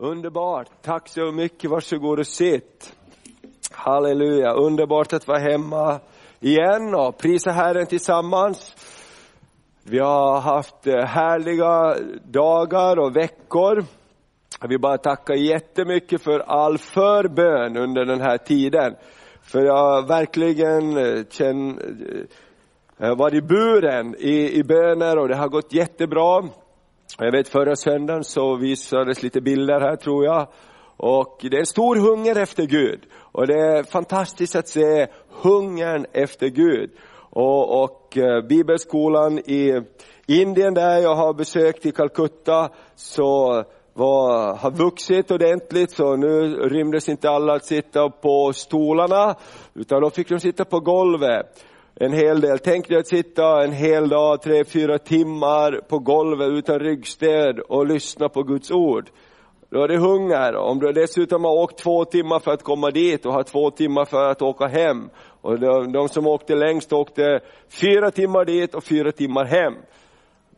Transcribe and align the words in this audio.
Underbart, 0.00 0.68
tack 0.82 1.08
så 1.08 1.32
mycket, 1.32 1.70
varsågod 1.70 2.18
och 2.18 2.26
sitt. 2.26 2.96
Halleluja, 3.70 4.52
underbart 4.52 5.12
att 5.12 5.28
vara 5.28 5.38
hemma 5.38 6.00
igen 6.40 6.94
och 6.94 7.18
prisa 7.18 7.50
Herren 7.50 7.86
tillsammans. 7.86 8.74
Vi 9.82 9.98
har 9.98 10.40
haft 10.40 10.86
eh, 10.86 11.04
härliga 11.04 11.96
dagar 12.24 12.98
och 12.98 13.16
veckor. 13.16 13.84
Jag 14.60 14.68
vill 14.68 14.80
bara 14.80 14.98
tacka 14.98 15.34
jättemycket 15.34 16.22
för 16.22 16.38
all 16.38 16.78
förbön 16.78 17.76
under 17.76 18.04
den 18.04 18.20
här 18.20 18.38
tiden. 18.38 18.94
För 19.42 19.62
jag 19.62 19.76
har 19.76 20.06
verkligen 20.06 20.96
eh, 20.96 21.24
känner, 21.30 21.82
eh, 22.98 23.16
varit 23.16 23.44
buren 23.44 24.14
i, 24.18 24.58
i 24.58 24.64
böner 24.64 25.18
och 25.18 25.28
det 25.28 25.36
har 25.36 25.48
gått 25.48 25.72
jättebra. 25.72 26.48
Jag 27.18 27.32
vet 27.32 27.48
förra 27.48 27.76
söndagen 27.76 28.24
så 28.24 28.56
visades 28.56 29.22
lite 29.22 29.40
bilder 29.40 29.80
här 29.80 29.96
tror 29.96 30.24
jag. 30.24 30.48
Och 30.96 31.38
det 31.50 31.56
är 31.56 31.60
en 31.60 31.66
stor 31.66 31.96
hunger 31.96 32.36
efter 32.36 32.66
Gud. 32.66 33.00
Och 33.32 33.46
det 33.46 33.60
är 33.60 33.82
fantastiskt 33.82 34.56
att 34.56 34.68
se 34.68 35.06
hungern 35.42 36.06
efter 36.12 36.48
Gud. 36.48 36.90
Och, 37.30 37.82
och 37.82 38.16
eh, 38.16 38.46
bibelskolan 38.46 39.38
i 39.38 39.82
Indien 40.26 40.74
där 40.74 40.98
jag 40.98 41.14
har 41.14 41.34
besökt 41.34 41.86
i 41.86 41.92
Calcutta 41.92 42.68
så 42.96 43.64
var, 43.94 44.56
har 44.56 44.70
vuxit 44.70 45.30
ordentligt 45.30 45.90
så 45.90 46.16
nu 46.16 46.54
rymdes 46.54 47.08
inte 47.08 47.30
alla 47.30 47.54
att 47.54 47.64
sitta 47.64 48.10
på 48.10 48.52
stolarna 48.52 49.34
utan 49.74 50.02
då 50.02 50.10
fick 50.10 50.28
de 50.28 50.40
sitta 50.40 50.64
på 50.64 50.80
golvet 50.80 51.64
en 52.00 52.12
hel 52.12 52.40
del. 52.40 52.58
Tänk 52.58 52.88
dig 52.88 52.98
att 52.98 53.06
sitta 53.06 53.64
en 53.64 53.72
hel 53.72 54.08
dag, 54.08 54.42
tre, 54.42 54.64
fyra 54.64 54.98
timmar 54.98 55.80
på 55.88 55.98
golvet 55.98 56.48
utan 56.48 56.78
ryggstöd 56.78 57.58
och 57.58 57.86
lyssna 57.86 58.28
på 58.28 58.42
Guds 58.42 58.70
ord. 58.70 59.10
Då 59.70 59.82
är 59.82 59.88
det 59.88 59.98
hunger. 59.98 60.56
Om 60.56 60.78
du 60.78 60.92
dessutom 60.92 61.44
har 61.44 61.52
åkt 61.52 61.78
två 61.78 62.04
timmar 62.04 62.38
för 62.38 62.50
att 62.50 62.62
komma 62.62 62.90
dit 62.90 63.26
och 63.26 63.32
har 63.32 63.42
två 63.42 63.70
timmar 63.70 64.04
för 64.04 64.30
att 64.30 64.42
åka 64.42 64.66
hem. 64.66 65.10
Och 65.40 65.60
de, 65.60 65.92
de 65.92 66.08
som 66.08 66.26
åkte 66.26 66.54
längst 66.54 66.92
åkte 66.92 67.40
fyra 67.80 68.10
timmar 68.10 68.44
dit 68.44 68.74
och 68.74 68.84
fyra 68.84 69.12
timmar 69.12 69.44
hem 69.44 69.74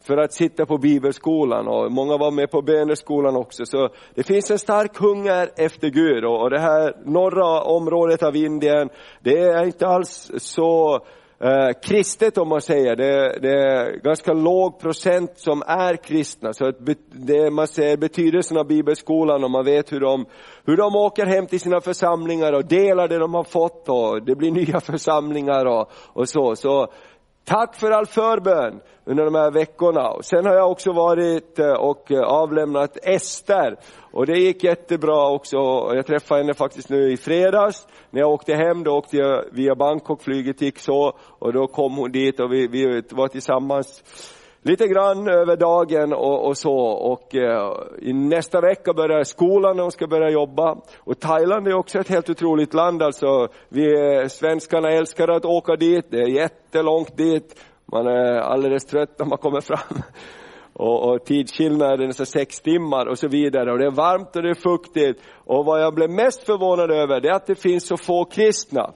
för 0.02 0.16
att 0.16 0.32
sitta 0.32 0.66
på 0.66 0.78
bibelskolan 0.78 1.68
och 1.68 1.92
många 1.92 2.16
var 2.16 2.30
med 2.30 2.50
på 2.50 2.62
böneskolan 2.62 3.36
också. 3.36 3.64
Så 3.64 3.88
det 4.14 4.22
finns 4.22 4.50
en 4.50 4.58
stark 4.58 4.98
hunger 4.98 5.50
efter 5.56 5.88
Gud 5.88 6.24
och 6.24 6.50
det 6.50 6.60
här 6.60 6.96
norra 7.04 7.62
området 7.62 8.22
av 8.22 8.36
Indien, 8.36 8.88
det 9.20 9.38
är 9.38 9.64
inte 9.64 9.86
alls 9.86 10.30
så 10.36 11.00
eh, 11.40 11.72
kristet 11.82 12.38
om 12.38 12.48
man 12.48 12.60
säger. 12.60 12.96
Det, 12.96 13.38
det, 13.42 13.52
är 13.52 13.96
ganska 13.96 14.32
låg 14.32 14.80
procent 14.80 15.32
som 15.36 15.62
är 15.66 15.96
kristna. 15.96 16.52
Så 16.52 16.72
det, 17.12 17.50
man 17.50 17.66
ser 17.66 17.96
betydelsen 17.96 18.56
av 18.56 18.66
bibelskolan 18.66 19.44
och 19.44 19.50
man 19.50 19.64
vet 19.64 19.92
hur 19.92 20.00
de, 20.00 20.26
hur 20.64 20.76
de 20.76 20.96
åker 20.96 21.26
hem 21.26 21.46
till 21.46 21.60
sina 21.60 21.80
församlingar 21.80 22.52
och 22.52 22.64
delar 22.64 23.08
det 23.08 23.18
de 23.18 23.34
har 23.34 23.44
fått 23.44 23.88
och 23.88 24.22
det 24.22 24.34
blir 24.34 24.50
nya 24.50 24.80
församlingar 24.90 25.66
och, 25.66 25.90
och 26.12 26.28
så. 26.28 26.56
så 26.56 26.88
Tack 27.44 27.76
för 27.76 27.90
all 27.90 28.06
förbön 28.06 28.80
under 29.10 29.24
de 29.24 29.34
här 29.34 29.50
veckorna. 29.50 30.10
Och 30.10 30.24
sen 30.24 30.46
har 30.46 30.54
jag 30.54 30.70
också 30.70 30.92
varit 30.92 31.58
eh, 31.58 31.72
och 31.72 32.12
eh, 32.12 32.20
avlämnat 32.20 32.96
Ester. 33.02 33.76
Och 34.12 34.26
det 34.26 34.38
gick 34.38 34.64
jättebra 34.64 35.28
också. 35.28 35.56
Jag 35.94 36.06
träffade 36.06 36.40
henne 36.40 36.54
faktiskt 36.54 36.88
nu 36.88 37.12
i 37.12 37.16
fredags. 37.16 37.86
När 38.10 38.20
jag 38.20 38.30
åkte 38.30 38.54
hem, 38.54 38.84
då 38.84 38.90
åkte 38.90 39.16
jag 39.16 39.44
via 39.52 39.74
Bangkok, 39.74 40.22
flyget 40.22 40.62
gick 40.62 40.78
så. 40.78 41.12
Och 41.38 41.52
då 41.52 41.66
kom 41.66 41.96
hon 41.96 42.12
dit 42.12 42.40
och 42.40 42.52
vi, 42.52 42.66
vi 42.66 43.02
var 43.10 43.28
tillsammans 43.28 44.02
lite 44.62 44.86
grann 44.86 45.28
över 45.28 45.56
dagen 45.56 46.12
och, 46.12 46.46
och 46.46 46.56
så. 46.56 46.76
Och 46.86 47.34
eh, 47.34 47.72
i 47.98 48.12
nästa 48.12 48.60
vecka 48.60 48.92
börjar 48.92 49.24
skolan 49.24 49.78
och 49.78 49.82
hon 49.82 49.92
ska 49.92 50.06
börja 50.06 50.30
jobba. 50.30 50.76
Och 50.98 51.20
Thailand 51.20 51.68
är 51.68 51.74
också 51.74 51.98
ett 51.98 52.08
helt 52.08 52.30
otroligt 52.30 52.74
land 52.74 53.02
alltså. 53.02 53.48
Vi 53.68 54.16
eh, 54.16 54.26
svenskarna 54.26 54.90
älskar 54.90 55.28
att 55.28 55.44
åka 55.44 55.76
dit, 55.76 56.06
det 56.10 56.20
är 56.20 56.28
jättelångt 56.28 57.16
dit. 57.16 57.54
Man 57.92 58.06
är 58.06 58.40
alldeles 58.40 58.86
trött 58.86 59.18
när 59.18 59.26
man 59.26 59.38
kommer 59.38 59.60
fram. 59.60 60.02
Och, 60.72 61.08
och 61.08 61.24
tidsskillnaden 61.24 62.00
är 62.00 62.06
nästan 62.06 62.26
sex 62.26 62.60
timmar 62.60 63.06
och 63.06 63.18
så 63.18 63.28
vidare. 63.28 63.72
Och 63.72 63.78
det 63.78 63.86
är 63.86 63.90
varmt 63.90 64.36
och 64.36 64.42
det 64.42 64.50
är 64.50 64.54
fuktigt. 64.54 65.22
Och 65.34 65.64
vad 65.64 65.82
jag 65.82 65.94
blev 65.94 66.10
mest 66.10 66.46
förvånad 66.46 66.90
över 66.90 67.20
det 67.20 67.28
är 67.28 67.32
att 67.32 67.46
det 67.46 67.54
finns 67.62 67.86
så 67.86 67.96
få 67.96 68.24
kristna. 68.24 68.92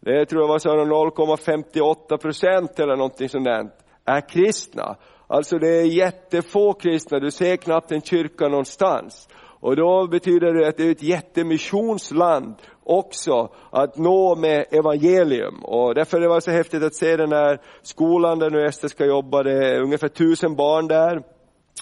Det 0.00 0.26
tror 0.26 0.42
jag 0.42 0.48
var 0.48 0.58
0,58 0.58 2.16
procent 2.16 2.80
eller 2.80 2.96
någonting 2.96 3.28
sånt 3.28 3.44
där 3.44 3.70
är 4.04 4.28
kristna. 4.28 4.96
Alltså 5.26 5.58
det 5.58 5.68
är 5.68 5.84
jättefå 5.84 6.72
kristna, 6.72 7.18
du 7.18 7.30
ser 7.30 7.56
knappt 7.56 7.92
en 7.92 8.00
kyrka 8.00 8.48
någonstans. 8.48 9.28
Och 9.60 9.76
då 9.76 10.06
betyder 10.06 10.54
det 10.54 10.68
att 10.68 10.76
det 10.76 10.86
är 10.86 10.90
ett 10.90 11.02
jättemissionsland 11.02 12.54
också 12.84 13.48
att 13.70 13.98
nå 13.98 14.36
med 14.36 14.64
evangelium. 14.70 15.64
Och 15.64 15.94
därför 15.94 16.20
det 16.20 16.28
var 16.28 16.40
så 16.40 16.50
häftigt 16.50 16.82
att 16.82 16.94
se 16.94 17.16
den 17.16 17.32
här 17.32 17.60
skolan 17.82 18.38
där 18.38 18.50
nu 18.50 18.64
Ester 18.64 18.88
ska 18.88 19.06
jobba, 19.06 19.42
det 19.42 19.52
är 19.52 19.80
ungefär 19.80 20.08
tusen 20.08 20.56
barn 20.56 20.88
där. 20.88 21.22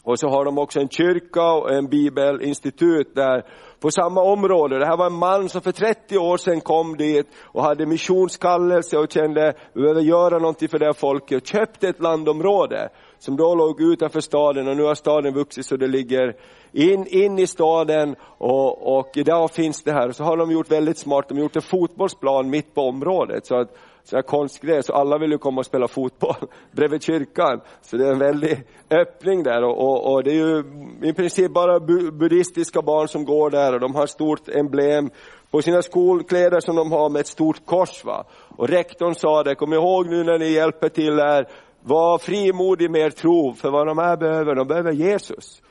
Och 0.05 0.19
så 0.19 0.29
har 0.29 0.45
de 0.45 0.59
också 0.59 0.81
en 0.81 0.89
kyrka 0.89 1.53
och 1.53 1.73
en 1.73 1.87
bibelinstitut 1.87 3.15
där 3.15 3.45
på 3.81 3.91
samma 3.91 4.23
område. 4.23 4.79
Det 4.79 4.87
här 4.87 4.97
var 4.97 5.07
en 5.07 5.19
man 5.19 5.49
som 5.49 5.61
för 5.61 5.73
30 5.73 6.19
år 6.19 6.37
sedan 6.37 6.61
kom 6.61 6.97
dit 6.97 7.27
och 7.45 7.63
hade 7.63 7.87
missionskallelse 7.87 8.99
och 8.99 9.13
kände, 9.13 9.55
vi 9.73 9.81
behöver 9.81 10.01
göra 10.01 10.39
någonting 10.39 10.69
för 10.69 10.79
det 10.79 10.87
här 10.87 10.93
folket. 10.93 11.47
Köpte 11.47 11.89
ett 11.89 12.01
landområde 12.01 12.89
som 13.19 13.37
då 13.37 13.55
låg 13.55 13.81
utanför 13.81 14.21
staden 14.21 14.69
och 14.69 14.77
nu 14.77 14.83
har 14.83 14.95
staden 14.95 15.35
vuxit 15.35 15.67
så 15.67 15.77
det 15.77 15.87
ligger 15.87 16.37
in, 16.73 17.07
in 17.07 17.39
i 17.39 17.47
staden 17.47 18.17
och, 18.39 18.99
och 18.99 19.17
idag 19.17 19.51
finns 19.51 19.83
det 19.83 19.93
här. 19.93 20.11
Så 20.11 20.25
har 20.25 20.37
de 20.37 20.51
gjort 20.51 20.71
väldigt 20.71 20.99
smart, 20.99 21.29
de 21.29 21.35
har 21.35 21.43
gjort 21.43 21.57
en 21.57 21.63
fotbollsplan 21.63 22.51
mitt 22.51 22.75
på 22.75 22.83
området 22.83 23.47
så 23.47 23.57
att 23.61 23.77
så 24.05 24.17
här 24.17 24.23
konstgräs 24.23 24.87
så 24.87 24.93
alla 24.93 25.19
vill 25.19 25.31
ju 25.31 25.39
komma 25.39 25.59
och 25.59 25.67
spela 25.67 25.89
fotboll 25.89 26.37
bredvid 26.73 27.03
kyrkan. 27.03 27.61
Så 27.83 27.97
det 27.97 28.07
är 28.07 28.13
en 28.13 28.19
väldig 28.19 28.63
öppning 28.91 29.43
där 29.43 29.65
och, 29.65 29.79
och, 29.79 30.13
och 30.13 30.25
det 30.25 30.31
är 30.31 30.35
ju 30.35 30.65
i 31.03 31.13
princip 31.13 31.53
bara 31.53 31.81
buddhistiska 32.11 32.83
barn 32.83 33.09
som 33.09 33.25
går 33.25 33.51
där 33.51 33.75
och 33.75 33.81
de 33.81 33.95
har 33.95 34.07
stort 34.07 34.49
emblem 34.49 35.11
på 35.51 35.63
sina 35.63 35.83
skolkläder 35.83 36.61
som 36.61 36.77
de 36.77 36.93
har 36.93 37.11
med 37.11 37.21
ett 37.21 37.27
stort 37.27 37.67
kors. 37.67 38.05
Va? 38.05 38.25
Och 38.57 38.69
rektorn 38.69 39.15
sa 39.15 39.43
det, 39.43 39.55
kom 39.55 39.73
ihåg 39.73 40.07
nu 40.07 40.25
när 40.25 40.39
ni 40.39 40.51
hjälper 40.51 40.89
till 40.89 41.19
här, 41.19 41.49
var 41.89 42.19
frimodig 42.19 42.91
med 42.91 43.01
er 43.01 43.11
tro, 43.11 43.53
för 43.55 43.71
vad 43.71 43.87
de 43.87 43.99
här 43.99 44.17
behöver, 44.17 44.55
de 44.55 44.69
behöver 44.69 44.93
Jesus. 44.93 45.63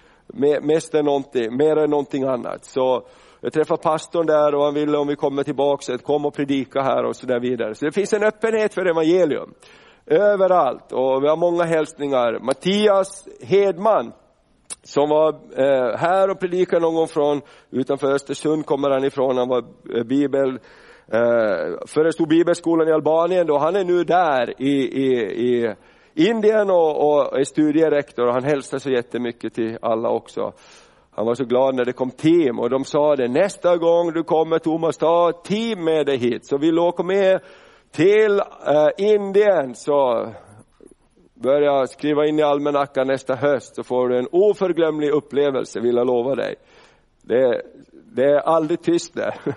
Mest 0.61 0.93
än 0.93 1.05
någonting, 1.05 1.57
mer 1.57 1.77
än 1.77 1.89
någonting 1.89 2.23
annat. 2.23 2.65
Så 2.65 3.03
jag 3.41 3.53
träffade 3.53 3.81
pastorn 3.81 4.25
där 4.25 4.55
och 4.55 4.63
han 4.63 4.73
ville 4.73 4.97
om 4.97 5.07
vi 5.07 5.15
kommer 5.15 5.43
tillbaka 5.43 5.93
att 5.93 6.03
kom 6.03 6.25
och 6.25 6.33
predika 6.33 6.81
här 6.81 7.05
och 7.05 7.15
så 7.15 7.25
där 7.25 7.39
vidare. 7.39 7.75
Så 7.75 7.85
det 7.85 7.91
finns 7.91 8.13
en 8.13 8.23
öppenhet 8.23 8.73
för 8.73 8.85
evangelium 8.85 9.53
överallt 10.05 10.91
och 10.91 11.23
vi 11.23 11.27
har 11.27 11.37
många 11.37 11.63
hälsningar. 11.63 12.39
Mattias 12.39 13.27
Hedman 13.41 14.13
som 14.83 15.09
var 15.09 15.29
eh, 15.29 15.97
här 15.97 16.29
och 16.29 16.39
predikade 16.39 16.81
någon 16.81 16.95
gång 16.95 17.07
från 17.07 17.41
utanför 17.71 18.11
Östersund 18.11 18.65
kommer 18.65 18.89
han 18.89 19.03
ifrån, 19.03 19.37
han 19.37 19.49
var 19.49 19.63
eh, 19.95 20.03
bibel 20.03 20.49
eh, 21.11 21.85
förestod 21.87 22.27
bibelskolan 22.27 22.87
i 22.87 22.91
Albanien 22.91 23.47
då, 23.47 23.57
han 23.57 23.75
är 23.75 23.83
nu 23.83 24.03
där 24.03 24.61
i, 24.61 24.73
i, 25.03 25.13
i 25.49 25.75
Indien 26.17 26.69
och, 26.69 27.07
och 27.07 27.39
är 27.39 27.43
studierektor 27.43 28.27
och 28.27 28.33
han 28.33 28.43
hälsar 28.43 28.77
så 28.77 28.89
jättemycket 28.89 29.53
till 29.53 29.77
alla 29.81 30.09
också. 30.09 30.53
Han 31.11 31.25
var 31.25 31.35
så 31.35 31.43
glad 31.45 31.75
när 31.75 31.85
det 31.85 31.93
kom 31.93 32.11
team 32.11 32.59
och 32.59 32.69
de 32.69 32.85
sa 32.85 33.15
det, 33.15 33.27
nästa 33.27 33.77
gång 33.77 34.13
du 34.13 34.23
kommer 34.23 34.59
Thomas, 34.59 34.97
ta 34.97 35.31
team 35.31 35.83
med 35.83 36.05
dig 36.05 36.17
hit. 36.17 36.45
Så 36.45 36.57
vill 36.57 36.75
du 36.75 36.81
åka 36.81 37.03
med 37.03 37.39
till 37.91 38.39
eh, 38.39 38.87
Indien 38.97 39.75
så 39.75 40.29
börja 41.33 41.87
skriva 41.87 42.27
in 42.27 42.39
i 42.39 42.43
almanackan 42.43 43.07
nästa 43.07 43.35
höst 43.35 43.75
så 43.75 43.83
får 43.83 44.09
du 44.09 44.17
en 44.17 44.27
oförglömlig 44.31 45.09
upplevelse, 45.09 45.79
vill 45.79 45.95
jag 45.95 46.07
lova 46.07 46.35
dig. 46.35 46.55
Det, 47.21 47.61
det 47.91 48.25
är 48.25 48.39
aldrig 48.39 48.81
tyst 48.81 49.13
där. 49.13 49.35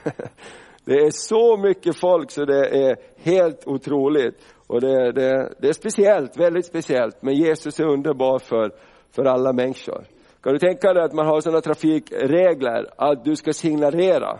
Det 0.84 0.94
är 0.94 1.10
så 1.10 1.56
mycket 1.56 1.96
folk 1.96 2.30
så 2.30 2.44
det 2.44 2.88
är 2.88 2.96
helt 3.22 3.66
otroligt. 3.66 4.34
Och 4.70 4.80
det, 4.80 5.12
det, 5.12 5.52
det 5.58 5.68
är 5.68 5.72
speciellt, 5.72 6.36
väldigt 6.36 6.66
speciellt. 6.66 7.22
Men 7.22 7.34
Jesus 7.34 7.80
är 7.80 7.84
underbar 7.84 8.38
för, 8.38 8.72
för 9.14 9.24
alla 9.24 9.52
människor. 9.52 10.04
Kan 10.42 10.52
du 10.52 10.58
tänka 10.58 10.92
dig 10.92 11.04
att 11.04 11.12
man 11.12 11.26
har 11.26 11.40
sådana 11.40 11.60
trafikregler 11.60 12.86
att 12.96 13.24
du 13.24 13.36
ska 13.36 13.52
signalera 13.52 14.38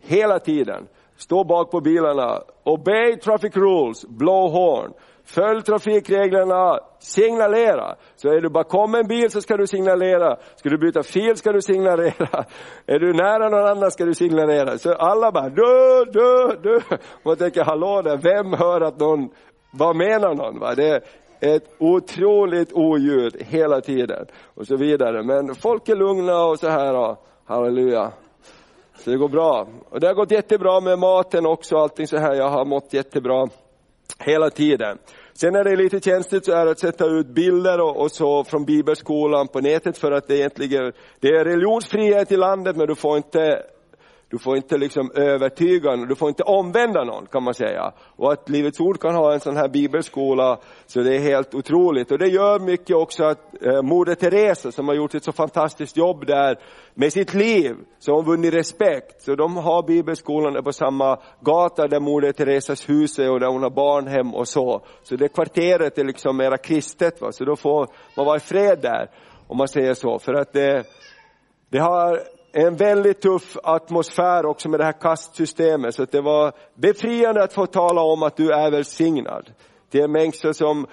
hela 0.00 0.38
tiden. 0.38 0.86
Stå 1.16 1.44
bak 1.44 1.70
på 1.70 1.80
bilarna, 1.80 2.42
obey 2.64 3.16
traffic 3.16 3.56
rules, 3.56 4.04
blow 4.08 4.50
horn. 4.50 4.92
Följ 5.24 5.62
trafikreglerna, 5.62 6.78
signalera. 6.98 7.96
Så 8.16 8.28
är 8.28 8.40
du 8.40 8.48
bakom 8.48 8.94
en 8.94 9.06
bil 9.06 9.30
så 9.30 9.40
ska 9.40 9.56
du 9.56 9.66
signalera. 9.66 10.36
Ska 10.56 10.68
du 10.68 10.78
byta 10.78 11.02
fil 11.02 11.36
ska 11.36 11.52
du 11.52 11.62
signalera. 11.62 12.44
Är 12.86 12.98
du 12.98 13.12
nära 13.12 13.48
någon 13.48 13.68
annan 13.68 13.90
ska 13.90 14.04
du 14.04 14.14
signalera. 14.14 14.78
Så 14.78 14.92
alla 14.92 15.32
bara 15.32 15.48
du, 15.48 16.04
du, 16.12 16.58
du. 16.62 16.80
Man 17.24 17.36
tänker 17.36 17.64
hallå 17.64 18.02
där, 18.02 18.16
vem 18.16 18.52
hör 18.52 18.80
att 18.80 19.00
någon, 19.00 19.30
vad 19.72 19.96
menar 19.96 20.34
någon? 20.34 20.58
Va? 20.58 20.74
Det, 20.74 21.04
ett 21.40 21.74
otroligt 21.78 22.72
oljud 22.72 23.36
hela 23.42 23.80
tiden 23.80 24.26
och 24.54 24.66
så 24.66 24.76
vidare. 24.76 25.22
Men 25.22 25.54
folk 25.54 25.88
är 25.88 25.96
lugna 25.96 26.44
och 26.44 26.58
så 26.58 26.68
här, 26.68 26.96
och, 26.96 27.26
halleluja. 27.44 28.12
Så 28.98 29.10
det 29.10 29.16
går 29.16 29.28
bra. 29.28 29.68
Och 29.90 30.00
det 30.00 30.06
har 30.06 30.14
gått 30.14 30.30
jättebra 30.30 30.80
med 30.80 30.98
maten 30.98 31.46
också, 31.46 31.76
allting 31.76 32.06
så 32.06 32.16
här. 32.16 32.34
Jag 32.34 32.48
har 32.48 32.64
mått 32.64 32.92
jättebra 32.92 33.48
hela 34.18 34.50
tiden. 34.50 34.98
Sen 35.32 35.54
är 35.54 35.64
det 35.64 35.76
lite 35.76 36.00
känsligt 36.00 36.44
så 36.44 36.54
här 36.54 36.66
att 36.66 36.78
sätta 36.78 37.06
ut 37.06 37.26
bilder 37.26 37.80
och, 37.80 37.96
och, 37.96 38.10
så 38.10 38.44
från 38.44 38.64
bibelskolan 38.64 39.48
på 39.48 39.60
nätet 39.60 39.98
för 39.98 40.12
att 40.12 40.28
det 40.28 40.36
egentligen, 40.36 40.92
det 41.20 41.28
är 41.28 41.44
religionsfrihet 41.44 42.32
i 42.32 42.36
landet 42.36 42.76
men 42.76 42.86
du 42.86 42.94
får 42.94 43.16
inte 43.16 43.62
du 44.32 44.38
får 44.38 44.56
inte 44.56 44.78
liksom 44.78 45.10
övertyga 45.14 45.96
någon, 45.96 46.08
du 46.08 46.14
får 46.14 46.28
inte 46.28 46.42
omvända 46.42 47.04
någon 47.04 47.26
kan 47.26 47.42
man 47.42 47.54
säga. 47.54 47.92
Och 48.16 48.32
att 48.32 48.48
Livets 48.48 48.80
Ord 48.80 49.00
kan 49.00 49.14
ha 49.14 49.32
en 49.32 49.40
sån 49.40 49.56
här 49.56 49.68
bibelskola, 49.68 50.58
så 50.86 51.00
det 51.00 51.16
är 51.16 51.20
helt 51.20 51.54
otroligt. 51.54 52.12
Och 52.12 52.18
det 52.18 52.28
gör 52.28 52.58
mycket 52.58 52.96
också 52.96 53.24
att 53.24 53.62
eh, 53.62 53.82
Moder 53.82 54.14
Teresa 54.14 54.72
som 54.72 54.88
har 54.88 54.94
gjort 54.94 55.14
ett 55.14 55.24
så 55.24 55.32
fantastiskt 55.32 55.96
jobb 55.96 56.26
där 56.26 56.58
med 56.94 57.12
sitt 57.12 57.34
liv, 57.34 57.76
så 57.98 58.14
har 58.14 58.22
vunnit 58.22 58.54
respekt. 58.54 59.22
Så 59.22 59.34
de 59.34 59.56
har 59.56 59.82
bibelskolan 59.82 60.64
på 60.64 60.72
samma 60.72 61.18
gata 61.40 61.88
där 61.88 62.00
Moder 62.00 62.32
Teresas 62.32 62.88
hus 62.88 63.18
är 63.18 63.30
och 63.30 63.40
där 63.40 63.48
hon 63.48 63.62
har 63.62 63.70
barnhem 63.70 64.34
och 64.34 64.48
så. 64.48 64.84
Så 65.02 65.16
det 65.16 65.28
kvarteret 65.28 65.98
är 65.98 66.04
liksom 66.04 66.36
mera 66.36 66.58
kristet, 66.58 67.20
va? 67.20 67.32
så 67.32 67.44
då 67.44 67.56
får 67.56 67.88
man 68.16 68.26
vara 68.26 68.36
i 68.36 68.40
fred 68.40 68.78
där, 68.82 69.10
om 69.48 69.56
man 69.56 69.68
säger 69.68 69.94
så. 69.94 70.18
För 70.18 70.34
att 70.34 70.52
det, 70.52 70.84
det 71.70 71.78
har 71.78 72.20
en 72.52 72.76
väldigt 72.76 73.20
tuff 73.20 73.56
atmosfär 73.62 74.46
också 74.46 74.68
med 74.68 74.80
det 74.80 74.84
här 74.84 75.00
kastsystemet, 75.00 75.94
så 75.94 76.04
det 76.04 76.20
var 76.20 76.52
befriande 76.74 77.42
att 77.42 77.52
få 77.52 77.66
tala 77.66 78.02
om 78.02 78.22
att 78.22 78.36
du 78.36 78.52
är 78.52 78.70
välsignad. 78.70 79.50
Det 79.90 80.00
är 80.00 80.08
människor 80.08 80.52
som 80.52 80.86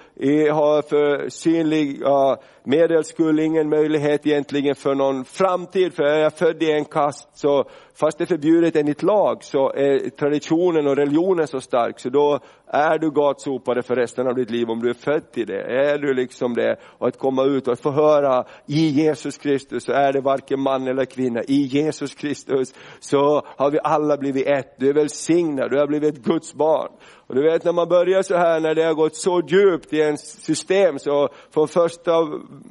har 0.52 0.82
för 0.82 1.28
synliga 1.28 2.36
medels 2.64 3.08
skull 3.08 3.40
ingen 3.40 3.68
möjlighet 3.68 4.26
egentligen 4.26 4.74
för 4.74 4.94
någon 4.94 5.24
framtid, 5.24 5.94
för 5.94 6.02
är 6.02 6.22
jag 6.22 6.32
född 6.32 6.62
i 6.62 6.72
en 6.72 6.84
kast 6.84 7.38
så 7.38 7.64
fast 7.94 8.18
det 8.18 8.24
är 8.24 8.26
förbjudet 8.26 8.76
enligt 8.76 9.02
lag 9.02 9.44
så 9.44 9.72
är 9.72 10.10
traditionen 10.10 10.86
och 10.86 10.96
religionen 10.96 11.46
så 11.46 11.60
stark. 11.60 12.00
Så 12.00 12.08
då 12.08 12.40
är 12.72 12.98
du 12.98 13.10
gatsopare 13.10 13.82
för 13.82 13.96
resten 13.96 14.26
av 14.26 14.34
ditt 14.34 14.50
liv 14.50 14.70
om 14.70 14.82
du 14.82 14.90
är 14.90 14.94
född 14.94 15.32
till 15.32 15.46
det. 15.46 15.62
Är 15.62 15.98
du 15.98 16.14
liksom 16.14 16.54
det 16.54 16.76
och 16.98 17.08
att 17.08 17.18
komma 17.18 17.44
ut 17.44 17.66
och 17.66 17.72
att 17.72 17.80
få 17.80 17.90
höra 17.90 18.44
i 18.66 18.88
Jesus 18.88 19.38
Kristus 19.38 19.84
så 19.84 19.92
är 19.92 20.12
det 20.12 20.20
varken 20.20 20.60
man 20.60 20.86
eller 20.86 21.04
kvinna. 21.04 21.42
I 21.42 21.62
Jesus 21.62 22.14
Kristus 22.14 22.74
så 23.00 23.42
har 23.46 23.70
vi 23.70 23.78
alla 23.84 24.16
blivit 24.16 24.46
ett. 24.46 24.74
Du 24.78 24.88
är 24.88 24.94
välsignad, 24.94 25.70
du 25.70 25.78
har 25.78 25.86
blivit 25.86 26.14
ett 26.14 26.24
Guds 26.24 26.54
barn. 26.54 26.90
Och 27.30 27.36
du 27.36 27.42
vet 27.42 27.64
när 27.64 27.72
man 27.72 27.88
börjar 27.88 28.22
så 28.22 28.36
här, 28.36 28.60
när 28.60 28.74
det 28.74 28.82
har 28.84 28.94
gått 28.94 29.16
så 29.16 29.42
djupt 29.48 29.92
i 29.92 29.98
ens 29.98 30.44
system, 30.44 30.98
så 30.98 31.28
från 31.54 31.68
första 31.68 32.12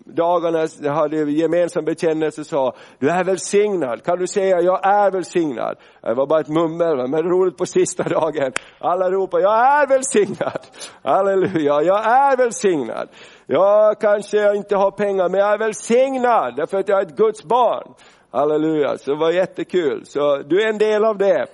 dagarna 0.06 0.94
hade 0.94 1.25
vi 1.25 1.40
gemensam 1.40 1.86
bekännelse 1.86 2.44
sa, 2.44 2.75
du 3.00 3.10
är 3.10 3.24
välsignad. 3.24 4.04
Kan 4.04 4.19
du 4.19 4.28
säga, 4.28 4.62
jag 4.62 4.88
är 4.88 5.12
välsignad? 5.12 5.78
Det 6.02 6.13
var 6.13 6.28
bara 6.28 6.40
ett 6.40 6.50
mummel, 6.50 7.07
men 7.07 7.24
roligt 7.24 7.57
på 7.57 7.66
sista 7.66 8.04
dagen. 8.04 8.52
Alla 8.80 9.12
ropar, 9.12 9.40
jag 9.40 9.81
är 9.81 9.88
välsignad. 9.89 10.59
Halleluja, 11.03 11.81
jag 11.81 12.06
är 12.06 12.38
välsignad. 12.38 13.09
Jag 13.45 14.00
kanske 14.00 14.56
inte 14.56 14.75
har 14.75 14.91
pengar, 14.91 15.30
men 15.30 15.39
jag 15.39 15.53
är 15.53 15.57
välsignad 15.57 16.56
därför 16.56 16.77
att 16.77 16.89
jag 16.89 17.00
är 17.00 17.06
ett 17.06 17.15
Guds 17.15 17.44
barn. 17.44 17.94
Halleluja, 18.31 18.97
så 18.97 19.12
det 19.12 19.18
var 19.18 19.31
jättekul. 19.31 20.06
Så 20.06 20.38
du 20.38 20.62
är 20.62 20.69
en 20.69 20.77
del 20.77 21.06
av 21.06 21.18
det. 21.18 21.45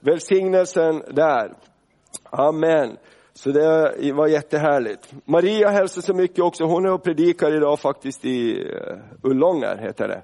Välsignelsen 0.00 1.02
där. 1.10 1.52
Amen. 2.30 2.96
Så 3.34 3.50
det 3.50 4.12
var 4.14 4.26
jättehärligt. 4.26 5.12
Maria 5.24 5.68
hälsar 5.68 6.02
så 6.02 6.14
mycket 6.14 6.44
också, 6.44 6.64
hon 6.64 6.86
är 6.86 6.92
och 6.92 7.02
predikar 7.02 7.56
idag 7.56 7.80
faktiskt 7.80 8.24
i 8.24 8.68
eh, 8.72 8.96
Ullånger. 9.22 9.76
Heter 9.76 10.08
det. 10.08 10.22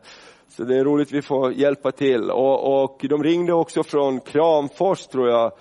Så 0.48 0.64
det 0.64 0.78
är 0.78 0.84
roligt 0.84 1.12
vi 1.12 1.22
får 1.22 1.52
hjälpa 1.52 1.92
till. 1.92 2.30
Och, 2.30 2.82
och 2.82 3.06
de 3.08 3.22
ringde 3.22 3.52
också 3.52 3.82
från 3.82 4.20
Kramfors 4.20 5.06
tror 5.06 5.28
jag, 5.28 5.52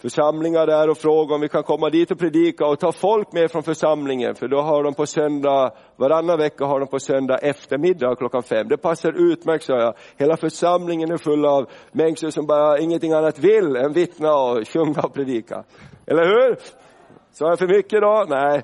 församlingar 0.00 0.66
där 0.66 0.90
och 0.90 0.98
fråga 0.98 1.34
om 1.34 1.40
vi 1.40 1.48
kan 1.48 1.62
komma 1.62 1.90
dit 1.90 2.10
och 2.10 2.18
predika 2.18 2.66
och 2.66 2.78
ta 2.78 2.92
folk 2.92 3.32
med 3.32 3.50
från 3.50 3.62
församlingen, 3.62 4.34
för 4.34 4.48
då 4.48 4.60
har 4.60 4.82
de 4.84 4.94
på 4.94 5.06
söndag, 5.06 5.72
varannan 5.96 6.38
vecka 6.38 6.64
har 6.64 6.80
de 6.80 6.88
på 6.88 6.98
söndag 6.98 7.38
eftermiddag 7.38 8.16
klockan 8.16 8.42
fem. 8.42 8.68
Det 8.68 8.76
passar 8.76 9.32
utmärkt, 9.32 9.64
sa 9.64 9.78
jag. 9.78 9.94
Hela 10.16 10.36
församlingen 10.36 11.10
är 11.10 11.16
full 11.16 11.46
av 11.46 11.70
människor 11.92 12.30
som 12.30 12.46
bara 12.46 12.78
ingenting 12.78 13.12
annat 13.12 13.38
vill 13.38 13.76
än 13.76 13.92
vittna 13.92 14.34
och 14.34 14.68
sjunga 14.68 15.00
och 15.02 15.14
predika. 15.14 15.64
Eller 16.06 16.24
hur? 16.24 16.56
Sa 17.32 17.48
jag 17.48 17.58
för 17.58 17.68
mycket 17.68 18.00
då? 18.00 18.26
Nej. 18.28 18.62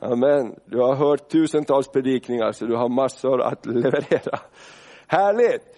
Amen. 0.00 0.54
Du 0.64 0.78
har 0.78 0.94
hört 0.94 1.28
tusentals 1.28 1.88
predikningar 1.88 2.52
så 2.52 2.66
du 2.66 2.76
har 2.76 2.88
massor 2.88 3.42
att 3.42 3.66
leverera. 3.66 4.38
Härligt! 5.06 5.69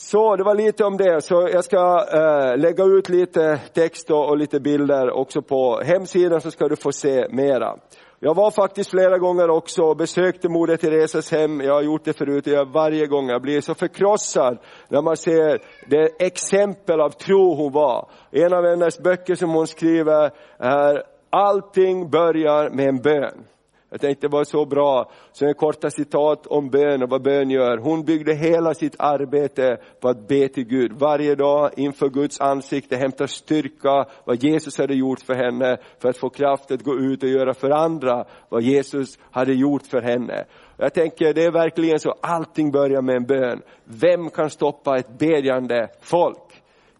Så 0.00 0.36
det 0.36 0.44
var 0.44 0.54
lite 0.54 0.84
om 0.84 0.96
det, 0.96 1.20
så 1.20 1.48
jag 1.52 1.64
ska 1.64 2.06
eh, 2.12 2.58
lägga 2.58 2.84
ut 2.84 3.08
lite 3.08 3.60
text 3.74 4.10
och, 4.10 4.28
och, 4.28 4.36
lite 4.38 4.60
bilder 4.60 5.10
också 5.10 5.42
på 5.42 5.80
hemsidan 5.84 6.40
så 6.40 6.50
ska 6.50 6.68
du 6.68 6.76
få 6.76 6.92
se 6.92 7.26
mera. 7.30 7.76
Jag 8.20 8.34
var 8.34 8.50
faktiskt 8.50 8.90
flera 8.90 9.18
gånger 9.18 9.50
också 9.50 9.82
och 9.82 9.96
besökte 9.96 10.48
Moder 10.48 10.76
Teresas 10.76 11.32
hem, 11.32 11.60
jag 11.60 11.74
har 11.74 11.82
gjort 11.82 12.04
det 12.04 12.12
förut, 12.12 12.46
jag 12.46 12.72
varje 12.72 13.06
gång, 13.06 13.28
jag 13.28 13.42
blir 13.42 13.60
så 13.60 13.74
förkrossad 13.74 14.58
när 14.88 15.02
man 15.02 15.16
ser 15.16 15.62
det 15.90 16.26
exempel 16.26 17.00
av 17.00 17.10
tro 17.10 17.54
hon 17.54 17.72
var. 17.72 18.08
En 18.30 18.52
av 18.52 18.64
hennes 18.64 18.98
böcker 18.98 19.34
som 19.34 19.50
hon 19.50 19.66
skriver 19.66 20.30
är 20.58 21.02
Allting 21.30 22.10
börjar 22.10 22.70
med 22.70 22.88
en 22.88 22.98
bön. 22.98 23.44
Jag 23.90 24.00
tänkte 24.00 24.26
det 24.26 24.32
var 24.32 24.44
så 24.44 24.64
bra, 24.64 25.10
så 25.32 25.46
en 25.46 25.54
korta 25.54 25.90
citat 25.90 26.46
om 26.46 26.70
bön 26.70 27.02
och 27.02 27.10
vad 27.10 27.22
bön 27.22 27.50
gör. 27.50 27.78
Hon 27.78 28.04
byggde 28.04 28.34
hela 28.34 28.74
sitt 28.74 28.96
arbete 28.98 29.76
på 30.00 30.08
att 30.08 30.28
be 30.28 30.48
till 30.48 30.64
Gud. 30.64 30.92
Varje 30.92 31.34
dag 31.34 31.70
inför 31.76 32.08
Guds 32.08 32.40
ansikte, 32.40 32.96
hämta 32.96 33.26
styrka, 33.26 34.06
vad 34.24 34.42
Jesus 34.42 34.78
hade 34.78 34.94
gjort 34.94 35.20
för 35.20 35.34
henne, 35.34 35.76
för 35.98 36.08
att 36.08 36.18
få 36.18 36.30
kraft 36.30 36.70
att 36.70 36.82
gå 36.82 36.98
ut 36.98 37.22
och 37.22 37.28
göra 37.28 37.54
för 37.54 37.70
andra 37.70 38.24
vad 38.48 38.62
Jesus 38.62 39.18
hade 39.30 39.54
gjort 39.54 39.86
för 39.86 40.02
henne. 40.02 40.44
Jag 40.76 40.94
tänker 40.94 41.34
det 41.34 41.44
är 41.44 41.50
verkligen 41.50 41.98
så, 41.98 42.14
allting 42.20 42.70
börjar 42.70 43.02
med 43.02 43.16
en 43.16 43.26
bön. 43.26 43.62
Vem 43.84 44.30
kan 44.30 44.50
stoppa 44.50 44.98
ett 44.98 45.18
bedjande 45.18 45.88
folk? 46.00 46.47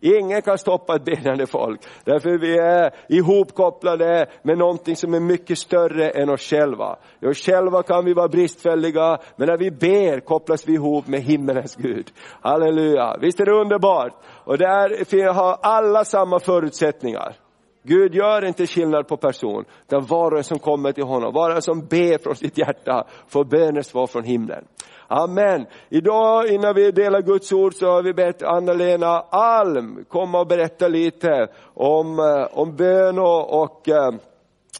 Ingen 0.00 0.42
kan 0.42 0.58
stoppa 0.58 0.96
ett 0.96 1.04
bedjande 1.04 1.46
folk. 1.46 1.80
Därför 2.04 2.38
vi 2.38 2.58
är 2.58 2.90
ihopkopplade 3.08 4.26
med 4.42 4.58
någonting 4.58 4.96
som 4.96 5.14
är 5.14 5.20
mycket 5.20 5.58
större 5.58 6.10
än 6.10 6.30
oss 6.30 6.40
själva. 6.40 6.96
Ja, 7.20 7.34
själva 7.34 7.82
kan 7.82 8.04
vi 8.04 8.14
vara 8.14 8.28
bristfälliga, 8.28 9.18
men 9.36 9.48
när 9.48 9.58
vi 9.58 9.70
ber 9.70 10.20
kopplas 10.20 10.68
vi 10.68 10.72
ihop 10.72 11.06
med 11.06 11.20
himmelens 11.20 11.76
Gud. 11.76 12.10
Halleluja, 12.40 13.16
visst 13.20 13.40
är 13.40 13.44
det 13.44 13.60
underbart? 13.60 14.12
Och 14.44 14.58
där 14.58 15.32
har 15.32 15.58
alla 15.62 16.04
samma 16.04 16.40
förutsättningar. 16.40 17.36
Gud 17.82 18.14
gör 18.14 18.44
inte 18.44 18.66
skillnad 18.66 19.08
på 19.08 19.16
person, 19.16 19.64
utan 19.86 20.06
var 20.06 20.30
och 20.30 20.38
en 20.38 20.44
som 20.44 20.58
kommer 20.58 20.92
till 20.92 21.04
honom, 21.04 21.34
var 21.34 21.50
och 21.50 21.56
en 21.56 21.62
som 21.62 21.86
ber 21.86 22.18
från 22.22 22.36
sitt 22.36 22.58
hjärta 22.58 23.04
får 23.28 23.44
bönesvar 23.44 24.06
från 24.06 24.24
himlen. 24.24 24.64
Amen. 25.10 25.66
Idag 25.88 26.48
innan 26.48 26.74
vi 26.74 26.90
delar 26.90 27.22
Guds 27.22 27.52
ord 27.52 27.74
så 27.74 27.86
har 27.86 28.02
vi 28.02 28.12
bett 28.12 28.42
Anna-Lena 28.42 29.20
Alm 29.30 30.04
komma 30.08 30.40
och 30.40 30.46
berätta 30.46 30.88
lite 30.88 31.48
om, 31.74 32.18
eh, 32.18 32.58
om 32.58 32.76
bön 32.76 33.18
och, 33.18 33.62
och 33.62 33.88
eh, 33.88 34.10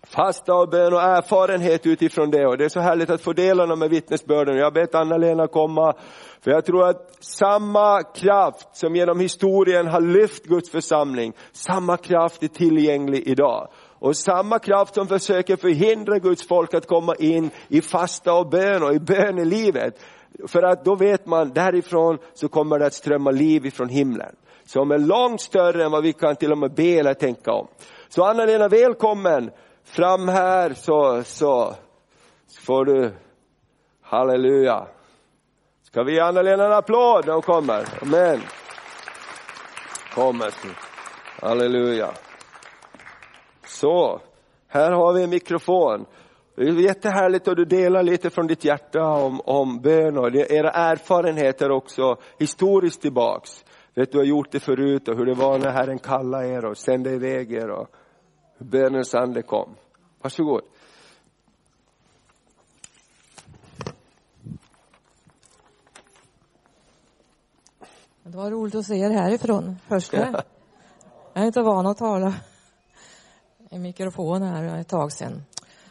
fasta 0.07 0.55
och 0.55 0.69
bön 0.69 0.93
och 0.93 1.03
erfarenhet 1.03 1.87
utifrån 1.87 2.31
det. 2.31 2.47
Och 2.47 2.59
det 2.59 2.65
är 2.65 2.69
så 2.69 2.81
härligt 2.81 3.11
att 3.11 3.21
få 3.21 3.33
dela 3.33 3.67
de 3.67 3.83
här 3.83 3.89
vittnesbörden. 3.89 4.57
Jag 4.57 4.65
har 4.65 4.71
bett 4.71 4.95
Anna-Lena 4.95 5.47
komma, 5.47 5.95
för 6.41 6.51
jag 6.51 6.65
tror 6.65 6.89
att 6.89 7.25
samma 7.25 8.03
kraft 8.03 8.77
som 8.77 8.97
genom 8.97 9.21
historien 9.21 9.87
har 9.87 10.01
lyft 10.01 10.45
Guds 10.45 10.71
församling, 10.71 11.33
samma 11.53 11.97
kraft 11.97 12.43
är 12.43 12.49
tillgänglig 12.49 13.23
idag. 13.27 13.69
Och 14.01 14.17
samma 14.17 14.59
kraft 14.59 14.95
som 14.95 15.07
försöker 15.07 15.57
förhindra 15.57 16.19
Guds 16.19 16.49
folk 16.49 16.75
att 16.75 16.87
komma 16.87 17.15
in 17.15 17.51
i 17.69 17.81
fasta 17.81 18.33
och 18.35 18.49
bön 18.49 18.83
och 18.83 18.95
i 18.95 19.01
bönelivet, 19.01 20.01
för 20.47 20.63
att 20.63 20.85
då 20.85 20.95
vet 20.95 21.27
man, 21.27 21.53
därifrån 21.53 22.19
så 22.35 22.49
kommer 22.49 22.79
det 22.79 22.87
att 22.87 22.95
strömma 22.95 23.31
liv 23.31 23.67
ifrån 23.67 23.89
himlen. 23.89 24.37
Som 24.65 24.91
är 24.91 24.99
långt 24.99 25.41
större 25.41 25.85
än 25.85 25.91
vad 25.91 26.03
vi 26.03 26.13
kan 26.13 26.37
till 26.37 26.53
och 26.53 26.59
med 26.59 26.75
be 26.75 26.99
eller 26.99 27.15
tänka 27.15 27.53
om. 27.53 27.69
Så 28.09 28.25
Anna-Lena, 28.25 28.69
välkommen 28.69 29.51
fram 29.85 30.29
här 30.29 30.73
så, 30.75 31.23
så 31.25 31.75
får 32.61 32.85
du, 32.85 33.15
halleluja. 34.03 34.87
Ska 35.83 36.03
vi 36.03 36.13
ge 36.15 36.21
Anna-Lena 36.21 36.65
en 36.67 36.73
applåd 36.73 37.27
när 37.27 37.33
hon 37.33 37.43
kommer? 37.43 37.85
Amen. 38.03 38.41
Kommer. 40.15 40.55
Halleluja. 41.41 42.11
Så, 43.67 44.21
här 44.69 44.93
har 44.93 45.13
vi 45.13 45.23
en 45.23 45.31
mikrofon. 45.31 46.07
Det 46.59 46.65
är 46.65 46.73
jättehärligt 46.73 47.49
att 47.49 47.57
du 47.57 47.65
delar 47.65 48.03
lite 48.03 48.31
från 48.31 48.47
ditt 48.47 48.65
hjärta 48.65 49.03
om, 49.03 49.41
om 49.45 49.81
bön 49.81 50.19
och 50.19 50.35
era 50.35 50.71
erfarenheter 50.71 51.71
också 51.71 52.17
historiskt 52.39 53.03
tillbaks. 53.03 53.65
Vet 53.95 54.13
du 54.13 54.19
har 54.19 54.25
gjort 54.25 54.53
det 54.53 54.61
förut 54.61 55.09
och 55.09 55.17
hur 55.17 55.27
det 55.27 55.35
var 55.35 55.59
när 55.59 55.71
Herren 55.71 55.99
kallade 55.99 56.49
er 56.49 56.65
och 56.65 56.77
sände 56.77 57.11
iväg 57.11 57.53
er 57.53 57.71
och 57.71 57.89
hur 58.59 58.67
bönens 58.67 59.15
ande 59.15 59.43
kom. 59.43 59.75
Varsågod. 60.23 60.63
Det 68.23 68.37
var 68.37 68.51
roligt 68.51 68.75
att 68.75 68.87
se 68.87 68.95
er 68.95 69.11
härifrån. 69.11 69.77
Hörs 69.89 70.09
det? 70.09 70.19
Jag 71.33 71.43
är 71.43 71.47
inte 71.47 71.63
van 71.63 71.87
att 71.87 71.99
tala 71.99 72.35
i 73.71 73.79
mikrofon 73.79 74.43
här 74.43 74.81
ett 74.81 74.89
tag 74.89 75.13
sedan. 75.13 75.43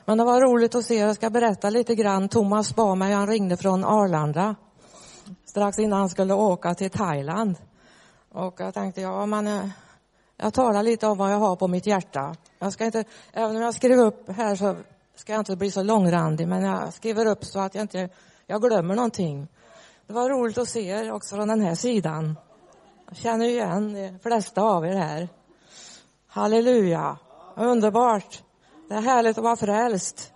Men 0.07 0.17
det 0.17 0.23
var 0.23 0.41
roligt 0.41 0.75
att 0.75 0.85
se. 0.85 0.95
Jag 0.95 1.15
ska 1.15 1.29
berätta 1.29 1.69
lite 1.69 1.95
grann. 1.95 2.29
Thomas 2.29 2.75
bad 2.75 2.97
mig, 2.97 3.13
han 3.13 3.27
ringde 3.27 3.57
från 3.57 3.83
Arlanda 3.83 4.55
strax 5.45 5.79
innan 5.79 5.99
han 5.99 6.09
skulle 6.09 6.33
åka 6.33 6.73
till 6.73 6.89
Thailand. 6.89 7.55
Och 8.31 8.59
jag 8.59 8.73
tänkte, 8.73 9.01
ja 9.01 9.25
men 9.25 9.47
eh, 9.47 9.69
jag 10.37 10.53
talar 10.53 10.83
lite 10.83 11.07
om 11.07 11.17
vad 11.17 11.31
jag 11.31 11.37
har 11.37 11.55
på 11.55 11.67
mitt 11.67 11.87
hjärta. 11.87 12.35
Jag 12.59 12.73
ska 12.73 12.85
inte, 12.85 13.03
även 13.33 13.55
om 13.55 13.61
jag 13.61 13.73
skriver 13.73 14.05
upp 14.05 14.29
här 14.29 14.55
så 14.55 14.75
ska 15.15 15.33
jag 15.33 15.41
inte 15.41 15.55
bli 15.55 15.71
så 15.71 15.83
långrandig, 15.83 16.47
men 16.47 16.63
jag 16.63 16.93
skriver 16.93 17.25
upp 17.25 17.45
så 17.45 17.59
att 17.59 17.75
jag 17.75 17.81
inte 17.81 18.09
jag 18.45 18.61
glömmer 18.61 18.95
någonting. 18.95 19.47
Det 20.07 20.13
var 20.13 20.29
roligt 20.29 20.57
att 20.57 20.69
se 20.69 20.89
er 20.89 21.11
också 21.11 21.35
från 21.35 21.47
den 21.47 21.61
här 21.61 21.75
sidan. 21.75 22.37
Jag 23.07 23.17
känner 23.17 23.45
igen 23.45 23.93
de 23.93 24.19
flesta 24.19 24.61
av 24.61 24.85
er 24.85 24.95
här. 24.95 25.29
Halleluja. 26.27 27.17
Underbart. 27.55 28.43
Det 28.87 28.95
är 28.95 29.01
härligt 29.01 29.37
att 29.37 29.43
vara 29.43 29.55
frälst. 29.55 30.33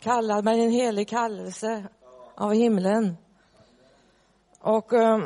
Kallad 0.00 0.44
med 0.44 0.54
en 0.54 0.70
helig 0.70 1.08
kallelse 1.08 1.84
av 2.34 2.52
himlen. 2.52 3.16
Och 4.60 4.92
um, 4.92 5.24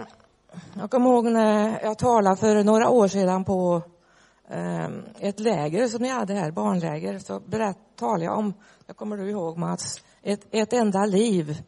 jag 0.78 0.90
kommer 0.90 1.10
ihåg 1.10 1.24
när 1.24 1.80
jag 1.82 1.98
talade 1.98 2.36
för 2.36 2.64
några 2.64 2.88
år 2.88 3.08
sedan 3.08 3.44
på 3.44 3.82
um, 4.48 5.04
ett 5.18 5.40
läger 5.40 5.88
som 5.88 6.02
ni 6.02 6.08
hade 6.08 6.34
här, 6.34 6.50
barnläger, 6.50 7.18
så 7.18 7.40
berätt, 7.40 7.78
talade 7.96 8.24
jag 8.24 8.38
om, 8.38 8.54
det 8.86 8.92
kommer 8.92 9.16
du 9.16 9.30
ihåg 9.30 9.58
Mats, 9.58 10.00
ett, 10.22 10.46
ett 10.50 10.72
enda 10.72 11.04
liv. 11.04 11.62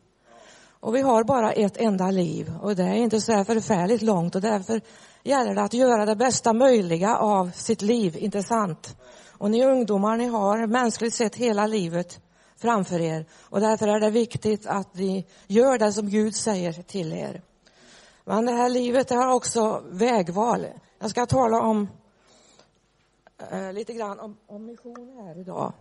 Och 0.81 0.95
vi 0.95 1.01
har 1.01 1.25
bara 1.25 1.53
ett 1.53 1.77
enda 1.77 2.11
liv 2.11 2.53
och 2.63 2.77
det 2.77 2.83
är 2.83 2.95
inte 2.95 3.21
så 3.21 3.33
här 3.33 3.45
förfärligt 3.45 4.03
långt 4.03 4.35
och 4.35 4.41
därför 4.41 4.81
gäller 5.23 5.55
det 5.55 5.63
att 5.63 5.75
göra 5.75 6.07
det 6.07 6.17
bästa 6.17 6.53
möjliga 6.53 7.17
av 7.17 7.51
sitt 7.51 7.83
liv, 7.83 8.17
inte 8.17 8.43
sant? 8.43 8.97
Och 9.45 9.51
ni 9.51 9.65
ungdomar, 9.65 10.17
ni 10.17 10.27
har 10.27 10.67
mänskligt 10.67 11.15
sett 11.15 11.35
hela 11.35 11.67
livet 11.67 12.21
framför 12.57 13.01
er 13.01 13.27
och 13.43 13.61
därför 13.61 13.89
är 13.89 14.01
det 14.01 14.11
viktigt 14.11 14.67
att 14.67 14.95
ni 14.95 15.27
gör 15.47 15.79
det 15.79 15.93
som 15.93 16.09
Gud 16.09 16.37
säger 16.37 16.73
till 16.73 17.13
er. 17.13 17.43
Men 18.25 18.47
det 18.47 18.53
här 18.53 18.69
livet 18.69 19.09
det 19.09 19.15
har 19.15 19.33
också 19.33 19.83
vägval. 19.91 20.67
Jag 20.99 21.11
ska 21.11 21.27
tala 21.27 21.61
om 21.61 21.89
eh, 23.51 23.73
lite 23.73 23.93
grann 23.93 24.21
om, 24.21 24.37
om 24.47 24.67
mission 24.67 25.25
här 25.25 25.41
idag. 25.41 25.73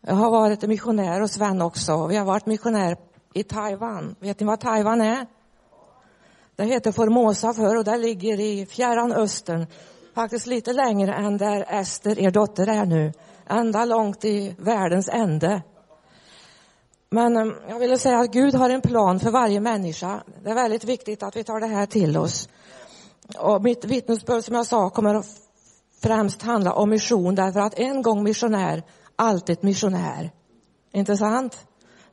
Jag 0.00 0.14
har 0.14 0.30
varit 0.30 0.62
missionär 0.62 1.22
och 1.22 1.30
Sven 1.30 1.62
också. 1.62 2.06
Vi 2.06 2.16
har 2.16 2.24
varit 2.24 2.46
missionär 2.46 2.96
i 3.32 3.42
Taiwan. 3.42 4.16
Vet 4.20 4.40
ni 4.40 4.46
vad 4.46 4.60
Taiwan 4.60 5.00
är? 5.00 5.26
Det 6.56 6.64
heter 6.64 6.92
Formosa 6.92 7.54
förr 7.54 7.76
och 7.76 7.84
det 7.84 7.98
ligger 7.98 8.40
i 8.40 8.66
fjärran 8.66 9.12
östern. 9.12 9.66
Faktiskt 10.18 10.46
lite 10.46 10.72
längre 10.72 11.14
än 11.14 11.36
där 11.36 11.64
Ester, 11.68 12.18
er 12.18 12.30
dotter, 12.30 12.66
är 12.66 12.86
nu. 12.86 13.12
Ända 13.46 13.84
långt 13.84 14.24
i 14.24 14.54
världens 14.58 15.08
ände. 15.08 15.62
Men 17.10 17.36
eh, 17.36 17.54
jag 17.68 17.78
ville 17.78 17.98
säga 17.98 18.18
att 18.18 18.32
Gud 18.32 18.54
har 18.54 18.70
en 18.70 18.80
plan 18.80 19.20
för 19.20 19.30
varje 19.30 19.60
människa. 19.60 20.22
Det 20.42 20.50
är 20.50 20.54
väldigt 20.54 20.84
viktigt 20.84 21.22
att 21.22 21.36
vi 21.36 21.44
tar 21.44 21.60
det 21.60 21.66
här 21.66 21.86
till 21.86 22.16
oss. 22.16 22.48
Och 23.38 23.62
mitt 23.62 23.84
vittnesbörd, 23.84 24.44
som 24.44 24.54
jag 24.54 24.66
sa, 24.66 24.90
kommer 24.90 25.14
att 25.14 25.26
främst 26.02 26.42
handla 26.42 26.72
om 26.72 26.90
mission 26.90 27.34
därför 27.34 27.60
att 27.60 27.78
en 27.78 28.02
gång 28.02 28.22
missionär, 28.22 28.82
alltid 29.16 29.64
missionär. 29.64 30.30
Inte 30.92 31.16
sant? 31.16 31.66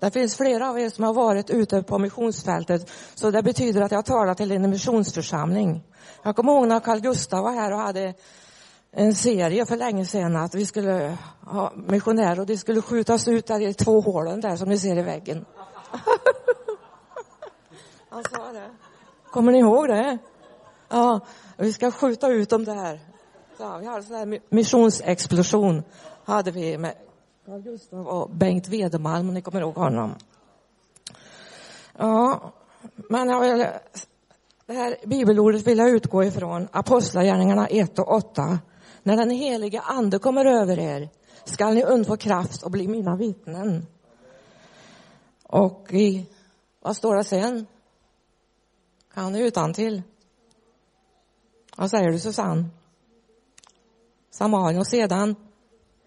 Det 0.06 0.12
finns 0.12 0.38
flera 0.38 0.70
av 0.70 0.80
er 0.80 0.90
som 0.90 1.04
har 1.04 1.14
varit 1.14 1.50
ute 1.50 1.84
på 1.84 2.00
missionsfältet 2.00 2.92
så 3.16 3.32
det 3.32 3.44
betyder 3.44 3.82
att 3.82 3.92
jag 3.92 4.06
talar 4.06 4.34
till 4.34 4.52
en 4.52 4.70
missionsförsamling. 4.70 5.84
Jag 6.24 6.36
kommer 6.36 6.52
ihåg 6.52 6.68
när 6.68 6.80
Carl 6.80 7.00
Gustaf 7.00 7.44
var 7.44 7.52
här 7.52 7.72
och 7.72 7.80
hade 7.80 8.14
en 8.92 9.16
serie 9.16 9.66
för 9.66 9.78
länge 9.78 10.06
sedan 10.06 10.36
att 10.36 10.56
vi 10.56 10.66
skulle 10.66 11.18
ha 11.46 11.74
missionärer 11.76 12.40
och 12.40 12.46
de 12.46 12.58
skulle 12.58 12.82
skjutas 12.82 13.28
ut 13.28 13.48
där 13.48 13.62
i 13.62 13.74
två 13.74 14.02
hålen 14.02 14.42
där 14.42 14.56
som 14.56 14.70
ni 14.70 14.78
ser 14.78 14.98
i 14.98 15.02
väggen. 15.02 15.46
Han 18.10 18.24
sa 18.24 18.52
det. 18.52 18.70
Kommer 19.32 19.52
ni 19.52 19.60
ihåg 19.60 19.88
det? 19.88 20.18
Ja, 20.90 21.20
vi 21.58 21.74
ska 21.74 21.92
skjuta 21.92 22.28
ut 22.28 22.50
dem 22.50 22.66
där. 22.66 23.00
Ja, 23.58 23.78
vi 23.78 23.86
hade 23.86 23.98
en 23.98 24.04
sån 24.04 24.16
här 24.16 24.40
missionsexplosion 24.50 25.84
hade 26.26 26.52
vi 26.52 26.78
med 26.78 26.96
Carl 27.46 27.62
Gustaf 27.62 28.08
och 28.08 28.30
Bengt 28.30 28.68
Wedemalm, 28.68 29.28
om 29.28 29.34
ni 29.34 29.42
kommer 29.42 29.62
ihåg 29.62 29.76
honom. 29.76 30.16
Ja, 31.98 32.54
men 33.10 33.30
jag 33.30 33.42
vill, 33.42 33.68
det 34.66 34.74
här 34.74 34.98
bibelordet 35.06 35.68
vill 35.68 35.78
jag 35.78 35.90
utgå 35.90 36.24
ifrån 36.24 36.68
Apostlagärningarna 36.72 37.68
1 37.68 38.00
och 38.00 38.14
8. 38.14 38.60
När 39.04 39.18
den 39.18 39.30
helige 39.30 39.82
ande 39.82 40.20
kommer 40.20 40.46
över 40.46 40.80
er 40.80 41.10
skall 41.44 41.74
ni 41.74 41.84
undfå 41.84 42.18
kraft 42.18 42.64
och 42.64 42.72
bli 42.72 42.88
mina 42.88 43.16
vittnen. 43.16 43.86
Och 45.44 45.94
i, 45.94 46.26
vad 46.82 46.98
står 46.98 47.16
det 47.16 47.24
sen? 47.24 47.68
Kan 49.14 49.34
du 49.34 49.40
utan 49.40 49.74
till? 49.74 50.02
Vad 51.78 51.90
säger 51.90 52.12
du 52.12 52.20
Susanne? 52.20 52.66
Samarien 54.30 54.80
och 54.80 54.88
sedan 54.88 55.36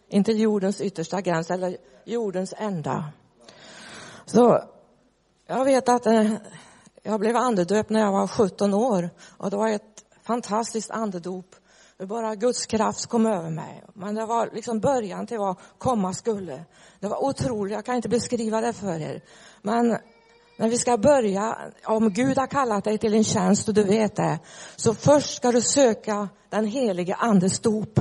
intill 0.09 0.41
jordens 0.41 0.81
yttersta 0.81 1.21
gräns 1.21 1.51
eller 1.51 1.77
jordens 2.05 2.55
ända. 2.57 3.05
Så 4.27 4.65
jag 5.47 5.65
vet 5.65 5.89
att 5.89 6.07
eh, 6.07 6.33
jag 7.03 7.21
blev 7.21 7.37
andedöpt 7.37 7.91
när 7.91 8.01
jag 8.01 8.13
var 8.13 8.27
17 8.27 8.75
år 8.75 9.11
och 9.37 9.51
det 9.51 9.57
var 9.57 9.69
ett 9.69 10.05
fantastiskt 10.23 10.91
andedop. 10.91 11.55
Bara 11.99 12.35
Guds 12.35 12.67
kraft 12.67 13.07
kom 13.07 13.27
över 13.27 13.51
mig. 13.51 13.85
Men 13.95 14.15
det 14.15 14.27
var 14.27 14.51
liksom 14.53 14.81
början 14.81 15.27
till 15.27 15.39
vad 15.39 15.57
komma 15.79 16.13
skulle. 16.13 16.65
Det 17.01 17.09
var 17.09 17.25
otroligt, 17.25 17.75
jag 17.75 17.85
kan 17.85 17.97
inte 17.97 18.09
beskriva 18.09 18.61
det 18.61 18.73
för 18.73 19.01
er. 19.01 19.23
Men 19.63 19.99
när 20.59 20.69
vi 20.69 20.79
ska 20.79 20.97
börja, 20.99 21.59
om 21.85 22.13
Gud 22.13 22.39
har 22.39 22.47
kallat 22.47 22.85
dig 22.85 22.99
till 22.99 23.15
en 23.15 23.25
tjänst 23.25 23.69
och 23.69 23.75
du 23.75 23.83
vet 23.83 24.17
det, 24.17 24.39
så 24.77 24.95
först 24.95 25.37
ska 25.37 25.53
du 25.53 25.61
söka 25.61 26.29
den 26.49 26.67
helige 26.67 27.15
andes 27.15 27.59
dop. 27.61 28.01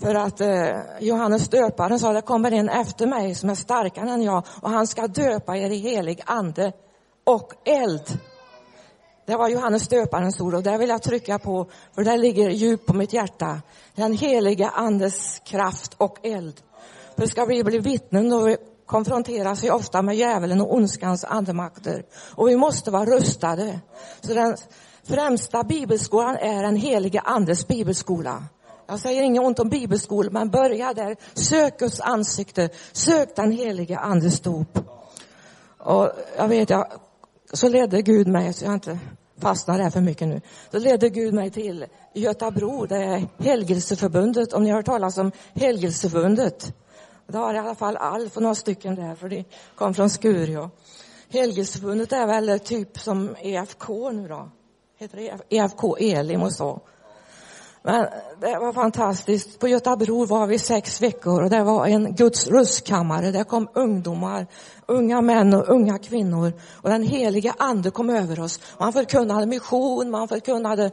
För 0.00 0.14
att 0.14 0.40
eh, 0.40 0.76
Johannes 1.00 1.48
döparen 1.48 1.98
sa, 1.98 2.12
det 2.12 2.22
kommer 2.22 2.52
en 2.52 2.68
efter 2.68 3.06
mig 3.06 3.34
som 3.34 3.50
är 3.50 3.54
starkare 3.54 4.10
än 4.10 4.22
jag 4.22 4.44
och 4.62 4.70
han 4.70 4.86
ska 4.86 5.06
döpa 5.06 5.56
er 5.56 5.70
i 5.70 5.76
helig 5.76 6.22
ande 6.26 6.72
och 7.24 7.52
eld. 7.64 8.18
Det 9.26 9.36
var 9.36 9.48
Johannes 9.48 9.88
döparens 9.88 10.40
ord 10.40 10.54
och 10.54 10.62
det 10.62 10.78
vill 10.78 10.88
jag 10.88 11.02
trycka 11.02 11.38
på 11.38 11.66
för 11.94 12.04
det 12.04 12.16
ligger 12.16 12.50
djupt 12.50 12.86
på 12.86 12.94
mitt 12.94 13.12
hjärta. 13.12 13.62
Den 13.94 14.12
heliga 14.12 14.68
andes 14.68 15.38
kraft 15.44 15.94
och 15.96 16.26
eld. 16.26 16.60
För 17.16 17.26
ska 17.26 17.44
vi 17.44 17.64
bli 17.64 17.78
vittnen 17.78 18.30
då 18.30 18.56
konfronteras 18.86 19.64
vi 19.64 19.70
ofta 19.70 20.02
med 20.02 20.16
djävulen 20.16 20.60
och 20.60 20.74
ondskans 20.74 21.24
andemakter. 21.24 22.04
Och 22.34 22.48
vi 22.48 22.56
måste 22.56 22.90
vara 22.90 23.04
rustade. 23.04 23.80
Så 24.20 24.34
den 24.34 24.56
främsta 25.04 25.64
bibelskolan 25.64 26.36
är 26.36 26.62
den 26.62 26.76
heliga 26.76 27.20
andes 27.20 27.68
bibelskola. 27.68 28.44
Jag 28.90 29.00
säger 29.00 29.22
inget 29.22 29.42
ont 29.42 29.58
om 29.58 29.68
bibelskolor, 29.68 30.30
men 30.30 30.50
börja 30.50 30.94
där. 30.94 31.16
Sök 31.34 31.78
Guds 31.78 32.00
ansikte. 32.00 32.68
Sök 32.92 33.36
den 33.36 33.52
heliga 33.52 33.98
andes 33.98 34.40
dop. 34.40 34.78
Och 35.78 36.10
jag 36.36 36.48
vet, 36.48 36.70
jag, 36.70 36.92
så 37.52 37.68
ledde 37.68 38.02
Gud 38.02 38.28
mig, 38.28 38.52
så 38.52 38.64
jag 38.64 38.74
inte 38.74 38.98
fastnar 39.38 39.78
där 39.78 39.90
för 39.90 40.00
mycket 40.00 40.28
nu. 40.28 40.40
Så 40.70 40.78
ledde 40.78 41.08
Gud 41.08 41.34
mig 41.34 41.50
till 41.50 41.86
Götabro, 42.14 42.86
det 42.86 42.96
är 42.96 43.26
Helgelseförbundet, 43.38 44.52
om 44.52 44.62
ni 44.62 44.70
har 44.70 44.76
hört 44.76 44.86
talas 44.86 45.18
om 45.18 45.32
Helgelseförbundet. 45.54 46.74
Det 47.26 47.38
har 47.38 47.54
i 47.54 47.58
alla 47.58 47.74
fall 47.74 47.96
Alf 47.96 48.36
och 48.36 48.42
några 48.42 48.54
stycken 48.54 48.94
där, 48.94 49.14
för 49.14 49.28
de 49.28 49.44
kom 49.74 49.94
från 49.94 50.10
Skurio. 50.10 50.70
Helgelseförbundet 51.28 52.12
är 52.12 52.26
väl 52.26 52.60
typ 52.60 52.98
som 52.98 53.36
EFK 53.40 54.10
nu 54.12 54.28
då? 54.28 54.50
Heter 54.98 55.16
det 55.16 55.56
EFK 55.56 55.96
Elim 55.98 56.42
och 56.42 56.52
så? 56.52 56.80
Men 57.82 58.06
det 58.40 58.58
var 58.58 58.72
fantastiskt. 58.72 59.58
På 59.58 59.68
Götabro 59.68 60.24
var 60.24 60.46
vi 60.46 60.58
sex 60.58 61.02
veckor 61.02 61.42
och 61.42 61.50
det 61.50 61.62
var 61.62 61.86
en 61.86 62.14
Guds 62.14 62.46
rustkammare. 62.46 63.30
Där 63.30 63.44
kom 63.44 63.68
ungdomar, 63.74 64.46
unga 64.86 65.20
män 65.20 65.54
och 65.54 65.68
unga 65.68 65.98
kvinnor. 65.98 66.52
Och 66.82 66.90
den 66.90 67.02
heliga 67.02 67.54
ande 67.58 67.90
kom 67.90 68.10
över 68.10 68.40
oss. 68.40 68.60
Man 68.78 68.92
förkunnade 68.92 69.46
mission, 69.46 70.10
man 70.10 70.28
förkunnade 70.28 70.90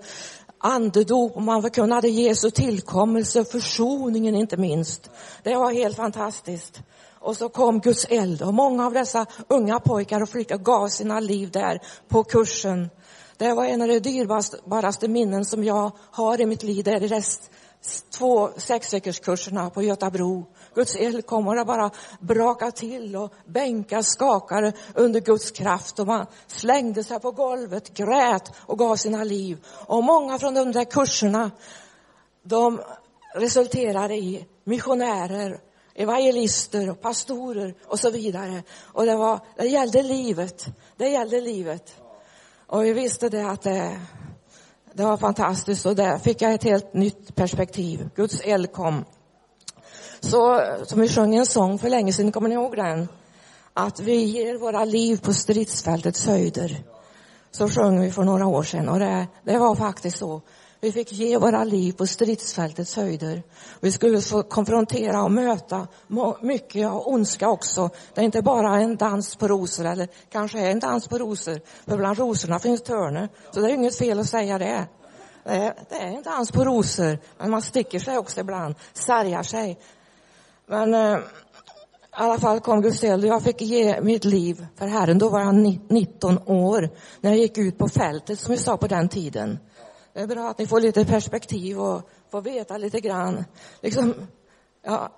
andedop 0.59 1.35
och 1.35 1.41
man 1.41 1.61
förkunnade 1.61 2.07
Jesu 2.07 2.49
tillkommelse, 2.49 3.45
försoningen 3.45 4.35
inte 4.35 4.57
minst. 4.57 5.09
Det 5.43 5.55
var 5.55 5.71
helt 5.71 5.97
fantastiskt. 5.97 6.81
Och 7.19 7.37
så 7.37 7.49
kom 7.49 7.79
Guds 7.79 8.05
eld 8.09 8.41
och 8.41 8.53
många 8.53 8.85
av 8.85 8.93
dessa 8.93 9.25
unga 9.47 9.79
pojkar 9.79 10.21
och 10.21 10.29
flickor 10.29 10.57
gav 10.57 10.87
sina 10.87 11.19
liv 11.19 11.51
där 11.51 11.79
på 12.07 12.23
kursen. 12.23 12.89
Det 13.37 13.53
var 13.53 13.65
en 13.65 13.81
av 13.81 13.87
de 13.87 13.99
dyrbaraste 13.99 15.07
minnen 15.07 15.45
som 15.45 15.63
jag 15.63 15.91
har 16.11 16.41
i 16.41 16.45
mitt 16.45 16.63
liv. 16.63 16.83
Det 16.83 16.91
är 16.91 16.99
de 17.09 17.21
två 18.17 18.49
sexveckorskurserna 18.57 19.69
på 19.69 19.83
Götabro 19.83 20.45
Guds 20.77 20.95
eld 20.95 21.25
kom 21.25 21.47
och 21.47 21.55
det 21.55 21.65
bara 21.65 21.91
brakade 22.19 22.71
till 22.71 23.15
och 23.15 23.33
bänkar 23.45 24.01
skakade 24.01 24.73
under 24.95 25.19
Guds 25.19 25.51
kraft 25.51 25.99
och 25.99 26.07
man 26.07 26.25
slängde 26.47 27.03
sig 27.03 27.19
på 27.19 27.31
golvet, 27.31 27.93
grät 27.93 28.51
och 28.57 28.79
gav 28.79 28.95
sina 28.95 29.23
liv. 29.23 29.57
Och 29.65 30.03
många 30.03 30.39
från 30.39 30.53
de 30.53 30.71
där 30.71 30.83
kurserna, 30.83 31.51
de 32.43 32.81
resulterade 33.35 34.15
i 34.15 34.45
missionärer, 34.63 35.59
evangelister 35.95 36.89
och 36.89 37.01
pastorer 37.01 37.75
och 37.85 37.99
så 37.99 38.09
vidare. 38.09 38.63
Och 38.81 39.05
det, 39.05 39.15
var, 39.15 39.39
det 39.55 39.67
gällde 39.67 40.03
livet. 40.03 40.65
Det 40.97 41.09
gällde 41.09 41.41
livet. 41.41 41.95
Och 42.67 42.85
vi 42.85 42.93
visste 42.93 43.29
det 43.29 43.49
att 43.49 43.61
det, 43.61 43.99
det 44.93 45.03
var 45.03 45.17
fantastiskt 45.17 45.85
och 45.85 45.95
där 45.95 46.17
fick 46.17 46.41
jag 46.41 46.53
ett 46.53 46.63
helt 46.63 46.93
nytt 46.93 47.35
perspektiv. 47.35 48.09
Guds 48.15 48.41
eld 48.41 48.71
kom. 48.71 49.05
Så, 50.19 50.61
som 50.85 51.01
vi 51.01 51.09
sjöng 51.09 51.35
en 51.35 51.45
sång 51.45 51.79
för 51.79 51.89
länge 51.89 52.13
sedan, 52.13 52.31
kommer 52.31 52.49
ni 52.49 52.55
ihåg 52.55 52.75
den? 52.75 53.07
Att 53.73 53.99
vi 53.99 54.23
ger 54.23 54.57
våra 54.57 54.85
liv 54.85 55.17
på 55.17 55.33
stridsfältets 55.33 56.25
höjder. 56.25 56.83
Så 57.51 57.69
sjöng 57.69 58.01
vi 58.01 58.11
för 58.11 58.23
några 58.23 58.47
år 58.47 58.63
sedan 58.63 58.89
och 58.89 58.99
det, 58.99 59.27
det 59.43 59.57
var 59.57 59.75
faktiskt 59.75 60.17
så. 60.17 60.41
Vi 60.79 60.91
fick 60.91 61.11
ge 61.11 61.37
våra 61.37 61.63
liv 61.63 61.93
på 61.93 62.07
stridsfältets 62.07 62.95
höjder. 62.95 63.43
Vi 63.79 63.91
skulle 63.91 64.21
få 64.21 64.43
konfrontera 64.43 65.23
och 65.23 65.31
möta 65.31 65.87
mycket 66.41 66.87
av 66.87 67.07
ondska 67.07 67.49
också. 67.49 67.89
Det 68.13 68.21
är 68.21 68.25
inte 68.25 68.41
bara 68.41 68.79
en 68.79 68.95
dans 68.95 69.35
på 69.35 69.47
rosor, 69.47 69.85
eller 69.85 70.07
kanske 70.29 70.59
är 70.59 70.71
en 70.71 70.79
dans 70.79 71.07
på 71.07 71.17
rosor. 71.17 71.61
För 71.85 71.97
bland 71.97 72.19
rosorna 72.19 72.59
finns 72.59 72.83
törne. 72.83 73.29
Så 73.51 73.59
det 73.59 73.71
är 73.71 73.73
inget 73.73 73.97
fel 73.97 74.19
att 74.19 74.29
säga 74.29 74.57
det. 74.57 74.87
Det 75.43 75.53
är, 75.53 75.73
det 75.89 75.95
är 75.95 76.07
en 76.07 76.23
dans 76.23 76.51
på 76.51 76.63
rosor, 76.63 77.19
men 77.37 77.51
man 77.51 77.61
sticker 77.61 77.99
sig 77.99 78.17
också 78.17 78.39
ibland, 78.39 78.75
sargar 78.93 79.43
sig. 79.43 79.79
Men 80.67 80.93
eh, 80.93 81.17
i 81.17 82.19
alla 82.19 82.39
fall 82.39 82.59
kom 82.59 82.81
Guds 82.81 83.03
eld 83.03 83.23
och 83.23 83.29
jag 83.29 83.43
fick 83.43 83.61
ge 83.61 84.01
mitt 84.01 84.25
liv 84.25 84.65
för 84.75 84.87
Herren. 84.87 85.17
Då 85.17 85.29
var 85.29 85.39
jag 85.39 85.55
19 85.89 86.39
år 86.45 86.89
när 87.21 87.29
jag 87.29 87.39
gick 87.39 87.57
ut 87.57 87.77
på 87.77 87.89
fältet, 87.89 88.39
som 88.39 88.51
vi 88.51 88.57
sa 88.57 88.77
på 88.77 88.87
den 88.87 89.09
tiden. 89.09 89.59
Det 90.17 90.23
är 90.23 90.27
bra 90.27 90.49
att 90.49 90.57
ni 90.57 90.67
får 90.67 90.79
lite 90.79 91.05
perspektiv 91.05 91.79
och 91.79 92.09
får 92.31 92.41
veta 92.41 92.77
lite 92.77 92.99
grann 92.99 93.45
liksom, 93.81 94.13
ja, 94.85 95.09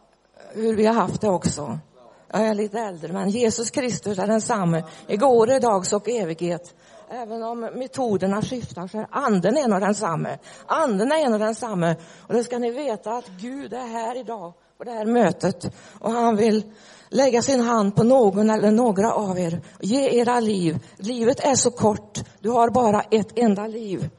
hur 0.54 0.76
vi 0.76 0.86
har 0.86 0.94
haft 0.94 1.22
det 1.22 1.30
också. 1.30 1.80
Jag 2.28 2.42
är 2.48 2.54
lite 2.54 2.80
äldre, 2.80 3.14
men 3.14 3.30
Jesus 3.30 3.70
Kristus 3.70 4.20
är 4.20 4.28
densamme 4.28 4.84
igår, 5.08 5.52
idag 5.52 5.84
och 5.94 6.10
evighet. 6.10 6.76
Även 7.10 7.44
om 7.44 7.60
metoderna 7.60 8.42
skiftar 8.42 8.88
så 8.88 8.98
är 8.98 9.08
anden 9.12 9.58
en 9.58 9.74
och 9.74 9.80
densamme. 9.80 10.38
Anden 10.66 11.12
är 11.12 11.26
en 11.26 11.34
och 11.34 11.40
densamme. 11.40 11.96
Och 12.28 12.34
det 12.34 12.44
ska 12.44 12.60
ni 12.60 12.72
veta 12.72 13.12
att 13.12 13.28
Gud 13.28 13.74
är 13.74 13.88
här 13.88 14.18
idag 14.18 14.54
på 14.78 14.84
det 14.84 14.92
här 14.92 15.06
mötet 15.06 15.72
och 16.00 16.12
han 16.12 16.36
vill 16.36 16.64
lägga 17.10 17.42
sin 17.42 17.62
hand 17.62 17.96
på 17.96 18.04
någon 18.04 18.50
eller 18.50 18.72
några 18.72 19.14
av 19.14 19.40
er. 19.40 19.62
Ge 19.80 20.20
era 20.20 20.40
liv. 20.40 20.80
Livet 20.98 21.40
är 21.40 21.56
så 21.56 21.72
kort. 21.72 22.20
Du 22.40 22.50
har 22.50 22.70
bara 22.70 23.02
ett 23.02 23.32
enda 23.36 23.68
liv. 23.68 24.10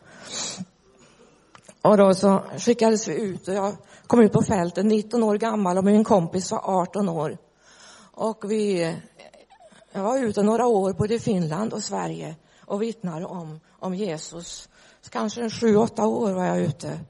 Och 1.82 1.96
då 1.96 2.14
så 2.14 2.42
skickades 2.58 3.08
vi 3.08 3.14
ut 3.14 3.48
och 3.48 3.54
jag 3.54 3.76
kom 4.06 4.20
ut 4.20 4.32
på 4.32 4.42
fältet 4.42 4.86
19 4.86 5.22
år 5.22 5.38
gammal 5.38 5.78
och 5.78 5.84
min 5.84 6.04
kompis 6.04 6.50
var 6.50 6.60
18 6.64 7.08
år. 7.08 7.38
Och 8.12 8.50
vi, 8.50 8.96
jag 9.92 10.02
var 10.02 10.18
ute 10.18 10.42
några 10.42 10.66
år 10.66 10.92
både 10.92 11.14
i 11.14 11.18
Finland 11.18 11.72
och 11.72 11.84
Sverige 11.84 12.36
och 12.60 12.82
vittnade 12.82 13.24
om, 13.24 13.60
om 13.78 13.94
Jesus. 13.94 14.68
Så 15.00 15.10
kanske 15.10 15.42
en 15.42 15.50
sju, 15.50 15.76
åtta 15.76 16.06
år 16.06 16.32
var 16.32 16.44
jag 16.44 16.60
ute. 16.60 17.00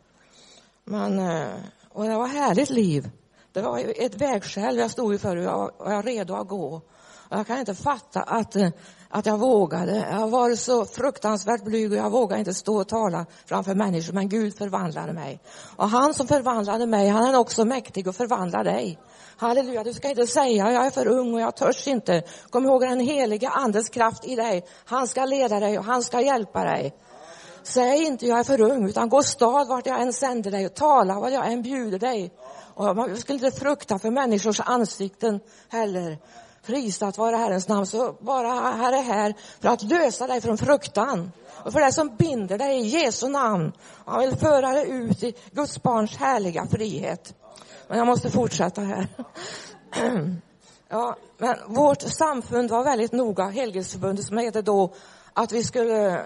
Men, 0.84 1.18
eh, 1.18 1.48
och 1.88 2.04
det 2.04 2.16
var 2.16 2.26
ett 2.26 2.32
härligt 2.32 2.70
liv. 2.70 3.10
Det 3.52 3.62
var 3.62 3.78
ett 3.96 4.14
vägskäl 4.14 4.76
jag 4.76 4.90
stod 4.90 5.12
inför 5.12 5.36
och 5.36 5.42
jag 5.42 5.72
var 5.78 6.02
redo 6.02 6.34
att 6.34 6.48
gå. 6.48 6.82
Och 7.30 7.36
Jag 7.36 7.46
kan 7.46 7.58
inte 7.58 7.74
fatta 7.74 8.22
att, 8.22 8.56
eh, 8.56 8.68
att 9.10 9.26
jag 9.26 9.38
vågade. 9.38 10.06
Jag 10.10 10.28
var 10.28 10.54
så 10.54 10.84
fruktansvärt 10.84 11.64
blyg 11.64 11.92
och 11.92 11.98
jag 11.98 12.10
vågade 12.10 12.38
inte 12.38 12.54
stå 12.54 12.80
och 12.80 12.88
tala 12.88 13.26
framför 13.46 13.74
människor. 13.74 14.12
Men 14.12 14.28
Gud 14.28 14.58
förvandlade 14.58 15.12
mig. 15.12 15.40
Och 15.76 15.88
han 15.88 16.14
som 16.14 16.28
förvandlade 16.28 16.86
mig, 16.86 17.08
han 17.08 17.34
är 17.34 17.38
också 17.38 17.64
mäktig 17.64 18.08
att 18.08 18.16
förvandla 18.16 18.62
dig. 18.62 18.98
Halleluja, 19.36 19.84
du 19.84 19.92
ska 19.92 20.08
inte 20.08 20.26
säga 20.26 20.72
jag 20.72 20.86
är 20.86 20.90
för 20.90 21.06
ung 21.06 21.34
och 21.34 21.40
jag 21.40 21.56
törs 21.56 21.88
inte. 21.88 22.22
Kom 22.50 22.64
ihåg 22.64 22.80
den 22.80 23.00
heliga 23.00 23.48
andens 23.48 23.88
kraft 23.88 24.24
i 24.24 24.36
dig. 24.36 24.64
Han 24.84 25.08
ska 25.08 25.24
leda 25.24 25.60
dig 25.60 25.78
och 25.78 25.84
han 25.84 26.02
ska 26.02 26.20
hjälpa 26.20 26.64
dig. 26.64 26.94
Säg 27.62 28.06
inte 28.06 28.26
jag 28.26 28.38
är 28.38 28.44
för 28.44 28.60
ung, 28.60 28.88
utan 28.88 29.08
gå 29.08 29.22
stad 29.22 29.68
vart 29.68 29.86
jag 29.86 30.02
än 30.02 30.12
sänder 30.12 30.50
dig 30.50 30.66
och 30.66 30.74
tala 30.74 31.20
vad 31.20 31.32
jag 31.32 31.52
än 31.52 31.62
bjuder 31.62 31.98
dig. 31.98 32.32
Och 32.74 32.96
man 32.96 33.16
skulle 33.16 33.46
inte 33.46 33.60
frukta 33.60 33.98
för 33.98 34.10
människors 34.10 34.60
ansikten 34.60 35.40
heller. 35.68 36.18
Prisat 36.70 37.18
vare 37.18 37.36
Herrens 37.36 37.68
namn. 37.68 37.86
Så 37.86 38.12
bara 38.20 38.48
Herre 38.52 38.96
är 38.96 39.02
här 39.02 39.34
för 39.60 39.68
att 39.68 39.82
lösa 39.82 40.26
dig 40.26 40.40
från 40.40 40.58
fruktan. 40.58 41.32
Och 41.64 41.72
för 41.72 41.80
det 41.80 41.92
som 41.92 42.16
binder 42.16 42.58
dig 42.58 42.80
i 42.80 42.86
Jesu 42.86 43.28
namn. 43.28 43.72
Han 44.04 44.20
vill 44.20 44.36
föra 44.36 44.72
dig 44.72 44.90
ut 44.90 45.22
i 45.22 45.34
Guds 45.52 45.82
barns 45.82 46.16
härliga 46.16 46.66
frihet. 46.66 47.34
Men 47.88 47.98
jag 47.98 48.06
måste 48.06 48.30
fortsätta 48.30 48.80
här. 48.80 49.08
Ja, 50.92 51.16
men 51.38 51.56
vårt 51.66 52.02
samfund 52.02 52.70
var 52.70 52.84
väldigt 52.84 53.12
noga, 53.12 53.44
Helgelseförbundet 53.44 54.24
som 54.24 54.38
heter 54.38 54.62
då, 54.62 54.94
att 55.34 55.52
vi 55.52 55.64
skulle, 55.64 56.22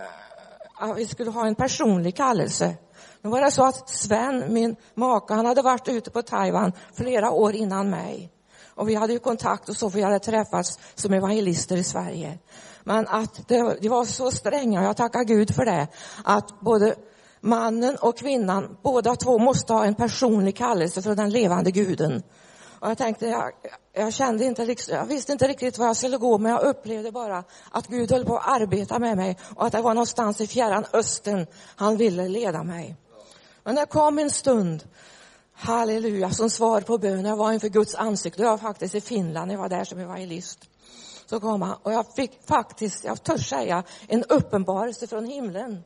att 0.74 0.96
vi 0.96 1.07
skulle 1.07 1.30
ha 1.30 1.46
en 1.46 1.54
personlig 1.54 2.16
kallelse. 2.16 2.74
Nu 3.22 3.30
var 3.30 3.40
det 3.40 3.50
så 3.50 3.64
att 3.64 3.88
Sven, 3.88 4.52
min 4.52 4.76
maka, 4.94 5.35
han 5.35 5.46
hade 5.46 5.62
varit 5.62 5.88
ute 5.88 6.11
på 6.11 6.22
Taiwan 6.22 6.72
flera 6.94 7.30
år 7.30 7.54
innan 7.54 7.90
mig. 7.90 8.33
Och 8.74 8.88
vi 8.88 8.94
hade 8.94 9.12
ju 9.12 9.18
kontakt 9.18 9.68
och 9.68 9.76
så, 9.76 9.90
för 9.90 9.96
vi 9.96 10.04
hade 10.04 10.18
träffats 10.18 10.78
som 10.94 11.12
evangelister 11.12 11.76
i 11.76 11.84
Sverige. 11.84 12.38
Men 12.84 13.08
att 13.08 13.48
det, 13.48 13.76
de 13.80 13.88
var 13.88 14.04
så 14.04 14.30
stränga, 14.30 14.80
och 14.80 14.87
jag 14.87 14.96
tackar 14.96 15.24
Gud 15.24 15.54
för 15.54 15.64
det, 15.64 15.88
att 16.24 16.60
både 16.60 16.94
mannen 17.40 17.96
och 18.00 18.18
kvinnan, 18.18 18.76
båda 18.82 19.16
två 19.16 19.38
måste 19.38 19.72
ha 19.72 19.84
en 19.84 19.94
personlig 19.94 20.56
kallelse 20.56 21.02
från 21.02 21.16
den 21.16 21.30
levande 21.30 21.70
guden. 21.70 22.22
Och 22.84 22.90
jag 22.90 22.98
tänkte, 22.98 23.26
jag, 23.26 23.52
jag 23.92 24.12
kände 24.12 24.44
inte, 24.44 24.76
jag 24.88 25.06
visste 25.06 25.32
inte 25.32 25.48
riktigt 25.48 25.78
var 25.78 25.87
jag 25.87 25.96
skulle 25.96 26.16
gå, 26.16 26.38
men 26.38 26.52
jag 26.52 26.62
upplevde 26.62 27.12
bara 27.12 27.44
att 27.70 27.87
Gud 27.87 28.12
höll 28.12 28.24
på 28.24 28.37
att 28.37 28.60
arbeta 28.60 28.98
med 28.98 29.16
mig 29.16 29.38
och 29.56 29.66
att 29.66 29.72
det 29.72 29.82
var 29.82 29.94
någonstans 29.94 30.40
i 30.40 30.46
fjärran 30.46 30.84
östern 30.92 31.46
han 31.76 31.96
ville 31.96 32.28
leda 32.28 32.62
mig. 32.62 32.96
Men 33.64 33.74
det 33.74 33.87
kom 33.87 34.18
en 34.18 34.30
stund, 34.30 34.84
halleluja, 35.54 36.30
som 36.30 36.50
svar 36.50 36.80
på 36.80 36.98
bön. 36.98 37.24
Jag 37.24 37.36
var 37.36 37.52
inför 37.52 37.68
Guds 37.68 37.94
ansikte. 37.94 38.42
Jag 38.42 38.50
var 38.50 38.58
faktiskt 38.58 38.94
i 38.94 39.00
Finland, 39.00 39.52
jag 39.52 39.58
var 39.58 39.68
där 39.68 39.84
som 39.84 39.98
evangelist. 39.98 40.58
Så 41.26 41.40
kom 41.40 41.62
han 41.62 41.76
och 41.82 41.92
jag 41.92 42.06
fick 42.16 42.46
faktiskt, 42.46 43.04
jag 43.04 43.22
törs 43.22 43.48
säga, 43.48 43.82
en 44.08 44.24
uppenbarelse 44.24 45.06
från 45.06 45.24
himlen. 45.24 45.82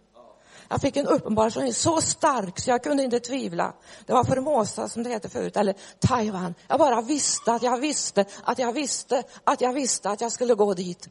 Jag 0.68 0.80
fick 0.80 0.96
en 0.96 1.06
uppenbarelse 1.06 1.72
så 1.72 2.00
stark 2.00 2.60
så 2.60 2.70
jag 2.70 2.82
kunde 2.82 3.02
inte 3.04 3.20
tvivla. 3.20 3.72
Det 4.06 4.12
var 4.12 4.24
Formosa 4.24 4.88
som 4.88 5.02
det 5.02 5.10
heter 5.10 5.28
förut, 5.28 5.56
eller 5.56 5.74
Taiwan. 5.98 6.54
Jag 6.68 6.78
bara 6.78 7.00
visste 7.00 7.52
att 7.52 7.62
jag 7.62 7.78
visste 7.78 8.24
att 8.44 8.58
jag 8.58 8.72
visste 8.72 9.22
att 9.44 9.60
jag 9.60 9.72
visste 9.72 10.10
att 10.10 10.20
jag 10.20 10.32
skulle 10.32 10.54
gå 10.54 10.74
dit. 10.74 11.08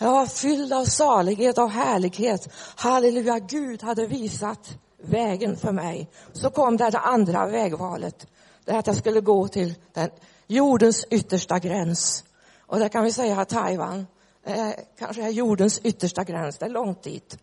Jag 0.00 0.10
var 0.10 0.26
fylld 0.26 0.72
av 0.72 0.84
salighet 0.84 1.58
och 1.58 1.70
härlighet. 1.70 2.48
Halleluja, 2.76 3.38
Gud 3.38 3.82
hade 3.82 4.06
visat 4.06 4.70
vägen 5.02 5.56
för 5.56 5.72
mig. 5.72 6.08
Så 6.32 6.50
kom 6.50 6.76
det, 6.76 6.90
det 6.90 6.98
andra 6.98 7.46
vägvalet. 7.46 8.26
Det 8.64 8.72
att 8.72 8.86
jag 8.86 8.96
skulle 8.96 9.20
gå 9.20 9.48
till 9.48 9.74
den 9.92 10.10
jordens 10.46 11.04
yttersta 11.10 11.58
gräns. 11.58 12.24
Och 12.66 12.78
det 12.78 12.88
kan 12.88 13.04
vi 13.04 13.12
säga 13.12 13.40
att 13.40 13.48
Taiwan 13.48 14.06
eh, 14.44 14.70
kanske 14.98 15.22
är 15.22 15.28
jordens 15.28 15.80
yttersta 15.84 16.24
gräns. 16.24 16.58
Det 16.58 16.64
är 16.64 16.70
långt 16.70 17.02
dit. 17.02 17.38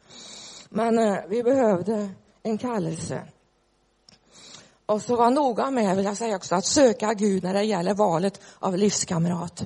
Men 0.69 0.99
eh, 0.99 1.17
vi 1.29 1.43
behövde 1.43 2.09
en 2.43 2.57
kallelse. 2.57 3.21
Och 4.85 5.01
så 5.01 5.15
var 5.15 5.29
noga 5.29 5.71
med, 5.71 5.95
vill 5.95 6.05
jag 6.05 6.17
säga 6.17 6.35
också, 6.35 6.55
att 6.55 6.65
söka 6.65 7.13
Gud 7.13 7.43
när 7.43 7.53
det 7.53 7.63
gäller 7.63 7.93
valet 7.93 8.41
av 8.59 8.77
livskamrat. 8.77 9.63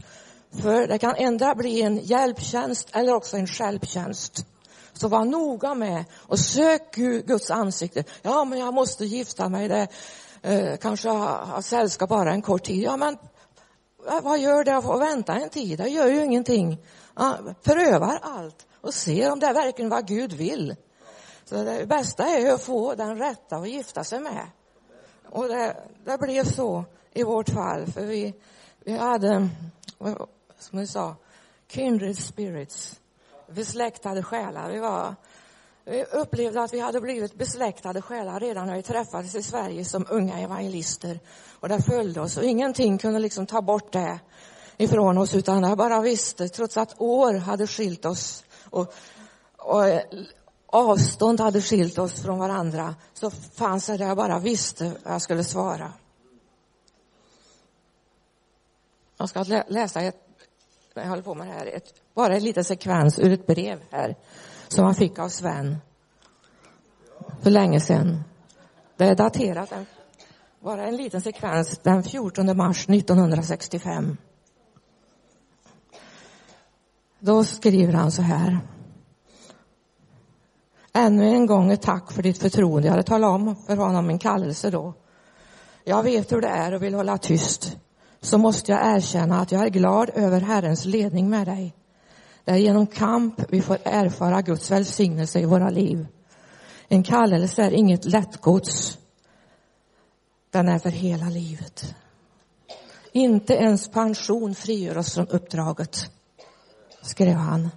För 0.62 0.88
det 0.88 0.97
kan 0.97 1.15
ändra 1.15 1.56
bli 1.56 1.82
en 1.82 1.97
hjälptjänst 1.97 2.89
eller 2.91 3.13
också 3.13 3.38
en 3.38 3.47
självtjänst. 3.47 4.45
Så 4.93 5.08
var 5.08 5.25
noga 5.25 5.73
med 5.73 6.06
och 6.17 6.39
sök 6.39 6.95
Guds 7.25 7.52
ansikte. 7.52 8.04
Ja, 8.21 8.45
men 8.45 8.60
jag 8.60 8.73
måste 8.73 9.06
gifta 9.06 9.49
mig. 9.49 9.67
Det, 9.67 9.88
eh, 10.41 10.78
kanske 10.78 11.10
ha 11.10 11.62
sällskap 11.62 12.10
bara 12.10 12.34
en 12.34 12.41
kort 12.41 12.63
tid. 12.63 12.84
Ja, 12.84 12.97
men 12.97 13.17
vad 14.23 14.39
gör 14.39 14.63
det 14.63 14.78
att 14.78 14.99
vänta 14.99 15.34
en 15.34 15.49
tid? 15.49 15.78
Det 15.78 15.89
gör 15.89 16.08
ju 16.08 16.23
ingenting. 16.23 16.78
Ja, 17.15 17.38
prövar 17.63 18.19
allt 18.21 18.67
och 18.82 18.93
ser 18.93 19.32
om 19.32 19.39
det 19.39 19.47
är 19.47 19.54
verkligen 19.54 19.89
vad 19.89 20.08
Gud 20.08 20.34
vill. 20.34 20.75
Så 21.45 21.63
det 21.63 21.86
bästa 21.86 22.25
är 22.28 22.39
ju 22.39 22.49
att 22.49 22.62
få 22.62 22.95
den 22.95 23.17
rätta 23.17 23.56
att 23.56 23.69
gifta 23.69 24.04
sig 24.04 24.19
med. 24.19 24.47
Och 25.30 25.47
det, 25.47 25.75
det 26.06 26.17
blev 26.17 26.43
så 26.43 26.86
i 27.13 27.23
vårt 27.23 27.49
fall, 27.49 27.86
för 27.91 28.06
vi, 28.06 28.34
vi 28.80 28.97
hade, 28.97 29.49
som 30.60 30.80
vi 30.80 30.88
sa, 30.88 31.15
kindred 31.67 32.17
spirits 32.17 32.98
besläktade 33.53 34.23
själar. 34.23 34.71
Vi 34.71 34.79
var, 34.79 35.15
Vi 35.85 36.03
upplevde 36.03 36.62
att 36.62 36.73
vi 36.73 36.79
hade 36.79 37.01
blivit 37.01 37.35
besläktade 37.35 38.01
själar 38.01 38.39
redan 38.39 38.67
när 38.67 38.75
vi 38.75 38.83
träffades 38.83 39.35
i 39.35 39.43
Sverige 39.43 39.85
som 39.85 40.05
unga 40.09 40.39
evangelister. 40.39 41.19
Och 41.59 41.69
det 41.69 41.81
följde 41.81 42.21
oss 42.21 42.38
och 42.38 42.43
ingenting 42.43 42.97
kunde 42.97 43.19
liksom 43.19 43.45
ta 43.45 43.62
bort 43.62 43.93
det 43.93 44.19
ifrån 44.77 45.17
oss 45.17 45.35
utan 45.35 45.63
jag 45.63 45.77
bara 45.77 46.01
visste, 46.01 46.49
trots 46.49 46.77
att 46.77 47.01
år 47.01 47.33
hade 47.33 47.67
skilt 47.67 48.05
oss 48.05 48.43
och, 48.69 48.93
och 49.57 49.88
eh, 49.88 50.01
avstånd 50.65 51.39
hade 51.39 51.62
skilt 51.62 51.97
oss 51.97 52.21
från 52.21 52.39
varandra 52.39 52.95
så 53.13 53.31
fanns 53.31 53.85
det 53.85 53.97
där 53.97 54.07
jag 54.07 54.17
bara 54.17 54.39
visste 54.39 54.91
vad 55.03 55.13
jag 55.13 55.21
skulle 55.21 55.43
svara. 55.43 55.93
Jag 59.17 59.29
ska 59.29 59.63
läsa 59.67 60.01
ett, 60.01 60.15
jag 60.93 61.07
håller 61.07 61.23
på 61.23 61.35
med 61.35 61.47
det 61.47 61.53
här, 61.53 61.65
ett, 61.65 61.93
bara 62.19 62.36
en 62.36 62.43
liten 62.43 62.63
sekvens 62.63 63.19
ur 63.19 63.32
ett 63.32 63.47
brev 63.47 63.79
här 63.91 64.15
som 64.67 64.86
han 64.86 64.95
fick 64.95 65.19
av 65.19 65.29
Sven 65.29 65.77
för 67.41 67.49
länge 67.49 67.79
sedan. 67.79 68.23
Det 68.97 69.05
är 69.05 69.15
daterat, 69.15 69.73
bara 70.60 70.88
en 70.88 70.95
liten 70.95 71.21
sekvens, 71.21 71.77
den 71.77 72.03
14 72.03 72.58
mars 72.58 72.89
1965. 72.89 74.17
Då 77.19 77.43
skriver 77.43 77.93
han 77.93 78.12
så 78.12 78.21
här. 78.21 78.60
Ännu 80.93 81.27
en 81.27 81.45
gång 81.45 81.71
ett 81.71 81.82
tack 81.82 82.12
för 82.12 82.23
ditt 82.23 82.38
förtroende. 82.38 82.88
Jag 82.88 82.91
hade 82.93 83.03
talat 83.03 83.29
om 83.29 83.55
för 83.55 83.77
honom 83.77 84.08
min 84.08 84.19
kallelse 84.19 84.69
då. 84.69 84.93
Jag 85.84 86.03
vet 86.03 86.32
hur 86.32 86.41
det 86.41 86.47
är 86.47 86.73
och 86.73 86.84
vill 86.84 86.93
hålla 86.93 87.17
tyst. 87.17 87.77
Så 88.21 88.38
måste 88.38 88.71
jag 88.71 88.95
erkänna 88.95 89.39
att 89.39 89.51
jag 89.51 89.63
är 89.63 89.69
glad 89.69 90.10
över 90.15 90.41
Herrens 90.41 90.86
ledning 90.86 91.29
med 91.29 91.47
dig. 91.47 91.75
Det 92.49 92.53
är 92.53 92.57
genom 92.57 92.88
kamp 92.88 93.41
vi 93.49 93.62
får 93.62 93.77
erfara 93.83 94.41
Guds 94.41 94.71
välsignelse 94.71 95.39
i 95.39 95.45
våra 95.45 95.69
liv. 95.69 96.07
En 96.88 97.03
kallelse 97.03 97.63
är 97.63 97.71
inget 97.71 98.05
lättgods. 98.05 98.97
Den 100.51 100.67
är 100.67 100.79
för 100.79 100.89
hela 100.89 101.25
livet. 101.25 101.95
Inte 103.12 103.53
ens 103.53 103.89
pension 103.89 104.55
frigör 104.55 104.97
oss 104.97 105.13
från 105.13 105.27
uppdraget, 105.27 106.12
skrev 107.01 107.35
han. 107.35 107.69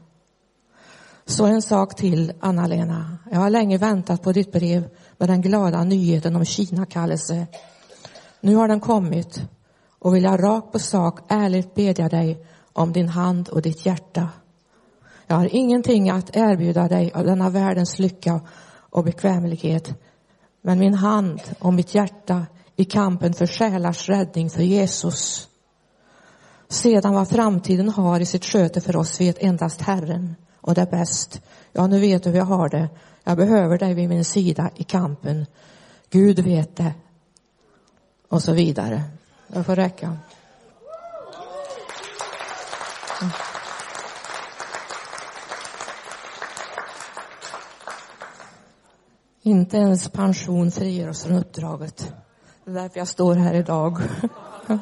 Så 1.26 1.46
en 1.46 1.62
sak 1.62 1.96
till, 1.96 2.32
Anna-Lena. 2.40 3.18
Jag 3.30 3.38
har 3.38 3.50
länge 3.50 3.78
väntat 3.78 4.22
på 4.22 4.32
ditt 4.32 4.52
brev 4.52 4.88
med 5.18 5.28
den 5.28 5.42
glada 5.42 5.85
nyheten 5.85 6.37
om 6.37 6.44
Kina-kallelse. 6.44 7.46
Nu 8.40 8.54
har 8.54 8.68
den 8.68 8.80
kommit 8.80 9.42
och 9.98 10.14
vill 10.14 10.24
jag 10.24 10.42
rakt 10.42 10.72
på 10.72 10.78
sak 10.78 11.20
ärligt 11.28 11.74
bedja 11.74 12.08
dig 12.08 12.46
om 12.72 12.92
din 12.92 13.08
hand 13.08 13.48
och 13.48 13.62
ditt 13.62 13.87
hjärta. 13.87 14.28
Jag 15.33 15.37
har 15.38 15.55
ingenting 15.55 16.11
att 16.11 16.37
erbjuda 16.37 16.88
dig 16.88 17.12
av 17.12 17.25
denna 17.25 17.51
världens 17.51 17.99
lycka 17.99 18.40
och 18.90 19.05
bekvämlighet. 19.05 19.95
Men 20.62 20.79
min 20.79 20.95
hand 20.95 21.40
och 21.59 21.75
mitt 21.75 21.95
hjärta 21.95 22.47
i 22.77 22.85
kampen 22.85 23.35
för 23.35 23.47
själars 23.47 24.09
räddning 24.09 24.51
för 24.51 24.62
Jesus. 24.62 25.49
Sedan 26.68 27.14
vad 27.14 27.29
framtiden 27.29 27.88
har 27.88 28.21
i 28.21 28.27
sitt 28.27 28.45
sköte 28.45 28.81
för 28.81 28.97
oss 28.97 29.21
vet 29.21 29.38
endast 29.38 29.81
Herren 29.81 30.35
och 30.61 30.75
det 30.75 30.81
är 30.81 30.90
bäst. 30.90 31.40
Ja, 31.73 31.87
nu 31.87 32.01
vet 32.01 32.25
du 32.25 32.31
hur 32.31 32.38
jag 32.38 32.45
har 32.45 32.68
det. 32.68 32.88
Jag 33.25 33.37
behöver 33.37 33.79
dig 33.79 33.95
vid 33.95 34.09
min 34.09 34.25
sida 34.25 34.71
i 34.77 34.85
kampen. 34.85 35.47
Gud 36.11 36.38
vet 36.40 36.77
det. 36.77 36.95
Och 38.29 38.42
så 38.42 38.53
vidare. 38.53 39.03
Det 39.49 39.64
får 39.64 39.77
räcka. 39.77 40.16
Inte 49.44 49.76
ens 49.76 50.09
pension 50.09 50.70
friger 50.70 51.09
oss 51.09 51.24
från 51.24 51.37
uppdraget. 51.37 52.14
Det 52.64 52.70
är 52.70 52.74
därför 52.74 52.98
jag 52.98 53.09
står 53.09 53.35
här 53.35 53.55
idag. 53.55 53.98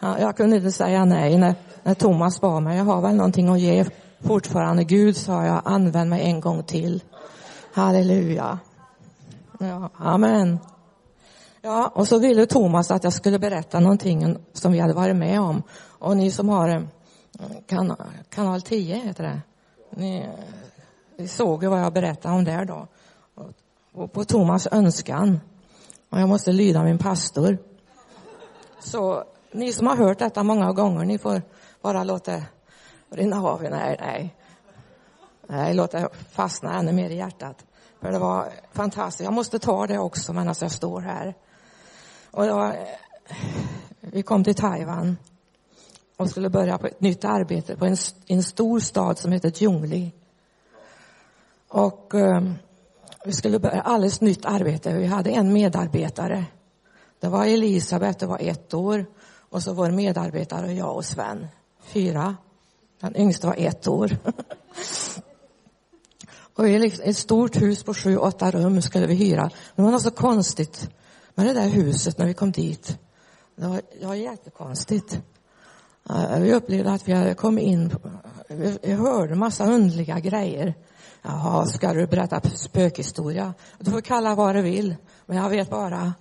ja, 0.00 0.18
jag 0.18 0.36
kunde 0.36 0.56
inte 0.56 0.72
säga 0.72 1.04
nej 1.04 1.38
när, 1.38 1.54
när 1.82 1.94
Thomas 1.94 2.40
bad 2.40 2.62
mig. 2.62 2.76
Jag 2.76 2.84
har 2.84 3.00
väl 3.00 3.14
någonting 3.16 3.48
att 3.48 3.60
ge 3.60 3.84
fortfarande. 4.20 4.84
Gud 4.84 5.16
sa 5.16 5.44
jag, 5.44 5.62
använd 5.64 6.10
mig 6.10 6.22
en 6.22 6.40
gång 6.40 6.62
till. 6.62 7.02
Halleluja. 7.72 8.58
Ja, 9.58 9.90
amen. 9.96 10.58
Ja, 11.62 11.92
och 11.94 12.08
så 12.08 12.18
ville 12.18 12.46
Thomas 12.46 12.90
att 12.90 13.04
jag 13.04 13.12
skulle 13.12 13.38
berätta 13.38 13.80
någonting 13.80 14.36
som 14.52 14.72
vi 14.72 14.78
hade 14.78 14.94
varit 14.94 15.16
med 15.16 15.40
om. 15.40 15.62
Och 15.98 16.16
ni 16.16 16.30
som 16.30 16.48
har 16.48 16.68
eh, 16.68 16.82
kan, 17.66 17.96
kanal 18.28 18.62
10 18.62 18.94
heter 18.94 19.24
det. 19.24 19.40
Ni, 19.90 20.18
eh, 20.18 20.44
ni 21.18 21.28
såg 21.28 21.62
ju 21.62 21.68
vad 21.68 21.80
jag 21.80 21.92
berättade 21.92 22.34
om 22.34 22.44
där 22.44 22.64
då. 22.64 22.88
Och 23.98 24.12
på 24.12 24.24
Thomas 24.24 24.68
önskan. 24.70 25.40
Och 26.10 26.20
jag 26.20 26.28
måste 26.28 26.52
lyda 26.52 26.84
min 26.84 26.98
pastor. 26.98 27.58
Så 28.80 29.24
ni 29.52 29.72
som 29.72 29.86
har 29.86 29.96
hört 29.96 30.18
detta 30.18 30.42
många 30.42 30.72
gånger, 30.72 31.04
ni 31.04 31.18
får 31.18 31.42
bara 31.82 32.04
låta 32.04 32.32
det 32.32 32.46
rinna 33.10 33.42
av. 33.42 33.62
Nej, 33.62 33.96
nej. 34.00 34.34
Nej, 35.46 35.74
låt 35.74 35.90
det 35.90 36.08
fastna 36.30 36.78
ännu 36.78 36.92
mer 36.92 37.10
i 37.10 37.16
hjärtat. 37.16 37.64
För 38.00 38.12
det 38.12 38.18
var 38.18 38.52
fantastiskt. 38.72 39.24
Jag 39.24 39.32
måste 39.32 39.58
ta 39.58 39.86
det 39.86 39.98
också 39.98 40.32
medan 40.32 40.54
jag 40.60 40.70
står 40.70 41.00
här. 41.00 41.34
Och 42.30 42.46
jag, 42.46 42.76
vi 44.00 44.22
kom 44.22 44.44
till 44.44 44.54
Taiwan 44.54 45.16
och 46.16 46.30
skulle 46.30 46.50
börja 46.50 46.78
på 46.78 46.86
ett 46.86 47.00
nytt 47.00 47.24
arbete 47.24 47.76
på 47.76 47.86
en, 47.86 47.96
en 48.26 48.42
stor 48.42 48.80
stad 48.80 49.18
som 49.18 49.32
heter 49.32 49.62
Jungli. 49.62 50.12
Och 51.68 52.14
um, 52.14 52.54
vi 53.24 53.32
skulle 53.32 53.58
börja 53.58 53.80
alldeles 53.80 54.20
nytt 54.20 54.44
arbete. 54.44 54.92
Vi 54.92 55.06
hade 55.06 55.30
en 55.30 55.52
medarbetare. 55.52 56.44
Det 57.20 57.28
var 57.28 57.46
Elisabeth, 57.46 58.18
det 58.18 58.26
var 58.26 58.38
ett 58.38 58.74
år. 58.74 59.06
Och 59.50 59.62
så 59.62 59.72
vår 59.72 59.90
medarbetare 59.90 60.66
och 60.66 60.72
jag 60.72 60.96
och 60.96 61.04
Sven. 61.04 61.46
Fyra. 61.82 62.36
Den 63.00 63.16
yngsta 63.16 63.46
var 63.46 63.54
ett 63.58 63.88
år. 63.88 64.16
och 66.54 66.68
i 66.68 66.92
ett 67.02 67.16
stort 67.16 67.56
hus 67.56 67.82
på 67.82 67.94
sju, 67.94 68.16
åtta 68.16 68.50
rum 68.50 68.82
skulle 68.82 69.06
vi 69.06 69.14
hyra. 69.14 69.50
Det 69.76 69.82
var 69.82 69.90
något 69.90 70.02
så 70.02 70.10
konstigt 70.10 70.90
med 71.34 71.46
det 71.46 71.52
där 71.52 71.68
huset 71.68 72.18
när 72.18 72.26
vi 72.26 72.34
kom 72.34 72.52
dit. 72.52 72.98
Det 73.56 73.66
var, 73.66 73.82
det 74.00 74.06
var 74.06 74.14
jättekonstigt. 74.14 75.20
Vi 76.38 76.54
upplevde 76.54 76.92
att 76.92 77.08
vi 77.08 77.12
hade 77.12 77.34
kommit 77.34 77.64
in, 77.64 77.94
vi 78.82 78.92
hörde 78.92 79.34
massa 79.34 79.64
underliga 79.64 80.20
grejer. 80.20 80.74
Jaha, 81.22 81.66
ska 81.66 81.92
du 81.92 82.06
berätta 82.06 82.40
spökhistoria? 82.40 83.54
Du 83.78 83.90
får 83.90 84.00
kalla 84.00 84.34
vad 84.34 84.54
du 84.54 84.62
vill. 84.62 84.96
Men 85.26 85.36
jag 85.36 85.48
vet 85.48 85.70
bara, 85.70 86.14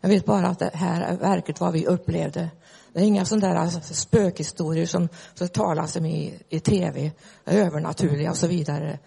jag 0.00 0.08
vet 0.08 0.24
bara 0.24 0.46
att 0.46 0.58
det 0.58 0.70
här 0.74 1.00
är 1.00 1.16
verkligt 1.16 1.60
vad 1.60 1.72
vi 1.72 1.86
upplevde. 1.86 2.50
Det 2.92 3.00
är 3.00 3.04
inga 3.04 3.24
sådana 3.24 3.48
där 3.48 3.60
alltså, 3.60 3.94
spökhistorier 3.94 4.86
som, 4.86 5.08
som 5.34 5.48
talas 5.48 5.96
om 5.96 6.06
i, 6.06 6.42
i 6.48 6.60
tv, 6.60 7.12
övernaturliga 7.46 8.30
och 8.30 8.36
så 8.36 8.46
vidare. 8.46 8.98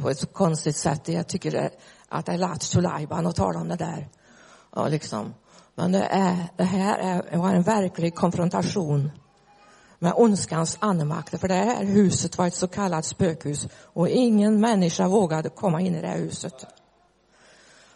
På 0.00 0.10
ett 0.10 0.32
konstigt 0.32 0.76
sätt. 0.76 1.08
Jag 1.08 1.26
tycker 1.26 1.50
det, 1.50 1.70
att 2.08 2.26
det 2.26 2.32
är 2.32 2.38
lattjo 2.38 2.80
lajban 2.80 3.26
att 3.26 3.36
tala 3.36 3.60
om 3.60 3.68
det 3.68 3.76
där. 3.76 4.08
Ja, 4.76 4.88
liksom. 4.88 5.34
Men 5.74 5.92
det, 5.92 6.04
är, 6.04 6.36
det 6.56 6.64
här 6.64 6.98
är, 6.98 7.36
var 7.36 7.54
en 7.54 7.62
verklig 7.62 8.14
konfrontation 8.14 9.10
med 10.04 10.12
ondskans 10.16 10.76
andemakter. 10.80 11.38
För 11.38 11.48
det 11.48 11.54
här 11.54 11.84
huset 11.84 12.38
var 12.38 12.46
ett 12.46 12.54
så 12.54 12.68
kallat 12.68 13.04
spökhus 13.04 13.68
och 13.82 14.08
ingen 14.08 14.60
människa 14.60 15.08
vågade 15.08 15.48
komma 15.48 15.80
in 15.80 15.94
i 15.94 16.00
det 16.00 16.06
här 16.06 16.18
huset. 16.18 16.66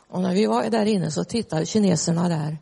Och 0.08 0.20
när 0.20 0.34
vi 0.34 0.46
var 0.46 0.70
där 0.70 0.86
inne 0.86 1.10
så 1.10 1.24
tittade 1.24 1.66
kineserna 1.66 2.28
där, 2.28 2.58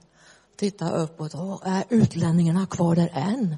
tittade 0.57 0.97
uppåt. 0.97 1.35
Och 1.35 1.61
är 1.65 1.85
utlänningarna 1.89 2.67
kvar 2.67 2.95
där 2.97 3.11
än? 3.15 3.57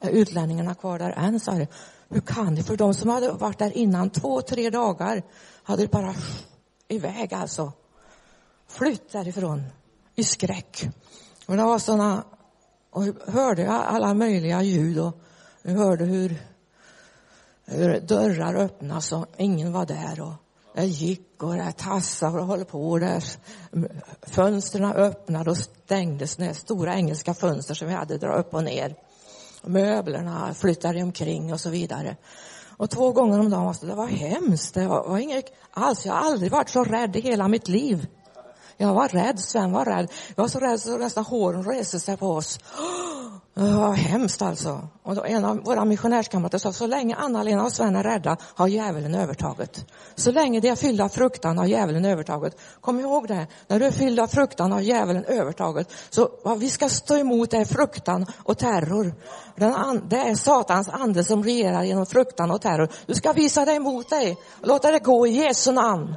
Är 0.00 0.10
utlänningarna 0.10 0.74
kvar 0.74 0.98
där 0.98 1.10
än? 1.10 1.40
sa 1.40 1.52
det. 1.52 1.68
Hur 2.08 2.20
kan 2.20 2.54
det? 2.54 2.62
För 2.62 2.76
de 2.76 2.94
som 2.94 3.10
hade 3.10 3.32
varit 3.32 3.58
där 3.58 3.76
innan 3.76 4.10
två, 4.10 4.42
tre 4.42 4.70
dagar 4.70 5.22
hade 5.62 5.86
bara 5.86 6.14
iväg 6.88 7.34
alltså. 7.34 7.72
Flytt 8.68 9.12
därifrån 9.12 9.62
i 10.14 10.24
skräck. 10.24 10.88
Och 11.46 11.56
det 11.56 11.64
var 11.64 11.78
sådana 11.78 12.24
och 12.96 13.04
hörde 13.26 13.70
alla 13.70 14.14
möjliga 14.14 14.62
ljud 14.62 14.98
och 14.98 15.20
vi 15.62 15.72
hörde 15.72 16.04
hur, 16.04 16.42
hur 17.64 18.00
dörrar 18.00 18.54
öppnas 18.54 19.12
och 19.12 19.26
ingen 19.36 19.72
var 19.72 19.86
där 19.86 20.20
och 20.20 20.32
det 20.74 20.84
gick 20.84 21.42
och 21.42 21.54
det 21.54 21.72
tassade 21.72 22.40
och 22.40 22.46
höll 22.46 22.64
på 22.64 22.90
och 22.90 23.00
där 23.00 23.24
fönstren 24.22 24.92
öppnade 24.92 25.50
och 25.50 25.56
stängdes 25.56 26.38
ner, 26.38 26.52
stora 26.52 26.94
engelska 26.94 27.34
fönster 27.34 27.74
som 27.74 27.88
vi 27.88 27.94
hade 27.94 28.18
dra 28.18 28.34
upp 28.38 28.54
och 28.54 28.64
ner. 28.64 28.94
Möblerna 29.62 30.54
flyttade 30.54 31.02
omkring 31.02 31.52
och 31.52 31.60
så 31.60 31.70
vidare. 31.70 32.16
Och 32.76 32.90
två 32.90 33.12
gånger 33.12 33.40
om 33.40 33.50
dagen, 33.50 33.74
det 33.80 33.94
var 33.94 34.06
hemskt. 34.06 34.74
Det 34.74 34.86
var, 34.86 35.08
var 35.08 35.18
inget 35.18 35.52
alls. 35.70 36.06
Jag 36.06 36.12
har 36.12 36.20
aldrig 36.20 36.52
varit 36.52 36.68
så 36.68 36.84
rädd 36.84 37.16
i 37.16 37.20
hela 37.20 37.48
mitt 37.48 37.68
liv. 37.68 38.06
Jag 38.76 38.94
var 38.94 39.08
rädd, 39.08 39.40
Sven 39.40 39.72
var 39.72 39.84
rädd. 39.84 40.10
Jag 40.34 40.44
var 40.44 40.48
så 40.48 40.58
rädd 40.58 40.80
så 40.80 40.98
nästan 40.98 41.24
håren 41.24 41.64
reste 41.64 42.00
sig 42.00 42.16
på 42.16 42.30
oss. 42.30 42.58
Ja, 43.54 43.90
hemskt 43.90 44.42
alltså. 44.42 44.88
Och 45.02 45.14
då 45.14 45.24
en 45.24 45.44
av 45.44 45.64
våra 45.64 45.84
missionärskamrater 45.84 46.58
sa, 46.58 46.72
så 46.72 46.86
länge 46.86 47.14
Anna-Lena 47.14 47.64
och 47.64 47.72
Sven 47.72 47.96
är 47.96 48.02
rädda 48.02 48.36
har 48.42 48.68
djävulen 48.68 49.14
övertaget. 49.14 49.84
Så 50.14 50.30
länge 50.30 50.60
de 50.60 50.68
är 50.68 50.76
fyllda 50.76 51.04
av 51.04 51.08
fruktan 51.08 51.58
har 51.58 51.66
djävulen 51.66 52.04
övertaget. 52.04 52.56
Kom 52.80 53.00
ihåg 53.00 53.28
det, 53.28 53.46
när 53.68 53.78
du 53.78 53.86
är 53.86 53.90
fylld 53.90 54.20
av 54.20 54.26
fruktan 54.26 54.72
har 54.72 54.80
djävulen 54.80 55.24
övertaget. 55.24 55.92
Så 56.10 56.30
vad 56.44 56.58
vi 56.58 56.70
ska 56.70 56.88
stå 56.88 57.16
emot 57.16 57.54
är 57.54 57.64
fruktan 57.64 58.26
och 58.38 58.58
terror. 58.58 59.14
Den 59.56 60.02
det 60.08 60.16
är 60.16 60.34
Satans 60.34 60.88
ande 60.88 61.24
som 61.24 61.44
regerar 61.44 61.82
genom 61.82 62.06
fruktan 62.06 62.50
och 62.50 62.60
terror. 62.60 62.88
Du 63.06 63.14
ska 63.14 63.32
visa 63.32 63.64
dig 63.64 63.76
emot 63.76 64.10
dig, 64.10 64.36
och 64.60 64.66
låta 64.66 64.90
det 64.90 64.98
gå 64.98 65.26
i 65.26 65.30
Jesu 65.30 65.72
namn. 65.72 66.16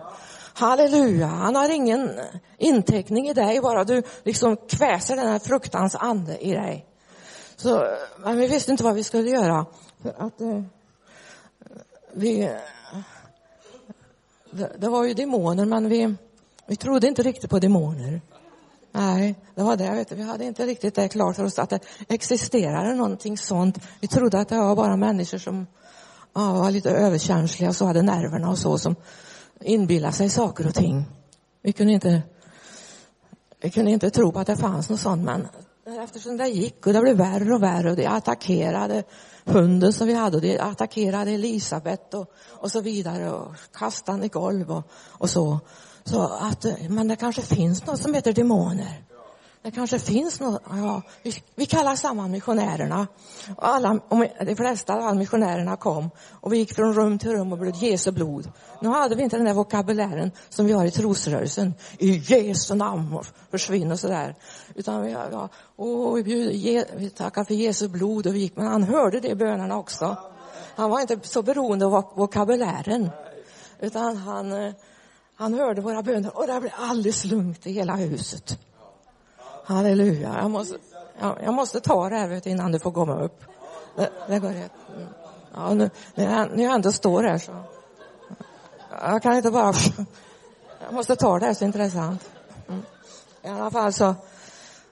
Halleluja, 0.59 1.27
han 1.27 1.55
har 1.55 1.69
ingen 1.69 2.19
inteckning 2.57 3.29
i 3.29 3.33
dig, 3.33 3.61
bara 3.61 3.83
du 3.83 4.03
liksom 4.23 4.57
kväser 4.57 5.15
den 5.15 5.27
här 5.27 5.39
fruktans 5.39 5.95
ande 5.95 6.37
i 6.37 6.51
dig. 6.51 6.85
Så, 7.55 7.87
men 8.17 8.37
vi 8.37 8.47
visste 8.47 8.71
inte 8.71 8.83
vad 8.83 8.95
vi 8.95 9.03
skulle 9.03 9.29
göra. 9.29 9.65
För 10.01 10.09
att 10.09 10.41
eh, 10.41 10.61
vi, 12.13 12.51
det, 14.51 14.71
det, 14.77 14.89
var 14.89 15.03
ju 15.03 15.13
demoner, 15.13 15.65
men 15.65 15.89
vi, 15.89 16.15
vi 16.67 16.75
trodde 16.75 17.07
inte 17.07 17.23
riktigt 17.23 17.49
på 17.49 17.59
demoner. 17.59 18.21
Nej, 18.91 19.35
det 19.55 19.63
var 19.63 19.77
det. 19.77 19.91
Vet 19.91 20.09
du. 20.09 20.15
Vi 20.15 20.23
hade 20.23 20.45
inte 20.45 20.65
riktigt 20.65 20.95
det 20.95 21.07
klart 21.07 21.35
för 21.35 21.43
oss 21.43 21.59
att 21.59 21.69
det 21.69 21.79
existerade 22.07 22.95
någonting 22.95 23.37
sånt. 23.37 23.77
Vi 24.01 24.07
trodde 24.07 24.39
att 24.39 24.49
det 24.49 24.57
var 24.57 24.75
bara 24.75 24.95
människor 24.95 25.37
som 25.37 25.67
ja, 26.33 26.53
var 26.53 26.71
lite 26.71 26.91
överkänsliga, 26.91 27.73
så 27.73 27.85
hade 27.85 28.01
nerverna 28.01 28.49
och 28.49 28.57
så, 28.57 28.77
som 28.77 28.95
inbilla 29.61 30.11
sig 30.11 30.29
saker 30.29 30.67
och 30.67 30.75
ting. 30.75 31.05
Vi 31.61 31.71
kunde 31.73 31.93
inte, 31.93 32.21
vi 33.61 33.69
kunde 33.69 33.91
inte 33.91 34.09
tro 34.09 34.31
på 34.31 34.39
att 34.39 34.47
det 34.47 34.57
fanns 34.57 34.89
något 34.89 34.99
sånt, 34.99 35.23
men 35.23 35.47
eftersom 36.03 36.37
det 36.37 36.47
gick 36.47 36.87
och 36.87 36.93
det 36.93 37.01
blev 37.01 37.17
värre 37.17 37.53
och 37.53 37.63
värre 37.63 37.89
och 37.89 37.95
de 37.95 38.05
attackerade 38.05 39.03
hunden 39.45 39.93
som 39.93 40.07
vi 40.07 40.13
hade 40.13 40.35
och 40.35 40.41
de 40.41 40.59
attackerade 40.59 41.31
Elisabet 41.31 42.13
och, 42.13 42.31
och 42.49 42.71
så 42.71 42.81
vidare 42.81 43.31
och 43.31 43.55
kastade 43.73 44.25
i 44.25 44.29
golv 44.29 44.71
och, 44.71 44.83
och 45.07 45.29
så. 45.29 45.59
Så 46.03 46.21
att, 46.21 46.65
men 46.89 47.07
det 47.07 47.15
kanske 47.15 47.41
finns 47.41 47.85
något 47.85 48.01
som 48.01 48.13
heter 48.13 48.33
demoner. 48.33 49.08
Det 49.61 49.71
kanske 49.71 49.99
finns 49.99 50.39
något, 50.39 50.61
ja, 50.69 51.01
vi, 51.23 51.33
vi 51.55 51.65
kallar 51.65 51.95
samman 51.95 52.31
missionärerna. 52.31 53.07
Och 53.55 53.67
alla, 53.67 53.99
de 54.45 54.55
flesta 54.55 54.93
av 54.93 55.17
missionärerna 55.17 55.75
kom 55.75 56.09
och 56.31 56.53
vi 56.53 56.57
gick 56.57 56.75
från 56.75 56.93
rum 56.93 57.19
till 57.19 57.31
rum 57.31 57.51
och 57.51 57.57
blöd 57.57 57.75
Jesu 57.75 58.11
blod. 58.11 58.51
Nu 58.81 58.89
hade 58.89 59.15
vi 59.15 59.23
inte 59.23 59.37
den 59.37 59.45
där 59.45 59.53
vokabulären 59.53 60.31
som 60.49 60.65
vi 60.65 60.73
har 60.73 60.85
i 60.85 60.91
trosrörelsen. 60.91 61.73
I 61.97 62.17
Jesu 62.17 62.75
namn 62.75 63.13
och 63.13 63.25
försvinn 63.51 63.91
och 63.91 63.99
sådär. 63.99 64.35
Utan 64.75 65.01
vi, 65.01 65.11
ja, 65.11 65.49
och 65.75 66.17
vi, 66.17 66.23
bjöd, 66.23 66.85
vi 66.95 67.09
tackar 67.09 67.43
för 67.43 67.53
Jesu 67.53 67.87
blod 67.87 68.27
och 68.27 68.35
vi 68.35 68.39
gick, 68.39 68.55
men 68.55 68.67
han 68.67 68.83
hörde 68.83 69.19
det 69.19 69.29
i 69.29 69.35
bönerna 69.35 69.77
också. 69.77 70.17
Han 70.75 70.89
var 70.89 71.01
inte 71.01 71.19
så 71.21 71.41
beroende 71.41 71.85
av 71.85 71.91
vokabulären. 72.15 73.09
Utan 73.79 74.17
han, 74.17 74.51
eh, 74.51 74.73
han 75.35 75.53
hörde 75.53 75.81
våra 75.81 76.03
böner 76.03 76.37
och 76.37 76.47
det 76.47 76.61
blev 76.61 76.73
alldeles 76.77 77.25
lugnt 77.25 77.67
i 77.67 77.71
hela 77.71 77.95
huset. 77.95 78.59
Halleluja. 79.69 80.35
Jag 80.41 80.51
måste, 80.51 80.77
jag 81.19 81.53
måste 81.53 81.79
ta 81.79 82.09
det 82.09 82.15
här 82.15 82.47
innan 82.47 82.71
du 82.71 82.79
får 82.79 82.91
komma 82.91 83.19
upp. 83.23 83.43
Det, 83.95 84.09
det 84.27 84.39
går 84.39 84.49
rätt. 84.49 84.71
Ja, 85.53 85.73
nu, 85.73 85.89
när 86.15 86.63
jag 86.63 86.75
ändå 86.75 86.91
står 86.91 87.23
här 87.23 87.37
så. 87.37 87.51
Jag 89.01 89.21
kan 89.21 89.33
inte 89.33 89.51
bara... 89.51 89.73
Jag 90.83 90.93
måste 90.93 91.15
ta 91.15 91.39
det 91.39 91.45
här 91.45 91.53
så 91.53 91.65
intressant. 91.65 92.29
Mm. 92.67 92.81
I 93.43 93.47
alla 93.47 93.71
fall 93.71 93.93
så, 93.93 94.15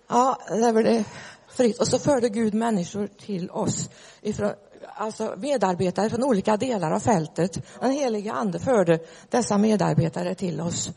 ja, 0.07 0.37
det 0.49 0.73
blev 0.73 1.03
fritt. 1.47 1.79
Och 1.79 1.87
så 1.87 1.99
förde 1.99 2.29
Gud 2.29 2.53
människor 2.53 3.07
till 3.07 3.49
oss. 3.51 3.89
Ifrån, 4.21 4.51
alltså 4.95 5.35
medarbetare 5.37 6.09
från 6.09 6.23
olika 6.23 6.57
delar 6.57 6.91
av 6.91 6.99
fältet. 6.99 7.59
Den 7.79 7.91
heliga 7.91 8.33
ande 8.33 8.59
förde 8.59 8.99
dessa 9.29 9.57
medarbetare 9.57 10.35
till 10.35 10.61
oss. 10.61 10.91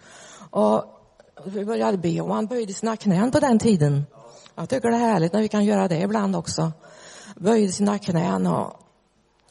Och 0.50 0.99
vi 1.44 1.64
började 1.64 1.98
be 1.98 2.20
och 2.20 2.34
han 2.34 2.46
böjde 2.46 2.74
sina 2.74 2.96
knän 2.96 3.30
på 3.30 3.40
den 3.40 3.58
tiden. 3.58 4.06
Jag 4.54 4.68
tycker 4.68 4.90
det 4.90 4.96
är 4.96 5.00
härligt 5.00 5.32
när 5.32 5.40
vi 5.40 5.48
kan 5.48 5.64
göra 5.64 5.88
det 5.88 6.00
ibland 6.00 6.36
också. 6.36 6.72
Böjde 7.36 7.72
sina 7.72 7.98
knän 7.98 8.46
och, 8.46 8.80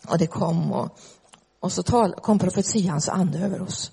och 0.08 0.18
det 0.18 0.28
kom 0.28 0.72
och, 0.72 1.00
och 1.60 1.72
så 1.72 1.84
tal, 1.84 2.14
kom 2.14 2.40
profetians 2.40 3.10
ande 3.10 3.40
över 3.40 3.62
oss. 3.62 3.92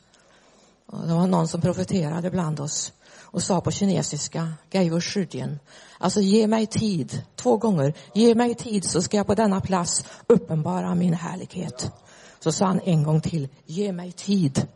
Och 0.86 1.06
det 1.06 1.14
var 1.14 1.26
någon 1.26 1.48
som 1.48 1.60
profeterade 1.60 2.30
bland 2.30 2.60
oss 2.60 2.92
och 3.36 3.42
sa 3.42 3.60
på 3.60 3.70
kinesiska, 3.70 4.52
Geivo 4.70 5.00
Shudien, 5.00 5.58
alltså 5.98 6.20
ge 6.20 6.46
mig 6.46 6.66
tid, 6.66 7.22
två 7.36 7.56
gånger, 7.56 7.94
ge 8.14 8.34
mig 8.34 8.54
tid 8.54 8.84
så 8.84 9.02
ska 9.02 9.16
jag 9.16 9.26
på 9.26 9.34
denna 9.34 9.60
plats 9.60 10.04
uppenbara 10.26 10.94
min 10.94 11.14
härlighet. 11.14 11.92
Så 12.40 12.52
sa 12.52 12.66
han 12.66 12.80
en 12.84 13.02
gång 13.02 13.20
till, 13.20 13.48
ge 13.66 13.92
mig 13.92 14.12
tid 14.12 14.66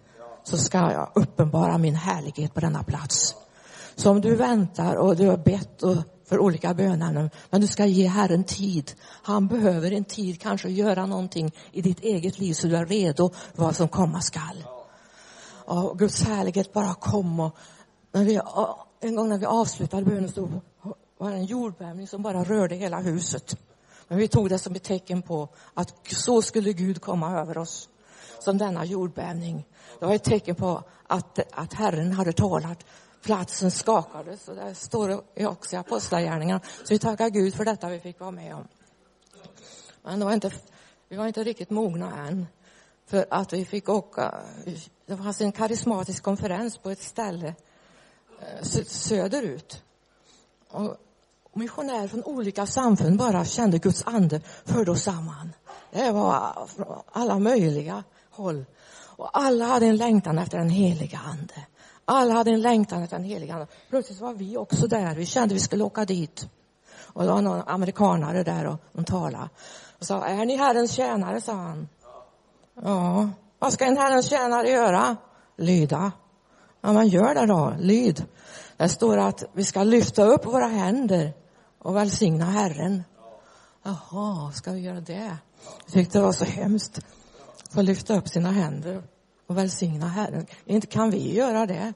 så 0.50 0.56
ska 0.56 0.78
jag 0.78 1.12
uppenbara 1.14 1.78
min 1.78 1.94
härlighet 1.94 2.54
på 2.54 2.60
denna 2.60 2.82
plats. 2.82 3.34
Så 3.94 4.10
om 4.10 4.20
du 4.20 4.36
väntar 4.36 4.96
och 4.96 5.16
du 5.16 5.26
har 5.26 5.36
bett 5.36 5.82
och 5.82 5.96
för 6.28 6.38
olika 6.38 6.74
bönämnen, 6.74 7.30
men 7.50 7.60
du 7.60 7.66
ska 7.66 7.86
ge 7.86 8.06
Herren 8.06 8.44
tid. 8.44 8.92
Han 9.22 9.48
behöver 9.48 9.92
en 9.92 10.04
tid 10.04 10.40
kanske 10.40 10.68
göra 10.68 11.06
någonting 11.06 11.52
i 11.72 11.82
ditt 11.82 12.00
eget 12.00 12.38
liv 12.38 12.54
så 12.54 12.66
du 12.66 12.76
är 12.76 12.86
redo 12.86 13.30
för 13.54 13.62
vad 13.62 13.76
som 13.76 13.88
komma 13.88 14.20
skall. 14.20 14.64
Och 15.64 15.98
Guds 15.98 16.22
härlighet 16.22 16.72
bara 16.72 16.94
kom 16.94 17.40
och 17.40 17.56
när 18.12 18.24
vi, 18.24 18.40
en 19.00 19.16
gång 19.16 19.28
när 19.28 19.38
vi 19.38 19.46
avslutade 19.46 20.04
bönen 20.04 20.32
så 20.32 20.48
var 21.18 21.30
det 21.30 21.36
en 21.36 21.44
jordbävning 21.44 22.08
som 22.08 22.22
bara 22.22 22.44
rörde 22.44 22.74
hela 22.74 23.00
huset. 23.00 23.56
Men 24.08 24.18
vi 24.18 24.28
tog 24.28 24.48
det 24.48 24.58
som 24.58 24.74
ett 24.74 24.82
tecken 24.82 25.22
på 25.22 25.48
att 25.74 25.94
så 26.08 26.42
skulle 26.42 26.72
Gud 26.72 27.00
komma 27.00 27.40
över 27.40 27.58
oss. 27.58 27.89
Som 28.40 28.58
denna 28.58 28.84
jordbävning. 28.84 29.66
Det 29.98 30.06
var 30.06 30.14
ett 30.14 30.24
tecken 30.24 30.54
på 30.54 30.82
att, 31.06 31.38
att 31.52 31.74
Herren 31.74 32.12
hade 32.12 32.32
talat. 32.32 32.84
Platsen 33.22 33.70
skakades 33.70 34.48
och 34.48 34.56
det 34.56 34.74
står 34.74 35.22
det 35.34 35.46
också 35.46 35.76
i 35.76 35.78
Apostlagärningarna. 35.78 36.60
Så 36.84 36.94
vi 36.94 36.98
tackar 36.98 37.30
Gud 37.30 37.54
för 37.54 37.64
detta 37.64 37.88
vi 37.88 38.00
fick 38.00 38.20
vara 38.20 38.30
med 38.30 38.54
om. 38.54 38.68
Men 40.02 40.18
det 40.18 40.24
var 40.24 40.32
inte, 40.32 40.52
vi 41.08 41.16
var 41.16 41.26
inte 41.26 41.44
riktigt 41.44 41.70
mogna 41.70 42.26
än. 42.26 42.46
För 43.06 43.26
att 43.30 43.52
vi 43.52 43.64
fick 43.64 43.88
åka, 43.88 44.34
det 45.06 45.16
fanns 45.16 45.40
en 45.40 45.52
karismatisk 45.52 46.22
konferens 46.22 46.78
på 46.78 46.90
ett 46.90 47.02
ställe 47.02 47.54
eh, 48.40 48.62
söderut. 48.86 49.82
Och 50.68 50.96
missionärer 51.52 52.08
från 52.08 52.24
olika 52.24 52.66
samfund 52.66 53.18
bara 53.18 53.44
kände 53.44 53.78
Guds 53.78 54.06
ande 54.06 54.40
förde 54.64 54.90
oss 54.90 55.02
samman. 55.02 55.52
Det 55.90 56.10
var 56.10 56.68
alla 57.12 57.38
möjliga 57.38 58.04
håll. 58.30 58.64
Och 59.16 59.38
alla 59.38 59.64
hade 59.64 59.86
en 59.86 59.96
längtan 59.96 60.38
efter 60.38 60.58
den 60.58 60.70
heliga 60.70 61.18
ande. 61.18 61.54
Alla 62.04 62.34
hade 62.34 62.50
en 62.50 62.60
längtan 62.60 63.02
efter 63.02 63.16
den 63.16 63.24
heliga 63.24 63.54
ande. 63.54 63.66
Plötsligt 63.90 64.20
var 64.20 64.34
vi 64.34 64.56
också 64.56 64.86
där. 64.86 65.14
Vi 65.14 65.26
kände 65.26 65.52
att 65.52 65.56
vi 65.56 65.60
skulle 65.60 65.84
åka 65.84 66.04
dit. 66.04 66.48
Och 67.12 67.22
det 67.22 67.28
var 67.28 67.42
någon 67.42 67.62
amerikanare 67.66 68.42
där 68.42 68.66
och 68.66 68.76
de 68.92 69.04
talade. 69.04 69.48
Och 69.98 70.06
sa, 70.06 70.24
är 70.24 70.44
ni 70.44 70.56
Herrens 70.56 70.92
tjänare? 70.92 71.40
sa 71.40 71.52
han. 71.52 71.88
Ja. 72.82 73.28
Vad 73.58 73.72
ska 73.72 73.84
en 73.84 73.96
Herrens 73.96 74.30
tjänare 74.30 74.70
göra? 74.70 75.16
Lyda. 75.56 76.12
Ja, 76.80 76.92
men 76.92 77.08
gör 77.08 77.34
det 77.34 77.46
då. 77.46 77.74
Lyd. 77.78 78.24
Det 78.76 78.88
står 78.88 79.18
att 79.18 79.44
vi 79.52 79.64
ska 79.64 79.82
lyfta 79.82 80.24
upp 80.24 80.46
våra 80.46 80.66
händer 80.66 81.32
och 81.78 81.96
välsigna 81.96 82.44
Herren. 82.44 83.04
Jaha, 83.82 84.52
ska 84.52 84.72
vi 84.72 84.80
göra 84.80 85.00
det? 85.00 85.36
Jag 85.84 85.92
tyckte 85.92 86.18
det 86.18 86.22
var 86.22 86.32
så 86.32 86.44
hemskt 86.44 87.00
få 87.70 87.82
lyfta 87.82 88.16
upp 88.16 88.28
sina 88.28 88.50
händer 88.50 89.02
och 89.46 89.58
välsigna 89.58 90.08
Herren. 90.08 90.46
Inte 90.64 90.86
kan 90.86 91.10
vi 91.10 91.34
göra 91.34 91.66
det. 91.66 91.92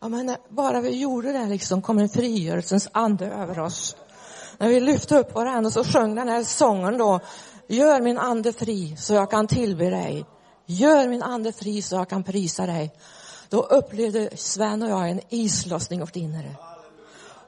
Ja, 0.00 0.08
men 0.08 0.36
bara 0.48 0.80
vi 0.80 1.00
gjorde 1.00 1.32
det 1.32 1.46
liksom 1.46 1.82
kom 1.82 1.98
en 1.98 2.08
frigörelsens 2.08 2.88
ande 2.92 3.26
över 3.26 3.58
oss. 3.58 3.96
När 4.58 4.68
vi 4.68 4.80
lyfte 4.80 5.18
upp 5.18 5.36
våra 5.36 5.50
händer 5.50 5.70
så 5.70 5.84
sjöng 5.84 6.14
den 6.14 6.28
här 6.28 6.42
sången 6.42 6.98
då. 6.98 7.20
Gör 7.68 8.00
min 8.00 8.18
ande 8.18 8.52
fri 8.52 8.96
så 8.96 9.14
jag 9.14 9.30
kan 9.30 9.46
tillbe 9.46 9.90
dig. 9.90 10.24
Gör 10.66 11.08
min 11.08 11.22
ande 11.22 11.52
fri 11.52 11.82
så 11.82 11.96
jag 11.96 12.08
kan 12.08 12.22
prisa 12.22 12.66
dig. 12.66 12.92
Då 13.48 13.62
upplevde 13.62 14.30
Sven 14.36 14.82
och 14.82 14.90
jag 14.90 15.10
en 15.10 15.20
islossning 15.28 15.98
i 15.98 16.02
vårt 16.02 16.16
inre. 16.16 16.56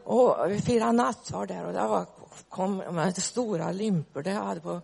Och 0.05 0.37
vi 0.49 0.61
firade 0.61 0.93
nattvard 0.93 1.49
där 1.49 1.67
och 1.67 1.73
det 1.73 1.89
var, 1.89 2.07
kom 2.49 2.77
med 2.77 3.23
stora 3.23 3.73
limpor 3.73 4.23
det 4.23 4.31
jag 4.31 4.45
hade 4.45 4.61
på 4.61 4.81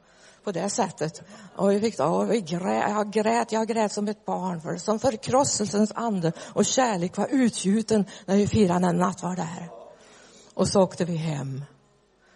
på 0.47 0.53
det 0.53 0.71
sättet. 0.71 1.23
Och 1.57 1.73
vi 1.73 1.81
fick, 1.81 2.01
och 2.01 2.33
vi 2.33 2.41
grät, 2.41 2.91
jag 2.91 3.11
grät, 3.11 3.53
jag 3.53 3.69
grät 3.69 3.93
som 3.93 4.09
ett 4.09 4.25
barn 4.25 4.61
för 4.61 4.77
som 4.77 4.99
förkrosselsens 4.99 5.93
ande 5.95 6.33
och 6.39 6.65
kärlek 6.65 7.17
var 7.17 7.27
utgjuten 7.31 8.05
när 8.25 8.37
vi 8.37 8.47
firade 8.47 8.87
en 8.87 8.97
nattvard 8.97 9.37
där. 9.37 9.71
Och 10.55 10.69
så 10.69 10.83
åkte 10.83 11.05
vi 11.05 11.17
hem 11.17 11.65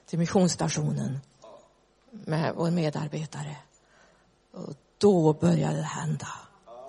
till 0.07 0.19
missionsstationen 0.19 1.21
med 2.11 2.55
vår 2.57 2.71
medarbetare. 2.71 3.57
Och 4.53 4.75
då 4.99 5.33
började 5.33 5.77
det 5.77 5.83
hända. 5.83 6.29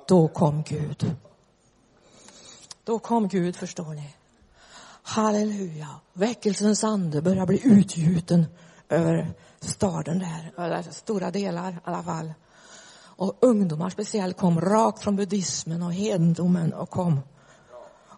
Då 0.08 0.28
kom 0.28 0.64
Gud. 0.64 1.16
Då 2.84 3.00
kom 3.00 3.28
Gud, 3.28 3.56
förstår 3.56 3.94
ni. 3.94 4.16
Halleluja. 5.04 5.88
Väckelsens 6.14 6.84
ande 6.84 7.22
börjar 7.22 7.46
bli 7.46 7.62
utgjuten 7.64 8.46
över 8.90 9.34
staden 9.62 10.20
där, 10.20 10.64
eller 10.66 10.82
stora 10.82 11.32
delar 11.32 11.72
i 11.72 11.78
alla 11.84 12.04
fall. 12.04 12.34
Och 13.04 13.38
ungdomar 13.42 13.90
speciellt 13.90 14.38
kom 14.38 14.62
rakt 14.62 15.04
från 15.04 15.16
buddhismen 15.16 15.84
och 15.84 15.94
hedendomen 15.94 16.74
och 16.74 16.90
kom. 16.90 17.20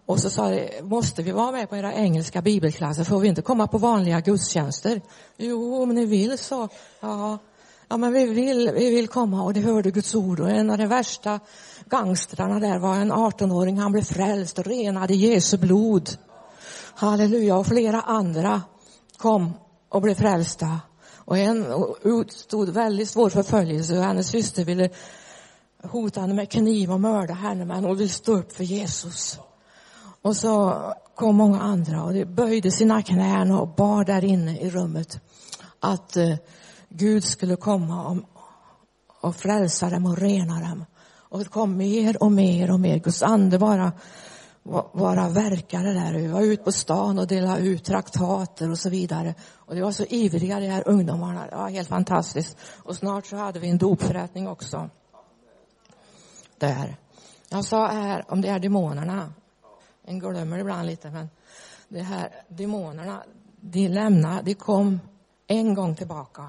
Och 0.06 0.20
så 0.20 0.30
sa 0.30 0.50
de, 0.50 0.82
måste 0.82 1.22
vi 1.22 1.32
vara 1.32 1.52
med 1.52 1.70
på 1.70 1.76
era 1.76 1.94
engelska 1.94 2.42
bibelklasser? 2.42 3.04
Får 3.04 3.20
vi 3.20 3.28
inte 3.28 3.42
komma 3.42 3.66
på 3.66 3.78
vanliga 3.78 4.20
gudstjänster? 4.20 5.00
Jo, 5.36 5.82
om 5.82 5.88
ni 5.88 6.04
vill 6.04 6.38
så. 6.38 6.68
Ja, 7.00 7.38
ja 7.88 7.96
men 7.96 8.12
vi 8.12 8.26
vill, 8.26 8.70
vi 8.74 8.90
vill 8.90 9.08
komma 9.08 9.42
och 9.42 9.54
det 9.54 9.60
hörde 9.60 9.90
Guds 9.90 10.14
ord. 10.14 10.40
Och 10.40 10.50
en 10.50 10.70
av 10.70 10.78
de 10.78 10.86
värsta 10.86 11.40
gangstrarna 11.84 12.60
där 12.60 12.78
var 12.78 12.94
en 12.94 13.12
18-åring. 13.12 13.78
Han 13.78 13.92
blev 13.92 14.02
frälst 14.02 14.58
och 14.58 14.66
renad 14.66 15.10
i 15.10 15.14
Jesu 15.14 15.58
blod. 15.58 16.10
Halleluja. 16.94 17.56
Och 17.56 17.66
flera 17.66 18.00
andra 18.00 18.62
kom 19.16 19.52
och 19.88 20.02
blev 20.02 20.14
frälsta. 20.14 20.80
Och 21.24 21.38
en 21.38 21.66
utstod 22.02 22.68
väldigt 22.68 23.08
svår 23.10 23.30
förföljelse 23.30 23.98
och 23.98 24.04
hennes 24.04 24.28
syster 24.28 24.64
ville 24.64 24.88
hota 25.82 26.20
henne 26.20 26.34
med 26.34 26.50
kniv 26.50 26.92
och 26.92 27.00
mörda 27.00 27.34
henne 27.34 27.64
men 27.64 27.84
hon 27.84 27.96
ville 27.96 28.10
stå 28.10 28.36
upp 28.36 28.52
för 28.52 28.64
Jesus. 28.64 29.38
Och 30.22 30.36
så 30.36 30.80
kom 31.14 31.36
många 31.36 31.60
andra 31.60 32.04
och 32.04 32.14
de 32.14 32.24
böjde 32.24 32.70
sina 32.70 33.02
knän 33.02 33.50
och 33.50 33.68
bad 33.68 34.06
där 34.06 34.24
inne 34.24 34.60
i 34.60 34.70
rummet 34.70 35.20
att 35.80 36.16
eh, 36.16 36.36
Gud 36.88 37.24
skulle 37.24 37.56
komma 37.56 38.08
och, 38.08 38.16
och 39.20 39.36
frälsa 39.36 39.90
dem 39.90 40.06
och 40.06 40.18
rena 40.18 40.60
dem. 40.60 40.84
Och 41.16 41.38
det 41.38 41.44
kom 41.44 41.76
mer 41.76 42.22
och 42.22 42.32
mer 42.32 42.70
och 42.70 42.80
mer. 42.80 42.98
Guds 42.98 43.22
ande 43.22 43.58
bara, 43.58 43.92
vara 44.92 45.28
verkare 45.28 45.92
där. 45.92 46.14
Vi 46.14 46.26
var 46.26 46.40
ute 46.40 46.62
på 46.62 46.72
stan 46.72 47.18
och 47.18 47.26
delade 47.26 47.60
ut 47.60 47.84
traktater 47.84 48.70
och 48.70 48.78
så 48.78 48.90
vidare. 48.90 49.34
Och 49.54 49.74
det 49.74 49.82
var 49.82 49.92
så 49.92 50.04
ivriga 50.04 50.60
de 50.60 50.66
här 50.66 50.88
ungdomarna. 50.88 51.46
Det 51.46 51.56
var 51.56 51.68
helt 51.68 51.88
fantastiskt. 51.88 52.56
Och 52.82 52.96
snart 52.96 53.26
så 53.26 53.36
hade 53.36 53.58
vi 53.58 53.70
en 53.70 53.78
dopförrättning 53.78 54.48
också. 54.48 54.90
Där. 56.58 56.96
Jag 57.48 57.64
sa 57.64 57.86
här 57.86 58.24
om 58.28 58.40
de 58.40 58.48
här 58.48 58.58
demonerna. 58.58 59.32
En 60.04 60.18
glömmer 60.18 60.58
ibland 60.58 60.86
lite 60.86 61.10
men 61.10 61.30
de 61.88 62.00
här 62.00 62.44
demonerna, 62.48 63.22
de 63.60 63.88
lämnade, 63.88 64.42
de 64.42 64.54
kom 64.54 65.00
en 65.46 65.74
gång 65.74 65.94
tillbaka 65.94 66.48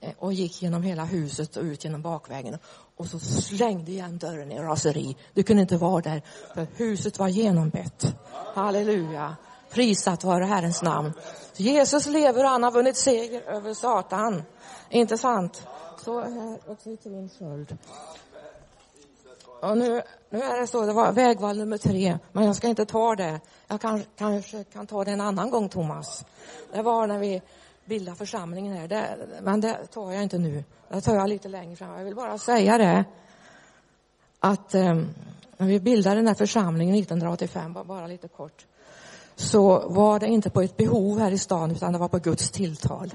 Eh, 0.00 0.12
och 0.18 0.32
gick 0.32 0.62
genom 0.62 0.82
hela 0.82 1.04
huset 1.04 1.56
och 1.56 1.62
ut 1.62 1.84
genom 1.84 2.02
bakvägen 2.02 2.58
och 2.96 3.06
så 3.06 3.18
slängde 3.18 3.90
igen 3.90 4.18
dörren 4.18 4.52
i 4.52 4.58
raseri. 4.58 5.16
Du 5.34 5.42
kunde 5.42 5.62
inte 5.62 5.76
vara 5.76 6.00
där 6.00 6.22
för 6.54 6.66
huset 6.76 7.18
var 7.18 7.28
genombett. 7.28 8.14
Halleluja. 8.54 9.36
Prisat 9.70 10.24
vare 10.24 10.44
Herrens 10.44 10.82
namn. 10.82 11.12
Jesus 11.56 12.06
lever 12.06 12.44
och 12.44 12.50
han 12.50 12.62
har 12.62 12.70
vunnit 12.70 12.96
seger 12.96 13.42
över 13.42 13.74
Satan. 13.74 14.42
Inte 14.90 15.18
sant? 15.18 15.66
Så 16.04 16.20
här 16.20 16.58
också 16.66 16.90
i 16.90 16.96
Trins 16.96 17.38
sköld. 17.38 17.78
Och 19.62 19.78
nu, 19.78 20.02
nu 20.30 20.42
är 20.42 20.60
det 20.60 20.66
så, 20.66 20.86
det 20.86 20.92
var 20.92 21.12
vägval 21.12 21.56
nummer 21.58 21.78
tre, 21.78 22.18
men 22.32 22.44
jag 22.44 22.56
ska 22.56 22.68
inte 22.68 22.84
ta 22.84 23.14
det. 23.16 23.40
Jag 23.66 23.80
kan, 23.80 24.04
kanske 24.16 24.64
kan 24.64 24.86
ta 24.86 25.04
det 25.04 25.10
en 25.10 25.20
annan 25.20 25.50
gång, 25.50 25.68
Thomas. 25.68 26.24
Det 26.72 26.82
var 26.82 27.06
när 27.06 27.18
vi 27.18 27.42
bilda 27.90 28.14
församlingen 28.14 28.76
här, 28.76 28.88
det, 28.88 29.16
men 29.42 29.60
det 29.60 29.86
tar 29.86 30.12
jag 30.12 30.22
inte 30.22 30.38
nu. 30.38 30.64
Det 30.88 31.00
tar 31.00 31.14
jag 31.14 31.28
lite 31.28 31.48
längre 31.48 31.76
fram. 31.76 31.98
Jag 31.98 32.04
vill 32.04 32.14
bara 32.14 32.38
säga 32.38 32.78
det, 32.78 33.04
att 34.40 34.74
eh, 34.74 34.94
när 35.56 35.66
vi 35.66 35.80
bildade 35.80 36.16
den 36.16 36.26
här 36.26 36.34
församlingen 36.34 36.94
1985, 36.94 37.72
bara 37.86 38.06
lite 38.06 38.28
kort, 38.28 38.66
så 39.36 39.88
var 39.88 40.20
det 40.20 40.26
inte 40.26 40.50
på 40.50 40.62
ett 40.62 40.76
behov 40.76 41.18
här 41.18 41.30
i 41.30 41.38
stan, 41.38 41.70
utan 41.70 41.92
det 41.92 41.98
var 41.98 42.08
på 42.08 42.18
Guds 42.18 42.50
tilltal. 42.50 43.14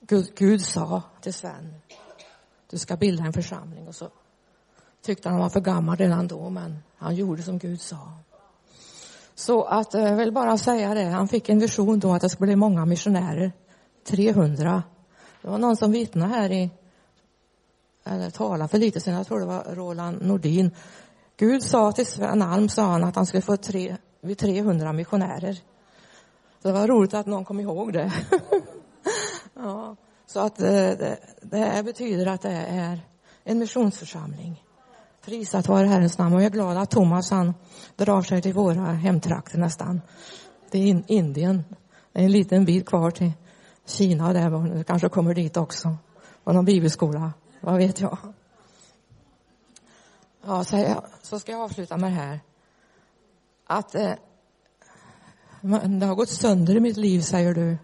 Gud, 0.00 0.34
Gud 0.34 0.60
sa 0.60 1.02
till 1.20 1.34
Sven, 1.34 1.74
du 2.70 2.78
ska 2.78 2.96
bilda 2.96 3.24
en 3.24 3.32
församling 3.32 3.88
och 3.88 3.94
så 3.94 4.08
tyckte 5.02 5.28
han 5.28 5.38
var 5.38 5.48
för 5.48 5.60
gammal 5.60 5.96
redan 5.96 6.28
då, 6.28 6.50
men 6.50 6.78
han 6.96 7.14
gjorde 7.14 7.42
som 7.42 7.58
Gud 7.58 7.80
sa. 7.80 8.12
Så 9.34 9.64
att, 9.64 9.94
eh, 9.94 10.02
jag 10.02 10.16
vill 10.16 10.32
bara 10.32 10.58
säga 10.58 10.94
det, 10.94 11.04
han 11.04 11.28
fick 11.28 11.48
en 11.48 11.58
vision 11.58 12.00
då 12.00 12.12
att 12.12 12.22
det 12.22 12.28
skulle 12.28 12.46
bli 12.46 12.56
många 12.56 12.86
missionärer. 12.86 13.52
300. 14.04 14.82
Det 15.42 15.48
var 15.48 15.58
någon 15.58 15.76
som 15.76 15.92
vittnade 15.92 16.34
här 16.34 16.52
i, 16.52 16.70
eller 18.04 18.30
talade 18.30 18.68
för 18.68 18.78
lite 18.78 19.00
sedan, 19.00 19.14
jag 19.14 19.26
tror 19.26 19.40
det 19.40 19.46
var 19.46 19.64
Roland 19.74 20.22
Nordin. 20.22 20.70
Gud 21.36 21.62
sa 21.62 21.92
till 21.92 22.06
Sven 22.06 22.42
Alm, 22.42 22.68
sa 22.68 22.82
han, 22.82 23.04
att 23.04 23.16
han 23.16 23.26
skulle 23.26 23.42
få 23.42 23.56
tre, 23.56 23.96
300 24.38 24.92
missionärer. 24.92 25.54
Så 26.62 26.68
det 26.68 26.72
var 26.72 26.88
roligt 26.88 27.14
att 27.14 27.26
någon 27.26 27.44
kom 27.44 27.60
ihåg 27.60 27.92
det. 27.92 28.12
ja, 29.54 29.96
så 30.26 30.40
att 30.40 30.60
eh, 30.60 30.66
det, 30.66 31.18
det, 31.40 31.72
det 31.76 31.82
betyder 31.82 32.26
att 32.26 32.42
det 32.42 32.66
är 32.68 33.00
en 33.44 33.58
missionsförsamling. 33.58 34.63
Prisat 35.24 35.68
vare 35.68 35.86
Herrens 35.86 36.18
namn 36.18 36.34
och 36.34 36.40
jag 36.40 36.46
är 36.46 36.50
glad 36.50 36.76
att 36.76 36.90
Thomas 36.90 37.30
han 37.30 37.54
drar 37.96 38.22
sig 38.22 38.42
till 38.42 38.52
våra 38.54 38.84
hemtrakter 38.84 39.58
nästan. 39.58 40.00
Det 40.70 40.78
är 40.78 41.02
Indien. 41.06 41.64
Det 42.12 42.20
är 42.20 42.24
en 42.24 42.32
liten 42.32 42.64
bit 42.64 42.86
kvar 42.86 43.10
till 43.10 43.32
Kina 43.86 44.28
och 44.28 44.34
där, 44.34 44.82
kanske 44.82 45.08
kommer 45.08 45.34
dit 45.34 45.56
också. 45.56 45.96
Och 46.44 46.54
någon 46.54 46.64
bibelskola, 46.64 47.32
vad 47.60 47.76
vet 47.76 48.00
jag. 48.00 48.18
Ja, 50.46 50.64
så, 50.64 50.76
jag, 50.76 51.04
så 51.22 51.38
ska 51.38 51.52
jag 51.52 51.60
avsluta 51.60 51.96
med 51.96 52.10
det 52.10 52.16
här. 52.16 52.40
Att 53.66 53.94
eh, 53.94 54.12
det 56.00 56.06
har 56.06 56.14
gått 56.14 56.30
sönder 56.30 56.76
i 56.76 56.80
mitt 56.80 56.96
liv, 56.96 57.20
säger 57.20 57.54
du. 57.54 57.76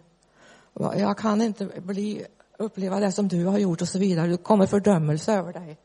Jag 0.75 1.19
kan 1.19 1.43
inte 1.43 1.67
bli, 1.81 2.27
uppleva 2.59 3.01
det 3.01 3.13
som 3.13 3.29
du 3.29 3.45
har 3.45 3.59
gjort 3.59 3.83
och 3.83 3.89
så 3.89 3.99
vidare. 3.99 4.29
Det 4.29 4.37
kommer 4.37 4.67
fördömelse 4.67 5.33
över 5.33 5.53
dig. 5.53 5.79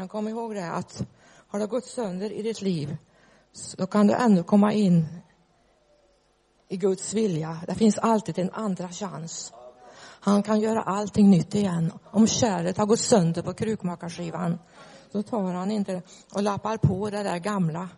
Men 0.00 0.08
kom 0.08 0.28
ihåg 0.28 0.54
det 0.54 0.70
att 0.70 1.06
har 1.48 1.58
det 1.58 1.66
gått 1.66 1.84
sönder 1.84 2.32
i 2.32 2.42
ditt 2.42 2.62
liv 2.62 2.96
så 3.52 3.86
kan 3.86 4.06
du 4.06 4.14
ändå 4.14 4.42
komma 4.42 4.72
in 4.72 5.06
i 6.68 6.76
Guds 6.76 7.14
vilja. 7.14 7.60
Det 7.66 7.74
finns 7.74 7.98
alltid 7.98 8.38
en 8.38 8.50
andra 8.50 8.88
chans. 8.88 9.52
Han 10.20 10.42
kan 10.42 10.60
göra 10.60 10.82
allting 10.82 11.30
nytt 11.30 11.54
igen. 11.54 11.92
Om 12.04 12.26
kärlet 12.26 12.76
har 12.76 12.86
gått 12.86 13.00
sönder 13.00 13.42
på 13.42 13.54
krukmakarskivan 13.54 14.58
så 15.12 15.22
tar 15.22 15.52
han 15.52 15.70
inte 15.70 16.02
och 16.34 16.42
lappar 16.42 16.76
på 16.76 17.10
det 17.10 17.22
där 17.22 17.38
gamla 17.38 17.88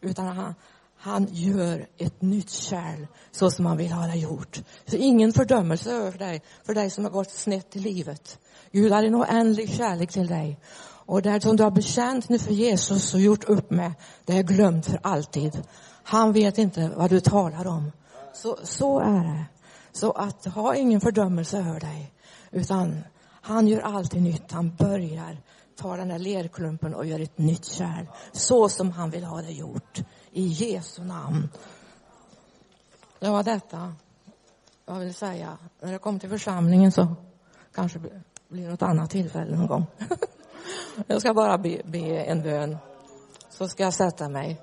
utan 0.00 0.26
han, 0.26 0.54
han 0.96 1.28
gör 1.30 1.86
ett 1.96 2.22
nytt 2.22 2.50
kärl 2.50 3.06
så 3.30 3.50
som 3.50 3.66
han 3.66 3.76
vill 3.76 3.92
ha 3.92 4.06
det 4.06 4.18
gjort. 4.18 4.62
Så 4.86 4.96
ingen 4.96 5.32
fördömelse 5.32 5.92
över 5.92 6.18
dig, 6.18 6.42
för 6.64 6.74
dig 6.74 6.90
som 6.90 7.04
har 7.04 7.10
gått 7.10 7.30
snett 7.30 7.76
i 7.76 7.78
livet. 7.78 8.38
Gud 8.72 8.92
har 8.92 9.02
en 9.02 9.14
oändlig 9.14 9.70
kärlek 9.70 10.12
till 10.12 10.26
dig. 10.26 10.58
Och 11.10 11.22
det 11.22 11.40
som 11.40 11.56
du 11.56 11.62
har 11.62 11.70
bekänt 11.70 12.28
nu 12.28 12.38
för 12.38 12.52
Jesus 12.52 13.14
och 13.14 13.20
gjort 13.20 13.44
upp 13.44 13.70
med, 13.70 13.92
det 14.24 14.38
är 14.38 14.42
glömt 14.42 14.86
för 14.86 15.00
alltid. 15.02 15.62
Han 16.02 16.32
vet 16.32 16.58
inte 16.58 16.90
vad 16.96 17.10
du 17.10 17.20
talar 17.20 17.66
om. 17.66 17.92
Så, 18.32 18.58
så 18.62 19.00
är 19.00 19.24
det. 19.24 19.44
Så 19.92 20.12
att 20.12 20.44
ha 20.44 20.74
ingen 20.74 21.00
fördömelse 21.00 21.58
över 21.58 21.80
dig. 21.80 22.12
Utan 22.50 23.04
han 23.24 23.68
gör 23.68 23.80
alltid 23.80 24.22
nytt. 24.22 24.52
Han 24.52 24.74
börjar 24.76 25.38
ta 25.76 25.96
den 25.96 26.08
där 26.08 26.18
lerklumpen 26.18 26.94
och 26.94 27.06
gör 27.06 27.20
ett 27.20 27.38
nytt 27.38 27.64
kärl. 27.64 28.06
Så 28.32 28.68
som 28.68 28.90
han 28.90 29.10
vill 29.10 29.24
ha 29.24 29.42
det 29.42 29.52
gjort. 29.52 30.00
I 30.32 30.46
Jesu 30.46 31.04
namn. 31.04 31.48
Det 33.18 33.30
var 33.30 33.42
detta 33.42 33.94
jag 34.86 34.98
vill 34.98 35.14
säga. 35.14 35.58
När 35.80 35.92
det 35.92 35.98
kommer 35.98 36.18
till 36.18 36.30
församlingen 36.30 36.92
så 36.92 37.14
kanske 37.74 37.98
det 37.98 38.22
blir 38.48 38.70
något 38.70 38.82
annat 38.82 39.10
tillfälle 39.10 39.56
någon 39.56 39.66
gång. 39.66 39.86
Jag 41.06 41.20
ska 41.20 41.34
bara 41.34 41.58
be, 41.58 41.80
be 41.84 41.98
en 41.98 42.42
bön. 42.42 42.76
Så 43.50 43.68
ska 43.68 43.82
jag 43.82 43.94
sätta 43.94 44.28
mig. 44.28 44.60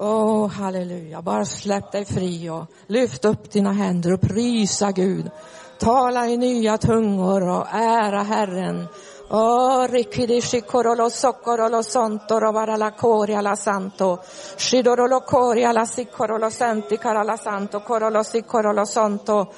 Åh, 0.00 0.44
oh, 0.44 0.48
halleluja. 0.48 1.22
Bara 1.22 1.44
släpp 1.44 1.92
dig 1.92 2.04
fri 2.04 2.50
och 2.50 2.66
lyft 2.86 3.24
upp 3.24 3.50
dina 3.50 3.72
händer 3.72 4.12
och 4.12 4.20
prisa 4.20 4.92
Gud. 4.92 5.30
Tala 5.78 6.28
i 6.28 6.36
nya 6.36 6.78
tungor 6.78 7.48
och 7.48 7.66
ära 7.72 8.22
Herren. 8.22 8.86
Korolo 9.28 11.10
sokorolo 11.10 11.82
la 13.42 13.56
santo. 13.56 14.18
Shidorolo 14.56 15.22
la 15.72 15.84
sikorolo 15.84 16.50
senti 16.50 16.98
santo 17.36 17.80
korolo 17.80 18.22
sikorolo 18.22 18.84
sonto. 18.86 19.52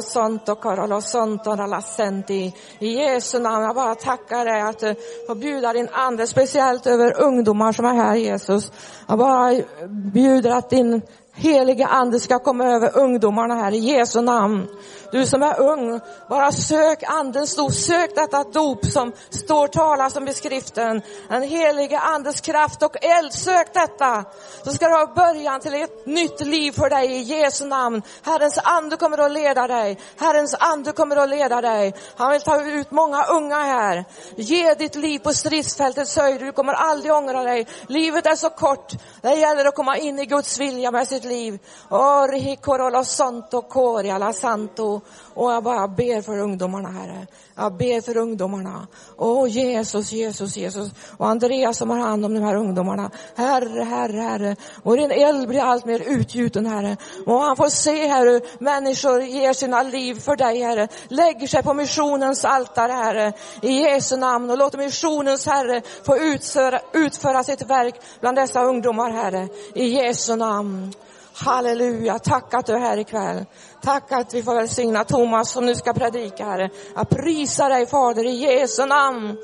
Sonto 0.00 0.56
korolo 0.56 1.00
sonto 1.00 1.54
la 1.54 1.80
senti. 1.80 2.54
I 2.78 2.94
Jesu 2.94 3.38
namn, 3.40 3.64
jag 3.64 3.74
bara 3.74 3.94
tackar 3.94 4.44
dig 4.44 4.62
att 4.62 4.78
du 4.78 4.94
får 5.26 5.34
bjuda 5.34 5.72
din 5.72 5.88
ande, 5.92 6.26
speciellt 6.26 6.86
över 6.86 7.20
ungdomar 7.20 7.72
som 7.72 7.84
är 7.84 7.94
här 7.94 8.16
Jesus. 8.16 8.72
Jag 9.06 9.18
bara 9.18 9.60
bjuder 9.88 10.50
att 10.50 10.70
din 10.70 11.02
Helige 11.38 11.86
ande 11.86 12.20
ska 12.20 12.38
komma 12.38 12.64
över 12.64 12.98
ungdomarna 12.98 13.54
här 13.54 13.74
i 13.74 13.78
Jesu 13.78 14.20
namn. 14.20 14.68
Du 15.12 15.26
som 15.26 15.42
är 15.42 15.60
ung, 15.60 16.00
bara 16.28 16.52
sök 16.52 17.02
andens 17.06 17.56
dop. 17.56 17.72
Sök 17.72 18.14
detta 18.14 18.44
dop 18.44 18.86
som 18.86 19.12
står 19.30 19.68
talas 19.68 20.16
om 20.16 20.28
i 20.28 20.34
skriften. 20.34 21.02
Den 21.28 21.42
helige 21.42 21.98
andes 21.98 22.40
kraft 22.40 22.82
och 22.82 23.04
eld. 23.04 23.32
Sök 23.32 23.74
detta. 23.74 24.24
Så 24.64 24.72
ska 24.72 24.88
du 24.88 24.94
ha 24.94 25.14
början 25.14 25.60
till 25.60 25.74
ett 25.74 26.06
nytt 26.06 26.40
liv 26.40 26.72
för 26.72 26.90
dig 26.90 27.12
i 27.12 27.22
Jesu 27.22 27.66
namn. 27.66 28.02
Herrens 28.22 28.58
ande 28.64 28.96
kommer 28.96 29.18
att 29.18 29.32
leda 29.32 29.66
dig. 29.66 29.98
Herrens 30.16 30.54
ande 30.58 30.92
kommer 30.92 31.16
att 31.16 31.28
leda 31.28 31.60
dig. 31.60 31.94
Han 32.16 32.32
vill 32.32 32.40
ta 32.40 32.62
ut 32.62 32.90
många 32.90 33.24
unga 33.24 33.62
här. 33.62 34.04
Ge 34.36 34.74
ditt 34.74 34.94
liv 34.94 35.18
på 35.18 35.32
stridsfältets 35.32 36.16
höjd. 36.16 36.40
Du 36.40 36.52
kommer 36.52 36.72
aldrig 36.72 37.12
ångra 37.12 37.42
dig. 37.42 37.66
Livet 37.86 38.26
är 38.26 38.36
så 38.36 38.50
kort. 38.50 38.92
Det 39.20 39.34
gäller 39.34 39.64
att 39.64 39.74
komma 39.74 39.96
in 39.96 40.18
i 40.18 40.26
Guds 40.26 40.58
vilja 40.58 40.90
med 40.90 41.08
sitt 41.08 41.24
liv. 41.24 41.58
Oh, 41.90 42.28
rihikorolo 42.28 43.04
santo 43.04 43.62
coriala 43.62 44.32
santo. 44.32 45.00
Och 45.34 45.52
jag 45.52 45.62
bara 45.62 45.88
ber 45.88 46.22
för 46.22 46.38
ungdomarna, 46.38 46.88
Herre. 46.88 47.26
Jag 47.54 47.76
ber 47.76 48.00
för 48.00 48.16
ungdomarna. 48.16 48.86
Åh 49.16 49.48
Jesus, 49.48 50.12
Jesus, 50.12 50.56
Jesus. 50.56 50.90
Och 51.16 51.28
Andreas 51.28 51.76
som 51.76 51.90
har 51.90 51.98
hand 51.98 52.24
om 52.24 52.34
de 52.34 52.40
här 52.40 52.54
ungdomarna. 52.54 53.10
Herre, 53.36 53.82
Herre, 53.82 54.20
Herre. 54.20 54.56
Och 54.82 54.96
din 54.96 55.10
eld 55.10 55.48
blir 55.48 55.60
allt 55.60 55.84
mer 55.84 56.00
utgjuten, 56.00 56.66
Herre. 56.66 56.96
Och 57.26 57.40
han 57.40 57.56
får 57.56 57.68
se, 57.68 58.06
Herre, 58.06 58.30
hur 58.30 58.64
människor 58.64 59.22
ger 59.22 59.52
sina 59.52 59.82
liv 59.82 60.14
för 60.14 60.36
dig, 60.36 60.62
Herre. 60.62 60.88
Lägger 61.08 61.46
sig 61.46 61.62
på 61.62 61.74
missionens 61.74 62.44
altare, 62.44 62.92
Herre. 62.92 63.32
I 63.62 63.72
Jesu 63.72 64.16
namn. 64.16 64.50
Och 64.50 64.58
låter 64.58 64.78
missionens 64.78 65.46
Herre 65.46 65.82
få 66.06 66.16
utföra, 66.16 66.80
utföra 66.92 67.44
sitt 67.44 67.62
verk 67.62 67.94
bland 68.20 68.36
dessa 68.36 68.64
ungdomar, 68.64 69.10
Herre. 69.10 69.48
I 69.74 69.84
Jesu 69.84 70.36
namn. 70.36 70.92
Halleluja, 71.38 72.18
tack 72.18 72.54
att 72.54 72.66
du 72.66 72.72
är 72.72 72.78
här 72.78 72.98
ikväll. 72.98 73.44
Tack 73.82 74.12
att 74.12 74.34
vi 74.34 74.42
får 74.42 74.54
välsigna 74.54 75.04
Thomas 75.04 75.50
som 75.50 75.66
nu 75.66 75.74
ska 75.74 75.92
predika, 75.92 76.44
Herre. 76.44 76.70
Jag 76.94 77.08
prisar 77.08 77.70
dig, 77.70 77.86
Fader, 77.86 78.24
i 78.24 78.36
Jesu 78.36 78.86
namn. 78.86 79.36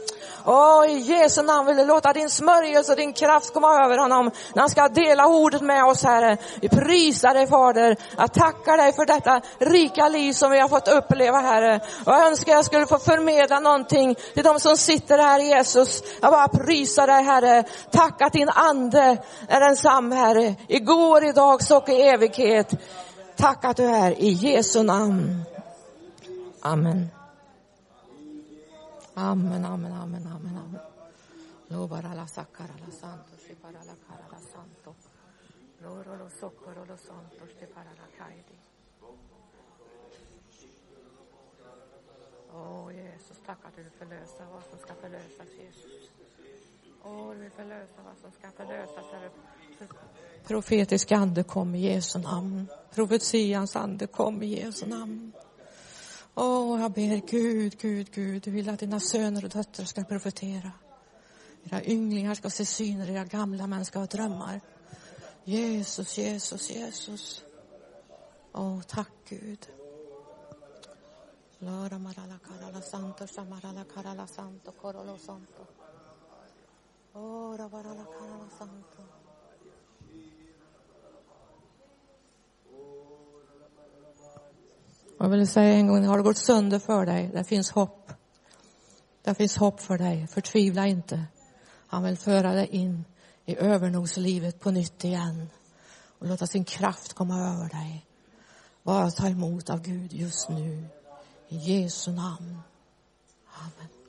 Åh, 0.45 0.87
i 0.91 0.99
Jesu 0.99 1.43
namn 1.43 1.67
vill 1.67 1.77
du 1.77 1.85
låta 1.85 2.13
din 2.13 2.31
smörjelse 2.31 2.93
och 2.93 2.99
din 2.99 3.13
kraft 3.13 3.55
komma 3.55 3.85
över 3.85 3.99
honom 3.99 4.31
när 4.55 4.61
han 4.61 4.71
ska 4.71 4.89
dela 4.89 5.27
ordet 5.27 5.63
med 5.63 5.85
oss, 5.85 6.05
Herre. 6.05 6.37
Vi 6.61 6.69
prisar 6.69 7.35
dig, 7.35 7.47
Fader. 7.47 7.97
Jag 8.17 8.33
tackar 8.33 8.77
dig 8.77 8.93
för 8.93 9.07
detta 9.07 9.41
rika 9.59 10.09
liv 10.09 10.33
som 10.33 10.51
vi 10.51 10.59
har 10.59 10.69
fått 10.69 10.89
uppleva, 10.89 11.39
Herre. 11.39 11.81
Och 12.07 12.13
jag 12.13 12.27
önskar 12.27 12.53
jag 12.53 12.65
skulle 12.65 12.87
få 12.87 12.99
förmedla 12.99 13.61
någonting 13.61 14.15
till 14.35 14.45
de 14.45 14.61
som 14.61 14.77
sitter 14.77 15.19
här, 15.19 15.39
Jesus. 15.41 16.03
Jag 16.21 16.33
bara 16.33 16.49
prisar 16.49 17.07
dig, 17.07 17.23
Herre. 17.23 17.65
Tack 17.91 18.23
att 18.23 18.33
din 18.33 18.49
ande 18.49 19.17
är 19.49 19.61
densamma, 19.61 20.15
Herre. 20.15 20.55
Igår, 20.69 21.25
idag, 21.25 21.63
så 21.63 21.77
och 21.77 21.89
i 21.89 22.03
evighet. 22.03 22.75
Tack 23.43 23.65
att 23.65 23.77
du 23.77 23.85
är 23.85 24.11
i 24.21 24.29
Jesu 24.29 24.83
namn. 24.83 25.43
Amen. 26.61 27.09
Amen, 29.15 29.65
amen, 29.65 29.93
amen, 29.93 30.27
amen, 30.27 30.57
amen. 30.57 30.79
Lobara 31.69 32.09
alla 32.11 32.27
sakar 32.27 32.65
alla 32.65 32.93
santo, 33.01 33.33
shipara 33.49 33.79
alla 33.83 33.97
kar 34.07 34.21
alla 34.29 34.41
santo. 34.53 34.95
Loro 35.83 36.17
lo 36.17 36.29
soccoro 36.41 36.85
lo 36.85 36.97
santo, 36.97 37.43
shipara 37.59 37.91
alla 37.95 38.09
kaidi. 38.19 38.59
Åh 42.53 42.87
oh, 42.87 42.95
Jesus, 42.95 43.39
tack 43.47 43.59
att 43.65 43.77
du 43.77 43.83
vill 43.83 43.93
förlösa 43.93 44.43
vad 44.53 44.63
som 44.71 44.79
ska 44.79 44.95
förlösas 44.95 45.49
Jesus. 45.59 46.11
Åh, 47.05 47.13
oh, 47.13 47.35
du 47.35 47.41
vill 47.41 47.51
förlösa 47.51 47.99
vad 48.05 48.17
som 48.23 48.31
ska 48.39 48.51
förlösas, 48.51 49.07
Herre. 49.13 49.31
Profetisk 50.47 51.13
ande 51.13 51.43
kom 51.43 51.75
i 51.75 51.81
Jesu 51.81 52.19
namn. 52.19 52.67
Profetians 52.95 53.77
ande 53.77 54.07
kom 54.07 54.43
i 54.43 54.47
Jesu 54.47 54.87
namn. 54.87 55.33
Åh, 56.35 56.81
jag 56.81 56.93
ber 56.93 57.31
Gud, 57.31 57.79
Gud, 57.79 58.11
Gud, 58.11 58.43
du 58.43 58.51
vill 58.51 58.69
att 58.69 58.81
dina 58.81 59.01
söner 59.01 59.45
och 59.45 59.51
döttrar 59.51 59.87
ska 59.87 60.05
profetera. 60.05 60.73
Era 61.65 61.85
ynglingar 61.85 62.35
ska 62.35 62.51
se 62.51 62.65
syner, 62.65 63.11
era 63.11 63.25
gamla 63.25 63.67
män 63.67 63.85
ska 63.85 63.99
ha 63.99 64.07
drömmar. 64.07 64.61
Jesus, 65.45 66.19
Jesus, 66.19 66.71
Jesus. 66.71 67.45
Åh, 68.53 68.81
tack 68.83 69.13
Gud. 69.29 69.69
Lara 71.59 71.99
marala 71.99 72.39
karala 72.39 72.81
santo, 72.81 73.27
samarala 73.27 73.85
karala 73.95 74.27
santo, 74.27 74.73
korolo 74.73 75.19
santo. 75.19 75.67
Ora 77.13 77.69
varala 77.69 78.05
karala 78.05 78.49
santo. 78.59 79.12
Jag 85.23 85.29
vill 85.29 85.49
säga 85.49 85.75
en 85.75 85.87
gång, 85.87 86.05
har 86.05 86.17
det 86.17 86.23
gått 86.23 86.37
sönder 86.37 86.79
för 86.79 87.07
dig, 87.07 87.31
det 87.35 87.45
finns 87.45 87.71
hopp. 87.71 88.13
Det 89.23 89.35
finns 89.35 89.57
hopp 89.57 89.81
för 89.81 89.99
dig, 89.99 90.27
förtvivla 90.27 90.87
inte. 90.87 91.25
Han 91.87 92.03
vill 92.03 92.17
föra 92.17 92.53
dig 92.53 92.67
in 92.67 93.05
i 93.45 93.57
övernogslivet 93.57 94.61
på 94.61 94.71
nytt 94.71 95.05
igen 95.05 95.49
och 96.19 96.27
låta 96.27 96.47
sin 96.47 96.65
kraft 96.65 97.13
komma 97.13 97.41
över 97.41 97.69
dig. 97.69 98.07
Bara 98.83 99.11
ta 99.11 99.29
emot 99.29 99.71
av 99.71 99.83
Gud 99.83 100.13
just 100.13 100.49
nu. 100.49 100.85
I 101.49 101.57
Jesu 101.57 102.13
namn. 102.13 102.59
Amen. 103.53 104.02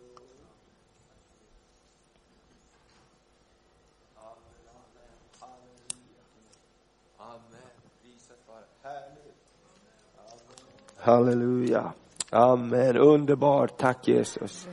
Halleluja. 11.03 11.91
Amen. 12.29 12.97
Underbart. 12.97 13.77
Tack 13.77 14.07
Jesus. 14.07 14.67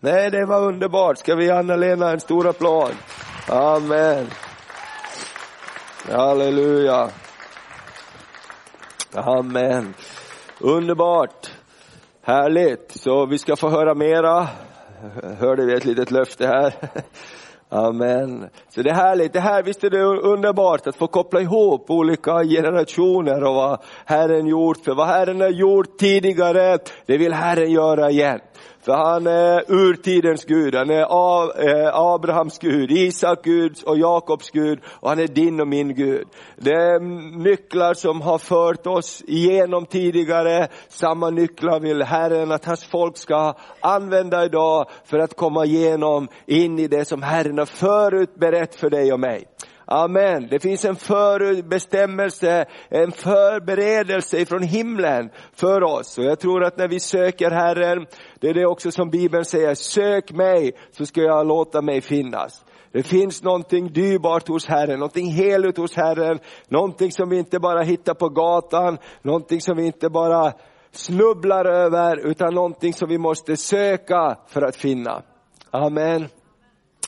Nej, 0.00 0.30
det 0.30 0.46
var 0.46 0.68
underbart. 0.68 1.18
Ska 1.18 1.34
vi 1.34 1.44
ge 1.44 1.50
Anna-Lena 1.50 2.10
en 2.10 2.20
stor 2.20 2.48
applåd? 2.48 2.92
Amen. 3.48 4.26
Halleluja. 6.10 7.10
Amen. 9.14 9.94
Underbart. 10.60 11.50
Härligt. 12.22 13.00
Så 13.00 13.26
vi 13.26 13.38
ska 13.38 13.56
få 13.56 13.68
höra 13.68 13.94
mera. 13.94 14.48
Hörde 15.38 15.66
vi 15.66 15.74
ett 15.74 15.84
litet 15.84 16.10
löfte 16.10 16.46
här? 16.46 16.74
Amen. 17.68 18.48
Så 18.68 18.82
det 18.82 18.90
är 18.90 18.94
härligt, 18.94 19.32
det 19.32 19.40
här, 19.40 19.62
visst 19.62 19.84
är 19.84 19.90
det 19.90 20.02
underbart 20.04 20.86
att 20.86 20.96
få 20.96 21.06
koppla 21.06 21.40
ihop 21.40 21.90
olika 21.90 22.44
generationer 22.44 23.44
och 23.44 23.54
vad 23.54 23.80
Herren 24.04 24.46
gjort, 24.46 24.84
för 24.84 24.94
vad 24.94 25.06
Herren 25.06 25.40
har 25.40 25.48
gjort 25.48 25.98
tidigare, 25.98 26.78
det 27.06 27.18
vill 27.18 27.32
Herren 27.32 27.70
göra 27.72 28.10
igen. 28.10 28.40
För 28.80 28.92
han 28.92 29.26
är 29.26 29.72
urtidens 29.72 30.44
Gud, 30.44 30.74
han 30.74 30.90
är 30.90 31.00
eh, 31.00 31.94
Abrahams 31.94 32.58
Gud, 32.58 32.90
Isak 32.90 33.44
Gud 33.44 33.76
och 33.86 33.98
Jakobs 33.98 34.50
Gud 34.50 34.78
och 34.86 35.08
han 35.08 35.18
är 35.18 35.26
din 35.26 35.60
och 35.60 35.68
min 35.68 35.94
Gud. 35.94 36.28
Det 36.56 36.70
är 36.70 37.00
nycklar 37.38 37.94
som 37.94 38.20
har 38.20 38.38
fört 38.38 38.86
oss 38.86 39.22
igenom 39.26 39.86
tidigare, 39.86 40.68
samma 40.88 41.30
nycklar 41.30 41.80
vill 41.80 42.02
Herren 42.02 42.52
att 42.52 42.64
hans 42.64 42.84
folk 42.84 43.16
ska 43.16 43.54
använda 43.80 44.44
idag 44.44 44.88
för 45.04 45.18
att 45.18 45.36
komma 45.36 45.64
igenom 45.64 46.28
in 46.46 46.78
i 46.78 46.88
det 46.88 47.04
som 47.04 47.22
Herren 47.22 47.58
har 47.58 47.66
förutberett 47.66 48.74
för 48.74 48.90
dig 48.90 49.12
och 49.12 49.20
mig. 49.20 49.44
Amen. 49.86 50.48
Det 50.50 50.58
finns 50.58 50.84
en 50.84 50.96
förbestämmelse, 50.96 52.64
en 52.88 53.12
förberedelse 53.12 54.46
från 54.46 54.62
himlen 54.62 55.30
för 55.52 55.82
oss. 55.82 56.18
Och 56.18 56.24
jag 56.24 56.40
tror 56.40 56.64
att 56.64 56.76
när 56.76 56.88
vi 56.88 57.00
söker 57.00 57.50
Herren, 57.50 58.06
det 58.40 58.48
är 58.48 58.54
det 58.54 58.66
också 58.66 58.90
som 58.90 59.10
Bibeln 59.10 59.44
säger, 59.44 59.74
sök 59.74 60.32
mig 60.32 60.72
så 60.90 61.06
ska 61.06 61.20
jag 61.20 61.46
låta 61.46 61.82
mig 61.82 62.00
finnas. 62.00 62.64
Det 62.92 63.02
finns 63.02 63.42
någonting 63.42 63.92
dyrbart 63.92 64.48
hos 64.48 64.66
Herren, 64.66 64.98
någonting 64.98 65.30
heligt 65.30 65.76
hos 65.76 65.96
Herren, 65.96 66.38
någonting 66.68 67.12
som 67.12 67.28
vi 67.28 67.38
inte 67.38 67.58
bara 67.58 67.82
hittar 67.82 68.14
på 68.14 68.28
gatan, 68.28 68.98
någonting 69.22 69.60
som 69.60 69.76
vi 69.76 69.86
inte 69.86 70.10
bara 70.10 70.52
snubblar 70.92 71.64
över, 71.64 72.26
utan 72.26 72.54
någonting 72.54 72.92
som 72.92 73.08
vi 73.08 73.18
måste 73.18 73.56
söka 73.56 74.36
för 74.46 74.62
att 74.62 74.76
finna. 74.76 75.22
Amen. 75.70 76.28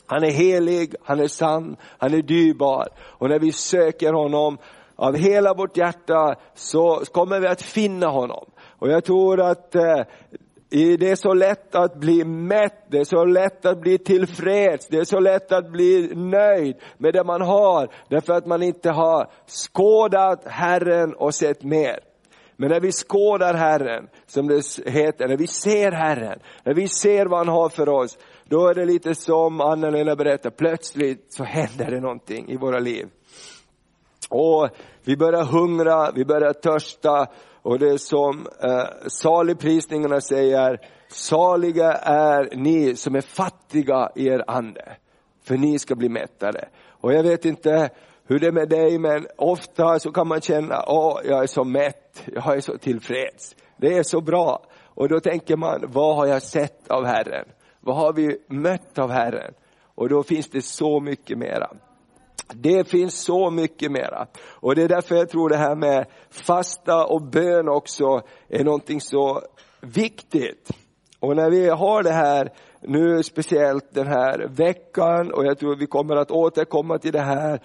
Han 0.07 0.23
är 0.23 0.31
helig, 0.31 0.95
han 1.03 1.19
är 1.19 1.27
sann, 1.27 1.75
han 1.97 2.13
är 2.13 2.21
dyrbar. 2.21 2.87
Och 2.99 3.29
när 3.29 3.39
vi 3.39 3.51
söker 3.51 4.13
honom 4.13 4.57
av 4.95 5.15
hela 5.15 5.53
vårt 5.53 5.77
hjärta 5.77 6.35
så 6.55 7.03
kommer 7.11 7.39
vi 7.39 7.47
att 7.47 7.61
finna 7.61 8.07
honom. 8.07 8.45
Och 8.79 8.89
jag 8.89 9.03
tror 9.03 9.41
att 9.41 9.75
eh, 9.75 10.01
det 10.69 11.11
är 11.11 11.15
så 11.15 11.33
lätt 11.33 11.75
att 11.75 11.95
bli 11.95 12.23
mätt, 12.23 12.85
det 12.91 12.97
är 12.97 13.03
så 13.03 13.25
lätt 13.25 13.65
att 13.65 13.81
bli 13.81 13.97
tillfreds, 13.97 14.87
det 14.87 14.97
är 14.97 15.03
så 15.03 15.19
lätt 15.19 15.51
att 15.51 15.71
bli 15.71 16.11
nöjd 16.15 16.75
med 16.97 17.13
det 17.13 17.23
man 17.23 17.41
har, 17.41 17.89
därför 18.09 18.33
att 18.33 18.45
man 18.45 18.63
inte 18.63 18.89
har 18.91 19.29
skådat 19.47 20.45
Herren 20.45 21.13
och 21.13 21.35
sett 21.35 21.63
mer. 21.63 21.99
Men 22.55 22.69
när 22.69 22.79
vi 22.79 22.91
skådar 22.91 23.53
Herren, 23.53 24.07
som 24.25 24.47
det 24.47 24.63
heter, 24.85 25.27
när 25.27 25.37
vi 25.37 25.47
ser 25.47 25.91
Herren, 25.91 26.39
när 26.63 26.73
vi 26.73 26.87
ser 26.87 27.25
vad 27.25 27.39
han 27.39 27.47
har 27.47 27.69
för 27.69 27.89
oss, 27.89 28.17
då 28.49 28.67
är 28.67 28.73
det 28.73 28.85
lite 28.85 29.15
som 29.15 29.61
Anna-Lena 29.61 30.15
berättar, 30.15 30.49
plötsligt 30.49 31.33
så 31.33 31.43
händer 31.43 31.91
det 31.91 31.99
någonting 31.99 32.49
i 32.49 32.57
våra 32.57 32.79
liv. 32.79 33.07
Och 34.29 34.69
vi 35.03 35.17
börjar 35.17 35.43
hungra, 35.43 36.11
vi 36.11 36.25
börjar 36.25 36.53
törsta 36.53 37.27
och 37.61 37.79
det 37.79 37.89
är 37.89 37.97
som 37.97 38.47
eh, 38.63 39.07
saligprisningarna 39.07 40.21
säger, 40.21 40.79
saliga 41.07 41.91
är 41.93 42.55
ni 42.55 42.95
som 42.95 43.15
är 43.15 43.21
fattiga 43.21 44.09
i 44.15 44.27
er 44.27 44.43
ande, 44.47 44.95
för 45.43 45.57
ni 45.57 45.79
ska 45.79 45.95
bli 45.95 46.09
mättade. 46.09 46.69
Och 46.89 47.13
jag 47.13 47.23
vet 47.23 47.45
inte 47.45 47.89
hur 48.27 48.39
det 48.39 48.47
är 48.47 48.51
med 48.51 48.69
dig, 48.69 48.99
men 48.99 49.27
ofta 49.37 49.99
så 49.99 50.11
kan 50.11 50.27
man 50.27 50.41
känna, 50.41 50.83
åh, 50.87 51.19
jag 51.25 51.43
är 51.43 51.47
så 51.47 51.63
mätt, 51.63 52.23
jag 52.25 52.57
är 52.57 52.61
så 52.61 52.77
tillfreds. 52.77 53.55
Det 53.77 53.97
är 53.97 54.03
så 54.03 54.21
bra. 54.21 54.65
Och 54.85 55.09
då 55.09 55.19
tänker 55.19 55.57
man, 55.57 55.83
vad 55.87 56.15
har 56.15 56.25
jag 56.25 56.41
sett 56.41 56.91
av 56.91 57.05
Herren? 57.05 57.45
Vad 57.87 57.95
har 57.95 58.13
vi 58.13 58.37
mött 58.47 58.99
av 58.99 59.11
Herren? 59.11 59.53
Och 59.95 60.09
då 60.09 60.23
finns 60.23 60.49
det 60.49 60.61
så 60.61 60.99
mycket 60.99 61.37
mera. 61.37 61.69
Det 62.53 62.89
finns 62.89 63.21
så 63.21 63.49
mycket 63.49 63.91
mera. 63.91 64.27
Och 64.45 64.75
det 64.75 64.83
är 64.83 64.87
därför 64.87 65.15
jag 65.15 65.29
tror 65.29 65.49
det 65.49 65.57
här 65.57 65.75
med 65.75 66.05
fasta 66.29 67.05
och 67.05 67.21
bön 67.21 67.69
också 67.69 68.21
är 68.49 68.63
någonting 68.63 69.01
så 69.01 69.41
viktigt. 69.81 70.71
Och 71.19 71.35
när 71.35 71.49
vi 71.49 71.69
har 71.69 72.03
det 72.03 72.11
här 72.11 72.49
nu 72.81 73.23
speciellt 73.23 73.93
den 73.93 74.07
här 74.07 74.47
veckan 74.49 75.31
och 75.31 75.45
jag 75.45 75.59
tror 75.59 75.75
vi 75.75 75.87
kommer 75.87 76.15
att 76.15 76.31
återkomma 76.31 76.97
till 76.97 77.11
det 77.11 77.21
här 77.21 77.61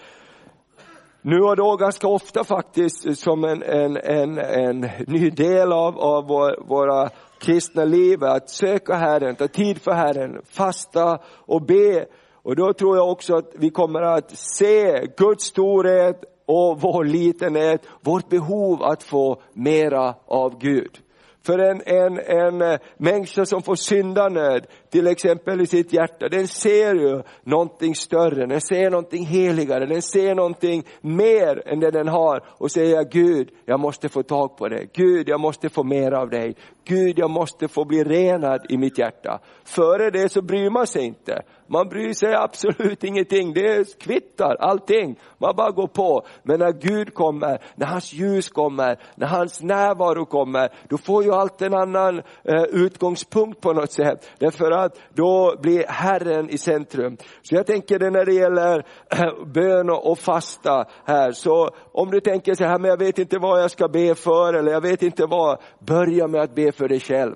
nu 1.22 1.40
och 1.40 1.56
då 1.56 1.76
ganska 1.76 2.08
ofta 2.08 2.44
faktiskt 2.44 3.06
eh, 3.06 3.12
som 3.12 3.44
en, 3.44 3.62
en, 3.62 3.96
en, 3.96 4.38
en 4.38 4.88
ny 5.06 5.30
del 5.30 5.72
av, 5.72 5.98
av 5.98 6.26
vår, 6.26 6.64
våra 6.68 7.10
kristna 7.38 7.84
liv, 7.84 8.24
att 8.24 8.50
söka 8.50 8.94
Herren, 8.94 9.36
ta 9.36 9.48
tid 9.48 9.82
för 9.82 9.92
Herren, 9.92 10.42
fasta 10.44 11.18
och 11.46 11.62
be. 11.62 12.06
Och 12.42 12.56
då 12.56 12.72
tror 12.72 12.96
jag 12.96 13.10
också 13.10 13.36
att 13.36 13.52
vi 13.54 13.70
kommer 13.70 14.02
att 14.02 14.38
se 14.38 15.06
Guds 15.16 15.44
storhet 15.44 16.24
och 16.46 16.80
vår 16.80 17.04
litenhet, 17.04 17.82
vårt 18.00 18.28
behov 18.28 18.82
att 18.82 19.02
få 19.02 19.42
mera 19.52 20.14
av 20.26 20.58
Gud. 20.58 20.98
För 21.46 21.58
en, 21.58 21.82
en, 21.86 22.18
en 22.18 22.62
eh, 22.72 22.78
människa 22.96 23.46
som 23.46 23.62
får 23.62 23.74
syndanöd, 23.74 24.66
till 24.90 25.06
exempel 25.06 25.60
i 25.60 25.66
sitt 25.66 25.92
hjärta, 25.92 26.28
den 26.28 26.48
ser 26.48 26.94
ju 26.94 27.22
någonting 27.44 27.94
större, 27.94 28.46
den 28.46 28.60
ser 28.60 28.90
någonting 28.90 29.26
heligare, 29.26 29.86
den 29.86 30.02
ser 30.02 30.34
någonting 30.34 30.84
mer 31.00 31.68
än 31.68 31.80
det 31.80 31.90
den 31.90 32.08
har 32.08 32.44
och 32.58 32.70
säger 32.70 33.04
Gud, 33.04 33.50
jag 33.64 33.80
måste 33.80 34.08
få 34.08 34.22
tag 34.22 34.56
på 34.56 34.68
det. 34.68 34.86
Gud, 34.92 35.28
jag 35.28 35.40
måste 35.40 35.68
få 35.68 35.84
mer 35.84 36.12
av 36.12 36.30
dig. 36.30 36.54
Gud, 36.84 37.18
jag 37.18 37.30
måste 37.30 37.68
få 37.68 37.84
bli 37.84 38.04
renad 38.04 38.66
i 38.68 38.76
mitt 38.76 38.98
hjärta. 38.98 39.40
Före 39.64 40.10
det 40.10 40.28
så 40.28 40.42
bryr 40.42 40.70
man 40.70 40.86
sig 40.86 41.04
inte. 41.04 41.42
Man 41.66 41.88
bryr 41.88 42.12
sig 42.12 42.34
absolut 42.34 43.04
ingenting, 43.04 43.52
det 43.52 43.98
kvittar 43.98 44.56
allting. 44.60 45.18
Man 45.38 45.56
bara 45.56 45.70
går 45.70 45.86
på. 45.86 46.22
Men 46.42 46.58
när 46.58 46.72
Gud 46.72 47.14
kommer, 47.14 47.62
när 47.74 47.86
hans 47.86 48.12
ljus 48.12 48.48
kommer, 48.48 48.98
när 49.14 49.26
hans 49.26 49.62
närvaro 49.62 50.26
kommer, 50.26 50.68
då 50.88 50.98
får 50.98 51.24
ju 51.24 51.32
allt 51.32 51.62
en 51.62 51.74
annan 51.74 52.18
eh, 52.44 52.62
utgångspunkt 52.62 53.60
på 53.60 53.72
något 53.72 53.92
sätt. 53.92 54.30
Därför 54.38 54.70
att 54.70 54.98
då 55.14 55.54
blir 55.62 55.84
Herren 55.88 56.50
i 56.50 56.58
centrum. 56.58 57.16
Så 57.42 57.54
jag 57.54 57.66
tänker 57.66 57.98
det 57.98 58.10
när 58.10 58.24
det 58.24 58.34
gäller 58.34 58.84
eh, 59.10 59.44
bön 59.46 59.90
och 59.90 60.18
fasta 60.18 60.84
här, 61.04 61.32
så 61.32 61.70
om 61.92 62.10
du 62.10 62.20
tänker 62.20 62.54
så 62.54 62.64
här, 62.64 62.78
men 62.78 62.90
jag 62.90 62.98
vet 62.98 63.18
inte 63.18 63.38
vad 63.38 63.62
jag 63.62 63.70
ska 63.70 63.88
be 63.88 64.14
för, 64.14 64.54
eller 64.54 64.72
jag 64.72 64.80
vet 64.80 65.02
inte 65.02 65.26
vad, 65.26 65.58
börja 65.78 66.28
med 66.28 66.40
att 66.40 66.54
be 66.54 66.72
för 66.72 66.88
dig 66.88 67.00
själv. 67.00 67.34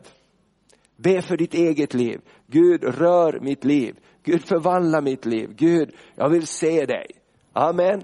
Be 0.97 1.23
för 1.23 1.37
ditt 1.37 1.55
eget 1.55 1.95
liv. 1.95 2.21
Gud, 2.47 2.85
rör 2.85 3.39
mitt 3.41 3.65
liv. 3.65 3.97
Gud, 4.25 4.45
förvandla 4.45 5.01
mitt 5.01 5.27
liv. 5.27 5.51
Gud, 5.57 5.91
jag 6.15 6.29
vill 6.29 6.47
se 6.47 6.87
dig. 6.87 7.07
Amen. 7.53 8.03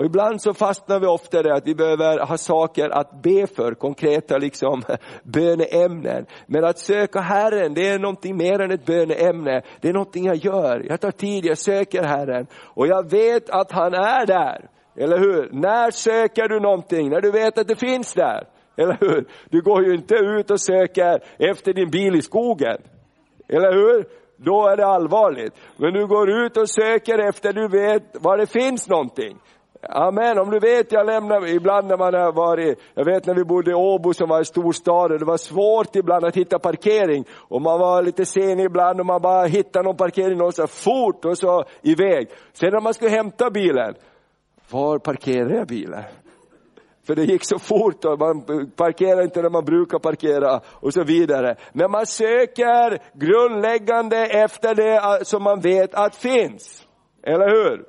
Och 0.00 0.06
ibland 0.06 0.42
så 0.42 0.54
fastnar 0.54 1.00
vi 1.00 1.06
ofta 1.06 1.42
där 1.42 1.50
att 1.50 1.66
vi 1.66 1.74
behöver 1.74 2.26
ha 2.26 2.36
saker 2.36 2.90
att 2.90 3.22
be 3.22 3.46
för, 3.46 3.74
konkreta 3.74 4.38
liksom 4.38 4.82
böneämnen. 5.22 6.26
Men 6.46 6.64
att 6.64 6.78
söka 6.78 7.20
Herren, 7.20 7.74
det 7.74 7.88
är 7.88 7.98
någonting 7.98 8.36
mer 8.36 8.60
än 8.60 8.70
ett 8.70 8.86
böneämne. 8.86 9.62
Det 9.80 9.88
är 9.88 9.92
någonting 9.92 10.24
jag 10.24 10.36
gör. 10.36 10.86
Jag 10.88 11.00
tar 11.00 11.10
tid, 11.10 11.44
jag 11.44 11.58
söker 11.58 12.02
Herren. 12.02 12.46
Och 12.54 12.86
jag 12.86 13.10
vet 13.10 13.50
att 13.50 13.72
han 13.72 13.94
är 13.94 14.26
där. 14.26 14.68
Eller 15.00 15.18
hur? 15.18 15.48
När 15.52 15.90
söker 15.90 16.48
du 16.48 16.60
någonting? 16.60 17.10
När 17.10 17.20
du 17.20 17.30
vet 17.30 17.58
att 17.58 17.68
det 17.68 17.76
finns 17.76 18.14
där. 18.14 18.46
Eller 18.76 18.96
hur? 19.00 19.24
Du 19.50 19.60
går 19.60 19.84
ju 19.84 19.94
inte 19.94 20.14
ut 20.14 20.50
och 20.50 20.60
söker 20.60 21.20
efter 21.38 21.72
din 21.72 21.90
bil 21.90 22.14
i 22.14 22.22
skogen. 22.22 22.78
Eller 23.48 23.72
hur? 23.72 24.04
Då 24.36 24.68
är 24.68 24.76
det 24.76 24.86
allvarligt. 24.86 25.54
Men 25.76 25.92
du 25.92 26.06
går 26.06 26.44
ut 26.44 26.56
och 26.56 26.70
söker 26.70 27.18
efter 27.18 27.52
du 27.52 27.68
vet 27.68 28.02
var 28.12 28.38
det 28.38 28.46
finns 28.46 28.88
någonting. 28.88 29.38
Amen, 29.82 30.38
om 30.38 30.50
du 30.50 30.58
vet, 30.58 30.92
jag 30.92 31.06
lämnar 31.06 31.46
ibland 31.46 31.86
när 31.86 31.96
man 31.96 32.14
har 32.14 32.32
varit, 32.32 32.78
jag 32.94 33.04
vet 33.04 33.26
när 33.26 33.34
vi 33.34 33.44
bodde 33.44 33.70
i 33.70 33.74
Åbo 33.74 34.14
som 34.14 34.28
var 34.28 34.38
en 34.38 34.44
stor 34.44 34.72
stad 34.72 35.12
och 35.12 35.18
det 35.18 35.24
var 35.24 35.36
svårt 35.36 35.96
ibland 35.96 36.24
att 36.24 36.36
hitta 36.36 36.58
parkering 36.58 37.24
och 37.48 37.62
man 37.62 37.80
var 37.80 38.02
lite 38.02 38.24
sen 38.24 38.60
ibland 38.60 39.00
och 39.00 39.06
man 39.06 39.22
bara 39.22 39.46
hittade 39.46 39.84
någon 39.84 39.96
parkering 39.96 40.38
någonstans 40.38 40.84
fort 40.84 41.24
och 41.24 41.38
så 41.38 41.64
iväg. 41.82 42.28
Sen 42.52 42.70
när 42.72 42.80
man 42.80 42.94
skulle 42.94 43.10
hämta 43.10 43.50
bilen, 43.50 43.94
var 44.72 44.98
parkerar 44.98 45.50
jag 45.50 45.66
bilen? 45.66 46.02
För 47.06 47.14
det 47.14 47.24
gick 47.24 47.44
så 47.44 47.58
fort 47.58 48.04
och 48.04 48.18
man 48.18 48.44
parkerar 48.76 49.22
inte 49.22 49.42
när 49.42 49.50
man 49.50 49.64
brukar 49.64 49.98
parkera 49.98 50.60
och 50.66 50.92
så 50.92 51.04
vidare. 51.04 51.56
Men 51.72 51.90
man 51.90 52.06
söker 52.06 52.98
grundläggande 53.18 54.26
efter 54.26 54.74
det 54.74 55.24
som 55.24 55.42
man 55.42 55.60
vet 55.60 55.94
att 55.94 56.16
finns. 56.16 56.86
Eller 57.22 57.48
hur? 57.48 57.84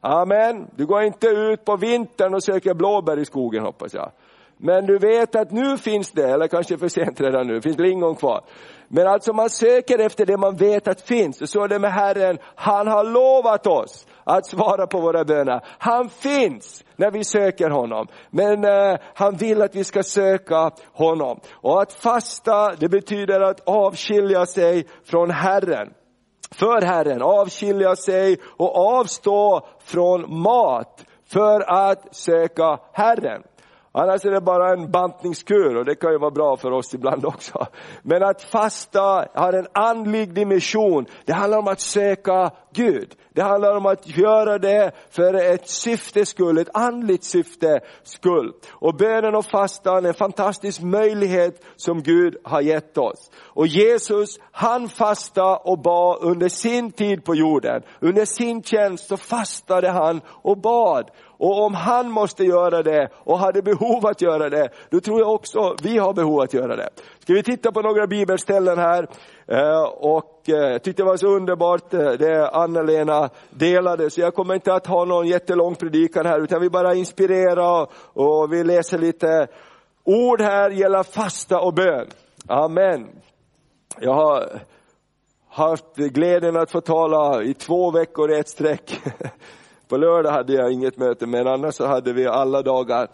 Amen. 0.00 0.66
Du 0.76 0.86
går 0.86 1.02
inte 1.02 1.26
ut 1.26 1.64
på 1.64 1.76
vintern 1.76 2.34
och 2.34 2.42
söker 2.42 2.74
blåbär 2.74 3.18
i 3.18 3.24
skogen 3.24 3.64
hoppas 3.64 3.94
jag. 3.94 4.12
Men 4.56 4.86
du 4.86 4.98
vet 4.98 5.36
att 5.36 5.50
nu 5.50 5.78
finns 5.78 6.10
det, 6.10 6.30
eller 6.30 6.48
kanske 6.48 6.78
för 6.78 6.88
sent 6.88 7.20
redan 7.20 7.46
nu, 7.46 7.60
finns 7.60 7.78
lingon 7.78 8.14
kvar. 8.14 8.40
Men 8.88 9.06
alltså 9.06 9.32
man 9.32 9.50
söker 9.50 9.98
efter 9.98 10.26
det 10.26 10.36
man 10.36 10.56
vet 10.56 10.88
att 10.88 11.00
finns. 11.00 11.40
Och 11.42 11.48
så 11.48 11.64
är 11.64 11.68
det 11.68 11.78
med 11.78 11.92
Herren, 11.92 12.38
han 12.54 12.86
har 12.86 13.04
lovat 13.04 13.66
oss 13.66 14.06
att 14.24 14.46
svara 14.46 14.86
på 14.86 15.00
våra 15.00 15.24
böner. 15.24 15.60
Han 15.78 16.08
finns 16.08 16.84
när 16.96 17.10
vi 17.10 17.24
söker 17.24 17.70
honom. 17.70 18.06
Men 18.30 18.64
eh, 18.64 18.98
han 19.14 19.36
vill 19.36 19.62
att 19.62 19.74
vi 19.74 19.84
ska 19.84 20.02
söka 20.02 20.70
honom. 20.92 21.40
Och 21.52 21.82
att 21.82 21.92
fasta, 21.92 22.74
det 22.74 22.88
betyder 22.88 23.40
att 23.40 23.68
avskilja 23.68 24.46
sig 24.46 24.86
från 25.04 25.30
Herren 25.30 25.92
för 26.54 26.82
Herren, 26.82 27.22
avskilja 27.22 27.96
sig 27.96 28.38
och 28.44 28.76
avstå 28.76 29.66
från 29.78 30.40
mat 30.42 31.04
för 31.26 31.60
att 31.60 32.16
söka 32.16 32.78
Herren. 32.92 33.42
Annars 33.94 34.24
är 34.24 34.30
det 34.30 34.40
bara 34.40 34.72
en 34.72 34.90
bantningskur 34.90 35.76
och 35.76 35.84
det 35.84 35.94
kan 35.94 36.12
ju 36.12 36.18
vara 36.18 36.30
bra 36.30 36.56
för 36.56 36.70
oss 36.70 36.94
ibland 36.94 37.24
också. 37.24 37.66
Men 38.02 38.22
att 38.22 38.42
fasta 38.42 39.28
har 39.34 39.52
en 39.52 39.66
andlig 39.72 40.34
dimension. 40.34 41.06
Det 41.24 41.32
handlar 41.32 41.58
om 41.58 41.68
att 41.68 41.80
söka 41.80 42.50
Gud. 42.74 43.14
Det 43.34 43.42
handlar 43.42 43.76
om 43.76 43.86
att 43.86 44.18
göra 44.18 44.58
det 44.58 44.92
för 45.10 45.34
ett 45.34 45.68
syftes 45.68 46.28
skull, 46.28 46.58
ett 46.58 46.68
andligt 46.74 47.24
syfte 47.24 47.80
skull. 48.02 48.52
Och 48.70 48.94
bönen 48.94 49.34
och 49.34 49.44
fastan 49.44 50.04
är 50.04 50.08
en 50.08 50.14
fantastisk 50.14 50.82
möjlighet 50.82 51.64
som 51.76 52.02
Gud 52.02 52.36
har 52.44 52.60
gett 52.60 52.98
oss. 52.98 53.30
Och 53.38 53.66
Jesus, 53.66 54.38
han 54.52 54.88
fastade 54.88 55.56
och 55.64 55.78
bad 55.78 56.18
under 56.20 56.48
sin 56.48 56.92
tid 56.92 57.24
på 57.24 57.34
jorden. 57.34 57.82
Under 58.00 58.24
sin 58.24 58.62
tjänst 58.62 59.06
så 59.06 59.16
fastade 59.16 59.90
han 59.90 60.20
och 60.26 60.58
bad. 60.58 61.10
Och 61.42 61.64
om 61.64 61.74
han 61.74 62.10
måste 62.10 62.44
göra 62.44 62.82
det 62.82 63.08
och 63.14 63.38
hade 63.38 63.62
behov 63.62 64.06
att 64.06 64.20
göra 64.20 64.50
det, 64.50 64.68
då 64.90 65.00
tror 65.00 65.20
jag 65.20 65.34
också 65.34 65.76
vi 65.82 65.98
har 65.98 66.12
behov 66.12 66.40
att 66.40 66.54
göra 66.54 66.76
det. 66.76 66.88
Ska 67.18 67.32
vi 67.32 67.42
titta 67.42 67.72
på 67.72 67.82
några 67.82 68.06
bibelställen 68.06 68.78
här? 68.78 69.08
Eh, 69.46 69.82
och 69.82 70.40
jag 70.44 70.82
tyckte 70.82 71.02
det 71.02 71.06
var 71.06 71.16
så 71.16 71.26
underbart 71.26 71.94
eh, 71.94 72.10
det 72.10 72.48
Anna-Lena 72.48 73.30
delade, 73.50 74.10
så 74.10 74.20
jag 74.20 74.34
kommer 74.34 74.54
inte 74.54 74.74
att 74.74 74.86
ha 74.86 75.04
någon 75.04 75.26
jättelång 75.26 75.74
predikan 75.74 76.26
här, 76.26 76.40
utan 76.40 76.60
vi 76.60 76.70
bara 76.70 76.94
inspirerar 76.94 77.88
och 78.12 78.52
vi 78.52 78.64
läser 78.64 78.98
lite 78.98 79.46
ord 80.04 80.40
här 80.40 80.70
gäller 80.70 81.02
fasta 81.02 81.60
och 81.60 81.74
bön. 81.74 82.06
Amen. 82.48 83.08
Jag 84.00 84.14
har 84.14 84.60
haft 85.48 85.96
glädjen 85.96 86.56
att 86.56 86.70
få 86.70 86.80
tala 86.80 87.42
i 87.42 87.54
två 87.54 87.90
veckor 87.90 88.32
i 88.32 88.38
ett 88.38 88.48
streck. 88.48 89.00
På 89.92 89.98
lördag 89.98 90.30
hade 90.30 90.52
jag 90.52 90.72
inget 90.72 90.96
möte, 90.96 91.26
men 91.26 91.46
annars 91.46 91.74
så 91.74 91.86
hade 91.86 92.12
vi 92.12 92.26
alla 92.26 92.62
dagar 92.62 93.08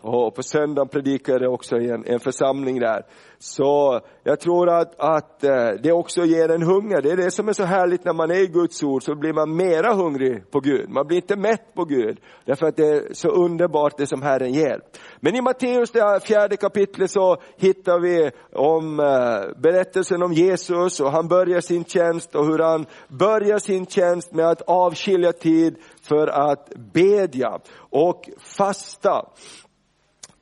och 0.00 0.34
på 0.34 0.42
söndagen 0.42 0.88
predikade 0.88 1.44
jag 1.44 1.54
också 1.54 1.76
i 1.76 1.90
en, 1.90 2.04
en 2.06 2.20
församling 2.20 2.80
där. 2.80 3.02
Så 3.44 4.00
jag 4.22 4.40
tror 4.40 4.68
att, 4.68 5.00
att 5.00 5.44
eh, 5.44 5.70
det 5.82 5.92
också 5.92 6.24
ger 6.24 6.48
en 6.48 6.62
hunger. 6.62 7.02
Det 7.02 7.10
är 7.10 7.16
det 7.16 7.30
som 7.30 7.48
är 7.48 7.52
så 7.52 7.64
härligt 7.64 8.04
när 8.04 8.12
man 8.12 8.30
är 8.30 8.42
i 8.42 8.46
Guds 8.46 8.82
ord, 8.82 9.02
så 9.02 9.14
blir 9.14 9.32
man 9.32 9.56
mera 9.56 9.94
hungrig 9.94 10.50
på 10.50 10.60
Gud. 10.60 10.90
Man 10.90 11.06
blir 11.06 11.16
inte 11.16 11.36
mätt 11.36 11.74
på 11.74 11.84
Gud, 11.84 12.20
därför 12.44 12.66
att 12.66 12.76
det 12.76 12.86
är 12.86 13.14
så 13.14 13.28
underbart 13.28 13.96
det 13.96 14.06
som 14.06 14.22
Herren 14.22 14.52
ger. 14.52 14.80
Men 15.20 15.34
i 15.36 15.40
Matteus, 15.40 15.90
det 15.90 16.20
fjärde 16.22 16.56
kapitlet, 16.56 17.10
så 17.10 17.36
hittar 17.56 18.00
vi 18.00 18.30
om 18.52 19.00
eh, 19.00 19.60
berättelsen 19.62 20.22
om 20.22 20.32
Jesus 20.32 21.00
och 21.00 21.12
han 21.12 21.28
börjar 21.28 21.60
sin 21.60 21.84
tjänst 21.84 22.34
och 22.34 22.46
hur 22.46 22.58
han 22.58 22.86
börjar 23.08 23.58
sin 23.58 23.86
tjänst 23.86 24.32
med 24.32 24.48
att 24.48 24.62
avskilja 24.62 25.32
tid 25.32 25.76
för 26.02 26.26
att 26.26 26.72
bedja 26.92 27.58
och 27.90 28.30
fasta. 28.38 29.26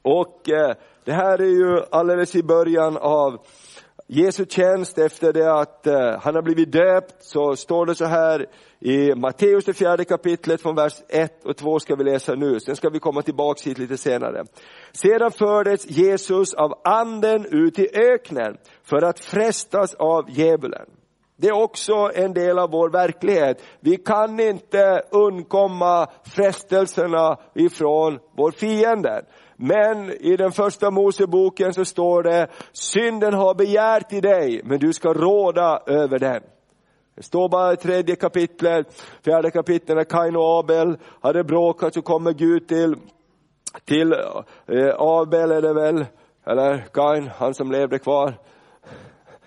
Och 0.02 0.50
eh, 0.50 0.76
det 1.04 1.12
här 1.12 1.40
är 1.40 1.46
ju 1.46 1.82
alldeles 1.90 2.34
i 2.34 2.42
början 2.42 2.96
av 2.96 3.38
Jesu 4.06 4.46
tjänst 4.46 4.98
efter 4.98 5.32
det 5.32 5.52
att 5.52 5.86
eh, 5.86 6.20
han 6.20 6.34
har 6.34 6.42
blivit 6.42 6.72
döpt 6.72 7.24
så 7.24 7.56
står 7.56 7.86
det 7.86 7.94
så 7.94 8.04
här 8.04 8.46
i 8.80 9.14
Matteus 9.14 9.64
det 9.64 9.72
fjärde 9.72 10.04
kapitlet 10.04 10.62
från 10.62 10.76
vers 10.76 10.92
1 11.08 11.44
och 11.44 11.56
2 11.56 11.80
ska 11.80 11.94
vi 11.94 12.04
läsa 12.04 12.34
nu, 12.34 12.60
sen 12.60 12.76
ska 12.76 12.88
vi 12.88 12.98
komma 12.98 13.22
tillbaks 13.22 13.66
hit 13.66 13.78
lite 13.78 13.96
senare. 13.96 14.44
Sedan 14.92 15.30
fördes 15.30 15.90
Jesus 15.90 16.54
av 16.54 16.80
anden 16.84 17.46
ut 17.50 17.78
i 17.78 17.88
öknen 17.94 18.56
för 18.82 19.02
att 19.02 19.20
frestas 19.20 19.94
av 19.94 20.30
djävulen. 20.30 20.86
Det 21.36 21.48
är 21.48 21.62
också 21.62 22.10
en 22.14 22.32
del 22.32 22.58
av 22.58 22.70
vår 22.70 22.90
verklighet. 22.90 23.62
Vi 23.80 23.96
kan 23.96 24.40
inte 24.40 25.02
undkomma 25.10 26.06
frestelserna 26.24 27.36
ifrån 27.54 28.18
vår 28.36 28.50
fiende. 28.50 29.24
Men 29.56 30.10
i 30.10 30.36
den 30.36 30.52
första 30.52 30.90
Moseboken 30.90 31.74
så 31.74 31.84
står 31.84 32.22
det, 32.22 32.48
synden 32.72 33.34
har 33.34 33.54
begärt 33.54 34.12
i 34.12 34.20
dig, 34.20 34.60
men 34.64 34.78
du 34.78 34.92
ska 34.92 35.12
råda 35.12 35.82
över 35.86 36.18
den. 36.18 36.42
Det 37.14 37.22
står 37.22 37.48
bara 37.48 37.72
i 37.72 37.76
tredje 37.76 38.16
kapitlet, 38.16 39.02
fjärde 39.24 39.50
kapitlet 39.50 39.96
när 39.96 40.04
Kain 40.04 40.36
och 40.36 40.58
Abel 40.58 40.96
hade 41.20 41.44
bråkat 41.44 41.94
så 41.94 42.02
kommer 42.02 42.32
Gud 42.32 42.68
till, 42.68 42.96
till 43.84 44.12
eh, 44.12 44.94
Abel 44.98 45.50
är 45.50 45.62
det 45.62 45.74
väl, 45.74 46.06
eller 46.46 46.78
Kain, 46.92 47.30
han 47.38 47.54
som 47.54 47.72
levde 47.72 47.98
kvar. 47.98 48.34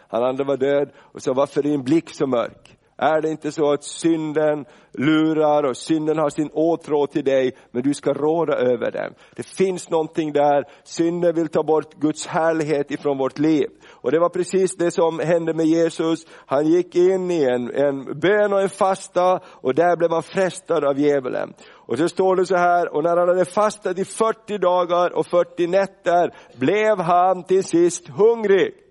Han 0.08 0.24
andra 0.24 0.44
var 0.44 0.58
död 0.58 0.90
och 0.98 1.22
sa, 1.22 1.34
varför 1.34 1.60
är 1.60 1.64
din 1.64 1.84
blick 1.84 2.10
så 2.10 2.28
mörk? 2.28 2.75
Är 2.98 3.22
det 3.22 3.30
inte 3.30 3.52
så 3.52 3.72
att 3.72 3.84
synden 3.84 4.66
lurar 4.94 5.64
och 5.64 5.78
synden 5.78 6.18
har 6.18 6.30
sin 6.30 6.50
åtrå 6.54 7.08
till 7.08 7.24
dig, 7.24 7.52
men 7.72 7.84
du 7.84 7.94
ska 7.94 8.14
råda 8.14 8.54
över 8.54 8.92
den. 8.92 9.14
Det 9.36 9.44
finns 9.44 9.90
någonting 9.90 10.34
där, 10.34 10.64
synden 10.84 11.36
vill 11.36 11.48
ta 11.48 11.64
bort 11.64 11.94
Guds 11.94 12.28
härlighet 12.28 12.92
ifrån 12.92 13.18
vårt 13.18 13.40
liv. 13.40 13.68
Och 13.92 14.12
det 14.12 14.20
var 14.20 14.30
precis 14.30 14.76
det 14.76 14.92
som 14.92 15.20
hände 15.20 15.54
med 15.54 15.66
Jesus. 15.66 16.26
Han 16.46 16.68
gick 16.68 16.96
in 16.96 17.32
i 17.32 17.44
en, 17.44 17.76
en 17.76 18.20
bön 18.20 18.54
och 18.54 18.62
en 18.62 18.70
fasta 18.70 19.40
och 19.46 19.76
där 19.76 19.98
blev 19.98 20.12
han 20.12 20.24
frestad 20.24 20.86
av 20.86 21.00
djävulen. 21.00 21.54
Och 21.72 21.98
så 21.98 22.10
står 22.10 22.36
det 22.36 22.46
så 22.46 22.56
här, 22.56 22.96
och 22.96 23.04
när 23.04 23.18
han 23.18 23.28
hade 23.28 23.46
fastat 23.46 24.00
i 24.00 24.06
40 24.06 24.58
dagar 24.58 25.18
och 25.18 25.28
40 25.28 25.68
nätter 25.68 26.34
blev 26.58 27.00
han 27.00 27.44
till 27.44 27.64
sist 27.64 28.08
hungrig. 28.08 28.85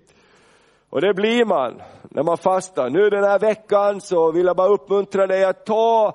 Och 0.95 1.01
det 1.01 1.14
blir 1.14 1.45
man 1.45 1.82
när 2.03 2.22
man 2.22 2.36
fastar. 2.36 2.90
Nu 2.90 3.11
den 3.11 3.24
här 3.24 3.38
veckan 3.38 4.01
så 4.01 4.32
vill 4.32 4.47
jag 4.47 4.57
bara 4.57 4.68
uppmuntra 4.68 5.26
dig 5.26 5.45
att 5.45 5.66
ta 5.66 6.14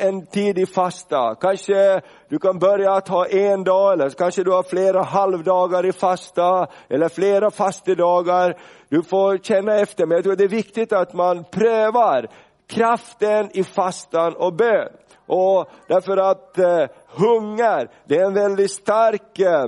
en 0.00 0.26
tid 0.26 0.58
i 0.58 0.66
fasta. 0.66 1.34
Kanske 1.34 2.00
du 2.28 2.38
kan 2.38 2.58
börja 2.58 2.92
att 2.92 3.08
ha 3.08 3.26
en 3.26 3.64
dag 3.64 3.92
eller 3.92 4.10
kanske 4.10 4.44
du 4.44 4.50
har 4.50 4.62
flera 4.62 5.02
halvdagar 5.02 5.86
i 5.86 5.92
fasta 5.92 6.66
eller 6.88 7.08
flera 7.08 7.50
fastedagar. 7.50 8.56
Du 8.88 9.02
får 9.02 9.38
känna 9.38 9.74
efter 9.74 10.06
men 10.06 10.16
jag 10.16 10.24
tror 10.24 10.36
det 10.36 10.44
är 10.44 10.48
viktigt 10.48 10.92
att 10.92 11.12
man 11.12 11.44
prövar 11.44 12.26
kraften 12.66 13.50
i 13.52 13.64
fastan 13.64 14.34
och 14.36 14.54
bön. 14.54 14.88
Och 15.26 15.68
därför 15.86 16.16
att 16.16 16.58
eh, 16.58 16.86
hunger, 17.08 17.90
det 18.04 18.16
är 18.16 18.24
en 18.24 18.34
väldigt 18.34 18.70
stark 18.70 19.38
eh, 19.38 19.66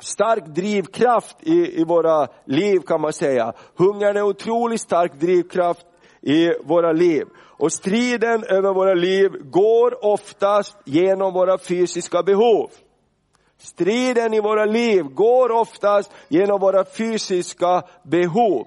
stark 0.00 0.46
drivkraft 0.46 1.36
i, 1.40 1.80
i 1.80 1.84
våra 1.84 2.28
liv 2.44 2.80
kan 2.80 3.00
man 3.00 3.12
säga. 3.12 3.52
Hungern 3.76 4.16
är 4.16 4.20
en 4.20 4.26
otroligt 4.26 4.80
stark 4.80 5.20
drivkraft 5.20 5.86
i 6.20 6.50
våra 6.64 6.92
liv. 6.92 7.24
Och 7.38 7.72
striden 7.72 8.44
över 8.44 8.74
våra 8.74 8.94
liv 8.94 9.30
går 9.50 10.04
oftast 10.04 10.76
genom 10.84 11.32
våra 11.32 11.58
fysiska 11.58 12.22
behov. 12.22 12.70
Striden 13.58 14.34
i 14.34 14.40
våra 14.40 14.64
liv 14.64 15.02
går 15.02 15.50
oftast 15.50 16.12
genom 16.28 16.60
våra 16.60 16.84
fysiska 16.84 17.82
behov. 18.02 18.66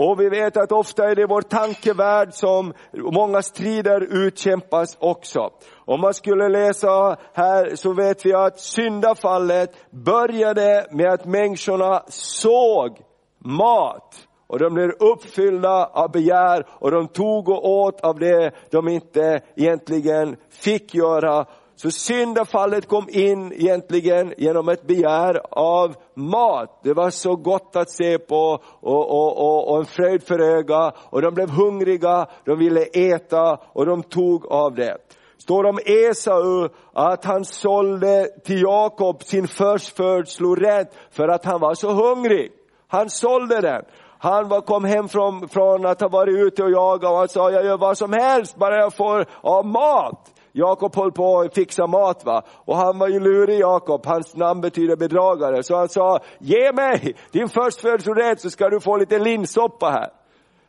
Och 0.00 0.20
vi 0.20 0.28
vet 0.28 0.56
att 0.56 0.72
ofta 0.72 1.10
är 1.10 1.14
det 1.14 1.26
vår 1.26 1.42
tankevärld 1.42 2.34
som 2.34 2.72
många 2.92 3.42
strider 3.42 4.26
utkämpas 4.26 4.96
också. 5.00 5.50
Om 5.88 6.00
man 6.00 6.14
skulle 6.14 6.48
läsa 6.48 7.16
här 7.32 7.76
så 7.76 7.92
vet 7.92 8.26
vi 8.26 8.34
att 8.34 8.60
syndafallet 8.60 9.90
började 9.90 10.86
med 10.90 11.12
att 11.12 11.24
människorna 11.24 12.02
såg 12.08 12.98
mat. 13.38 14.14
Och 14.46 14.58
de 14.58 14.74
blev 14.74 14.90
uppfyllda 14.90 15.86
av 15.86 16.10
begär 16.10 16.66
och 16.68 16.90
de 16.90 17.08
tog 17.08 17.48
och 17.48 17.68
åt 17.68 18.00
av 18.00 18.18
det 18.18 18.50
de 18.70 18.88
inte 18.88 19.40
egentligen 19.56 20.36
fick 20.50 20.94
göra. 20.94 21.46
Så 21.76 21.90
syndafallet 21.90 22.88
kom 22.88 23.06
in 23.10 23.52
egentligen 23.52 24.34
genom 24.36 24.68
ett 24.68 24.86
begär 24.86 25.40
av 25.50 25.94
mat. 26.14 26.80
Det 26.82 26.94
var 26.94 27.10
så 27.10 27.36
gott 27.36 27.76
att 27.76 27.90
se 27.90 28.18
på 28.18 28.58
och, 28.80 29.10
och, 29.10 29.38
och, 29.38 29.70
och 29.70 29.78
en 29.78 29.86
fröjd 29.86 30.22
för 30.22 30.40
öga. 30.40 30.92
Och 31.10 31.22
de 31.22 31.34
blev 31.34 31.50
hungriga, 31.50 32.26
de 32.44 32.58
ville 32.58 32.82
äta 32.82 33.58
och 33.72 33.86
de 33.86 34.02
tog 34.02 34.46
av 34.46 34.74
det 34.74 34.98
står 35.38 35.64
om 35.64 35.78
Esau 35.84 36.68
att 36.92 37.24
han 37.24 37.44
sålde 37.44 38.28
till 38.44 38.62
Jakob 38.62 39.22
sin 39.22 39.48
förstfödslorätt 39.48 40.94
för 41.10 41.28
att 41.28 41.44
han 41.44 41.60
var 41.60 41.74
så 41.74 41.90
hungrig. 41.90 42.52
Han 42.88 43.10
sålde 43.10 43.60
den. 43.60 43.84
Han 44.18 44.48
var, 44.48 44.60
kom 44.60 44.84
hem 44.84 45.08
från, 45.08 45.48
från 45.48 45.86
att 45.86 46.00
ha 46.00 46.08
varit 46.08 46.38
ute 46.38 46.62
och 46.62 46.70
jagat 46.70 47.10
och 47.10 47.18
han 47.18 47.28
sa, 47.28 47.50
jag 47.50 47.64
gör 47.64 47.78
vad 47.78 47.98
som 47.98 48.12
helst 48.12 48.56
bara 48.56 48.76
jag 48.76 48.94
får 48.94 49.26
av 49.40 49.66
mat. 49.66 50.32
Jakob 50.52 50.96
höll 50.96 51.12
på 51.12 51.40
att 51.40 51.54
fixa 51.54 51.86
mat 51.86 52.24
va. 52.24 52.42
Och 52.64 52.76
han 52.76 52.98
var 52.98 53.08
ju 53.08 53.20
lurig 53.20 53.60
Jakob, 53.60 54.06
hans 54.06 54.36
namn 54.36 54.60
betyder 54.60 54.96
bedragare. 54.96 55.62
Så 55.62 55.76
han 55.76 55.88
sa, 55.88 56.18
ge 56.38 56.72
mig 56.72 57.14
din 57.32 57.48
förstfödslorätt 57.48 58.40
så 58.40 58.50
ska 58.50 58.68
du 58.68 58.80
få 58.80 58.96
lite 58.96 59.18
linssoppa 59.18 59.90
här. 59.90 60.08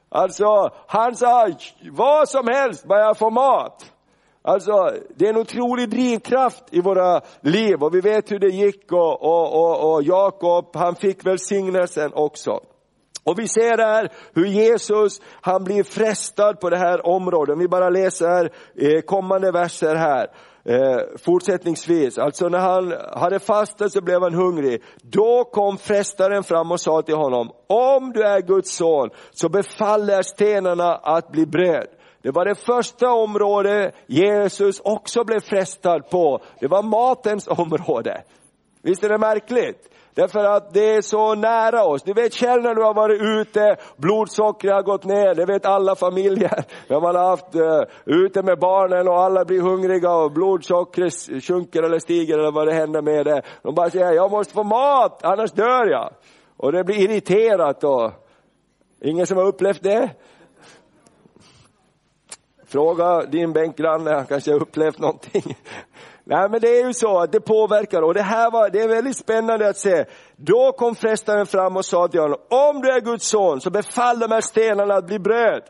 Alltså, 0.09 0.69
han 0.87 1.15
sa, 1.15 1.47
vad 1.91 2.29
som 2.29 2.47
helst 2.47 2.85
bara 2.85 2.99
jag 2.99 3.17
får 3.17 3.31
mat. 3.31 3.91
Alltså, 4.49 4.91
det 5.15 5.25
är 5.25 5.29
en 5.29 5.37
otrolig 5.37 5.89
drivkraft 5.89 6.63
i 6.71 6.81
våra 6.81 7.21
liv 7.41 7.83
och 7.83 7.95
vi 7.95 8.01
vet 8.01 8.31
hur 8.31 8.39
det 8.39 8.49
gick 8.49 8.91
och, 8.91 9.21
och, 9.21 9.53
och, 9.53 9.93
och 9.93 10.03
Jakob, 10.03 10.65
han 10.73 10.95
fick 10.95 11.25
välsignelsen 11.25 12.11
också. 12.13 12.59
Och 13.23 13.39
vi 13.39 13.47
ser 13.47 13.77
här 13.77 14.11
hur 14.33 14.45
Jesus, 14.45 15.21
han 15.41 15.63
blir 15.63 15.83
frestad 15.83 16.59
på 16.59 16.69
det 16.69 16.77
här 16.77 17.07
området. 17.07 17.57
Vi 17.57 17.67
bara 17.67 17.89
läser 17.89 18.51
eh, 18.75 19.01
kommande 19.01 19.51
verser 19.51 19.95
här. 19.95 20.27
Eh, 20.63 20.99
fortsättningsvis, 21.17 22.17
alltså 22.17 22.49
när 22.49 22.59
han 22.59 22.93
hade 23.13 23.39
fastat 23.39 23.91
så 23.91 24.01
blev 24.01 24.21
han 24.21 24.33
hungrig. 24.33 24.83
Då 25.01 25.43
kom 25.43 25.77
frestaren 25.77 26.43
fram 26.43 26.71
och 26.71 26.79
sa 26.79 27.01
till 27.01 27.15
honom, 27.15 27.51
om 27.67 28.11
du 28.11 28.23
är 28.23 28.41
Guds 28.41 28.75
son 28.75 29.09
så 29.31 29.49
befaller 29.49 30.21
stenarna 30.21 30.95
att 30.95 31.31
bli 31.31 31.45
bröd. 31.45 31.87
Det 32.21 32.31
var 32.31 32.45
det 32.45 32.55
första 32.55 33.11
område 33.11 33.91
Jesus 34.07 34.79
också 34.79 35.23
blev 35.23 35.39
frestad 35.39 36.09
på. 36.09 36.39
Det 36.59 36.67
var 36.67 36.83
matens 36.83 37.47
område. 37.47 38.23
Visst 38.81 39.03
är 39.03 39.09
det 39.09 39.17
märkligt? 39.17 39.89
Därför 40.13 40.43
att 40.43 40.73
det 40.73 40.95
är 40.95 41.01
så 41.01 41.35
nära 41.35 41.85
oss. 41.85 42.03
Du 42.03 42.13
vet 42.13 42.33
själv 42.33 42.63
när 42.63 42.75
du 42.75 42.83
har 42.83 42.93
varit 42.93 43.21
ute, 43.21 43.75
blodsockret 43.97 44.73
har 44.73 44.83
gått 44.83 45.03
ner, 45.03 45.35
det 45.35 45.45
vet 45.45 45.65
alla 45.65 45.95
familjer. 45.95 46.63
När 46.87 47.01
man 47.01 47.15
har 47.15 47.29
haft 47.29 47.55
uh, 47.55 47.81
ute 48.05 48.43
med 48.43 48.59
barnen 48.59 49.07
och 49.07 49.19
alla 49.19 49.45
blir 49.45 49.61
hungriga 49.61 50.11
och 50.11 50.31
blodsockret 50.31 51.13
sjunker 51.43 51.83
eller 51.83 51.99
stiger 51.99 52.39
eller 52.39 52.51
vad 52.51 52.67
det 52.67 52.73
händer 52.73 53.01
med 53.01 53.25
det. 53.25 53.41
De 53.61 53.75
bara 53.75 53.89
säger, 53.89 54.13
jag 54.13 54.31
måste 54.31 54.53
få 54.53 54.63
mat, 54.63 55.23
annars 55.23 55.51
dör 55.51 55.85
jag. 55.91 56.13
Och 56.57 56.71
det 56.71 56.83
blir 56.83 56.99
irriterat 56.99 57.83
och 57.83 58.11
ingen 59.01 59.27
som 59.27 59.37
har 59.37 59.45
upplevt 59.45 59.83
det? 59.83 60.09
Fråga 62.69 63.25
din 63.25 63.53
bänkgranne, 63.53 64.11
han 64.11 64.25
kanske 64.25 64.51
har 64.51 64.61
upplevt 64.61 64.99
någonting. 64.99 65.57
Nej 66.23 66.49
men 66.49 66.61
det 66.61 66.79
är 66.79 66.87
ju 66.87 66.93
så 66.93 67.19
att 67.19 67.31
det 67.31 67.39
påverkar 67.39 68.01
och 68.01 68.13
det 68.13 68.21
här 68.21 68.51
var, 68.51 68.69
det 68.69 68.79
är 68.79 68.87
väldigt 68.87 69.17
spännande 69.17 69.69
att 69.69 69.77
se. 69.77 70.05
Då 70.35 70.71
kom 70.71 70.95
frestaren 70.95 71.45
fram 71.45 71.77
och 71.77 71.85
sa 71.85 72.07
till 72.07 72.19
honom, 72.19 72.39
om 72.49 72.81
du 72.81 72.91
är 72.91 73.01
Guds 73.01 73.27
son 73.27 73.61
så 73.61 73.69
befall 73.69 74.19
de 74.19 74.31
här 74.31 74.41
stenarna 74.41 74.93
att 74.93 75.05
bli 75.05 75.19
bröd. 75.19 75.61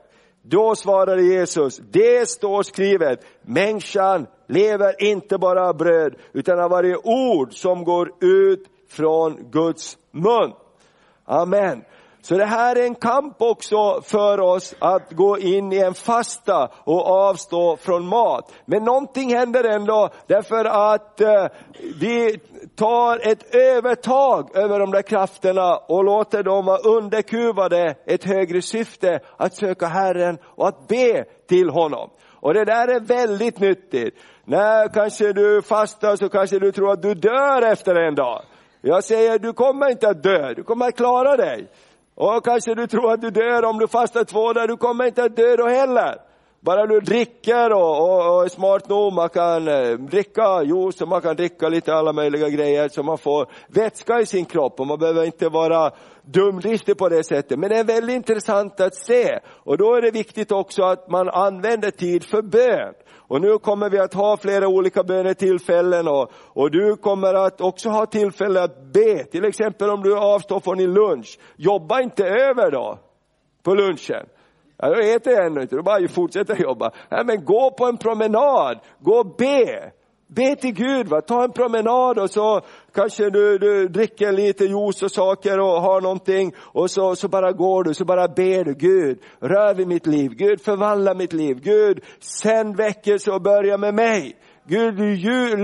Då 0.41 0.75
svarade 0.75 1.21
Jesus, 1.23 1.77
det 1.77 2.29
står 2.29 2.63
skrivet, 2.63 3.19
människan 3.41 4.27
lever 4.47 5.03
inte 5.03 5.37
bara 5.37 5.69
av 5.69 5.77
bröd, 5.77 6.15
utan 6.33 6.59
av 6.59 6.69
varje 6.69 6.95
ord 7.03 7.53
som 7.53 7.83
går 7.83 8.11
ut 8.23 8.65
från 8.89 9.51
Guds 9.51 9.97
mun. 10.11 10.53
Amen. 11.25 11.83
Så 12.21 12.37
det 12.37 12.45
här 12.45 12.75
är 12.75 12.83
en 12.83 12.95
kamp 12.95 13.41
också 13.41 14.01
för 14.01 14.39
oss 14.39 14.75
att 14.79 15.11
gå 15.11 15.37
in 15.37 15.73
i 15.73 15.77
en 15.77 15.93
fasta 15.93 16.69
och 16.83 17.07
avstå 17.07 17.77
från 17.77 18.07
mat. 18.07 18.53
Men 18.65 18.83
någonting 18.83 19.35
händer 19.35 19.63
ändå 19.63 20.09
därför 20.27 20.65
att 20.65 21.21
eh, 21.21 21.47
vi 21.99 22.39
tar 22.75 23.27
ett 23.27 23.55
övertag 23.55 24.57
över 24.57 24.79
de 24.79 24.91
där 24.91 25.01
krafterna 25.01 25.77
och 25.77 26.03
låter 26.03 26.43
dem 26.43 26.65
vara 26.65 26.77
underkuvade 26.77 27.95
ett 28.05 28.23
högre 28.23 28.61
syfte 28.61 29.19
att 29.37 29.55
söka 29.55 29.87
Herren 29.87 30.37
och 30.43 30.67
att 30.67 30.87
be 30.87 31.25
till 31.47 31.69
honom. 31.69 32.09
Och 32.41 32.53
det 32.53 32.65
där 32.65 32.87
är 32.87 32.99
väldigt 32.99 33.59
nyttigt. 33.59 34.15
När 34.45 34.87
kanske 34.87 35.33
du 35.33 35.61
fastar 35.61 36.15
så 36.15 36.29
kanske 36.29 36.59
du 36.59 36.71
tror 36.71 36.91
att 36.91 37.01
du 37.01 37.13
dör 37.13 37.61
efter 37.61 37.95
en 37.95 38.15
dag. 38.15 38.41
Jag 38.81 39.03
säger, 39.03 39.39
du 39.39 39.53
kommer 39.53 39.91
inte 39.91 40.09
att 40.09 40.23
dö, 40.23 40.53
du 40.53 40.63
kommer 40.63 40.87
att 40.87 40.97
klara 40.97 41.37
dig. 41.37 41.67
Och 42.19 42.45
kanske 42.45 42.75
du 42.75 42.87
tror 42.87 43.13
att 43.13 43.21
du 43.21 43.29
dör 43.29 43.65
om 43.65 43.79
du 43.79 43.87
fastar 43.87 44.23
två 44.23 44.53
dagar, 44.53 44.67
du 44.67 44.77
kommer 44.77 45.05
inte 45.05 45.23
att 45.23 45.35
dö 45.35 45.55
då 45.55 45.67
heller. 45.67 46.15
Bara 46.61 46.85
du 46.85 46.99
dricker 46.99 47.73
och, 47.73 47.99
och, 47.99 48.35
och 48.35 48.43
är 48.43 48.47
smart 48.47 48.89
nog, 48.89 49.13
man 49.13 49.29
kan 49.29 49.67
eh, 49.67 49.91
dricka 49.91 50.63
juice 50.63 51.01
och 51.01 51.07
man 51.07 51.21
kan 51.21 51.35
dricka 51.35 51.69
lite 51.69 51.93
alla 51.93 52.13
möjliga 52.13 52.49
grejer 52.49 52.89
så 52.89 53.03
man 53.03 53.17
får 53.17 53.47
vätska 53.67 54.19
i 54.19 54.25
sin 54.25 54.45
kropp 54.45 54.79
och 54.79 54.87
man 54.87 54.99
behöver 54.99 55.23
inte 55.25 55.49
vara 55.49 55.91
dumdristig 56.31 56.97
på 56.97 57.09
det 57.09 57.23
sättet. 57.23 57.59
Men 57.59 57.69
det 57.69 57.77
är 57.77 57.83
väldigt 57.83 58.15
intressant 58.15 58.79
att 58.79 58.95
se 58.95 59.39
och 59.47 59.77
då 59.77 59.95
är 59.95 60.01
det 60.01 60.11
viktigt 60.11 60.51
också 60.51 60.83
att 60.83 61.09
man 61.09 61.29
använder 61.29 61.91
tid 61.91 62.23
för 62.23 62.41
bön. 62.41 62.93
Och 63.29 63.41
nu 63.41 63.57
kommer 63.57 63.89
vi 63.89 63.99
att 63.99 64.13
ha 64.13 64.37
flera 64.37 64.67
olika 64.67 65.03
bönetillfällen 65.03 66.07
och, 66.07 66.31
och 66.33 66.71
du 66.71 66.95
kommer 66.95 67.33
att 67.33 67.61
också 67.61 67.89
ha 67.89 68.05
tillfälle 68.05 68.63
att 68.63 68.93
be. 68.93 69.23
Till 69.23 69.45
exempel 69.45 69.89
om 69.89 70.03
du 70.03 70.17
avstår 70.17 70.59
från 70.59 70.77
din 70.77 70.93
lunch, 70.93 71.39
jobba 71.55 72.01
inte 72.01 72.25
över 72.25 72.71
då 72.71 72.99
på 73.63 73.73
lunchen. 73.73 74.25
Ja, 74.77 74.89
då 74.89 75.01
äter 75.01 75.33
jag 75.33 75.45
ännu 75.45 75.61
inte, 75.61 75.75
då 75.75 75.83
bara 75.83 76.07
fortsätter 76.07 76.55
jobba. 76.55 76.91
Ja, 77.09 77.23
men 77.23 77.45
gå 77.45 77.71
på 77.71 77.85
en 77.85 77.97
promenad, 77.97 78.79
gå 78.99 79.19
och 79.19 79.35
be. 79.37 79.91
Be 80.31 80.55
till 80.55 80.73
Gud, 80.73 81.07
va? 81.07 81.21
ta 81.21 81.43
en 81.43 81.51
promenad 81.51 82.19
och 82.19 82.29
så 82.29 82.61
kanske 82.93 83.29
du, 83.29 83.57
du 83.57 83.87
dricker 83.87 84.31
lite 84.31 84.65
juice 84.65 85.03
och 85.03 85.11
saker 85.11 85.59
och 85.59 85.81
har 85.81 86.01
någonting 86.01 86.53
och 86.57 86.91
så, 86.91 87.15
så 87.15 87.27
bara 87.27 87.51
går 87.51 87.83
du, 87.83 87.93
så 87.93 88.05
bara 88.05 88.27
ber 88.27 88.63
du 88.63 88.73
Gud, 88.73 89.19
rör 89.39 89.73
vid 89.73 89.87
mitt 89.87 90.07
liv, 90.07 90.31
Gud 90.31 90.61
förvandla 90.61 91.13
mitt 91.13 91.33
liv, 91.33 91.59
Gud 91.61 92.03
sänd 92.19 92.77
väckelse 92.77 93.31
och 93.31 93.41
börja 93.41 93.77
med 93.77 93.93
mig. 93.93 94.35
Gud 94.67 94.99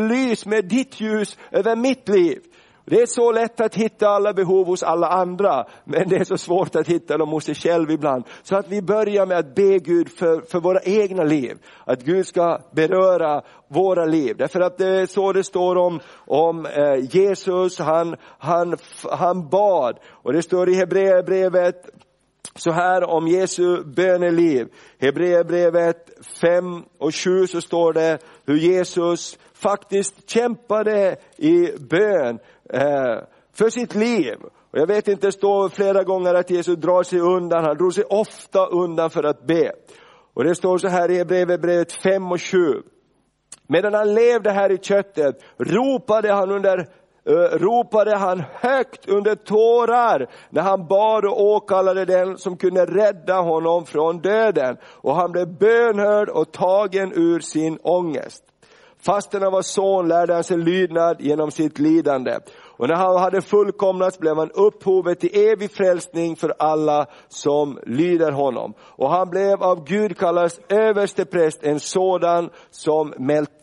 lys 0.10 0.46
med 0.46 0.66
ditt 0.66 1.02
ljus 1.02 1.38
över 1.52 1.76
mitt 1.76 2.10
liv. 2.10 2.40
Det 2.88 3.02
är 3.02 3.06
så 3.06 3.32
lätt 3.32 3.62
att 3.62 3.76
hitta 3.76 4.10
alla 4.10 4.34
behov 4.34 4.68
hos 4.68 4.84
alla 4.84 5.08
andra, 5.08 5.66
men 5.84 6.10
det 6.10 6.16
är 6.16 6.24
så 6.24 6.38
svårt 6.38 6.76
att 6.76 6.88
hitta 6.88 7.18
dem 7.18 7.30
hos 7.30 7.44
sig 7.44 7.56
själv 7.56 7.92
ibland. 7.92 8.24
Så 8.44 8.56
att 8.56 8.68
vi 8.68 8.82
börjar 8.82 9.26
med 9.26 9.38
att 9.38 9.56
be 9.56 9.80
Gud 9.80 10.10
för, 10.10 10.42
för 10.42 10.60
våra 10.60 10.80
egna 10.84 11.24
liv. 11.24 11.58
Att 11.86 12.04
Gud 12.04 12.28
ska 12.28 12.60
beröra 12.72 13.42
våra 13.68 14.06
liv. 14.06 14.36
Därför 14.38 14.60
att 14.60 14.78
det 14.78 14.88
är 14.88 15.06
så 15.06 15.34
det 15.34 15.44
står 15.44 15.76
om, 15.76 16.00
om 16.16 16.66
eh, 16.66 17.16
Jesus, 17.16 17.80
han, 17.80 18.16
han, 18.38 18.78
han 19.12 19.50
bad. 19.50 20.00
Och 20.08 20.34
det 20.34 20.42
står 20.42 20.70
i 20.70 20.74
Hebreerbrevet 20.74 21.90
så 22.56 22.72
här 22.72 23.04
om 23.04 23.28
Jesu 23.28 23.84
böneliv. 23.84 24.68
Hebreerbrevet 25.00 26.10
5 26.42 26.84
och 26.98 27.16
7 27.16 27.48
så 27.48 27.62
står 27.62 27.94
det 27.94 28.18
hur 28.46 28.58
Jesus 28.58 29.38
faktiskt 29.54 30.30
kämpade 30.30 31.16
i 31.38 31.72
bön 31.80 32.40
eh, 32.74 33.20
för 33.54 33.70
sitt 33.70 33.96
liv. 33.96 34.36
Och 34.72 34.80
jag 34.80 34.88
vet 34.88 35.08
inte, 35.08 35.28
det 35.28 35.32
står 35.32 35.70
flera 35.70 36.04
gånger 36.04 36.34
att 36.34 36.50
Jesus 36.50 36.78
drar 36.78 37.04
sig 37.04 37.20
undan, 37.20 37.64
han 37.64 37.78
drog 37.78 37.94
sig 37.94 38.04
ofta 38.04 38.66
undan 38.66 39.10
för 39.10 39.24
att 39.24 39.48
be. 39.48 39.72
Och 40.34 40.44
det 40.44 40.56
står 40.56 40.78
så 40.78 40.88
här 40.88 41.12
i 41.12 41.18
Hebreerbrevet 41.18 41.92
5 41.92 42.32
och 42.32 42.42
7. 42.42 42.58
Medan 43.68 43.94
han 43.94 44.14
levde 44.14 44.52
här 44.52 44.72
i 44.72 44.78
köttet 44.78 45.36
ropade 45.58 46.34
han 46.34 46.52
under 46.52 46.80
eh, 47.30 47.58
ropade 47.58 48.18
han 48.18 48.44
högt 48.54 49.10
under 49.10 49.36
tårar 49.36 50.30
när 50.50 50.62
han 50.62 50.88
bad 50.88 51.26
och 51.26 51.42
åkallade 51.42 52.06
den 52.06 52.38
som 52.38 52.58
kunde 52.58 52.86
rädda 52.86 53.42
honom 53.42 53.86
från 53.86 54.22
döden. 54.22 54.78
Och 54.84 55.16
han 55.16 55.32
blev 55.32 55.58
bönhörd 55.58 56.30
och 56.30 56.52
tagen 56.52 57.12
ur 57.16 57.40
sin 57.40 57.80
ångest. 57.84 58.44
Fastän 59.06 59.42
han 59.42 59.52
var 59.52 59.62
son 59.62 60.08
lärde 60.08 60.34
han 60.34 60.44
sig 60.44 60.58
lydnad 60.58 61.22
genom 61.22 61.52
sitt 61.52 61.80
lidande. 61.80 62.40
Och 62.78 62.88
när 62.88 62.96
han 62.96 63.18
hade 63.18 63.42
fullkomnats 63.42 64.20
blev 64.20 64.38
han 64.38 64.52
upphovet 64.52 65.20
till 65.20 65.38
evig 65.38 65.72
frälsning 65.72 66.36
för 66.36 66.54
alla 66.60 67.06
som 67.28 67.80
lyder 67.86 68.32
honom. 68.32 68.74
Och 68.80 69.10
han 69.10 69.30
blev 69.30 69.64
av 69.64 69.86
Gud 69.86 70.18
kallad 70.18 70.52
överste 70.70 71.26
präst, 71.26 71.64
en 71.64 71.80
sådan 71.80 72.50
som 72.72 73.14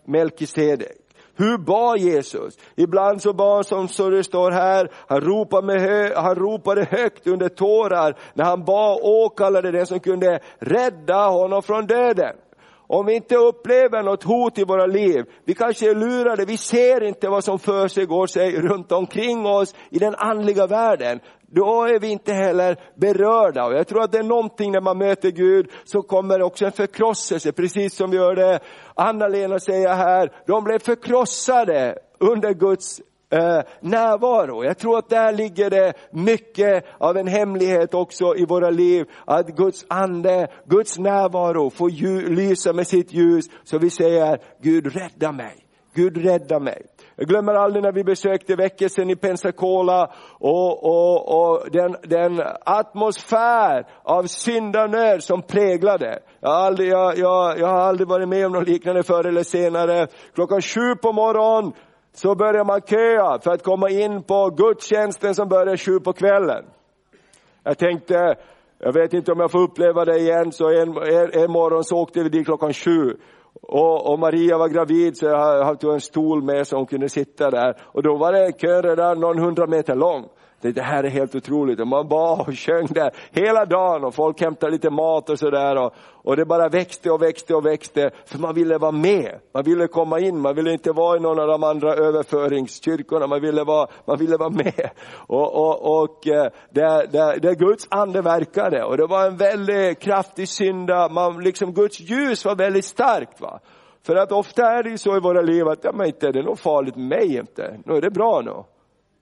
Melkisedek. 0.05 0.97
Hur 1.35 1.59
bad 1.59 1.99
Jesus? 1.99 2.59
Ibland 2.77 3.23
så 3.23 3.33
bad 3.33 3.55
han 3.55 3.65
som 3.65 3.89
så 3.89 4.11
det 4.11 4.25
står 4.25 4.51
här, 4.51 4.91
han 5.07 5.21
ropade, 5.21 5.67
med 5.67 5.81
hö, 5.81 6.15
han 6.17 6.35
ropade 6.35 6.85
högt 6.91 7.27
under 7.27 7.49
tårar 7.49 8.19
när 8.35 8.45
han 8.45 8.65
bad 8.65 9.01
och 9.01 9.09
åkallade 9.09 9.71
den 9.71 9.87
som 9.87 10.01
kunde 10.01 10.41
rädda 10.59 11.27
honom 11.29 11.63
från 11.63 11.87
döden. 11.87 12.37
Om 12.93 13.07
vi 13.07 13.15
inte 13.15 13.37
upplever 13.37 14.03
något 14.03 14.23
hot 14.23 14.59
i 14.59 14.65
våra 14.65 14.87
liv, 14.87 15.25
vi 15.45 15.55
kanske 15.55 15.91
är 15.91 15.95
lurade, 15.95 16.45
vi 16.45 16.57
ser 16.57 17.03
inte 17.03 17.29
vad 17.29 17.45
som 17.45 17.59
för 17.59 17.89
sig 17.89 18.07
går 18.07 18.27
sig 18.27 18.61
runt 18.61 18.93
omkring 18.93 19.47
oss 19.47 19.75
i 19.91 19.99
den 19.99 20.15
andliga 20.15 20.67
världen. 20.67 21.21
Då 21.47 21.85
är 21.85 22.01
vi 22.01 22.09
inte 22.09 22.33
heller 22.33 22.77
berörda. 22.95 23.65
Och 23.65 23.75
jag 23.75 23.87
tror 23.87 24.03
att 24.03 24.13
det 24.13 24.19
är 24.19 24.23
någonting 24.23 24.73
när 24.73 24.81
man 24.81 24.99
möter 24.99 25.31
Gud 25.31 25.71
så 25.85 26.03
kommer 26.03 26.43
också 26.43 26.65
en 26.65 26.73
förkrosselse, 26.73 27.53
precis 27.53 27.97
som 27.97 28.11
vi 28.11 28.19
hörde 28.19 28.61
Anna-Lena 28.95 29.59
säga 29.59 29.95
här. 29.95 30.33
De 30.47 30.65
blev 30.65 30.79
förkrossade 30.79 31.99
under 32.19 32.55
Guds 32.55 33.01
eh, 33.33 33.63
närvaro. 33.81 34.65
Jag 34.65 34.79
tror 34.79 34.99
att 34.99 35.09
där 35.09 35.33
ligger 35.33 35.71
det 35.71 35.93
mycket 36.11 36.85
av 36.99 37.17
en 37.17 37.27
hemlighet 37.27 37.95
också 37.95 38.37
i 38.37 38.45
våra 38.45 38.71
liv. 38.71 39.07
Att 39.25 39.47
Guds 39.47 39.85
ande, 39.89 40.49
Guds 40.67 40.99
närvaro 40.99 41.71
får 41.71 41.91
lysa 42.29 42.73
med 42.73 42.87
sitt 42.87 43.13
ljus. 43.13 43.45
Så 43.65 43.79
vi 43.79 43.91
säger, 43.91 44.39
Gud 44.63 44.97
rädda 44.97 45.33
mig. 45.33 45.55
Gud 45.95 46.25
rädda 46.25 46.59
mig. 46.59 46.83
Jag 47.17 47.29
glömmer 47.29 47.55
aldrig 47.55 47.83
när 47.83 47.93
vi 47.93 48.05
besökte 48.05 48.57
väckelsen 48.57 49.11
i 49.11 49.17
Pensacola 49.17 50.13
och, 50.39 50.85
och, 50.85 51.41
och 51.41 51.71
den, 51.71 51.97
den 52.03 52.43
atmosfär 52.65 53.87
av 54.03 54.23
syndanöd 54.23 55.23
som 55.23 55.43
präglade. 55.43 56.19
Jag 56.41 56.49
har, 56.49 56.57
aldrig, 56.57 56.89
jag, 56.89 57.19
jag, 57.19 57.59
jag 57.59 57.67
har 57.67 57.81
aldrig 57.81 58.09
varit 58.09 58.29
med 58.29 58.47
om 58.47 58.53
något 58.53 58.69
liknande 58.69 59.03
förr 59.03 59.27
eller 59.27 59.43
senare. 59.43 60.07
Klockan 60.35 60.61
sju 60.63 60.95
på 61.03 61.13
morgonen 61.13 61.73
så 62.13 62.35
börjar 62.35 62.65
man 62.65 62.81
köa 62.81 63.41
för 63.41 63.51
att 63.51 63.63
komma 63.63 63.91
in 63.91 64.23
på 64.23 64.51
gudstjänsten 64.51 65.35
som 65.35 65.49
börjar 65.49 65.77
sju 65.77 66.01
på 66.01 66.13
kvällen. 66.13 66.65
Jag 67.63 67.79
tänkte, 67.79 68.35
jag 68.79 68.93
vet 68.93 69.15
inte 69.15 69.33
om 69.33 69.41
jag 69.41 69.51
får 69.51 69.63
uppleva 69.63 70.05
det 70.05 70.19
igen, 70.19 70.53
så 70.53 70.69
en, 70.69 70.89
en, 70.97 71.43
en 71.43 71.51
morgon 71.53 71.85
så 71.85 71.97
åkte 71.97 72.23
vi 72.23 72.29
dit 72.29 72.47
klockan 72.47 72.73
sju. 72.73 73.17
Och, 73.63 74.13
och, 74.13 74.19
Maria 74.19 74.59
var 74.59 74.69
gravid 74.69 75.17
så 75.17 75.27
jag 75.27 75.65
hade 75.65 75.93
en 75.93 76.01
stol 76.01 76.43
med 76.43 76.67
så 76.67 76.77
hon 76.77 76.87
kunde 76.87 77.09
sitta 77.09 77.51
där. 77.51 77.77
Och 77.83 78.03
då 78.03 78.17
var 78.17 78.33
det 78.33 78.53
kön 78.61 78.83
redan 78.83 79.21
någon 79.21 79.39
hundra 79.39 79.67
meter 79.67 79.95
lång 79.95 80.29
det 80.63 80.83
här 80.83 81.05
är 81.05 81.09
helt 81.09 81.35
otroligt. 81.35 81.81
Och 81.81 81.87
man 81.87 82.09
bad 82.09 82.41
och 82.41 82.59
sjöng 82.59 82.87
där 82.87 83.11
hela 83.31 83.65
dagen 83.65 84.05
och 84.05 84.15
folk 84.15 84.41
hämtade 84.41 84.73
lite 84.73 84.91
mat 84.91 85.31
och 85.31 85.39
sådär. 85.39 85.77
Och, 85.77 85.95
och 86.25 86.37
det 86.37 86.45
bara 86.45 86.69
växte 86.69 87.11
och 87.11 87.23
växte 87.23 87.55
och 87.55 87.67
växte. 87.67 88.11
För 88.27 88.39
man 88.39 88.55
ville 88.55 88.79
vara 88.79 88.93
med. 88.93 89.39
Man 89.55 89.65
ville 89.65 89.87
komma 89.87 90.21
in. 90.21 90.41
Man 90.41 90.55
ville 90.55 90.73
inte 90.73 90.93
vara 90.93 91.17
i 91.17 91.21
någon 91.21 91.39
av 91.39 91.47
de 91.47 91.63
andra 91.63 91.95
överföringskyrkorna. 91.95 93.27
Man 93.27 93.41
ville 93.41 93.65
vara, 93.65 93.87
man 94.05 94.19
ville 94.19 94.37
vara 94.37 94.51
med. 94.51 94.91
Och, 95.15 95.55
och, 95.55 96.03
och 96.03 96.27
eh, 96.27 96.51
där, 96.71 97.07
där, 97.07 97.41
där 97.41 97.55
Guds 97.55 97.87
ande 97.91 98.23
verkade. 98.23 98.85
Och 98.85 98.97
det 98.97 99.07
var 99.07 99.27
en 99.27 99.37
väldigt 99.37 99.99
kraftig 99.99 100.49
synda. 100.49 101.09
Man, 101.09 101.43
liksom 101.43 101.73
Guds 101.73 102.01
ljus 102.01 102.45
var 102.45 102.57
väldigt 102.57 102.85
starkt. 102.85 103.41
Va? 103.41 103.61
För 104.07 104.17
att 104.17 104.33
ofta 104.33 104.63
är 104.63 104.83
det 104.83 104.91
ju 104.91 104.99
så 104.99 105.17
i 105.17 105.21
våra 105.21 105.41
liv 105.43 105.69
att, 105.69 105.85
ja 105.85 105.93
men 105.93 106.07
inte 106.07 106.29
är 106.29 106.33
det 106.33 106.43
något 106.43 106.61
farligt 106.61 106.97
med 106.97 107.09
mig 107.09 107.37
inte. 107.37 107.79
Nu 107.85 107.95
är 107.95 108.01
det 108.01 108.11
bra 108.11 108.41
nu. 108.41 108.65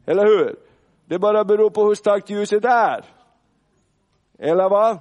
Eller 0.07 0.24
hur? 0.24 0.57
Det 1.11 1.19
bara 1.19 1.45
beror 1.45 1.71
på 1.71 1.85
hur 1.85 1.95
starkt 1.95 2.31
ljuset 2.31 2.65
är. 2.65 3.05
Eller 4.39 4.69
vad? 4.69 4.99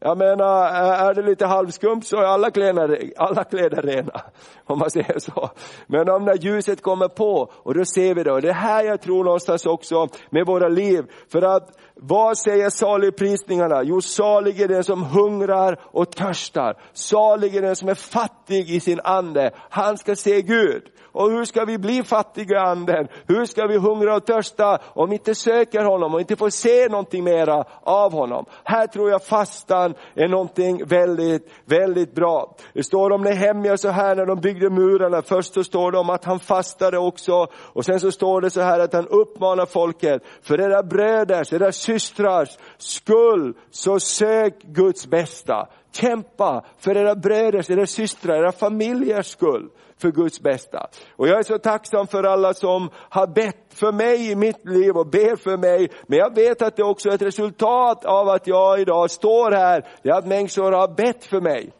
Jag 0.00 0.18
menar, 0.18 0.66
är 1.08 1.14
det 1.14 1.22
lite 1.22 1.46
halvskumt 1.46 2.02
så 2.02 2.16
är 2.16 2.24
alla 2.24 2.50
kläder, 2.50 3.12
alla 3.16 3.44
kläder 3.44 3.82
rena. 3.82 4.20
Om 4.66 4.78
man 4.78 4.90
säger 4.90 5.18
så. 5.18 5.50
Men 5.86 6.08
om 6.08 6.24
när 6.24 6.34
ljuset 6.34 6.82
kommer 6.82 7.08
på, 7.08 7.50
och 7.52 7.74
då 7.74 7.84
ser 7.84 8.14
vi 8.14 8.22
det. 8.22 8.32
Och 8.32 8.42
det 8.42 8.48
är 8.48 8.52
här 8.52 8.84
jag 8.84 9.00
tror 9.00 9.24
någonstans 9.24 9.66
också 9.66 10.08
med 10.30 10.46
våra 10.46 10.68
liv. 10.68 11.04
För 11.28 11.42
att 11.42 11.78
vad 11.94 12.38
säger 12.38 12.70
saligprisningarna? 12.70 13.82
Jo, 13.82 14.00
salig 14.00 14.60
är 14.60 14.68
den 14.68 14.84
som 14.84 15.02
hungrar 15.02 15.80
och 15.82 16.10
törstar. 16.10 16.76
Salig 16.92 17.56
är 17.56 17.62
den 17.62 17.76
som 17.76 17.88
är 17.88 17.94
fattig 17.94 18.70
i 18.70 18.80
sin 18.80 19.00
ande. 19.04 19.50
Han 19.70 19.98
ska 19.98 20.16
se 20.16 20.42
Gud. 20.42 20.82
Och 21.14 21.30
hur 21.30 21.44
ska 21.44 21.64
vi 21.64 21.78
bli 21.78 22.02
fattiga 22.02 22.56
i 22.56 22.58
anden? 22.58 23.08
Hur 23.26 23.44
ska 23.44 23.66
vi 23.66 23.76
hungra 23.78 24.16
och 24.16 24.26
törsta 24.26 24.78
om 24.84 25.08
vi 25.08 25.14
inte 25.14 25.34
söker 25.34 25.84
honom 25.84 26.14
och 26.14 26.20
inte 26.20 26.36
får 26.36 26.50
se 26.50 26.88
någonting 26.88 27.24
mera 27.24 27.64
av 27.82 28.12
honom? 28.12 28.44
Här 28.64 28.86
tror 28.86 29.10
jag 29.10 29.24
fastan 29.24 29.94
är 30.14 30.28
någonting 30.28 30.84
väldigt, 30.86 31.52
väldigt 31.64 32.14
bra. 32.14 32.56
Det 32.72 32.82
står 32.82 33.12
om 33.12 33.22
Nehemja 33.22 33.76
så 33.76 33.88
här 33.88 34.16
när 34.16 34.26
de 34.26 34.40
byggde 34.40 34.70
murarna. 34.70 35.22
Först 35.22 35.54
så 35.54 35.64
står 35.64 35.92
det 35.92 35.98
om 35.98 36.10
att 36.10 36.24
han 36.24 36.40
fastade 36.40 36.98
också 36.98 37.46
och 37.54 37.84
sen 37.84 38.00
så 38.00 38.12
står 38.12 38.40
det 38.40 38.50
så 38.50 38.60
här 38.60 38.80
att 38.80 38.92
han 38.92 39.08
uppmanar 39.08 39.66
folket, 39.66 40.22
för 40.42 40.60
era 40.60 40.82
bröders, 40.82 41.52
era 41.52 41.72
systrars 41.72 42.58
skull 42.78 43.54
så 43.70 44.00
sök 44.00 44.62
Guds 44.62 45.06
bästa. 45.06 45.68
Kämpa 45.92 46.64
för 46.78 46.96
era 46.96 47.14
bröders, 47.14 47.70
era 47.70 47.86
systrar, 47.86 48.36
era 48.36 48.52
familjers 48.52 49.26
skull 49.26 49.70
för 50.04 50.10
Guds 50.10 50.40
bästa. 50.40 50.86
Och 51.16 51.28
jag 51.28 51.38
är 51.38 51.42
så 51.42 51.58
tacksam 51.58 52.06
för 52.06 52.24
alla 52.24 52.54
som 52.54 52.90
har 53.08 53.26
bett 53.26 53.66
för 53.74 53.92
mig 53.92 54.30
i 54.30 54.36
mitt 54.36 54.68
liv 54.68 54.96
och 54.96 55.06
ber 55.06 55.36
för 55.36 55.56
mig. 55.56 55.90
Men 56.06 56.18
jag 56.18 56.34
vet 56.34 56.62
att 56.62 56.76
det 56.76 56.82
också 56.82 57.08
är 57.08 57.14
ett 57.14 57.22
resultat 57.22 58.04
av 58.04 58.28
att 58.28 58.46
jag 58.46 58.80
idag 58.80 59.10
står 59.10 59.50
här, 59.50 59.88
det 60.02 60.08
är 60.08 60.14
att 60.14 60.26
människor 60.26 60.72
har 60.72 60.88
bett 60.88 61.24
för 61.24 61.40
mig 61.40 61.72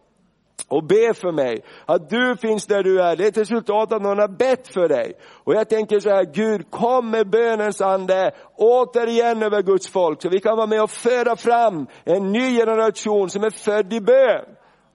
och 0.68 0.84
be 0.84 1.14
för 1.14 1.32
mig. 1.32 1.64
Att 1.86 2.10
du 2.10 2.36
finns 2.36 2.66
där 2.66 2.82
du 2.82 3.02
är, 3.02 3.16
det 3.16 3.24
är 3.24 3.28
ett 3.28 3.36
resultat 3.36 3.92
av 3.92 3.96
att 3.96 4.02
någon 4.02 4.18
har 4.18 4.28
bett 4.28 4.68
för 4.68 4.88
dig. 4.88 5.12
Och 5.44 5.54
jag 5.54 5.68
tänker 5.68 6.00
så 6.00 6.10
här, 6.10 6.24
Gud 6.24 6.70
kom 6.70 7.10
med 7.10 7.30
bönens 7.30 7.80
ande 7.80 8.34
återigen 8.56 9.42
över 9.42 9.62
Guds 9.62 9.88
folk, 9.88 10.22
så 10.22 10.28
vi 10.28 10.40
kan 10.40 10.56
vara 10.56 10.66
med 10.66 10.82
och 10.82 10.90
föra 10.90 11.36
fram 11.36 11.86
en 12.04 12.32
ny 12.32 12.56
generation 12.56 13.30
som 13.30 13.44
är 13.44 13.50
född 13.50 13.92
i 13.92 14.00
bön. 14.00 14.44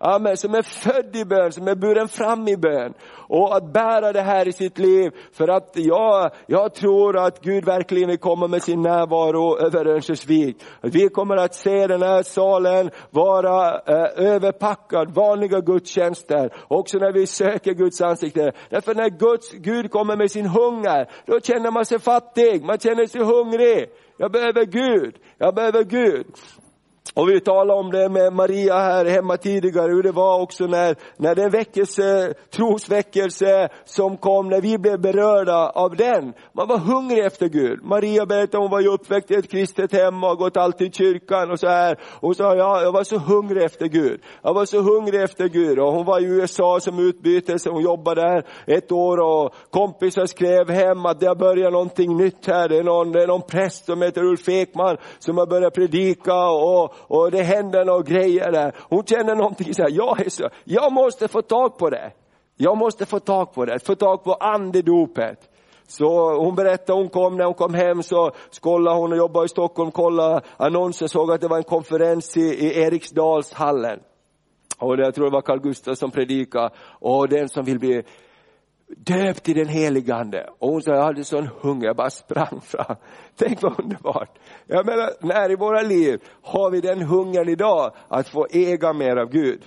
Amen, 0.02 0.38
som 0.38 0.56
är 0.56 0.62
född 0.62 1.16
i 1.16 1.26
bön, 1.26 1.52
som 1.52 1.68
är 1.68 1.76
buren 1.76 2.08
fram 2.08 2.48
i 2.48 2.58
bön. 2.58 2.94
Och 3.28 3.56
att 3.56 3.74
bära 3.74 4.14
det 4.14 4.22
här 4.22 4.48
i 4.48 4.52
sitt 4.52 4.78
liv, 4.78 5.12
för 5.34 5.48
att 5.48 5.72
jag, 5.74 6.32
jag 6.48 6.74
tror 6.74 7.18
att 7.18 7.42
Gud 7.42 7.66
verkligen 7.66 8.10
vill 8.10 8.18
komma 8.18 8.48
med 8.48 8.64
sin 8.64 8.82
närvaro 8.82 9.58
över 9.58 9.88
Örnsköldsvik. 9.88 10.64
Vi 10.82 11.10
kommer 11.10 11.38
att 11.38 11.56
se 11.56 11.88
den 11.88 12.02
här 12.02 12.24
salen 12.24 12.90
vara 13.10 13.74
eh, 13.74 14.34
överpackad, 14.34 15.14
vanliga 15.16 15.60
gudstjänster, 15.60 16.54
också 16.68 16.98
när 16.98 17.12
vi 17.12 17.28
söker 17.28 17.74
Guds 17.74 18.02
ansikte. 18.02 18.52
Därför 18.70 18.96
när 18.96 19.10
Guds, 19.10 19.52
Gud 19.52 19.92
kommer 19.92 20.16
med 20.16 20.32
sin 20.32 20.46
hunger, 20.46 21.10
då 21.26 21.40
känner 21.40 21.72
man 21.72 21.86
sig 21.86 22.00
fattig, 22.00 22.64
man 22.64 22.80
känner 22.80 23.06
sig 23.06 23.22
hungrig. 23.22 23.90
Jag 24.18 24.32
behöver 24.32 24.66
Gud, 24.66 25.16
jag 25.38 25.56
behöver 25.56 25.84
Gud. 25.84 26.26
Och 27.14 27.30
vi 27.30 27.40
talade 27.40 27.80
om 27.80 27.92
det 27.92 28.10
med 28.10 28.34
Maria 28.34 28.80
här 28.80 29.06
hemma 29.06 29.38
tidigare, 29.38 29.92
hur 29.92 30.04
det 30.04 30.12
var 30.12 30.42
också 30.42 30.66
när, 30.66 30.96
när 31.18 31.36
den 31.36 31.50
väckelse, 31.50 32.34
trosväckelse 32.52 33.70
som 33.86 34.18
kom, 34.18 34.50
när 34.50 34.62
vi 34.62 34.78
blev 34.78 35.02
berörda 35.02 35.70
av 35.70 35.96
den. 35.96 36.34
Man 36.54 36.68
var 36.68 36.78
hungrig 36.78 37.26
efter 37.26 37.48
Gud. 37.48 37.84
Maria 37.84 38.26
berättade 38.26 38.64
hon 38.64 38.72
var 38.72 38.80
ju 38.80 38.88
uppväxt 38.88 39.32
i 39.32 39.36
ett 39.36 39.52
kristet 39.52 39.94
hem 39.94 40.24
och 40.24 40.38
gått 40.38 40.58
alltid 40.58 40.88
i 40.88 40.92
kyrkan 40.92 41.52
och 41.52 41.60
så 41.60 41.68
här. 41.68 42.00
Hon 42.22 42.36
sa, 42.36 42.56
ja, 42.56 42.82
jag 42.82 42.92
var 42.92 43.04
så 43.04 43.18
hungrig 43.18 43.64
efter 43.64 43.86
Gud. 43.86 44.22
Jag 44.44 44.54
var 44.54 44.66
så 44.66 44.82
hungrig 44.82 45.22
efter 45.22 45.48
Gud. 45.48 45.80
Och 45.80 45.94
hon 45.94 46.06
var 46.06 46.20
i 46.20 46.26
USA 46.26 46.80
som 46.80 47.00
utbytelse, 47.00 47.70
hon 47.70 47.84
jobbade 47.84 48.22
där 48.22 48.46
ett 48.68 48.92
år 48.92 49.18
och 49.18 49.54
kompisar 49.70 50.26
skrev 50.26 50.70
hem 50.70 51.06
att 51.06 51.20
det 51.20 51.28
har 51.28 51.36
börjat 51.36 51.74
någonting 51.74 52.18
nytt 52.18 52.48
här. 52.48 52.70
Det 52.70 52.78
är 52.78 52.84
någon, 52.84 53.12
det 53.12 53.24
är 53.24 53.28
någon 53.28 53.42
präst 53.42 53.86
som 53.86 54.02
heter 54.02 54.24
Ulf 54.24 54.50
Ekman 54.50 54.98
som 55.20 55.38
har 55.38 55.46
börjat 55.46 55.74
predika 55.74 56.50
och 56.50 56.94
och 57.00 57.32
det 57.32 57.44
händer 57.44 57.86
några 57.86 58.02
grejer 58.02 58.52
där. 58.52 58.76
Hon 58.90 59.04
känner 59.04 59.36
någonting 59.36 59.74
så 59.74 59.82
här, 59.82 59.90
jag, 59.90 60.26
är 60.26 60.30
så, 60.30 60.50
jag 60.64 60.94
måste 60.94 61.28
få 61.28 61.42
tag 61.42 61.78
på 61.78 61.90
det. 61.90 62.12
Jag 62.58 62.78
måste 62.78 63.06
få 63.06 63.20
tag 63.20 63.54
på 63.54 63.66
det, 63.66 63.86
få 63.86 63.96
tag 63.96 64.24
på 64.24 64.34
andedopet. 64.34 65.50
Så 65.88 66.36
hon 66.38 66.56
berättade, 66.56 67.00
hon 67.00 67.10
kom, 67.10 67.38
när 67.38 67.46
hon 67.46 67.54
kom 67.54 67.74
hem 67.74 68.04
så 68.04 68.32
skollade 68.50 68.98
hon 68.98 69.12
och 69.12 69.18
jobbade 69.18 69.46
i 69.46 69.50
Stockholm, 69.50 69.92
kollade 69.92 70.42
annonser, 70.58 71.08
såg 71.08 71.32
att 71.32 71.42
det 71.42 71.48
var 71.48 71.58
en 71.58 71.64
konferens 71.64 72.38
i, 72.38 72.42
i 72.42 72.82
Eriksdalshallen. 72.82 74.00
Och 74.78 74.98
det, 74.98 75.04
jag 75.04 75.16
tror 75.16 75.26
det 75.26 75.32
var 75.32 75.42
Carl 75.42 75.60
Gustaf 75.60 75.98
som 75.98 76.12
predikade, 76.12 76.70
och 77.00 77.30
den 77.30 77.50
som 77.50 77.66
vill 77.66 77.80
bli 77.80 78.04
döpt 78.98 79.50
i 79.50 79.54
den 79.54 79.68
helige 79.68 80.16
Ande. 80.16 80.50
Och 80.60 80.70
hon 80.70 80.82
sa, 80.82 80.92
jag 80.92 81.04
hade 81.04 81.24
sån 81.24 81.50
hunger, 81.62 81.86
jag 81.86 81.96
bara 81.96 82.10
sprang 82.10 82.62
fram. 82.62 82.96
Tänk 83.36 83.62
vad 83.62 83.80
underbart. 83.80 84.40
Jag 84.68 84.86
menar, 84.86 85.10
när 85.20 85.52
i 85.52 85.56
våra 85.56 85.82
liv 85.82 86.22
har 86.42 86.72
vi 86.72 86.82
den 86.82 87.02
hungern 87.02 87.50
idag 87.50 87.94
att 88.08 88.30
få 88.30 88.48
äga 88.52 88.94
mer 88.94 89.16
av 89.16 89.30
Gud? 89.30 89.64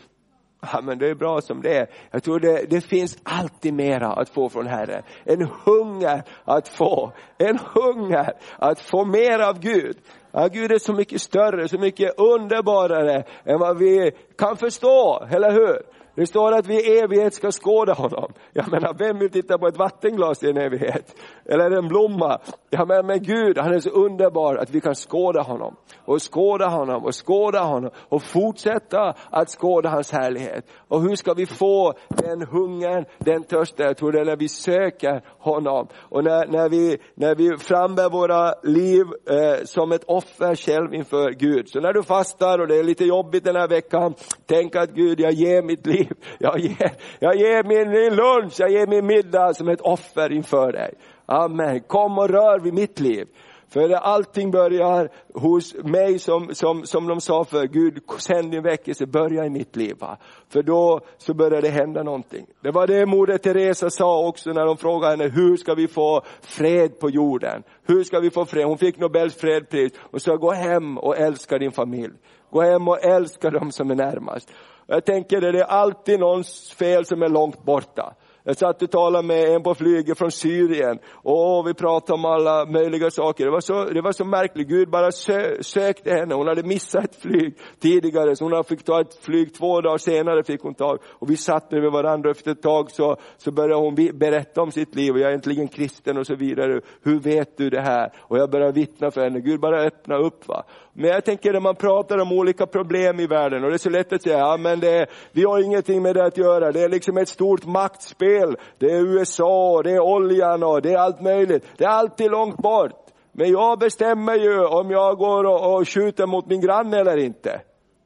Ja, 0.72 0.80
men 0.82 0.98
det 0.98 1.10
är 1.10 1.14
bra 1.14 1.40
som 1.40 1.62
det 1.62 1.78
är. 1.78 1.86
Jag 2.10 2.22
tror 2.22 2.40
det, 2.40 2.66
det 2.70 2.80
finns 2.80 3.18
alltid 3.22 3.74
mera 3.74 4.12
att 4.12 4.28
få 4.28 4.48
från 4.48 4.66
Herren. 4.66 5.02
En 5.24 5.48
hunger 5.64 6.22
att 6.44 6.68
få, 6.68 7.12
en 7.38 7.58
hunger 7.74 8.32
att 8.58 8.80
få 8.80 9.04
mer 9.04 9.38
av 9.38 9.58
Gud. 9.60 9.96
Ja, 10.32 10.48
Gud 10.48 10.72
är 10.72 10.78
så 10.78 10.92
mycket 10.92 11.20
större, 11.20 11.68
så 11.68 11.78
mycket 11.78 12.18
underbarare 12.18 13.24
än 13.44 13.58
vad 13.58 13.78
vi 13.78 14.10
kan 14.38 14.56
förstå, 14.56 15.26
eller 15.30 15.52
hur? 15.52 15.82
Det 16.14 16.26
står 16.26 16.52
att 16.52 16.66
vi 16.66 16.74
i 16.74 16.98
evighet 16.98 17.34
ska 17.34 17.52
skåda 17.52 17.92
honom. 17.92 18.32
Jag 18.52 18.70
menar, 18.70 18.94
vem 18.98 19.18
vill 19.18 19.30
titta 19.30 19.58
på 19.58 19.66
ett 19.66 19.76
vattenglas 19.76 20.42
i 20.42 20.50
en 20.50 20.56
evighet? 20.56 21.14
Eller 21.44 21.70
en 21.70 21.88
blomma? 21.88 22.38
Ja, 22.70 22.84
men, 22.84 23.06
men 23.06 23.22
Gud, 23.22 23.58
han 23.58 23.74
är 23.74 23.80
så 23.80 23.90
underbar 23.90 24.56
att 24.56 24.70
vi 24.70 24.80
kan 24.80 24.94
skåda 24.94 25.42
honom. 25.42 25.76
Och 26.04 26.22
skåda 26.22 26.66
honom 26.66 27.04
och 27.04 27.26
skåda 27.26 27.60
honom 27.60 27.90
och 28.08 28.22
fortsätta 28.22 29.14
att 29.30 29.50
skåda 29.50 29.88
hans 29.88 30.12
härlighet. 30.12 30.66
Och 30.88 31.02
hur 31.02 31.16
ska 31.16 31.34
vi 31.34 31.46
få 31.46 31.94
den 32.08 32.42
hungern, 32.42 33.04
den 33.18 33.42
törsten? 33.42 33.86
Jag 33.86 33.96
tror 33.96 34.12
det 34.12 34.20
är 34.20 34.24
när 34.24 34.36
vi 34.36 34.48
söker 34.48 35.22
honom. 35.38 35.88
Och 35.94 36.24
när, 36.24 36.46
när, 36.46 36.68
vi, 36.68 36.98
när 37.14 37.34
vi 37.34 37.56
frambär 37.58 38.10
våra 38.10 38.54
liv 38.62 39.04
eh, 39.30 39.64
som 39.64 39.92
ett 39.92 40.04
offer 40.04 40.54
själv 40.54 40.94
inför 40.94 41.30
Gud. 41.30 41.68
Så 41.68 41.80
när 41.80 41.92
du 41.92 42.02
fastar 42.02 42.58
och 42.58 42.68
det 42.68 42.78
är 42.78 42.84
lite 42.84 43.04
jobbigt 43.04 43.44
den 43.44 43.56
här 43.56 43.68
veckan, 43.68 44.14
tänk 44.46 44.76
att 44.76 44.90
Gud, 44.90 45.20
jag 45.20 45.32
ger 45.32 45.62
mitt 45.62 45.86
liv. 45.86 46.12
Jag 46.38 46.58
ger, 46.58 46.92
jag 47.18 47.36
ger 47.36 47.62
min 47.64 48.14
lunch, 48.16 48.54
jag 48.58 48.70
ger 48.70 48.86
min 48.86 49.06
middag 49.06 49.54
som 49.54 49.68
ett 49.68 49.80
offer 49.80 50.32
inför 50.32 50.72
dig. 50.72 50.94
Amen. 51.32 51.80
Kom 51.80 52.18
och 52.18 52.28
rör 52.28 52.58
vid 52.58 52.74
mitt 52.74 53.00
liv. 53.00 53.26
För 53.68 53.92
allting 53.92 54.50
börjar 54.50 55.08
hos 55.34 55.74
mig 55.74 56.18
som, 56.18 56.54
som, 56.54 56.86
som 56.86 57.06
de 57.06 57.20
sa 57.20 57.44
för 57.44 57.66
Gud, 57.66 57.98
sänd 58.18 58.50
din 58.50 58.62
väckelse, 58.62 59.06
börja 59.06 59.46
i 59.46 59.50
mitt 59.50 59.76
liv. 59.76 59.96
Va? 59.98 60.16
För 60.48 60.62
då 60.62 61.00
så 61.18 61.34
börjar 61.34 61.62
det 61.62 61.68
hända 61.68 62.02
någonting. 62.02 62.46
Det 62.60 62.70
var 62.70 62.86
det 62.86 63.06
moder 63.06 63.38
Teresa 63.38 63.90
sa 63.90 64.26
också 64.26 64.52
när 64.52 64.66
de 64.66 64.76
frågade 64.76 65.10
henne, 65.10 65.34
hur 65.34 65.56
ska 65.56 65.74
vi 65.74 65.88
få 65.88 66.22
fred 66.40 66.98
på 66.98 67.10
jorden? 67.10 67.62
Hur 67.86 68.04
ska 68.04 68.20
vi 68.20 68.30
få 68.30 68.44
fred? 68.44 68.66
Hon 68.66 68.78
fick 68.78 68.98
Nobels 68.98 69.34
fredspris 69.34 69.92
och 70.10 70.22
sa, 70.22 70.36
gå 70.36 70.52
hem 70.52 70.98
och 70.98 71.16
älska 71.16 71.58
din 71.58 71.72
familj. 71.72 72.14
Gå 72.50 72.62
hem 72.62 72.88
och 72.88 73.04
älska 73.04 73.50
dem 73.50 73.72
som 73.72 73.90
är 73.90 73.94
närmast. 73.94 74.52
Jag 74.86 75.04
tänker 75.04 75.40
det 75.40 75.60
är 75.60 75.64
alltid 75.64 76.20
någons 76.20 76.72
fel 76.72 77.04
som 77.04 77.22
är 77.22 77.28
långt 77.28 77.64
borta. 77.64 78.14
Jag 78.44 78.56
satt 78.56 78.82
och 78.82 78.90
talade 78.90 79.26
med 79.26 79.48
en 79.48 79.62
på 79.62 79.74
flyget 79.74 80.18
från 80.18 80.30
Syrien 80.30 80.98
och 81.12 81.66
vi 81.66 81.74
pratade 81.74 82.12
om 82.12 82.24
alla 82.24 82.66
möjliga 82.66 83.10
saker. 83.10 83.44
Det 83.44 83.50
var 83.50 83.60
så, 83.60 83.84
det 83.84 84.00
var 84.00 84.12
så 84.12 84.24
märkligt, 84.24 84.68
Gud 84.68 84.90
bara 84.90 85.12
sö, 85.12 85.62
sökte 85.62 86.10
henne. 86.10 86.34
Hon 86.34 86.48
hade 86.48 86.62
missat 86.62 87.04
ett 87.04 87.16
flyg 87.16 87.54
tidigare, 87.80 88.36
så 88.36 88.44
hon 88.44 88.64
fick 88.64 88.84
ta 88.84 89.00
ett 89.00 89.14
flyg 89.24 89.54
två 89.54 89.80
dagar 89.80 89.98
senare. 89.98 90.44
fick 90.44 90.62
hon 90.62 90.74
tag. 90.74 90.98
Och 91.04 91.30
vi 91.30 91.36
satt 91.36 91.70
med 91.70 91.92
varandra 91.92 92.30
efter 92.30 92.50
ett 92.50 92.62
tag 92.62 92.90
så, 92.90 93.16
så 93.36 93.52
började 93.52 93.82
hon 93.84 93.94
berätta 93.94 94.62
om 94.62 94.70
sitt 94.70 94.94
liv. 94.94 95.12
Och 95.12 95.20
jag 95.20 95.30
är 95.30 95.34
äntligen 95.34 95.68
kristen 95.68 96.18
och 96.18 96.26
så 96.26 96.34
vidare. 96.34 96.80
Hur 97.02 97.20
vet 97.20 97.56
du 97.56 97.70
det 97.70 97.80
här? 97.80 98.12
Och 98.18 98.38
jag 98.38 98.50
började 98.50 98.72
vittna 98.72 99.10
för 99.10 99.20
henne. 99.20 99.40
Gud 99.40 99.60
bara 99.60 99.82
öppna 99.82 100.16
upp. 100.16 100.48
Va? 100.48 100.64
Men 100.94 101.10
jag 101.10 101.24
tänker 101.24 101.52
när 101.52 101.60
man 101.60 101.74
pratar 101.74 102.18
om 102.18 102.32
olika 102.32 102.66
problem 102.66 103.20
i 103.20 103.26
världen 103.26 103.64
och 103.64 103.70
det 103.70 103.76
är 103.76 103.78
så 103.78 103.90
lätt 103.90 104.12
att 104.12 104.22
säga, 104.22 104.38
ja 104.38 104.56
men 104.56 104.80
det, 104.80 105.06
vi 105.32 105.44
har 105.44 105.64
ingenting 105.64 106.02
med 106.02 106.14
det 106.14 106.24
att 106.24 106.38
göra. 106.38 106.72
Det 106.72 106.80
är 106.82 106.88
liksom 106.88 107.16
ett 107.16 107.28
stort 107.28 107.66
maktspel. 107.66 108.56
Det 108.78 108.86
är 108.86 109.00
USA, 109.00 109.82
det 109.84 109.90
är 109.90 110.00
oljan 110.00 110.62
och 110.62 110.82
det 110.82 110.92
är 110.92 110.98
allt 110.98 111.20
möjligt. 111.20 111.64
Det 111.76 111.84
är 111.84 111.88
alltid 111.88 112.30
långt 112.30 112.56
bort. 112.56 113.06
Men 113.32 113.50
jag 113.50 113.78
bestämmer 113.78 114.34
ju 114.34 114.64
om 114.64 114.90
jag 114.90 115.16
går 115.16 115.44
och, 115.44 115.74
och 115.74 115.88
skjuter 115.88 116.26
mot 116.26 116.46
min 116.46 116.60
granne 116.60 117.00
eller 117.00 117.16
inte. 117.16 117.60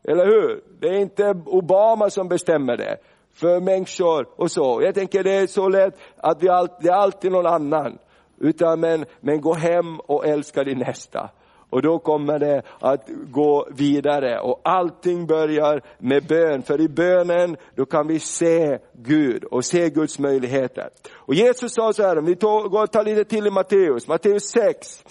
Eller 0.09 0.26
hur? 0.26 0.61
Det 0.80 0.87
är 0.89 0.99
inte 0.99 1.34
Obama 1.47 2.11
som 2.11 2.28
bestämmer 2.28 2.76
det 2.76 2.97
för 3.34 3.61
människor 3.61 4.26
och 4.37 4.51
så. 4.51 4.80
Jag 4.82 4.95
tänker 4.95 5.22
det 5.22 5.34
är 5.34 5.47
så 5.47 5.68
lätt 5.68 5.95
att 6.16 6.43
vi 6.43 6.47
det 6.80 6.89
är 6.89 6.93
alltid 6.93 7.32
någon 7.32 7.47
annan. 7.47 7.99
Utan 8.41 8.80
men, 8.80 9.05
men 9.20 9.41
gå 9.41 9.55
hem 9.55 10.01
och 10.01 10.26
älska 10.26 10.64
din 10.64 10.78
nästa 10.78 11.30
och 11.77 11.83
då 11.83 11.99
kommer 11.99 12.39
det 12.39 12.62
att 12.81 13.09
gå 13.31 13.68
vidare 13.70 14.41
och 14.41 14.61
allting 14.64 15.27
börjar 15.27 15.83
med 15.99 16.27
bön. 16.27 16.62
För 16.62 16.81
i 16.81 16.89
bönen 16.89 17.57
då 17.74 17.87
kan 17.87 18.07
vi 18.07 18.20
se 18.20 18.79
Gud 18.93 19.45
och 19.45 19.64
se 19.64 19.91
Guds 19.91 20.18
möjligheter. 20.18 20.91
Och 21.12 21.35
Jesus 21.35 21.74
sa 21.74 21.93
så 21.93 22.03
här, 22.03 22.18
om 22.18 22.24
vi 22.24 22.35
går 22.35 22.83
och 22.83 22.93
tar 22.93 23.05
lite 23.05 23.24
till 23.24 23.47
i 23.47 23.51
Matteus, 23.51 24.09
Matteus 24.09 24.45
6. 24.51 25.05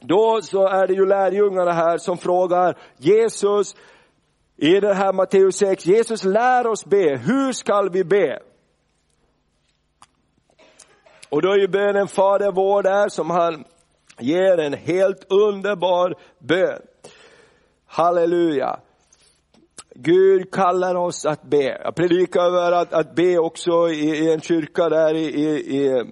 Då 0.00 0.40
så 0.42 0.66
är 0.66 0.86
det 0.86 0.94
ju 0.94 1.06
lärjungarna 1.06 1.72
här 1.72 1.98
som 1.98 2.18
frågar 2.18 2.76
Jesus, 2.96 3.76
i 4.56 4.80
det 4.80 4.94
här 4.94 5.12
Matteus 5.12 5.56
6, 5.56 5.86
Jesus 5.86 6.24
lär 6.24 6.66
oss 6.66 6.84
be, 6.84 7.16
hur 7.16 7.52
skall 7.52 7.90
vi 7.90 8.04
be? 8.04 8.38
Och 11.28 11.42
då 11.42 11.52
är 11.52 11.58
ju 11.58 11.68
bönen 11.68 12.08
Fader 12.08 12.52
vår 12.52 12.82
där 12.82 13.08
som 13.08 13.30
han 13.30 13.64
ger 14.18 14.58
en 14.58 14.72
helt 14.72 15.32
underbar 15.32 16.14
bön. 16.38 16.82
Halleluja. 17.86 18.80
Gud 19.94 20.50
kallar 20.50 20.94
oss 20.94 21.26
att 21.26 21.42
be. 21.42 21.80
Jag 21.84 21.94
predikar 21.94 22.40
över 22.40 22.72
att, 22.72 22.92
att 22.92 23.14
be 23.14 23.38
också 23.38 23.88
i, 23.88 24.08
i 24.08 24.32
en 24.32 24.40
kyrka 24.40 24.88
där 24.88 25.14
i, 25.14 25.24
i, 25.24 25.76
i 25.76 26.04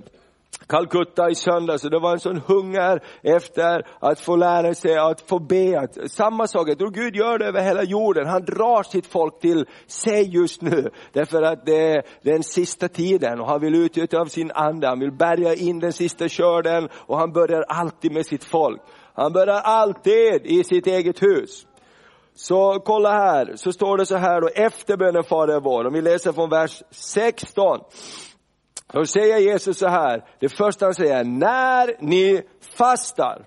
Calcutta 0.67 1.31
i 1.31 1.35
söndags 1.35 1.85
och 1.85 1.91
det 1.91 1.99
var 1.99 2.12
en 2.12 2.21
sån 2.21 2.41
hunger 2.47 3.03
efter 3.23 3.87
att 4.01 4.21
få 4.21 4.37
lära 4.37 4.75
sig 4.75 4.99
att 4.99 5.21
få 5.21 5.39
be. 5.39 5.89
Samma 6.07 6.47
sak, 6.47 6.69
jag 6.69 6.79
tror 6.79 6.91
Gud 6.91 7.17
gör 7.17 7.39
det 7.39 7.47
över 7.47 7.62
hela 7.62 7.83
jorden. 7.83 8.27
Han 8.27 8.45
drar 8.45 8.83
sitt 8.83 9.07
folk 9.07 9.41
till 9.41 9.67
sig 9.87 10.35
just 10.35 10.62
nu. 10.62 10.91
Därför 11.12 11.43
att 11.43 11.67
det 11.67 11.91
är 11.91 12.03
den 12.23 12.43
sista 12.43 12.89
tiden 12.89 13.41
och 13.41 13.47
han 13.47 13.61
vill 13.61 13.75
utgjuta 13.75 14.19
av 14.19 14.27
sin 14.27 14.51
ande. 14.55 14.89
Han 14.89 15.01
vill 15.01 15.12
bärga 15.12 15.55
in 15.55 15.81
den 15.81 15.93
sista 15.93 16.29
körden 16.29 16.89
och 16.95 17.19
han 17.19 17.33
börjar 17.33 17.62
alltid 17.62 18.12
med 18.12 18.27
sitt 18.27 18.45
folk. 18.45 18.81
Han 19.15 19.33
börjar 19.33 19.61
alltid 19.61 20.47
i 20.47 20.65
sitt 20.65 20.87
eget 20.87 21.23
hus. 21.23 21.67
Så 22.37 22.81
kolla 22.85 23.12
här, 23.12 23.53
så 23.57 23.73
står 23.73 23.99
det 23.99 24.07
så 24.07 24.17
här 24.17 24.41
då, 24.41 24.49
efter 24.49 24.97
bönen 24.97 25.25
Fader 25.25 25.61
vår, 25.61 25.87
om 25.87 25.93
vi 25.93 26.03
läser 26.03 26.33
från 26.33 26.51
vers 26.51 26.83
16. 26.91 27.81
Då 28.93 29.07
säger 29.07 29.39
Jesus 29.39 29.78
så 29.78 29.89
här, 29.89 30.24
det 30.39 30.49
första 30.49 30.87
han 30.87 30.95
säger, 30.95 31.24
när 31.24 31.97
ni 31.99 32.43
fastar. 32.61 33.43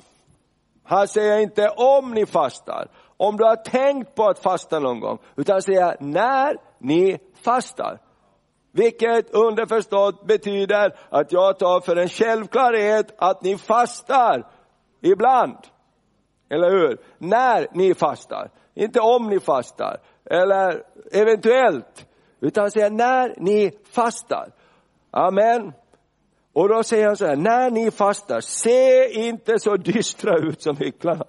Han 0.83 1.07
säger 1.07 1.39
inte 1.39 1.69
om 1.69 2.11
ni 2.11 2.25
fastar, 2.25 2.88
om 3.17 3.38
du 3.38 3.43
har 3.43 3.55
tänkt 3.55 4.15
på 4.15 4.25
att 4.25 4.39
fasta 4.39 4.79
någon 4.79 4.99
gång, 4.99 5.17
utan 5.35 5.53
han 5.53 5.61
säger 5.61 5.97
när 5.99 6.57
ni 6.79 7.17
fastar. 7.33 7.99
Vilket 8.71 9.29
underförstått 9.33 10.27
betyder 10.27 10.95
att 11.09 11.31
jag 11.31 11.59
tar 11.59 11.81
för 11.81 11.95
en 11.95 12.09
självklarhet 12.09 13.15
att 13.17 13.41
ni 13.41 13.57
fastar 13.57 14.47
ibland. 15.01 15.57
Eller 16.49 16.69
hur? 16.69 16.97
När 17.17 17.67
ni 17.71 17.93
fastar. 17.93 18.49
Inte 18.75 18.99
om 18.99 19.29
ni 19.29 19.39
fastar, 19.39 19.97
eller 20.25 20.83
eventuellt. 21.11 22.07
Utan 22.39 22.61
han 22.61 22.71
säger 22.71 22.89
när 22.89 23.33
ni 23.38 23.71
fastar. 23.91 24.51
Amen. 25.18 25.74
Och 26.53 26.70
då 26.70 26.84
säger 26.84 27.07
han 27.07 27.18
så 27.18 27.26
här, 27.26 27.36
när 27.36 27.72
ni 27.72 27.91
fastar, 27.91 28.41
se 28.41 29.09
inte 29.13 29.59
så 29.59 29.76
dystra 29.76 30.38
ut 30.38 30.61
som 30.61 30.78
hycklarna. 30.78 31.26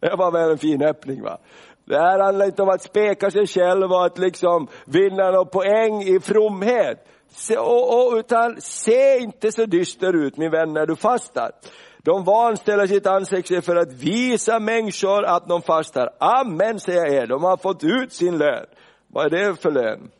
Det 0.00 0.16
var 0.16 0.32
väl 0.32 0.50
en 0.50 0.58
fin 0.58 0.82
öppning 0.82 1.22
va? 1.22 1.38
Det 1.84 1.98
här 1.98 2.18
handlar 2.18 2.46
inte 2.46 2.62
om 2.62 2.68
att 2.68 2.82
speka 2.82 3.30
sig 3.30 3.46
själv 3.46 3.92
och 3.92 4.06
att 4.06 4.18
liksom 4.18 4.68
vinna 4.84 5.30
någon 5.30 5.46
poäng 5.46 6.02
i 6.02 6.20
fromhet. 6.20 7.08
Se, 7.28 7.56
och, 7.56 8.06
och, 8.06 8.14
utan 8.16 8.60
se 8.60 9.18
inte 9.18 9.52
så 9.52 9.64
dyster 9.66 10.16
ut 10.16 10.36
min 10.36 10.50
vän 10.50 10.72
när 10.72 10.86
du 10.86 10.96
fastar. 10.96 11.50
De 11.98 12.24
vanställer 12.24 12.86
sitt 12.86 13.06
ansikte 13.06 13.62
för 13.62 13.76
att 13.76 13.92
visa 13.92 14.58
människor 14.58 15.24
att 15.24 15.48
de 15.48 15.62
fastar. 15.62 16.10
Amen 16.18 16.80
säger 16.80 17.06
jag 17.06 17.14
er, 17.14 17.26
de 17.26 17.44
har 17.44 17.56
fått 17.56 17.84
ut 17.84 18.12
sin 18.12 18.38
lön. 18.38 18.66
Vad 19.06 19.26
är 19.26 19.30
det 19.30 19.62
för 19.62 19.70
lön? 19.70 20.10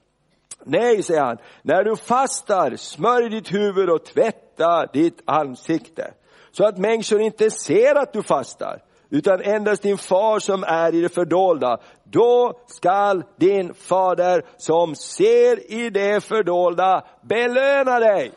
Nej, 0.65 1.03
säger 1.03 1.21
han, 1.21 1.39
när 1.63 1.85
du 1.85 1.97
fastar, 1.97 2.77
smörj 2.77 3.29
ditt 3.29 3.53
huvud 3.53 3.91
och 3.91 4.05
tvätta 4.05 4.87
ditt 4.87 5.23
ansikte. 5.25 6.15
Så 6.53 6.65
att 6.65 6.79
människor 6.79 7.21
inte 7.21 7.51
ser 7.51 7.95
att 7.95 8.13
du 8.13 8.23
fastar, 8.23 8.83
utan 9.11 9.41
endast 9.41 9.83
din 9.83 9.99
far 9.99 10.39
som 10.39 10.65
är 10.65 10.95
i 10.95 11.01
det 11.01 11.09
fördolda. 11.09 11.79
Då 12.05 12.53
skall 12.67 13.25
din 13.37 13.75
fader 13.75 14.43
som 14.57 14.95
ser 14.95 15.73
i 15.73 15.91
det 15.91 16.25
fördolda 16.25 17.05
belöna 17.23 18.01
dig. 18.01 18.33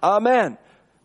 Amen. 0.00 0.56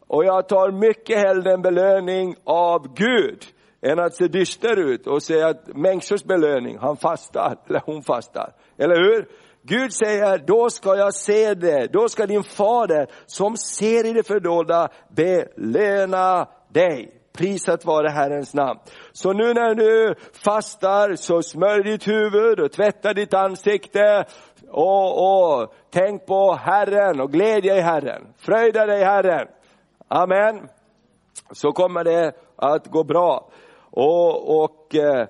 Och 0.07 0.25
jag 0.25 0.47
tar 0.47 0.71
mycket 0.71 1.17
hellre 1.17 1.53
en 1.53 1.61
belöning 1.61 2.35
av 2.43 2.93
Gud 2.93 3.43
än 3.81 3.99
att 3.99 4.15
se 4.15 4.27
dyster 4.27 4.79
ut 4.79 5.07
och 5.07 5.23
säga 5.23 5.47
att 5.47 5.67
människors 5.75 6.23
belöning, 6.23 6.77
han 6.77 6.97
fastar 6.97 7.57
eller 7.67 7.81
hon 7.85 8.03
fastar. 8.03 8.53
Eller 8.77 8.95
hur? 8.95 9.27
Gud 9.68 9.93
säger, 9.93 10.38
då 10.38 10.70
ska 10.70 10.95
jag 10.95 11.13
se 11.13 11.53
det, 11.53 11.88
då 11.93 12.09
ska 12.09 12.26
din 12.26 12.43
fader 12.43 13.07
som 13.26 13.57
ser 13.57 14.05
i 14.05 14.13
det 14.13 14.28
fördolda 14.28 14.89
belöna 15.09 16.47
dig. 16.70 17.13
Prisat 17.34 17.86
vare 17.86 18.09
Herrens 18.09 18.53
namn. 18.53 18.80
Så 19.11 19.34
nu 19.34 19.53
när 19.53 19.76
du 19.76 20.15
fastar 20.45 21.15
så 21.15 21.41
smörj 21.41 21.84
ditt 21.84 22.07
huvud 22.07 22.59
och 22.59 22.72
tvätta 22.72 23.13
ditt 23.13 23.34
ansikte 23.34 24.26
och, 24.70 25.59
och 25.61 25.74
tänk 25.89 26.26
på 26.26 26.53
Herren 26.53 27.22
och 27.22 27.32
glädje 27.32 27.78
i 27.78 27.82
Herren. 27.82 28.28
Fröjda 28.38 28.86
dig 28.86 29.03
Herren. 29.03 29.47
Amen. 30.07 30.70
Så 31.51 31.72
kommer 31.72 32.03
det 32.03 32.32
att 32.55 32.88
gå 32.88 33.03
bra. 33.03 33.49
Och, 33.91 34.63
och 34.63 34.95
eh, 34.95 35.28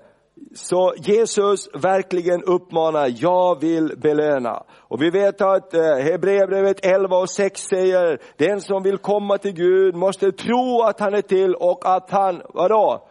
så 0.54 0.94
Jesus 0.98 1.70
verkligen 1.74 2.44
uppmanar, 2.44 3.14
jag 3.16 3.62
vill 3.62 3.98
belöna. 3.98 4.64
Och 4.78 5.02
vi 5.02 5.10
vet 5.10 5.42
att 5.42 5.74
eh, 5.74 5.82
Hebreerbrevet 5.82 6.86
11 6.86 7.18
och 7.18 7.30
6 7.30 7.62
säger, 7.62 8.22
den 8.38 8.62
som 8.62 8.84
vill 8.84 8.98
komma 8.98 9.38
till 9.38 9.54
Gud 9.54 9.96
måste 9.96 10.32
tro 10.32 10.82
att 10.82 11.00
han 11.00 11.14
är 11.14 11.22
till 11.22 11.56
och 11.56 11.96
att 11.96 12.12
han, 12.12 12.42
vadå? 12.54 13.08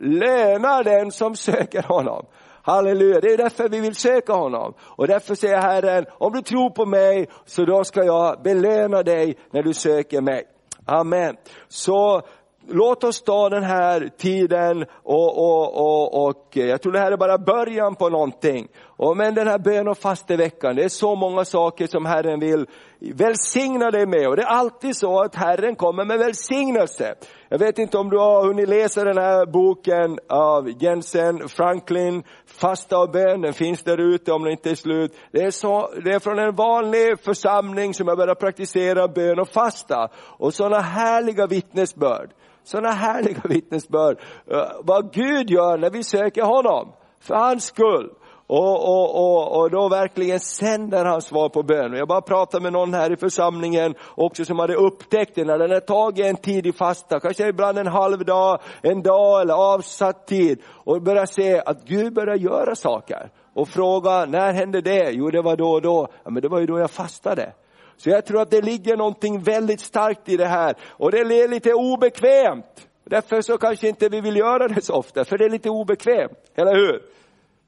Lönar 0.00 0.84
den 0.84 1.12
som 1.12 1.36
söker 1.36 1.82
honom. 1.82 2.26
Halleluja, 2.62 3.20
det 3.20 3.32
är 3.32 3.36
därför 3.36 3.68
vi 3.68 3.80
vill 3.80 3.94
söka 3.94 4.32
honom. 4.32 4.74
Och 4.80 5.06
därför 5.06 5.34
säger 5.34 5.58
Herren, 5.58 6.04
om 6.18 6.32
du 6.32 6.42
tror 6.42 6.70
på 6.70 6.86
mig, 6.86 7.28
så 7.44 7.64
då 7.64 7.84
ska 7.84 8.04
jag 8.04 8.42
belöna 8.42 9.02
dig 9.02 9.36
när 9.50 9.62
du 9.62 9.74
söker 9.74 10.20
mig. 10.20 10.44
Amen. 10.86 11.36
Så 11.68 12.22
låt 12.68 13.04
oss 13.04 13.22
ta 13.22 13.48
den 13.48 13.62
här 13.62 14.10
tiden 14.16 14.84
och, 15.02 15.38
och, 15.38 15.74
och, 15.74 16.28
och 16.28 16.56
eh, 16.56 16.66
jag 16.66 16.82
tror 16.82 16.92
det 16.92 16.98
här 16.98 17.12
är 17.12 17.16
bara 17.16 17.38
början 17.38 17.94
på 17.94 18.08
någonting. 18.08 18.68
Och 18.84 19.16
men 19.16 19.34
den 19.34 19.46
här 19.46 19.58
bön 19.58 19.88
och 19.88 19.98
fasteveckan, 19.98 20.76
det 20.76 20.84
är 20.84 20.88
så 20.88 21.14
många 21.14 21.44
saker 21.44 21.86
som 21.86 22.06
Herren 22.06 22.40
vill 22.40 22.66
välsigna 23.00 23.90
dig 23.90 24.06
med. 24.06 24.28
Och 24.28 24.36
det 24.36 24.42
är 24.42 24.46
alltid 24.46 24.96
så 24.96 25.20
att 25.20 25.34
Herren 25.34 25.76
kommer 25.76 26.04
med 26.04 26.18
välsignelse. 26.18 27.14
Jag 27.48 27.58
vet 27.58 27.78
inte 27.78 27.98
om 27.98 28.10
du 28.10 28.18
har 28.18 28.46
hunnit 28.46 28.68
läsa 28.68 29.04
den 29.04 29.18
här 29.18 29.46
boken 29.46 30.18
av 30.28 30.82
Jensen 30.82 31.48
Franklin, 31.48 32.22
Fasta 32.46 32.98
och 32.98 33.10
bön, 33.10 33.40
den 33.40 33.52
finns 33.52 33.82
där 33.82 34.00
ute 34.00 34.32
om 34.32 34.42
den 34.42 34.52
inte 34.52 34.70
är 34.70 34.74
slut. 34.74 35.16
Det 35.32 35.42
är, 35.42 35.50
så, 35.50 35.90
det 36.04 36.10
är 36.10 36.18
från 36.18 36.38
en 36.38 36.54
vanlig 36.54 37.20
församling 37.20 37.94
som 37.94 38.08
har 38.08 38.16
börjat 38.16 38.40
praktisera 38.40 39.08
bön 39.08 39.40
och 39.40 39.48
fasta. 39.48 40.08
Och 40.38 40.54
sådana 40.54 40.80
härliga 40.80 41.46
vittnesbörd 41.46 42.30
sådana 42.66 42.90
härliga 42.90 43.40
vittnesbörd. 43.44 44.18
Eh, 44.50 44.70
vad 44.82 45.12
Gud 45.12 45.50
gör 45.50 45.78
när 45.78 45.90
vi 45.90 46.02
söker 46.02 46.42
honom, 46.42 46.92
för 47.20 47.34
hans 47.34 47.64
skull. 47.64 48.10
Och, 48.46 48.88
och, 48.88 49.14
och, 49.14 49.60
och 49.60 49.70
då 49.70 49.88
verkligen 49.88 50.40
sänder 50.40 51.04
han 51.04 51.22
svar 51.22 51.48
på 51.48 51.62
bön. 51.62 51.92
Jag 51.92 52.08
bara 52.08 52.20
pratade 52.20 52.62
med 52.62 52.72
någon 52.72 52.94
här 52.94 53.12
i 53.12 53.16
församlingen 53.16 53.94
också 54.14 54.44
som 54.44 54.58
hade 54.58 54.74
upptäckt 54.74 55.34
det 55.34 55.44
när 55.44 55.58
den 55.58 55.70
har 55.70 55.80
tagit 55.80 56.26
en 56.26 56.36
tid 56.36 56.66
i 56.66 56.72
fasta, 56.72 57.20
kanske 57.20 57.48
ibland 57.48 57.78
en 57.78 57.86
halv 57.86 58.24
dag, 58.24 58.60
en 58.82 59.02
dag 59.02 59.40
eller 59.40 59.54
avsatt 59.54 60.26
tid 60.26 60.62
och 60.84 61.02
börjar 61.02 61.26
se 61.26 61.62
att 61.66 61.84
Gud 61.84 62.14
börjar 62.14 62.36
göra 62.36 62.74
saker. 62.74 63.30
Och 63.54 63.68
fråga, 63.68 64.24
när 64.24 64.52
hände 64.52 64.80
det? 64.80 65.10
Jo 65.10 65.30
det 65.30 65.42
var 65.42 65.56
då 65.56 65.70
och 65.70 65.82
då. 65.82 66.08
Ja, 66.24 66.30
men 66.30 66.42
det 66.42 66.48
var 66.48 66.60
ju 66.60 66.66
då 66.66 66.78
jag 66.78 66.90
fastade. 66.90 67.52
Så 67.96 68.10
jag 68.10 68.26
tror 68.26 68.40
att 68.40 68.50
det 68.50 68.60
ligger 68.60 68.96
någonting 68.96 69.42
väldigt 69.42 69.80
starkt 69.80 70.28
i 70.28 70.36
det 70.36 70.46
här. 70.46 70.74
Och 70.88 71.10
det 71.10 71.18
är 71.18 71.48
lite 71.48 71.72
obekvämt. 71.72 72.88
Därför 73.04 73.42
så 73.42 73.58
kanske 73.58 73.88
inte 73.88 74.08
vi 74.08 74.20
vill 74.20 74.36
göra 74.36 74.68
det 74.68 74.84
så 74.84 74.94
ofta, 74.94 75.24
för 75.24 75.38
det 75.38 75.44
är 75.44 75.50
lite 75.50 75.70
obekvämt, 75.70 76.38
eller 76.54 76.74
hur? 76.74 77.02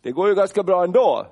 Det 0.09 0.13
går 0.13 0.29
ju 0.29 0.35
ganska 0.35 0.63
bra 0.63 0.85
ändå. 0.85 1.27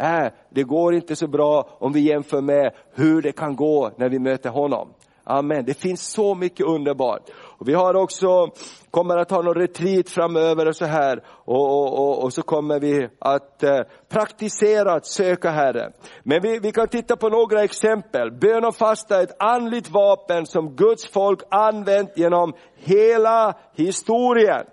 Äh, 0.00 0.26
det 0.50 0.62
går 0.62 0.94
inte 0.94 1.16
så 1.16 1.26
bra 1.26 1.68
om 1.78 1.92
vi 1.92 2.00
jämför 2.00 2.40
med 2.40 2.72
hur 2.94 3.22
det 3.22 3.32
kan 3.32 3.56
gå 3.56 3.90
när 3.96 4.08
vi 4.08 4.18
möter 4.18 4.50
honom. 4.50 4.88
Amen. 5.24 5.64
Det 5.64 5.74
finns 5.74 6.06
så 6.06 6.34
mycket 6.34 6.66
underbart. 6.66 7.30
Och 7.58 7.68
vi 7.68 7.74
har 7.74 7.94
också, 7.94 8.50
kommer 8.90 9.16
att 9.16 9.30
ha 9.30 9.42
någon 9.42 9.54
retreat 9.54 10.08
framöver 10.08 10.68
och 10.68 10.76
så 10.76 10.84
här. 10.84 11.22
Och, 11.26 11.70
och, 11.70 11.98
och, 11.98 12.22
och 12.24 12.32
så 12.32 12.42
kommer 12.42 12.80
vi 12.80 13.08
att 13.18 13.62
eh, 13.62 13.80
praktisera 14.08 14.92
att 14.92 15.06
söka 15.06 15.50
Herren. 15.50 15.92
Men 16.22 16.42
vi, 16.42 16.58
vi 16.58 16.72
kan 16.72 16.88
titta 16.88 17.16
på 17.16 17.28
några 17.28 17.64
exempel. 17.64 18.32
Bön 18.32 18.64
och 18.64 18.76
fasta 18.76 19.18
är 19.18 19.22
ett 19.22 19.42
andligt 19.42 19.90
vapen 19.90 20.46
som 20.46 20.76
Guds 20.76 21.06
folk 21.06 21.40
använt 21.50 22.18
genom 22.18 22.52
hela 22.74 23.54
historien. 23.74 24.66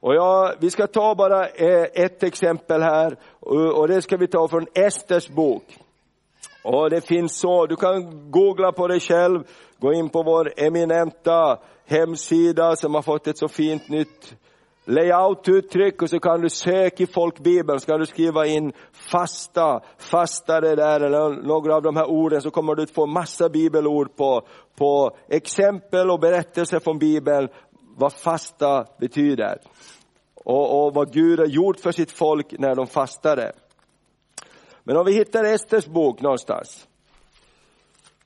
Och 0.00 0.14
ja, 0.14 0.52
vi 0.60 0.70
ska 0.70 0.86
ta 0.86 1.14
bara 1.14 1.48
eh, 1.48 1.86
ett 1.94 2.22
exempel 2.22 2.82
här 2.82 3.16
och 3.74 3.88
det 3.88 4.02
ska 4.02 4.16
vi 4.16 4.26
ta 4.26 4.48
från 4.48 4.66
Esters 4.74 5.28
bok. 5.28 5.78
Och 6.64 6.90
det 6.90 7.00
finns 7.00 7.38
så, 7.38 7.66
du 7.66 7.76
kan 7.76 8.30
googla 8.30 8.72
på 8.72 8.86
det 8.86 9.00
själv, 9.00 9.42
gå 9.78 9.92
in 9.92 10.08
på 10.08 10.22
vår 10.22 10.52
eminenta 10.56 11.58
hemsida 11.86 12.76
som 12.76 12.94
har 12.94 13.02
fått 13.02 13.26
ett 13.26 13.38
så 13.38 13.48
fint 13.48 13.88
nytt 13.88 14.36
layoututtryck 14.86 16.02
och 16.02 16.10
så 16.10 16.18
kan 16.20 16.40
du 16.40 16.48
söka 16.48 17.02
i 17.02 17.06
folkbibeln, 17.06 17.80
så 17.80 17.86
kan 17.86 18.00
du 18.00 18.06
skriva 18.06 18.46
in 18.46 18.72
fasta, 18.92 19.80
fastare 19.98 20.74
där 20.74 21.00
eller 21.00 21.42
några 21.42 21.76
av 21.76 21.82
de 21.82 21.96
här 21.96 22.06
orden 22.06 22.42
så 22.42 22.50
kommer 22.50 22.74
du 22.74 22.82
att 22.82 22.90
få 22.90 23.06
massa 23.06 23.48
bibelord 23.48 24.16
på, 24.16 24.42
på 24.76 25.16
exempel 25.28 26.10
och 26.10 26.20
berättelser 26.20 26.78
från 26.78 26.98
bibeln 26.98 27.48
vad 27.96 28.12
fasta 28.12 28.86
betyder. 28.98 29.58
Och, 30.34 30.86
och 30.86 30.94
vad 30.94 31.12
Gud 31.12 31.38
har 31.38 31.46
gjort 31.46 31.80
för 31.80 31.92
sitt 31.92 32.12
folk 32.12 32.58
när 32.58 32.74
de 32.74 32.86
fastade. 32.86 33.52
Men 34.84 34.96
om 34.96 35.06
vi 35.06 35.12
hittar 35.12 35.44
Esters 35.44 35.86
bok 35.86 36.20
någonstans 36.20 36.88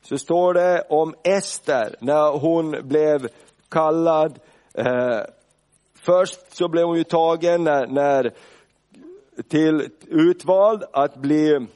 så 0.03 0.19
står 0.19 0.55
det 0.55 0.83
om 0.89 1.15
Ester 1.25 1.97
när 2.01 2.39
hon 2.39 2.89
blev 2.89 3.29
kallad 3.69 4.39
eh, 4.75 5.21
Först 6.03 6.57
så 6.57 6.69
blev 6.69 6.87
hon 6.87 6.97
ju 6.97 7.05
tagen 7.05 7.65
när, 7.65 7.87
när 7.87 8.33
till 9.49 9.89
utvald 10.09 10.85
att 10.93 11.17
bli, 11.17 11.67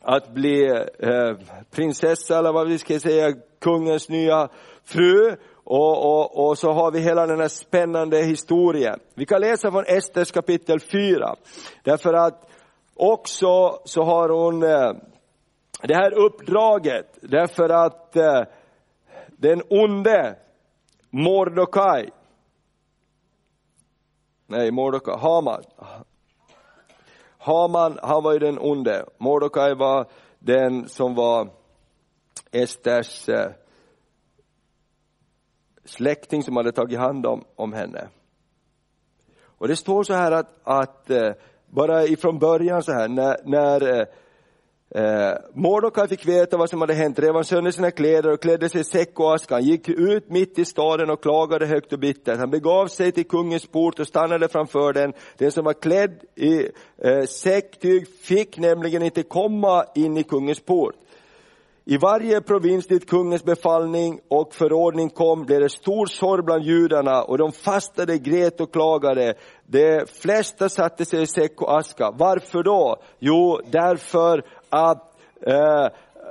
att 0.00 0.34
bli 0.34 0.66
eh, 0.98 1.36
prinsessa 1.70 2.38
eller 2.38 2.52
vad 2.52 2.68
vi 2.68 2.78
ska 2.78 3.00
säga, 3.00 3.32
kungens 3.60 4.08
nya 4.08 4.48
fru. 4.84 5.36
Och, 5.64 6.04
och, 6.04 6.46
och, 6.46 6.58
så 6.58 6.72
har 6.72 6.90
vi 6.90 7.00
hela 7.00 7.26
den 7.26 7.40
här 7.40 7.48
spännande 7.48 8.24
historien. 8.24 9.00
Vi 9.14 9.26
kan 9.26 9.40
läsa 9.40 9.70
från 9.70 9.84
Esters 9.86 10.32
kapitel 10.32 10.80
4. 10.80 11.34
Därför 11.82 12.14
att 12.14 12.50
också 12.94 13.80
så 13.84 14.02
har 14.02 14.28
hon 14.28 14.62
eh, 14.62 14.92
det 15.82 15.94
här 15.94 16.14
uppdraget, 16.14 17.18
därför 17.20 17.68
att 17.68 18.16
eh, 18.16 18.42
den 19.28 19.62
onde 19.70 20.36
Mordokaj, 21.10 22.10
nej 24.46 24.70
Mordokaj, 24.70 25.18
Haman. 25.18 25.62
Haman, 27.38 27.98
han 28.02 28.22
var 28.22 28.32
ju 28.32 28.38
den 28.38 28.58
onde. 28.58 29.04
Mordokaj 29.18 29.74
var 29.74 30.06
den 30.38 30.88
som 30.88 31.14
var 31.14 31.48
Esters 32.52 33.28
eh, 33.28 33.50
släkting 35.84 36.42
som 36.42 36.56
hade 36.56 36.72
tagit 36.72 36.98
hand 36.98 37.26
om, 37.26 37.44
om 37.56 37.72
henne. 37.72 38.08
Och 39.58 39.68
det 39.68 39.76
står 39.76 40.02
så 40.02 40.14
här 40.14 40.32
att, 40.32 40.60
att 40.64 41.10
eh, 41.10 41.32
bara 41.66 42.04
ifrån 42.04 42.38
början 42.38 42.82
så 42.82 42.92
här, 42.92 43.08
när, 43.08 43.36
när 43.44 44.06
Eh, 44.94 45.04
eh 45.04 45.34
Mordokaj 45.54 46.08
fick 46.08 46.26
veta 46.28 46.56
vad 46.56 46.70
som 46.70 46.80
hade 46.80 46.94
hänt, 46.94 47.18
rev 47.18 47.34
han 47.34 47.44
sönder 47.44 47.70
sina 47.70 47.90
kläder 47.90 48.32
och 48.32 48.42
klädde 48.42 48.68
sig 48.68 48.80
i 48.80 48.84
säck 48.84 49.20
och 49.20 49.34
aska. 49.34 49.54
Han 49.54 49.64
gick 49.64 49.88
ut 49.88 50.30
mitt 50.30 50.58
i 50.58 50.64
staden 50.64 51.10
och 51.10 51.22
klagade 51.22 51.66
högt 51.66 51.92
och 51.92 51.98
bittert. 51.98 52.38
Han 52.38 52.50
begav 52.50 52.86
sig 52.86 53.12
till 53.12 53.28
kungens 53.28 53.66
port 53.66 54.00
och 54.00 54.06
stannade 54.06 54.48
framför 54.48 54.92
den. 54.92 55.12
Den 55.38 55.52
som 55.52 55.64
var 55.64 55.72
klädd 55.72 56.20
i 56.34 56.68
eh, 56.98 57.24
säcktyg 57.28 58.08
fick 58.08 58.58
nämligen 58.58 59.02
inte 59.02 59.22
komma 59.22 59.84
in 59.94 60.16
i 60.16 60.22
kungens 60.22 60.60
port. 60.60 60.94
I 61.86 61.96
varje 61.98 62.40
provins 62.40 62.86
dit 62.86 63.10
kungens 63.10 63.44
befallning 63.44 64.20
och 64.28 64.54
förordning 64.54 65.10
kom 65.10 65.44
blev 65.44 65.60
det 65.60 65.68
stor 65.68 66.06
sorg 66.06 66.42
bland 66.42 66.62
judarna 66.62 67.22
och 67.22 67.38
de 67.38 67.52
fastade, 67.52 68.18
grät 68.18 68.60
och 68.60 68.72
klagade. 68.72 69.34
De 69.66 70.06
flesta 70.22 70.68
satte 70.68 71.04
sig 71.04 71.22
i 71.22 71.26
säck 71.26 71.62
och 71.62 71.78
aska. 71.78 72.10
Varför 72.10 72.62
då? 72.62 72.96
Jo, 73.18 73.60
därför 73.70 74.42
att 74.70 75.16
eh, 75.46 75.88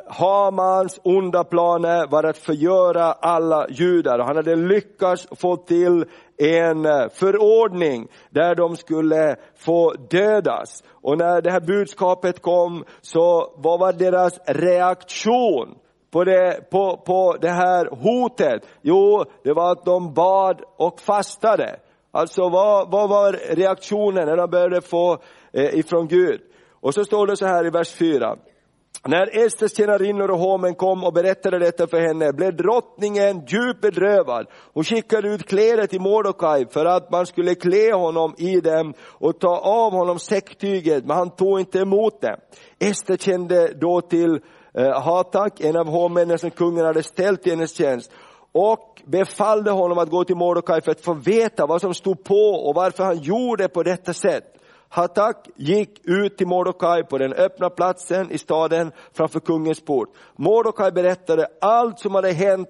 Hamans 0.07 0.99
onda 1.03 1.43
planer 1.43 2.07
var 2.07 2.23
att 2.23 2.37
förgöra 2.37 3.11
alla 3.11 3.67
judar. 3.69 4.19
Han 4.19 4.35
hade 4.35 4.55
lyckats 4.55 5.27
få 5.31 5.57
till 5.57 6.05
en 6.37 6.85
eh, 6.85 7.09
förordning 7.13 8.07
där 8.29 8.55
de 8.55 8.75
skulle 8.75 9.35
få 9.55 9.93
dödas. 10.09 10.83
Och 10.89 11.17
när 11.17 11.41
det 11.41 11.51
här 11.51 11.59
budskapet 11.59 12.41
kom 12.41 12.83
så 13.01 13.53
vad 13.57 13.79
var 13.79 13.93
deras 13.93 14.39
reaktion 14.47 15.75
på 16.11 16.23
det, 16.23 16.69
på, 16.71 16.97
på 16.97 17.37
det 17.41 17.51
här 17.51 17.89
hotet? 17.91 18.67
Jo, 18.81 19.23
det 19.43 19.53
var 19.53 19.71
att 19.71 19.85
de 19.85 20.13
bad 20.13 20.61
och 20.77 20.99
fastade. 20.99 21.79
Alltså 22.11 22.49
vad, 22.49 22.91
vad 22.91 23.09
var 23.09 23.55
reaktionen 23.55 24.27
när 24.27 24.37
de 24.37 24.49
började 24.49 24.81
få 24.81 25.17
eh, 25.53 25.79
ifrån 25.79 26.07
Gud? 26.07 26.41
Och 26.81 26.93
så 26.93 27.05
står 27.05 27.27
det 27.27 27.37
så 27.37 27.45
här 27.45 27.67
i 27.67 27.69
vers 27.69 27.95
4. 27.95 28.35
När 29.07 29.45
Esters 29.45 29.77
tjänarinnor 29.77 30.31
och 30.31 30.39
homen 30.39 30.75
kom 30.75 31.03
och 31.03 31.13
berättade 31.13 31.59
detta 31.59 31.87
för 31.87 31.99
henne 31.99 32.33
blev 32.33 32.55
drottningen 32.55 33.45
djupt 33.47 33.81
bedrövad. 33.81 34.47
Hon 34.73 34.83
skickade 34.83 35.29
ut 35.29 35.47
kläder 35.47 35.87
till 35.87 36.01
Mordokaj 36.01 36.65
för 36.69 36.85
att 36.85 37.11
man 37.11 37.25
skulle 37.25 37.55
klä 37.55 37.93
honom 37.93 38.35
i 38.37 38.61
dem 38.61 38.93
och 39.01 39.39
ta 39.39 39.57
av 39.57 39.91
honom 39.91 40.19
säcktyget, 40.19 41.05
men 41.05 41.17
han 41.17 41.29
tog 41.29 41.59
inte 41.59 41.79
emot 41.79 42.21
det. 42.21 42.37
Ester 42.79 43.17
kände 43.17 43.73
då 43.73 44.01
till 44.01 44.39
eh, 44.73 45.01
Hatak, 45.01 45.59
en 45.59 45.75
av 45.75 45.87
hovmännen 45.87 46.39
som 46.39 46.51
kungen 46.51 46.85
hade 46.85 47.03
ställt 47.03 47.47
i 47.47 47.49
hennes 47.49 47.75
tjänst 47.75 48.11
och 48.51 49.01
befallde 49.05 49.71
honom 49.71 49.97
att 49.97 50.09
gå 50.09 50.23
till 50.23 50.35
Mordokaj 50.35 50.81
för 50.81 50.91
att 50.91 51.01
få 51.01 51.13
veta 51.13 51.65
vad 51.65 51.81
som 51.81 51.93
stod 51.93 52.23
på 52.23 52.67
och 52.67 52.75
varför 52.75 53.03
han 53.03 53.17
gjorde 53.17 53.67
på 53.67 53.83
detta 53.83 54.13
sätt. 54.13 54.52
Hatak 54.93 55.49
gick 55.55 55.89
ut 56.03 56.37
till 56.37 56.47
Mordokaj 56.47 57.03
på 57.03 57.17
den 57.17 57.33
öppna 57.33 57.69
platsen 57.69 58.31
i 58.31 58.37
staden 58.37 58.91
framför 59.13 59.39
kungens 59.39 59.81
port. 59.81 60.09
Mordokaj 60.35 60.91
berättade 60.91 61.47
allt 61.61 61.99
som 61.99 62.15
hade 62.15 62.31
hänt 62.31 62.69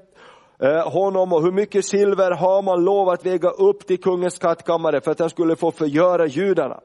eh, 0.59 0.91
honom 0.91 1.33
och 1.33 1.43
hur 1.43 1.51
mycket 1.51 1.85
silver 1.85 2.31
Haman 2.31 2.83
lovat 2.83 3.25
väga 3.25 3.49
upp 3.49 3.87
till 3.87 4.01
kungens 4.01 4.33
skattkammare 4.33 5.01
för 5.01 5.11
att 5.11 5.19
han 5.19 5.29
skulle 5.29 5.55
få 5.55 5.71
förgöra 5.71 6.25
judarna. 6.25 6.79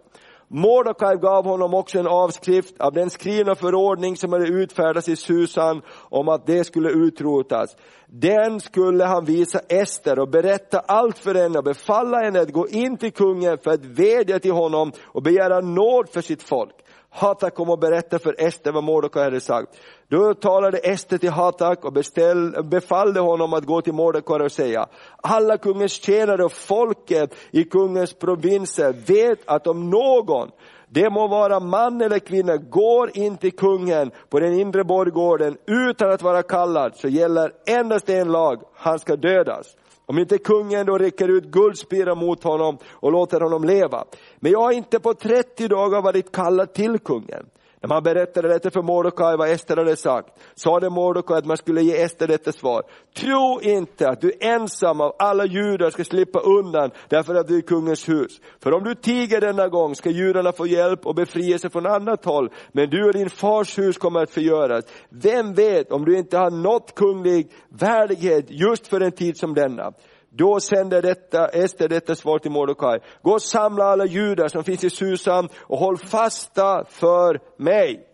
Mordokaj 0.50 1.16
gav 1.16 1.44
honom 1.44 1.74
också 1.74 1.98
en 1.98 2.06
avskrift 2.06 2.80
av 2.80 2.92
den 2.92 3.10
skrivna 3.10 3.54
förordning 3.54 4.16
som 4.16 4.32
hade 4.32 4.46
utfärdats 4.46 5.08
i 5.08 5.16
Susan 5.16 5.82
om 5.90 6.28
att 6.28 6.46
det 6.46 6.64
skulle 6.64 6.90
utrotas. 6.90 7.76
Den 8.06 8.60
skulle 8.60 9.04
han 9.04 9.24
visa 9.24 9.58
Ester 9.68 10.18
och 10.18 10.28
berätta 10.28 10.78
allt 10.78 11.18
för 11.18 11.34
henne 11.34 11.58
och 11.58 11.64
befalla 11.64 12.18
henne 12.18 12.40
att 12.40 12.52
gå 12.52 12.68
in 12.68 12.96
till 12.96 13.12
kungen 13.12 13.58
för 13.58 13.70
att 13.70 13.84
vädja 13.84 14.38
till 14.38 14.52
honom 14.52 14.92
och 15.04 15.22
begära 15.22 15.60
nåd 15.60 16.08
för 16.08 16.20
sitt 16.20 16.42
folk. 16.42 16.74
Hata 17.10 17.50
kom 17.50 17.70
och 17.70 17.78
berättade 17.78 18.22
för 18.22 18.34
Ester 18.38 18.72
vad 18.72 18.84
Mordokaj 18.84 19.24
hade 19.24 19.40
sagt. 19.40 19.76
Då 20.10 20.34
talade 20.34 20.78
Ester 20.78 21.18
till 21.18 21.30
Hatak 21.30 21.84
och 21.84 21.92
beställ, 21.92 22.64
befallde 22.64 23.20
honom 23.20 23.52
att 23.52 23.64
gå 23.64 23.80
till 23.80 23.92
Mordokaj 23.92 24.40
och 24.40 24.52
säga, 24.52 24.86
alla 25.16 25.56
kungens 25.58 25.92
tjänare 25.92 26.44
och 26.44 26.52
folket 26.52 27.34
i 27.50 27.64
kungens 27.64 28.12
provinser 28.12 28.92
vet 29.06 29.38
att 29.44 29.66
om 29.66 29.90
någon 29.90 30.50
det 30.90 31.10
må 31.10 31.28
vara 31.28 31.60
man 31.60 32.00
eller 32.00 32.18
kvinna, 32.18 32.56
går 32.56 33.10
in 33.14 33.36
till 33.36 33.56
kungen 33.56 34.10
på 34.28 34.40
den 34.40 34.60
inre 34.60 34.84
borggården 34.84 35.56
utan 35.66 36.10
att 36.10 36.22
vara 36.22 36.42
kallad, 36.42 36.96
så 36.96 37.08
gäller 37.08 37.52
endast 37.66 38.08
en 38.08 38.32
lag, 38.32 38.62
han 38.74 38.98
ska 38.98 39.16
dödas. 39.16 39.76
Om 40.06 40.18
inte 40.18 40.38
kungen 40.38 40.86
då 40.86 40.98
räcker 40.98 41.28
ut 41.28 41.44
guldspira 41.44 42.14
mot 42.14 42.44
honom 42.44 42.78
och 42.90 43.12
låter 43.12 43.40
honom 43.40 43.64
leva. 43.64 44.04
Men 44.36 44.52
jag 44.52 44.60
har 44.60 44.72
inte 44.72 45.00
på 45.00 45.14
30 45.14 45.68
dagar 45.68 46.02
varit 46.02 46.32
kallad 46.32 46.72
till 46.72 46.98
kungen. 46.98 47.46
När 47.80 47.88
man 47.88 48.02
berättade 48.02 48.48
detta 48.48 48.70
för 48.70 48.82
Mordokaj 48.82 49.36
vad 49.36 49.50
Ester 49.50 49.76
hade 49.76 49.96
sagt, 49.96 50.28
sade 50.54 50.90
Mordokaj 50.90 51.38
att 51.38 51.46
man 51.46 51.56
skulle 51.56 51.82
ge 51.82 52.02
Ester 52.02 52.26
detta 52.26 52.52
svar. 52.52 52.82
Tro 53.16 53.60
inte 53.62 54.08
att 54.08 54.20
du 54.20 54.32
ensam 54.40 55.00
av 55.00 55.12
alla 55.18 55.46
judar 55.46 55.90
ska 55.90 56.04
slippa 56.04 56.40
undan 56.40 56.90
därför 57.08 57.34
att 57.34 57.48
du 57.48 57.56
är 57.56 57.60
kungens 57.60 58.08
hus. 58.08 58.40
För 58.62 58.74
om 58.74 58.84
du 58.84 58.94
tiger 58.94 59.40
denna 59.40 59.68
gång 59.68 59.94
ska 59.94 60.10
judarna 60.10 60.52
få 60.52 60.66
hjälp 60.66 61.06
och 61.06 61.14
befrielse 61.14 61.70
från 61.70 61.86
annat 61.86 62.24
håll, 62.24 62.50
men 62.72 62.90
du 62.90 63.06
och 63.06 63.12
din 63.12 63.30
fars 63.30 63.78
hus 63.78 63.98
kommer 63.98 64.22
att 64.22 64.30
förgöras. 64.30 64.84
Vem 65.08 65.54
vet 65.54 65.92
om 65.92 66.04
du 66.04 66.18
inte 66.18 66.38
har 66.38 66.50
nått 66.50 66.94
kunglig 66.94 67.50
värdighet 67.68 68.44
just 68.48 68.86
för 68.86 69.00
en 69.00 69.12
tid 69.12 69.36
som 69.36 69.54
denna. 69.54 69.92
Då 70.30 70.60
sände 70.60 71.00
detta, 71.00 71.48
Ester 71.48 71.88
detta 71.88 72.14
svar 72.14 72.38
till 72.38 72.50
Mordokaj. 72.50 73.00
Gå 73.22 73.32
och 73.32 73.42
samla 73.42 73.84
alla 73.84 74.06
judar 74.06 74.48
som 74.48 74.64
finns 74.64 74.84
i 74.84 74.90
Susam 74.90 75.48
och 75.58 75.78
håll 75.78 75.96
fasta 75.96 76.84
för 76.84 77.40
mig. 77.62 78.04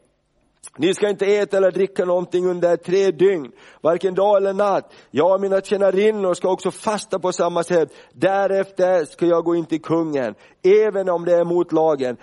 Ni 0.78 0.94
ska 0.94 1.08
inte 1.08 1.26
äta 1.26 1.56
eller 1.56 1.70
dricka 1.70 2.04
någonting 2.04 2.46
under 2.46 2.76
tre 2.76 3.10
dygn, 3.10 3.52
varken 3.80 4.14
dag 4.14 4.36
eller 4.36 4.52
natt. 4.52 4.92
Jag 5.10 5.34
och 5.34 5.40
mina 5.40 5.60
tjänarinnor 5.60 6.34
ska 6.34 6.48
också 6.48 6.70
fasta 6.70 7.18
på 7.18 7.32
samma 7.32 7.62
sätt. 7.62 7.88
Därefter 8.12 9.04
ska 9.04 9.26
jag 9.26 9.44
gå 9.44 9.56
in 9.56 9.66
till 9.66 9.82
kungen, 9.82 10.34
även 10.62 11.08
om 11.08 11.24
det 11.24 11.34
är 11.34 11.44
mot 11.44 11.72
lagen. 11.72 12.16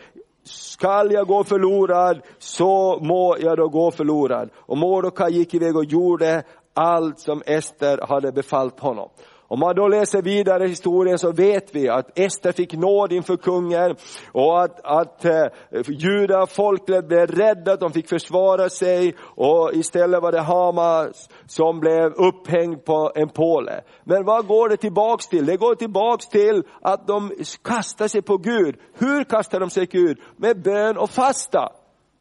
Skall 0.43 1.11
jag 1.11 1.27
gå 1.27 1.43
förlorad, 1.43 2.21
så 2.37 2.99
må 3.01 3.35
jag 3.39 3.57
då 3.57 3.67
gå 3.67 3.91
förlorad. 3.91 4.49
Och 4.55 4.77
Mordokaj 4.77 5.31
gick 5.31 5.53
iväg 5.53 5.75
och 5.75 5.85
gjorde 5.85 6.43
allt 6.73 7.19
som 7.19 7.41
Ester 7.45 8.07
hade 8.07 8.31
befallt 8.31 8.79
honom. 8.79 9.09
Om 9.51 9.59
man 9.59 9.75
då 9.75 9.87
läser 9.87 10.21
vidare 10.21 10.67
historien 10.67 11.19
så 11.19 11.31
vet 11.31 11.75
vi 11.75 11.89
att 11.89 12.19
Ester 12.19 12.51
fick 12.51 12.73
nåd 12.73 13.11
inför 13.11 13.37
kungen 13.37 13.95
och 14.31 14.63
att, 14.63 14.79
att 14.83 15.25
eh, 15.25 15.45
judafolket 15.87 17.07
blev 17.07 17.27
rädda, 17.27 17.75
de 17.75 17.91
fick 17.91 18.09
försvara 18.09 18.69
sig 18.69 19.15
och 19.21 19.71
istället 19.73 20.21
var 20.21 20.31
det 20.31 20.41
Hamas 20.41 21.29
som 21.45 21.79
blev 21.79 22.13
upphängd 22.13 22.85
på 22.85 23.11
en 23.15 23.29
påle. 23.29 23.81
Men 24.03 24.25
vad 24.25 24.47
går 24.47 24.69
det 24.69 24.77
tillbaks 24.77 25.27
till? 25.27 25.45
Det 25.45 25.57
går 25.57 25.75
tillbaks 25.75 26.27
till 26.27 26.63
att 26.81 27.07
de 27.07 27.31
kastar 27.63 28.07
sig 28.07 28.21
på 28.21 28.37
Gud. 28.37 28.75
Hur 28.93 29.23
kastar 29.23 29.59
de 29.59 29.69
sig 29.69 29.87
på 29.87 29.97
Gud? 29.97 30.17
Med 30.37 30.61
bön 30.61 30.97
och 30.97 31.09
fasta. 31.09 31.71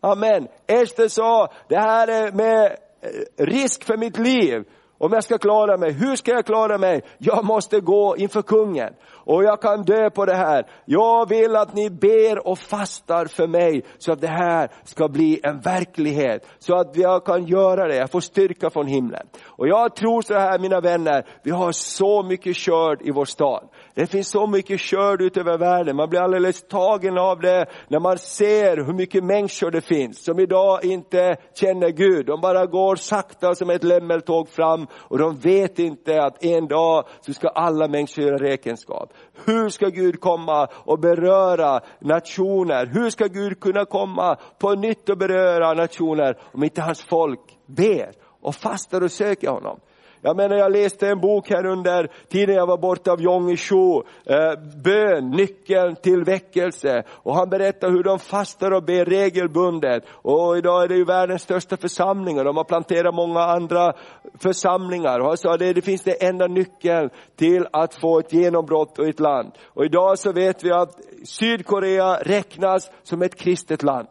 Amen. 0.01 0.48
Ester 0.66 1.09
sa, 1.09 1.48
det 1.69 1.78
här 1.78 2.09
är 2.09 2.32
med 2.32 2.65
eh, 2.66 3.44
risk 3.44 3.85
för 3.85 3.97
mitt 3.97 4.19
liv. 4.19 4.65
Om 5.02 5.12
jag 5.12 5.24
ska 5.24 5.39
klara 5.39 5.77
mig, 5.77 5.93
hur 5.93 6.16
ska 6.16 6.31
jag 6.31 6.47
klara 6.47 6.78
mig? 6.78 7.02
Jag 7.18 7.44
måste 7.44 7.81
gå 7.81 8.16
inför 8.16 8.43
kungen 8.43 8.94
och 9.12 9.44
jag 9.44 9.60
kan 9.62 9.82
dö 9.82 10.10
på 10.10 10.27
det 10.27 10.35
här. 10.35 10.66
Jag 10.85 11.28
vill 11.28 11.56
att 11.56 11.74
ni 11.74 11.90
ber 11.90 12.47
och 12.47 12.59
fastar 12.59 13.27
för 13.27 13.47
mig 13.47 13.85
så 13.98 14.12
att 14.12 14.20
det 14.20 14.28
här 14.28 14.70
ska 14.85 15.09
bli 15.09 15.40
en 15.43 15.60
verklighet. 15.60 16.47
Så 16.59 16.74
att 16.74 16.97
jag 16.97 17.24
kan 17.24 17.47
göra 17.47 17.89
det, 17.89 17.97
jag 17.97 18.10
får 18.10 18.20
styrka 18.20 18.70
från 18.70 18.86
himlen. 18.86 19.27
Och 19.44 19.68
jag 19.68 19.97
tror 19.97 20.22
så 20.22 20.35
här 20.35 20.59
mina 20.59 20.81
vänner, 20.81 21.27
vi 21.43 21.51
har 21.51 21.72
så 21.72 22.22
mycket 22.22 22.56
körd 22.56 23.02
i 23.02 23.10
vår 23.10 23.24
stad. 23.24 23.68
Det 23.94 24.06
finns 24.06 24.28
så 24.28 24.46
mycket 24.46 24.80
körd 24.80 25.22
ut 25.22 25.36
över 25.36 25.58
världen, 25.58 25.96
man 25.96 26.08
blir 26.08 26.20
alldeles 26.20 26.62
tagen 26.68 27.18
av 27.18 27.40
det 27.40 27.66
när 27.88 28.00
man 28.00 28.18
ser 28.18 28.76
hur 28.76 28.92
mycket 28.92 29.24
människor 29.24 29.70
det 29.70 29.80
finns 29.80 30.24
som 30.24 30.40
idag 30.40 30.84
inte 30.84 31.36
känner 31.54 31.90
Gud. 31.90 32.26
De 32.26 32.40
bara 32.40 32.66
går 32.66 32.96
sakta 32.96 33.54
som 33.54 33.70
ett 33.70 33.84
lämmeltåg 33.84 34.48
fram 34.48 34.86
och 34.94 35.18
de 35.18 35.36
vet 35.36 35.78
inte 35.78 36.22
att 36.22 36.44
en 36.44 36.68
dag 36.68 37.04
så 37.20 37.32
ska 37.32 37.48
alla 37.48 37.88
människor 37.88 38.24
göra 38.24 38.36
räkenskap. 38.36 39.12
Hur 39.44 39.68
ska 39.68 39.86
Gud 39.86 40.20
komma 40.20 40.68
och 40.72 40.98
beröra 40.98 41.80
nationer? 42.00 42.86
Hur 42.86 43.10
ska 43.10 43.26
Gud 43.26 43.60
kunna 43.60 43.84
komma 43.84 44.36
på 44.58 44.74
nytt 44.74 45.08
och 45.08 45.18
beröra 45.18 45.74
nationer 45.74 46.38
om 46.52 46.64
inte 46.64 46.82
hans 46.82 47.02
folk 47.02 47.58
ber 47.66 48.10
och 48.42 48.54
fastar 48.54 49.02
och 49.02 49.10
söker 49.10 49.48
honom? 49.48 49.80
Jag 50.22 50.36
menar 50.36 50.56
jag 50.56 50.72
läste 50.72 51.09
en 51.09 51.20
bok 51.20 51.51
här 51.51 51.66
under 51.66 52.09
tiden 52.28 52.55
jag 52.55 52.66
var 52.66 52.78
borta 52.78 53.12
av 53.12 53.20
Jong 53.20 53.56
Cho, 53.56 54.02
eh, 54.24 54.52
bön, 54.84 55.30
nyckeln 55.30 55.97
till 55.97 56.24
väckelse. 56.24 57.02
Och 57.09 57.34
han 57.34 57.51
berättar 57.51 57.90
hur 57.90 58.02
de 58.02 58.18
fastar 58.18 58.70
och 58.70 58.84
ber 58.84 59.05
regelbundet. 59.05 60.05
Och 60.10 60.59
idag 60.59 60.82
är 60.82 60.88
det 60.88 60.94
ju 60.94 61.05
världens 61.05 61.42
största 61.42 61.76
församling 61.76 62.38
och 62.38 62.44
de 62.44 62.56
har 62.56 62.64
planterat 62.64 63.14
många 63.14 63.40
andra 63.40 63.92
församlingar. 64.38 65.20
Och 65.20 65.26
han 65.26 65.36
sa 65.36 65.56
det, 65.56 65.72
det 65.72 65.82
finns 65.82 66.02
det 66.02 66.24
enda 66.26 66.47
nyckeln 66.47 67.10
till 67.36 67.66
att 67.72 67.94
få 67.94 68.18
ett 68.18 68.32
genombrott 68.32 68.98
och 68.98 69.09
ett 69.09 69.20
land. 69.20 69.52
Och 69.66 69.84
idag 69.84 70.18
så 70.18 70.32
vet 70.32 70.64
vi 70.64 70.72
att 70.72 70.98
Sydkorea 71.24 72.14
räknas 72.22 72.90
som 73.02 73.22
ett 73.22 73.34
kristet 73.34 73.82
land. 73.82 74.09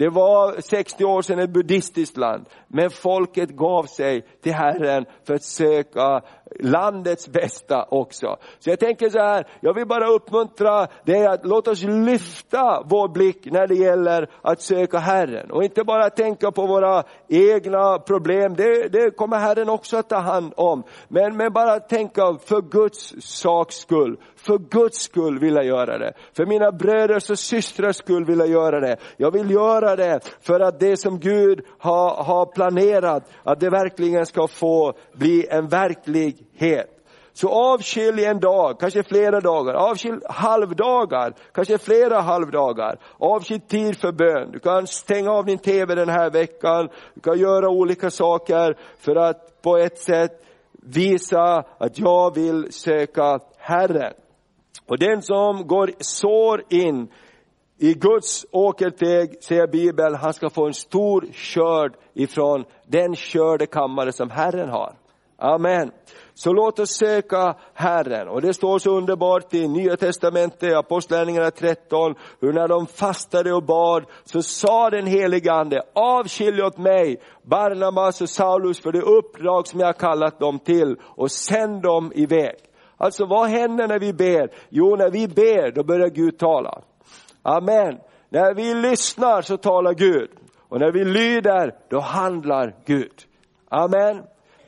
Det 0.00 0.10
var 0.10 0.60
60 0.60 1.04
år 1.04 1.22
sedan 1.22 1.38
ett 1.38 1.50
buddhistiskt 1.50 2.16
land, 2.16 2.44
men 2.68 2.90
folket 2.90 3.50
gav 3.50 3.84
sig 3.84 4.22
till 4.42 4.52
Herren 4.52 5.04
för 5.26 5.34
att 5.34 5.44
söka 5.44 6.22
landets 6.58 7.28
bästa 7.28 7.86
också. 7.90 8.36
Så 8.58 8.70
jag 8.70 8.80
tänker 8.80 9.08
så 9.08 9.18
här, 9.18 9.46
jag 9.60 9.74
vill 9.74 9.86
bara 9.86 10.08
uppmuntra 10.08 10.86
dig 11.04 11.26
att 11.26 11.46
låt 11.46 11.68
oss 11.68 11.82
lyfta 11.82 12.82
vår 12.86 13.08
blick 13.08 13.46
när 13.46 13.66
det 13.66 13.74
gäller 13.74 14.30
att 14.42 14.60
söka 14.60 14.98
Herren. 14.98 15.50
Och 15.50 15.64
inte 15.64 15.84
bara 15.84 16.10
tänka 16.10 16.50
på 16.50 16.66
våra 16.66 17.02
egna 17.28 17.98
problem, 17.98 18.54
det, 18.56 18.88
det 18.88 19.16
kommer 19.16 19.38
Herren 19.38 19.68
också 19.68 19.96
att 19.96 20.08
ta 20.08 20.18
hand 20.18 20.52
om. 20.56 20.82
Men, 21.08 21.36
men 21.36 21.52
bara 21.52 21.80
tänka 21.80 22.38
för 22.44 22.62
Guds 22.62 23.14
saks 23.20 23.74
skull. 23.74 24.16
För 24.36 24.58
Guds 24.58 24.98
skull 24.98 25.38
vill 25.38 25.54
jag 25.54 25.64
göra 25.64 25.98
det. 25.98 26.12
För 26.36 26.46
mina 26.46 26.72
bröders 26.72 27.30
och 27.30 27.38
systrars 27.38 27.96
skull 27.96 28.24
vill 28.24 28.38
jag 28.38 28.48
göra 28.48 28.80
det. 28.80 28.96
Jag 29.16 29.30
vill 29.30 29.50
göra 29.50 29.96
det 29.96 30.20
för 30.40 30.60
att 30.60 30.80
det 30.80 30.96
som 30.96 31.18
Gud 31.18 31.60
har, 31.78 32.24
har 32.24 32.46
planerat, 32.46 33.30
att 33.42 33.60
det 33.60 33.70
verkligen 33.70 34.26
ska 34.26 34.48
få 34.48 34.92
bli 35.12 35.46
en 35.50 35.68
verklig 35.68 36.39
verklighet. 36.40 36.96
Så 37.32 37.48
avskilj 37.48 38.24
en 38.24 38.40
dag, 38.40 38.80
kanske 38.80 39.02
flera 39.02 39.40
dagar, 39.40 39.74
avskilj 39.74 40.18
halvdagar, 40.28 41.34
kanske 41.52 41.78
flera 41.78 42.20
halvdagar. 42.20 42.98
Avskilj 43.18 43.60
tid 43.60 43.96
för 43.96 44.12
bön. 44.12 44.50
Du 44.52 44.58
kan 44.58 44.86
stänga 44.86 45.30
av 45.30 45.44
din 45.44 45.58
TV 45.58 45.94
den 45.94 46.08
här 46.08 46.30
veckan, 46.30 46.88
du 47.14 47.20
kan 47.20 47.38
göra 47.38 47.68
olika 47.68 48.10
saker 48.10 48.76
för 48.98 49.16
att 49.16 49.62
på 49.62 49.78
ett 49.78 49.98
sätt 49.98 50.44
visa 50.72 51.64
att 51.78 51.98
jag 51.98 52.34
vill 52.34 52.72
söka 52.72 53.40
Herren. 53.58 54.12
Och 54.86 54.98
den 54.98 55.22
som 55.22 55.66
går 55.66 55.90
sår 55.98 56.62
in 56.68 57.08
i 57.78 57.94
Guds 57.94 58.46
åkerteg, 58.50 59.42
säger 59.42 59.66
Bibeln, 59.66 60.14
han 60.14 60.32
ska 60.32 60.50
få 60.50 60.66
en 60.66 60.74
stor 60.74 61.26
skörd 61.32 61.92
ifrån 62.14 62.64
den 62.86 63.16
skördekammare 63.16 64.12
som 64.12 64.30
Herren 64.30 64.68
har. 64.68 64.94
Amen. 65.40 65.90
Så 66.42 66.52
låt 66.52 66.78
oss 66.78 66.90
söka 66.90 67.54
Herren. 67.74 68.28
Och 68.28 68.42
det 68.42 68.54
står 68.54 68.78
så 68.78 68.90
underbart 68.90 69.54
i 69.54 69.68
Nya 69.68 69.96
Testamentet, 69.96 70.74
Apostlagärningarna 70.74 71.50
13, 71.50 72.14
hur 72.40 72.52
när 72.52 72.68
de 72.68 72.86
fastade 72.86 73.52
och 73.52 73.62
bad 73.62 74.04
så 74.24 74.42
sa 74.42 74.90
den 74.90 75.06
helige 75.06 75.52
Ande, 75.52 75.82
avskilj 75.94 76.62
åt 76.62 76.78
mig 76.78 77.20
Barnabas 77.42 78.20
och 78.20 78.28
Saulus 78.28 78.80
för 78.80 78.92
det 78.92 79.02
uppdrag 79.02 79.66
som 79.66 79.80
jag 79.80 79.98
kallat 79.98 80.38
dem 80.38 80.58
till 80.58 80.96
och 81.02 81.30
sänd 81.30 81.82
dem 81.82 82.12
iväg. 82.14 82.56
Alltså 82.96 83.26
vad 83.26 83.48
händer 83.48 83.88
när 83.88 83.98
vi 83.98 84.12
ber? 84.12 84.50
Jo, 84.68 84.96
när 84.96 85.10
vi 85.10 85.28
ber 85.28 85.72
då 85.72 85.84
börjar 85.84 86.08
Gud 86.08 86.38
tala. 86.38 86.82
Amen. 87.42 87.98
När 88.28 88.54
vi 88.54 88.74
lyssnar 88.74 89.42
så 89.42 89.56
talar 89.56 89.94
Gud. 89.94 90.30
Och 90.68 90.80
när 90.80 90.92
vi 90.92 91.04
lyder, 91.04 91.74
då 91.90 92.00
handlar 92.00 92.76
Gud. 92.84 93.14
Amen. 93.68 94.22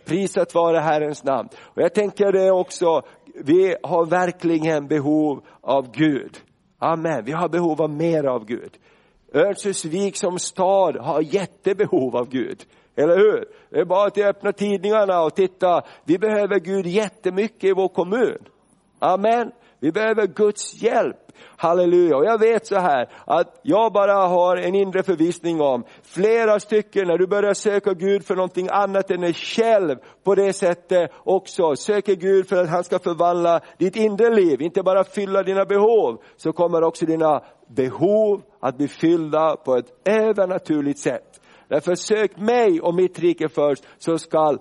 Prisat 0.04 0.54
vare 0.54 0.78
Herrens 0.78 1.24
namn. 1.24 1.48
Och 1.64 1.82
jag 1.82 1.94
tänker 1.94 2.32
det 2.32 2.50
också, 2.50 3.02
vi 3.34 3.76
har 3.82 4.06
verkligen 4.06 4.86
behov 4.86 5.44
av 5.60 5.92
Gud. 5.92 6.38
Amen. 6.78 7.24
Vi 7.24 7.32
har 7.32 7.48
behov 7.48 7.82
av 7.82 7.90
mer 7.90 8.24
av 8.24 8.44
Gud. 8.44 8.72
Örnsköldsvik 9.34 10.16
som 10.16 10.38
stad 10.38 10.96
har 10.96 11.34
jättebehov 11.34 12.16
av 12.16 12.28
Gud. 12.28 12.64
Eller 12.96 13.16
hur? 13.16 13.44
Det 13.70 13.78
är 13.78 13.84
bara 13.84 14.06
att 14.06 14.18
öppna 14.18 14.52
tidningarna 14.52 15.22
och 15.22 15.34
titta. 15.34 15.82
Vi 16.04 16.18
behöver 16.18 16.60
Gud 16.60 16.86
jättemycket 16.86 17.64
i 17.64 17.72
vår 17.72 17.88
kommun. 17.88 18.38
Amen. 18.98 19.52
Vi 19.82 19.92
behöver 19.92 20.26
Guds 20.26 20.82
hjälp. 20.82 21.16
Halleluja. 21.56 22.16
Och 22.16 22.24
jag 22.24 22.38
vet 22.38 22.66
så 22.66 22.78
här 22.78 23.08
att 23.24 23.60
jag 23.62 23.92
bara 23.92 24.14
har 24.14 24.56
en 24.56 24.74
inre 24.74 25.02
förvissning 25.02 25.60
om 25.60 25.84
flera 26.02 26.60
stycken 26.60 27.08
när 27.08 27.18
du 27.18 27.26
börjar 27.26 27.54
söka 27.54 27.94
Gud 27.94 28.24
för 28.24 28.34
någonting 28.34 28.68
annat 28.70 29.10
än 29.10 29.20
dig 29.20 29.34
själv 29.34 29.96
på 30.24 30.34
det 30.34 30.52
sättet 30.52 31.10
också. 31.24 31.76
Söker 31.76 32.14
Gud 32.14 32.48
för 32.48 32.62
att 32.62 32.68
han 32.68 32.84
ska 32.84 32.98
förvandla 32.98 33.60
ditt 33.78 33.96
inre 33.96 34.34
liv, 34.34 34.62
inte 34.62 34.82
bara 34.82 35.04
fylla 35.04 35.42
dina 35.42 35.64
behov. 35.64 36.22
Så 36.36 36.52
kommer 36.52 36.82
också 36.82 37.06
dina 37.06 37.42
behov 37.68 38.42
att 38.60 38.76
bli 38.76 38.88
fyllda 38.88 39.56
på 39.56 39.76
ett 39.76 40.08
övernaturligt 40.08 40.98
sätt. 40.98 41.40
Därför 41.68 41.94
sök 41.94 42.36
mig 42.36 42.80
och 42.80 42.94
mitt 42.94 43.18
rike 43.18 43.48
först 43.48 43.84
så 43.98 44.18
skall 44.18 44.58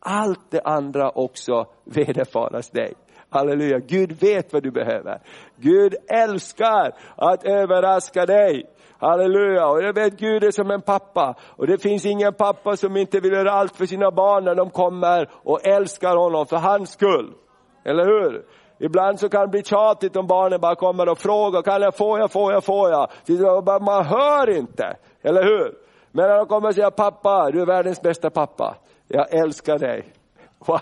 allt 0.00 0.50
det 0.50 0.60
andra 0.60 1.10
också 1.10 1.66
vederfaras 1.84 2.70
dig. 2.70 2.94
Halleluja, 3.30 3.78
Gud 3.78 4.12
vet 4.20 4.52
vad 4.52 4.62
du 4.62 4.70
behöver. 4.70 5.20
Gud 5.56 5.94
älskar 6.08 6.92
att 7.16 7.44
överraska 7.44 8.26
dig. 8.26 8.64
Halleluja, 8.98 9.68
och 9.68 9.82
jag 9.82 9.92
vet 9.92 10.18
Gud 10.18 10.44
är 10.44 10.50
som 10.50 10.70
en 10.70 10.82
pappa. 10.82 11.34
Och 11.56 11.66
det 11.66 11.78
finns 11.78 12.06
ingen 12.06 12.34
pappa 12.34 12.76
som 12.76 12.96
inte 12.96 13.20
vill 13.20 13.32
göra 13.32 13.52
allt 13.52 13.76
för 13.76 13.86
sina 13.86 14.10
barn 14.10 14.44
när 14.44 14.54
de 14.54 14.70
kommer 14.70 15.28
och 15.32 15.66
älskar 15.66 16.16
honom 16.16 16.46
för 16.46 16.56
hans 16.56 16.90
skull. 16.90 17.32
Eller 17.84 18.04
hur? 18.04 18.44
Ibland 18.78 19.20
så 19.20 19.28
kan 19.28 19.40
det 19.40 19.48
bli 19.48 19.62
tjatigt 19.62 20.16
om 20.16 20.26
barnen 20.26 20.60
bara 20.60 20.74
kommer 20.74 21.08
och 21.08 21.18
frågar, 21.18 21.62
kan 21.62 21.82
jag, 21.82 21.96
få 21.96 22.18
jag, 22.18 22.32
får 22.32 22.52
jag, 22.52 22.64
får 22.64 22.90
jag? 22.90 23.82
Man 23.82 24.04
hör 24.04 24.50
inte, 24.50 24.96
eller 25.22 25.44
hur? 25.44 25.74
Men 26.12 26.28
när 26.28 26.36
de 26.36 26.46
kommer 26.46 26.68
och 26.68 26.74
säger, 26.74 26.90
pappa, 26.90 27.50
du 27.50 27.62
är 27.62 27.66
världens 27.66 28.02
bästa 28.02 28.30
pappa. 28.30 28.76
Jag 29.08 29.34
älskar 29.34 29.78
dig. 29.78 30.04
Wow, 30.66 30.80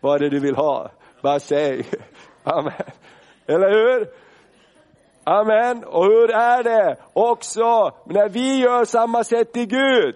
vad 0.00 0.14
är 0.14 0.18
det 0.18 0.28
du 0.28 0.40
vill 0.40 0.56
ha? 0.56 0.90
Bara 1.24 1.40
säg. 1.40 1.84
Amen. 2.42 2.72
Eller 3.46 3.70
hur? 3.70 4.08
Amen. 5.24 5.84
Och 5.84 6.04
hur 6.04 6.30
är 6.30 6.62
det 6.62 6.96
också 7.12 7.90
när 8.06 8.28
vi 8.28 8.60
gör 8.60 8.84
samma 8.84 9.24
sätt 9.24 9.52
till 9.52 9.66
Gud? 9.66 10.14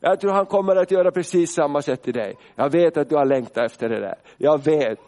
Jag 0.00 0.20
tror 0.20 0.32
han 0.32 0.46
kommer 0.46 0.76
att 0.76 0.90
göra 0.90 1.10
precis 1.10 1.54
samma 1.54 1.82
sätt 1.82 2.02
till 2.02 2.12
dig. 2.12 2.36
Jag 2.54 2.70
vet 2.70 2.96
att 2.96 3.08
du 3.08 3.16
har 3.16 3.24
längtat 3.24 3.64
efter 3.64 3.88
det 3.88 4.00
där. 4.00 4.18
Jag 4.36 4.64
vet. 4.64 4.98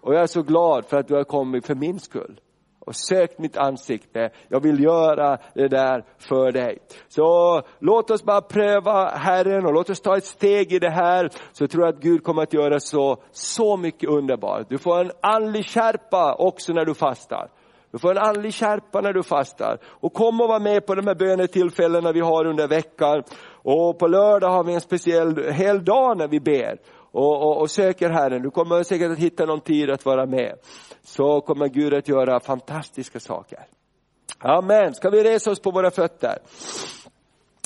Och 0.00 0.14
jag 0.14 0.22
är 0.22 0.26
så 0.26 0.42
glad 0.42 0.86
för 0.86 0.96
att 0.96 1.08
du 1.08 1.14
har 1.14 1.24
kommit 1.24 1.66
för 1.66 1.74
min 1.74 2.00
skull 2.00 2.40
och 2.88 2.96
sökt 2.96 3.38
mitt 3.38 3.56
ansikte. 3.56 4.30
Jag 4.48 4.62
vill 4.62 4.82
göra 4.82 5.38
det 5.54 5.68
där 5.68 6.04
för 6.18 6.52
dig. 6.52 6.78
Så 7.08 7.62
låt 7.78 8.10
oss 8.10 8.24
bara 8.24 8.40
pröva 8.40 9.08
Herren 9.08 9.66
och 9.66 9.72
låt 9.72 9.90
oss 9.90 10.00
ta 10.00 10.16
ett 10.16 10.24
steg 10.24 10.72
i 10.72 10.78
det 10.78 10.90
här, 10.90 11.28
så 11.52 11.66
tror 11.66 11.84
jag 11.84 11.94
att 11.94 12.00
Gud 12.00 12.24
kommer 12.24 12.42
att 12.42 12.54
göra 12.54 12.80
så, 12.80 13.16
så 13.30 13.76
mycket 13.76 14.10
underbart. 14.10 14.66
Du 14.68 14.78
får 14.78 15.00
en 15.00 15.10
andlig 15.22 15.66
skärpa 15.66 16.34
också 16.34 16.72
när 16.72 16.84
du 16.84 16.94
fastar. 16.94 17.48
Du 17.92 17.98
får 17.98 18.10
en 18.10 18.18
andlig 18.18 18.54
skärpa 18.54 19.00
när 19.00 19.12
du 19.12 19.22
fastar. 19.22 19.78
Och 19.84 20.12
kom 20.12 20.40
och 20.40 20.48
var 20.48 20.60
med 20.60 20.86
på 20.86 20.94
de 20.94 21.06
här 21.06 21.14
bönetillfällena 21.14 22.12
vi 22.12 22.20
har 22.20 22.46
under 22.46 22.68
veckan. 22.68 23.22
Och 23.62 23.98
på 23.98 24.06
lördag 24.06 24.48
har 24.48 24.64
vi 24.64 24.74
en 24.74 24.80
speciell 24.80 25.52
hel 25.52 25.84
dag 25.84 26.18
när 26.18 26.28
vi 26.28 26.40
ber 26.40 26.78
och, 27.12 27.42
och, 27.42 27.60
och 27.60 27.70
söker 27.70 28.10
Herren. 28.10 28.42
Du 28.42 28.50
kommer 28.50 28.82
säkert 28.82 29.10
att 29.10 29.18
hitta 29.18 29.46
någon 29.46 29.60
tid 29.60 29.90
att 29.90 30.04
vara 30.04 30.26
med. 30.26 30.58
Så 31.02 31.40
kommer 31.40 31.68
Gud 31.68 31.94
att 31.94 32.08
göra 32.08 32.40
fantastiska 32.40 33.20
saker. 33.20 33.66
Amen. 34.38 34.94
Ska 34.94 35.10
vi 35.10 35.24
resa 35.24 35.50
oss 35.50 35.60
på 35.60 35.70
våra 35.70 35.90
fötter? 35.90 36.38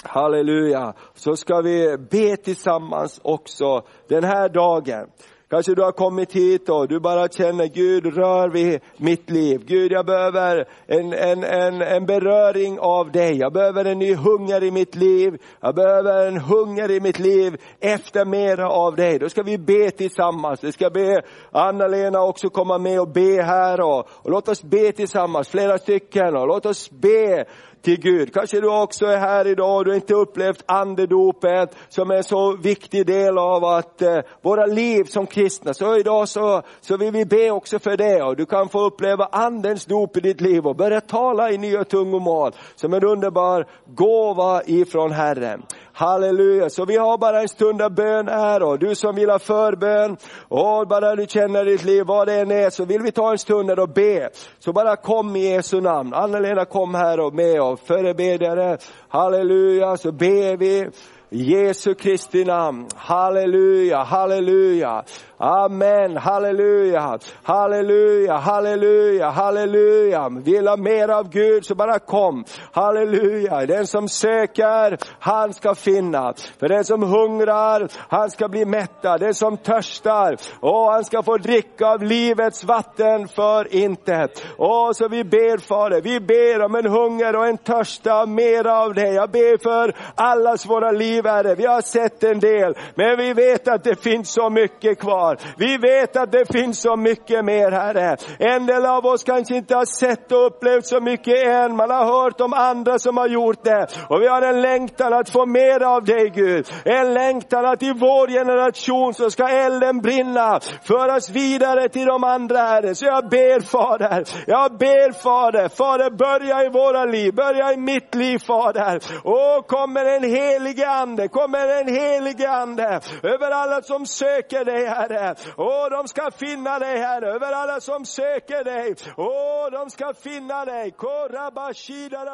Halleluja. 0.05 0.95
Så 1.15 1.37
ska 1.37 1.61
vi 1.61 1.97
be 2.11 2.37
tillsammans 2.37 3.21
också 3.25 3.83
den 4.09 4.25
här 4.25 4.49
dagen. 4.49 5.11
Kanske 5.53 5.75
du 5.75 5.83
har 5.83 5.93
kommit 5.93 6.33
hit 6.33 6.69
och 6.69 6.89
du 6.89 7.01
bara 7.01 7.29
känner 7.29 7.67
Gud 7.67 8.17
rör 8.17 8.49
vid 8.49 8.81
mitt 8.97 9.31
liv. 9.31 9.63
Gud 9.67 9.93
jag 9.93 10.07
behöver 10.07 10.69
en, 10.87 11.13
en, 11.13 11.45
en, 11.45 11.83
en 11.83 12.07
beröring 12.07 12.79
av 12.79 13.13
dig. 13.13 13.39
Jag 13.39 13.53
behöver 13.53 13.85
en 13.85 13.99
ny 13.99 14.15
hunger 14.15 14.65
i 14.65 14.71
mitt 14.71 14.95
liv. 14.95 15.39
Jag 15.61 15.75
behöver 15.75 16.27
en 16.27 16.37
hunger 16.37 16.91
i 16.91 17.01
mitt 17.01 17.19
liv 17.19 17.57
efter 17.81 18.25
mera 18.25 18.71
av 18.71 18.97
dig. 18.97 19.19
Då 19.19 19.29
ska 19.29 19.43
vi 19.43 19.59
be 19.59 19.91
tillsammans. 19.91 20.65
Vi 20.65 20.73
ska 20.73 20.91
be 20.91 21.23
Anna-Lena 21.51 22.23
också 22.23 22.49
komma 22.49 22.79
med 22.79 23.01
och 23.01 23.09
be 23.09 23.43
här 23.43 23.81
och, 23.81 24.09
och 24.11 24.31
låt 24.31 24.49
oss 24.49 24.63
be 24.63 24.93
tillsammans, 24.93 25.49
flera 25.49 25.79
stycken 25.79 26.37
och 26.37 26.47
låt 26.47 26.67
oss 26.67 26.91
be 26.91 27.45
till 27.83 28.01
Gud. 28.01 28.35
Kanske 28.35 28.61
du 28.61 28.83
också 28.83 29.07
är 29.07 29.19
här 29.19 29.47
idag 29.47 29.77
och 29.77 29.85
du 29.85 29.91
har 29.91 29.97
inte 29.97 30.15
upplevt 30.15 30.65
andedopet 30.67 31.77
som 31.89 32.11
är 32.11 32.15
en 32.15 32.25
så 32.25 32.57
viktig 32.57 33.07
del 33.07 33.39
av 33.39 33.65
att 33.65 34.03
eh, 34.03 34.19
våra 34.43 34.67
liv 34.67 35.05
som 35.05 35.27
kristna. 35.27 35.75
Så 35.75 35.97
idag 35.97 36.29
så, 36.29 36.63
så 36.81 36.97
vill 36.97 37.13
vi 37.13 37.25
be 37.25 37.51
också 37.51 37.79
för 37.79 37.97
det 37.97 38.23
och 38.23 38.37
du 38.37 38.47
kan 38.47 38.69
få 38.69 38.87
uppleva 38.87 39.29
andens 39.33 39.85
dop 39.85 40.17
i 40.17 40.21
ditt 40.21 40.41
liv 40.41 40.67
och 40.67 40.77
börja 40.77 41.01
tala 41.01 41.51
i 41.51 41.59
nya 41.59 41.85
tungomål 41.85 42.53
som 42.75 42.95
en 42.95 43.05
underbar 43.05 43.67
gåva 43.87 44.63
ifrån 44.67 45.13
Herren. 45.13 45.63
Halleluja, 45.93 46.71
så 46.71 46.85
vi 46.85 46.97
har 46.97 47.19
bara 47.19 47.41
en 47.41 47.49
stund 47.49 47.83
av 47.83 47.95
bön 47.95 48.29
här 48.29 48.63
och 48.63 48.79
du 48.79 48.95
som 48.95 49.15
vill 49.15 49.31
ha 49.31 49.39
förbön 49.39 50.17
och 50.49 50.89
bara 50.89 51.17
du 51.17 51.27
känner 51.27 51.65
ditt 51.65 51.85
liv, 51.85 52.05
vad 52.07 52.27
det 52.27 52.35
än 52.35 52.51
är, 52.51 52.71
så 52.71 52.85
vill 52.85 53.03
vi 53.03 53.13
ta 53.13 53.31
en 53.31 53.39
stund 53.39 53.71
och 53.71 53.89
be. 53.89 54.31
Så 54.59 54.73
bara 54.73 54.97
kom 54.97 55.37
i 55.37 55.53
Jesu 55.53 55.81
namn. 55.81 56.15
Anna-Lena 56.15 56.65
kom 56.65 56.95
här 56.95 57.21
och 57.21 57.35
med 57.35 57.63
och 57.63 57.81
förebedjare. 57.81 58.79
Halleluja, 59.09 59.97
så 59.97 60.13
ber 60.13 60.57
vi. 60.57 60.91
Jesu 61.35 61.95
Kristi 61.95 62.45
namn. 62.45 62.87
Halleluja, 62.97 64.03
halleluja. 64.03 65.05
Amen, 65.45 66.17
halleluja, 66.17 67.19
halleluja, 67.43 68.37
halleluja, 68.37 69.31
halleluja. 69.31 70.29
Vill 70.29 70.69
ha 70.69 70.77
mer 70.77 71.09
av 71.09 71.29
Gud 71.29 71.67
så 71.67 71.75
bara 71.75 71.99
kom. 71.99 72.45
Halleluja, 72.73 73.67
den 73.67 73.87
som 73.87 74.09
söker, 74.09 74.99
han 75.19 75.53
ska 75.53 75.75
finna. 75.75 76.35
För 76.61 76.69
den 76.69 76.85
som 76.85 77.03
hungrar, 77.03 77.89
han 78.09 78.31
ska 78.31 78.49
bli 78.49 78.65
mättad. 78.65 79.21
Den 79.21 79.35
som 79.35 79.57
törstar, 79.57 80.37
och 80.61 80.93
han 80.93 81.05
ska 81.05 81.23
få 81.23 81.37
dricka 81.37 81.87
av 81.87 82.03
livets 82.03 82.65
vatten 82.65 83.29
för 83.29 83.75
intet. 83.75 84.45
Och 84.57 84.97
så 84.97 85.09
vi 85.09 85.25
ber 85.25 85.59
Fader, 85.59 86.01
vi 86.01 86.21
ber 86.21 86.65
om 86.65 86.75
en 86.75 86.87
hunger 86.87 87.37
och 87.37 87.47
en 87.47 87.59
törst 87.59 88.07
av 88.07 88.29
mer 88.29 88.67
av 88.67 88.95
dig. 88.95 89.15
Jag 89.15 89.31
ber 89.31 89.63
för 89.63 89.97
allas 90.15 90.67
våra 90.67 90.91
liv 90.91 91.27
Herre. 91.27 91.55
Vi 91.55 91.67
har 91.67 91.81
sett 91.81 92.25
en 92.25 92.41
del, 92.41 92.75
men 92.95 93.17
vi 93.17 93.33
vet 93.33 93.69
att 93.69 93.85
det 93.85 94.03
finns 94.03 94.33
så 94.33 94.51
mycket 94.51 94.99
kvar. 94.99 95.32
Vi 95.57 95.77
vet 95.77 96.17
att 96.17 96.33
det 96.33 96.53
finns 96.53 96.81
så 96.81 96.97
mycket 96.97 97.45
mer 97.45 97.71
Herre. 97.71 98.17
En 98.39 98.67
del 98.67 98.87
av 98.87 99.07
oss 99.07 99.25
kanske 99.25 99.57
inte 99.57 99.75
har 99.75 99.85
sett 99.85 100.33
och 100.33 100.47
upplevt 100.47 100.87
så 100.87 101.01
mycket 101.01 101.47
än. 101.47 101.77
Man 101.77 101.91
har 101.91 102.05
hört 102.05 102.41
om 102.41 102.53
andra 102.53 102.99
som 102.99 103.17
har 103.17 103.29
gjort 103.29 103.65
det. 103.65 103.87
Och 104.09 104.23
vi 104.23 104.27
har 104.27 104.43
en 104.43 104.61
längtan 104.63 105.13
att 105.13 105.31
få 105.31 105.47
mer 105.47 105.83
av 105.83 106.05
dig 106.05 106.31
Gud. 106.31 106.67
En 106.85 107.15
längtan 107.15 107.67
att 107.67 107.83
i 107.83 107.93
vår 107.93 108.29
generation 108.29 109.15
så 109.15 109.31
ska 109.31 109.49
elden 109.49 110.01
brinna. 110.01 110.61
Föras 110.83 111.31
vidare 111.31 111.89
till 111.89 112.07
de 112.07 112.25
andra 112.25 112.59
Herre. 112.59 112.95
Så 112.95 113.07
jag 113.07 113.29
ber 113.29 113.61
Fader, 113.61 114.25
jag 114.47 114.79
ber 114.79 115.13
Fader, 115.13 115.69
Fader 115.69 116.11
börja 116.11 116.65
i 116.65 116.69
våra 116.69 117.05
liv, 117.05 117.35
börja 117.35 117.73
i 117.73 117.77
mitt 117.77 118.15
liv 118.15 118.39
Fader. 118.39 119.01
Och 119.25 119.67
kommer 119.67 120.05
en 120.05 120.23
helig 120.23 120.83
Ande, 120.83 121.29
kommer 121.29 121.81
en 121.81 121.89
helig 121.89 122.45
Ande 122.45 123.01
över 123.23 123.51
alla 123.51 123.83
som 123.83 124.07
söker 124.07 124.65
dig 124.65 124.87
Herre. 124.87 125.22
Åh, 125.57 125.91
de 125.91 126.09
ska 126.09 126.31
finna 126.31 126.79
dig 126.79 126.99
Herre, 126.99 127.27
över 127.27 127.53
alla 127.53 127.81
som 127.81 128.05
söker 128.05 128.65
dig. 128.65 128.95
Åh, 129.17 129.71
de 129.71 129.91
ska 129.91 130.15
finna 130.15 130.65
dig. 130.65 130.91
Korabashida 130.91 132.25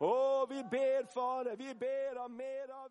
Åh, 0.00 0.46
vi 0.48 0.62
ber 0.64 1.12
Fader, 1.14 1.56
vi 1.56 1.74
ber 1.74 2.18
om 2.24 2.36
mer 2.36 2.70
av. 2.74 2.83